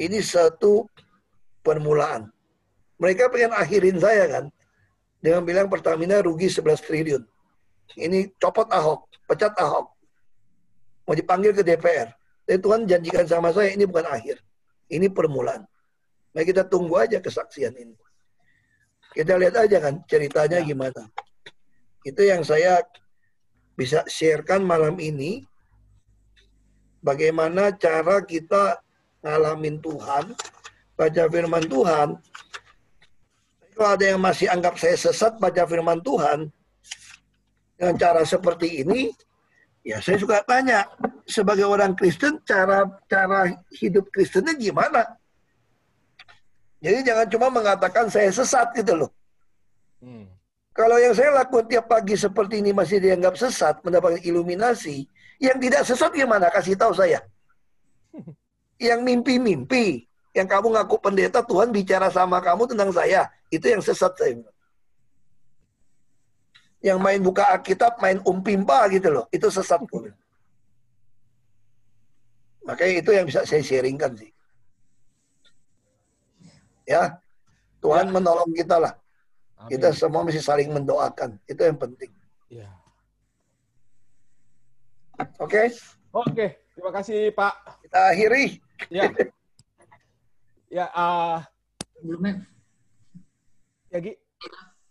Ini 0.00 0.18
hmm. 0.24 0.28
satu 0.28 0.88
permulaan. 1.60 2.32
Mereka 2.96 3.28
pengen 3.28 3.52
akhirin 3.52 3.98
saya 4.00 4.24
kan 4.30 4.44
dengan 5.20 5.44
bilang 5.44 5.68
Pertamina 5.68 6.22
rugi 6.24 6.48
11 6.48 6.80
triliun. 6.86 7.22
Ini 7.98 8.32
copot 8.40 8.72
Ahok, 8.72 9.10
pecat 9.28 9.52
Ahok. 9.58 9.92
Mau 11.04 11.14
dipanggil 11.18 11.52
ke 11.52 11.60
DPR. 11.60 12.08
Tapi 12.46 12.58
Tuhan 12.58 12.88
janjikan 12.88 13.26
sama 13.28 13.52
saya 13.52 13.74
ini 13.74 13.84
bukan 13.84 14.06
akhir. 14.06 14.40
Ini 14.88 15.12
permulaan. 15.12 15.66
Nah 16.32 16.42
kita 16.42 16.64
tunggu 16.64 16.96
aja 16.96 17.20
kesaksian 17.20 17.74
ini. 17.76 17.94
Kita 19.12 19.36
lihat 19.36 19.54
aja 19.60 19.78
kan 19.78 20.00
ceritanya 20.08 20.58
ya. 20.64 20.66
gimana. 20.72 21.02
Itu 22.02 22.24
yang 22.24 22.42
saya 22.42 22.80
bisa 23.76 24.02
sharekan 24.08 24.64
malam 24.64 24.96
ini. 24.98 25.44
Bagaimana 27.02 27.74
cara 27.74 28.22
kita 28.22 28.78
ngalamin 29.26 29.82
Tuhan, 29.82 30.34
baca 30.94 31.22
firman 31.26 31.66
Tuhan. 31.66 32.08
Kalau 33.72 33.90
ada 33.98 34.04
yang 34.06 34.22
masih 34.22 34.46
anggap 34.46 34.78
saya 34.78 34.94
sesat 34.94 35.34
baca 35.42 35.66
firman 35.66 35.98
Tuhan, 35.98 36.46
dengan 37.74 37.98
cara 37.98 38.22
seperti 38.22 38.86
ini, 38.86 39.10
ya 39.82 39.98
saya 39.98 40.14
suka 40.14 40.46
tanya, 40.46 40.86
sebagai 41.26 41.66
orang 41.66 41.98
Kristen, 41.98 42.38
cara 42.46 42.86
cara 43.10 43.50
hidup 43.74 44.06
Kristennya 44.14 44.54
gimana? 44.54 45.02
Jadi 46.82 46.98
jangan 47.06 47.26
cuma 47.30 47.46
mengatakan 47.46 48.10
saya 48.10 48.26
sesat 48.34 48.74
gitu 48.74 49.06
loh. 49.06 49.10
Hmm. 50.02 50.26
Kalau 50.74 50.98
yang 50.98 51.14
saya 51.14 51.30
lakukan 51.30 51.70
tiap 51.70 51.86
pagi 51.86 52.18
seperti 52.18 52.58
ini 52.58 52.74
masih 52.74 52.98
dianggap 52.98 53.38
sesat, 53.38 53.78
mendapatkan 53.86 54.18
iluminasi, 54.26 55.06
yang 55.38 55.62
tidak 55.62 55.86
sesat 55.86 56.10
gimana? 56.10 56.50
Kasih 56.50 56.74
tahu 56.74 56.90
saya. 56.90 57.22
Yang 58.82 58.98
mimpi-mimpi, 59.06 60.10
yang 60.34 60.50
kamu 60.50 60.74
ngaku 60.74 60.98
pendeta, 60.98 61.38
Tuhan 61.46 61.70
bicara 61.70 62.10
sama 62.10 62.42
kamu 62.42 62.66
tentang 62.66 62.90
saya, 62.90 63.30
itu 63.46 63.62
yang 63.62 63.78
sesat 63.78 64.10
saya. 64.18 64.42
Yang 66.82 66.98
main 66.98 67.22
buka 67.22 67.46
Alkitab, 67.46 68.02
main 68.02 68.18
umpimpa 68.26 68.90
gitu 68.90 69.14
loh, 69.14 69.30
itu 69.30 69.46
sesat. 69.46 69.78
Makanya 72.66 73.06
itu 73.06 73.10
yang 73.14 73.30
bisa 73.30 73.46
saya 73.46 73.62
sharingkan 73.62 74.18
sih. 74.18 74.34
Ya, 76.92 77.16
Tuhan 77.80 78.06
ya. 78.08 78.12
menolong 78.12 78.52
kita 78.52 78.76
lah. 78.76 78.92
Amin. 79.56 79.80
Kita 79.80 79.96
semua 79.96 80.20
mesti 80.28 80.44
saling 80.44 80.68
mendoakan. 80.68 81.40
Itu 81.48 81.64
yang 81.64 81.80
penting. 81.80 82.12
Ya. 82.52 82.68
Oke? 85.40 85.48
Okay? 85.48 85.66
Oke, 86.12 86.28
okay. 86.28 86.48
terima 86.76 86.92
kasih 86.92 87.32
Pak. 87.32 87.54
Kita 87.88 87.98
akhiri. 88.12 88.60
Ya. 88.92 89.08
ya, 90.68 90.86
uh, 90.92 91.40
belum 92.04 92.44
ya 93.88 93.98
Gi. 94.02 94.12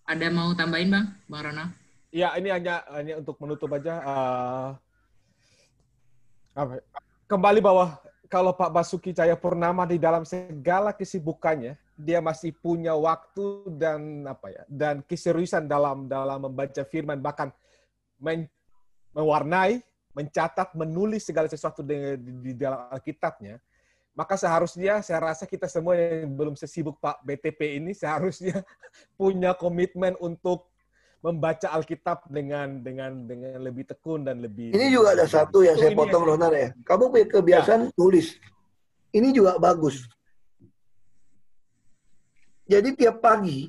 Ada 0.10 0.28
mau 0.34 0.50
tambahin 0.58 0.90
Bang, 0.90 1.08
Bang 1.30 1.42
Rona? 1.46 1.66
Ya, 2.10 2.34
ini 2.36 2.50
hanya 2.50 2.84
hanya 2.90 3.22
untuk 3.22 3.38
menutup 3.38 3.70
aja. 3.72 4.02
Uh, 4.02 4.70
apa, 6.58 6.84
kembali 7.30 7.64
bahwa 7.64 7.96
kalau 8.28 8.56
Pak 8.56 8.72
Basuki 8.72 9.12
Cahaya 9.16 9.36
Purnama 9.36 9.84
di 9.88 10.00
dalam 10.00 10.24
segala 10.24 10.92
kesibukannya, 10.96 11.76
dia 12.02 12.20
masih 12.20 12.52
punya 12.58 12.98
waktu 12.98 13.70
dan 13.78 14.26
apa 14.26 14.50
ya 14.50 14.64
dan 14.66 15.06
keseriusan 15.06 15.70
dalam 15.70 16.10
dalam 16.10 16.50
membaca 16.50 16.82
firman 16.84 17.22
bahkan 17.22 17.54
men, 18.22 18.46
mewarnai, 19.18 19.82
mencatat, 20.14 20.76
menulis 20.78 21.26
segala 21.26 21.48
sesuatu 21.50 21.84
di, 21.84 22.16
di, 22.22 22.32
di 22.42 22.54
dalam 22.56 22.88
Alkitabnya, 22.92 23.60
maka 24.14 24.36
seharusnya 24.36 25.00
saya 25.02 25.34
rasa 25.34 25.50
kita 25.50 25.68
semua 25.68 25.98
yang 25.98 26.32
belum 26.32 26.56
sesibuk 26.56 27.02
Pak 27.02 27.26
BTP 27.26 27.82
ini 27.82 27.92
seharusnya 27.96 28.62
punya 29.20 29.56
komitmen 29.56 30.16
untuk 30.22 30.70
membaca 31.22 31.70
Alkitab 31.70 32.26
dengan 32.34 32.82
dengan 32.82 33.30
dengan 33.30 33.62
lebih 33.62 33.86
tekun 33.86 34.26
dan 34.26 34.42
lebih. 34.42 34.74
Ini 34.74 34.90
juga 34.90 35.14
ada 35.14 35.30
satu 35.30 35.62
yang 35.62 35.78
saya 35.78 35.94
potong 35.94 36.26
Ronar 36.26 36.54
ya. 36.54 36.70
Kamu 36.82 37.14
punya 37.14 37.28
kebiasaan 37.30 37.82
ya. 37.88 37.94
tulis. 37.94 38.42
Ini 39.12 39.30
juga 39.36 39.60
bagus. 39.62 40.08
Jadi 42.72 42.96
tiap 42.96 43.20
pagi 43.20 43.68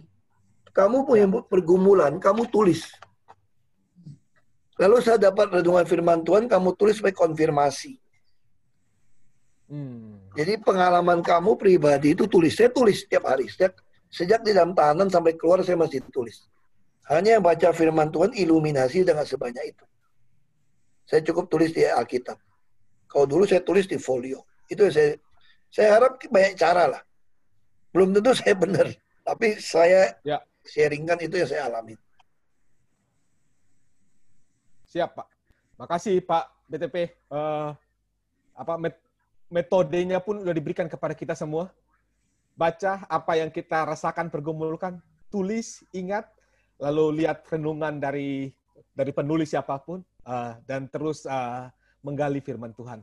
kamu 0.71 1.03
punya 1.03 1.27
pergumulan, 1.51 2.23
kamu 2.23 2.47
tulis. 2.55 2.87
Lalu 4.79 5.03
saya 5.03 5.19
dapat 5.19 5.51
renungan 5.59 5.83
firman 5.85 6.23
Tuhan, 6.23 6.47
kamu 6.47 6.79
tulis 6.79 7.03
sebagai 7.03 7.19
konfirmasi. 7.19 7.99
Hmm. 9.69 10.23
Jadi 10.39 10.57
pengalaman 10.63 11.21
kamu 11.21 11.59
pribadi 11.59 12.15
itu 12.15 12.31
tulis. 12.31 12.55
Saya 12.55 12.71
tulis 12.71 13.05
setiap 13.05 13.29
hari. 13.29 13.51
Sejak, 13.51 13.77
sejak 14.09 14.41
di 14.47 14.55
dalam 14.55 14.73
tahanan 14.73 15.11
sampai 15.11 15.37
keluar 15.37 15.61
saya 15.61 15.77
masih 15.77 16.01
tulis. 16.09 16.49
Hanya 17.11 17.37
yang 17.37 17.45
baca 17.45 17.75
firman 17.75 18.09
Tuhan 18.09 18.33
iluminasi 18.33 19.05
dengan 19.05 19.27
sebanyak 19.27 19.77
itu. 19.77 19.85
Saya 21.05 21.21
cukup 21.27 21.51
tulis 21.53 21.75
di 21.75 21.85
Alkitab. 21.85 22.39
Kalau 23.11 23.27
dulu 23.29 23.45
saya 23.45 23.61
tulis 23.61 23.85
di 23.85 24.01
folio. 24.01 24.47
Itu 24.73 24.89
saya 24.89 25.19
saya 25.69 26.01
harap 26.01 26.17
banyak 26.23 26.57
cara 26.57 26.89
lah. 26.89 27.03
Belum 27.93 28.09
tentu 28.17 28.33
saya 28.33 28.57
benar, 28.57 28.89
tapi 29.21 29.61
saya 29.61 30.17
ya. 30.25 30.41
sharingkan 30.65 31.21
itu 31.21 31.37
yang 31.37 31.49
saya 31.49 31.69
alami. 31.69 31.95
Siap 34.89 35.13
Pak. 35.13 35.29
Makasih 35.77 36.25
Pak 36.25 36.45
BTP. 36.73 37.13
Uh, 37.29 37.37
eh, 37.37 37.71
apa 38.57 38.81
met 38.81 38.97
metodenya 39.53 40.25
pun 40.25 40.41
sudah 40.41 40.57
diberikan 40.57 40.89
kepada 40.89 41.13
kita 41.13 41.37
semua. 41.37 41.69
Baca 42.57 43.05
apa 43.09 43.33
yang 43.37 43.53
kita 43.53 43.85
rasakan 43.85 44.29
pergumulkan, 44.29 45.01
tulis, 45.29 45.85
ingat, 45.93 46.29
lalu 46.81 47.25
lihat 47.25 47.45
renungan 47.49 48.01
dari 48.01 48.53
dari 48.93 49.13
penulis 49.13 49.53
siapa 49.53 49.81
pun 49.81 50.05
uh, 50.29 50.57
dan 50.69 50.89
terus 50.89 51.25
uh, 51.29 51.69
menggali 52.05 52.41
firman 52.41 52.73
Tuhan. 52.77 53.01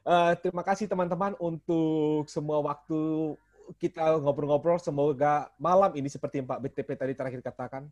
Uh, 0.00 0.32
terima 0.40 0.64
kasih 0.64 0.88
teman-teman 0.88 1.36
untuk 1.36 2.24
semua 2.28 2.64
waktu 2.64 3.36
kita 3.78 4.18
ngobrol-ngobrol. 4.18 4.80
Semoga 4.82 5.52
malam 5.60 5.94
ini 5.94 6.10
seperti 6.10 6.42
yang 6.42 6.48
Pak 6.48 6.60
BTP 6.64 6.88
tadi 6.96 7.12
terakhir 7.14 7.40
katakan, 7.44 7.86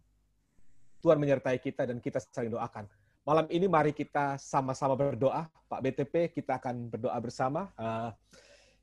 Tuhan 0.99 1.19
menyertai 1.21 1.63
kita 1.63 1.87
dan 1.87 2.03
kita 2.03 2.19
saling 2.19 2.51
doakan. 2.51 2.91
Malam 3.23 3.47
ini 3.53 3.69
mari 3.69 3.93
kita 3.93 4.41
sama-sama 4.41 4.97
berdoa. 4.97 5.47
Pak 5.69 5.81
BTP, 5.85 6.33
kita 6.33 6.57
akan 6.57 6.89
berdoa 6.89 7.19
bersama. 7.21 7.69
Uh, 7.77 8.11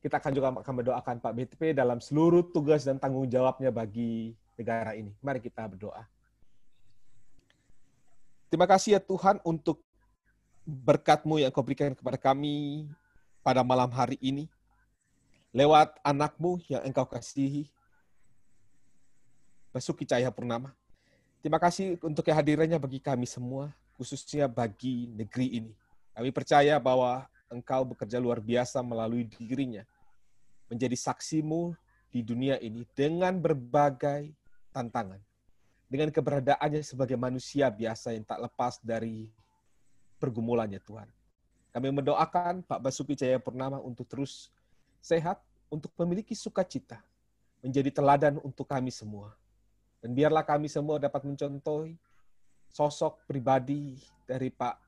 kita 0.05 0.21
akan 0.21 0.31
juga 0.37 0.47
akan 0.53 0.73
mendoakan 0.85 1.15
Pak 1.17 1.33
BTP 1.33 1.73
dalam 1.73 1.97
seluruh 1.97 2.45
tugas 2.53 2.85
dan 2.85 3.01
tanggung 3.01 3.25
jawabnya 3.25 3.73
bagi 3.73 4.37
negara 4.53 4.93
ini. 4.93 5.09
Mari 5.17 5.41
kita 5.41 5.65
berdoa. 5.65 6.05
Terima 8.53 8.69
kasih 8.69 8.95
ya 8.95 9.01
Tuhan 9.01 9.41
untuk 9.41 9.81
berkat-Mu 10.63 11.41
yang 11.41 11.49
kau 11.49 11.65
berikan 11.65 11.97
kepada 11.97 12.21
kami 12.21 12.85
pada 13.41 13.65
malam 13.65 13.89
hari 13.89 14.21
ini 14.21 14.45
lewat 15.55 15.95
anakmu 16.03 16.59
yang 16.67 16.83
engkau 16.83 17.07
kasihi, 17.07 17.71
Basuki 19.71 20.03
Cahaya 20.03 20.27
Purnama. 20.27 20.75
Terima 21.39 21.63
kasih 21.63 21.95
untuk 22.03 22.27
kehadirannya 22.27 22.75
bagi 22.75 22.99
kami 22.99 23.23
semua, 23.23 23.71
khususnya 23.95 24.51
bagi 24.51 25.07
negeri 25.15 25.63
ini. 25.63 25.73
Kami 26.11 26.35
percaya 26.35 26.75
bahwa 26.75 27.23
engkau 27.47 27.87
bekerja 27.87 28.19
luar 28.19 28.43
biasa 28.43 28.83
melalui 28.83 29.31
dirinya, 29.31 29.87
menjadi 30.67 30.95
saksimu 30.99 31.71
di 32.11 32.19
dunia 32.19 32.59
ini 32.59 32.83
dengan 32.91 33.39
berbagai 33.39 34.35
tantangan. 34.75 35.23
Dengan 35.87 36.11
keberadaannya 36.11 36.83
sebagai 36.83 37.15
manusia 37.15 37.71
biasa 37.71 38.11
yang 38.11 38.27
tak 38.27 38.43
lepas 38.43 38.83
dari 38.83 39.31
pergumulannya 40.19 40.83
Tuhan. 40.83 41.07
Kami 41.71 41.87
mendoakan 41.95 42.63
Pak 42.63 42.79
Basuki 42.83 43.15
Cahaya 43.15 43.39
Purnama 43.39 43.79
untuk 43.79 44.07
terus 44.07 44.51
sehat, 45.05 45.37
untuk 45.69 45.93
memiliki 46.01 46.33
sukacita, 46.33 46.97
menjadi 47.61 47.93
teladan 47.93 48.41
untuk 48.41 48.65
kami 48.65 48.89
semua. 48.89 49.37
Dan 50.01 50.17
biarlah 50.17 50.41
kami 50.41 50.65
semua 50.65 50.97
dapat 50.97 51.21
mencontohi 51.25 51.93
sosok 52.73 53.21
pribadi 53.29 54.01
dari 54.25 54.49
Pak 54.49 54.81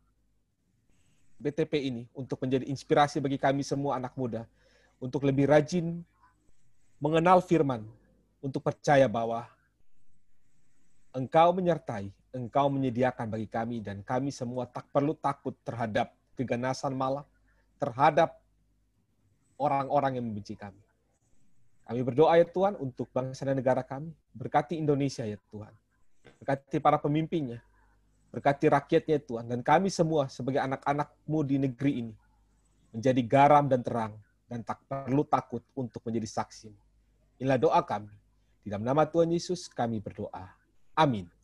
BTP 1.38 1.74
ini 1.86 2.04
untuk 2.18 2.42
menjadi 2.42 2.66
inspirasi 2.66 3.22
bagi 3.22 3.38
kami 3.38 3.62
semua 3.62 4.02
anak 4.02 4.18
muda 4.18 4.50
untuk 4.98 5.22
lebih 5.22 5.46
rajin 5.46 6.02
mengenal 6.98 7.46
firman, 7.46 7.86
untuk 8.42 8.66
percaya 8.66 9.06
bahwa 9.06 9.46
Engkau 11.14 11.54
menyertai, 11.54 12.10
Engkau 12.34 12.74
menyediakan 12.74 13.30
bagi 13.30 13.46
kami, 13.46 13.86
dan 13.86 14.02
kami 14.02 14.34
semua 14.34 14.66
tak 14.66 14.90
perlu 14.90 15.14
takut 15.14 15.54
terhadap 15.62 16.10
keganasan 16.34 16.94
malam, 16.94 17.26
terhadap 17.78 18.42
orang-orang 19.58 20.22
yang 20.22 20.26
membenci 20.26 20.54
kami. 20.54 20.80
Kami 21.88 22.04
berdoa 22.04 22.36
ya 22.36 22.44
Tuhan 22.44 22.76
untuk 22.78 23.08
bangsa 23.16 23.48
dan 23.48 23.56
negara 23.56 23.80
kami. 23.80 24.12
Berkati 24.36 24.76
Indonesia 24.76 25.24
ya 25.24 25.40
Tuhan. 25.50 25.72
Berkati 26.44 26.84
para 26.84 27.00
pemimpinnya. 27.00 27.64
Berkati 28.28 28.68
rakyatnya 28.68 29.18
ya 29.18 29.24
Tuhan. 29.24 29.46
Dan 29.48 29.64
kami 29.64 29.88
semua 29.88 30.28
sebagai 30.28 30.60
anak-anakmu 30.60 31.40
di 31.48 31.56
negeri 31.64 31.94
ini. 32.04 32.14
Menjadi 32.92 33.22
garam 33.24 33.72
dan 33.72 33.80
terang. 33.80 34.14
Dan 34.52 34.68
tak 34.68 34.84
perlu 34.84 35.24
takut 35.24 35.64
untuk 35.80 36.04
menjadi 36.04 36.44
saksi. 36.44 36.72
Inilah 37.40 37.60
doa 37.60 37.80
kami. 37.80 38.12
Di 38.68 38.68
dalam 38.68 38.84
nama 38.84 39.08
Tuhan 39.08 39.32
Yesus 39.32 39.72
kami 39.72 40.04
berdoa. 40.04 40.44
Amin. 40.92 41.37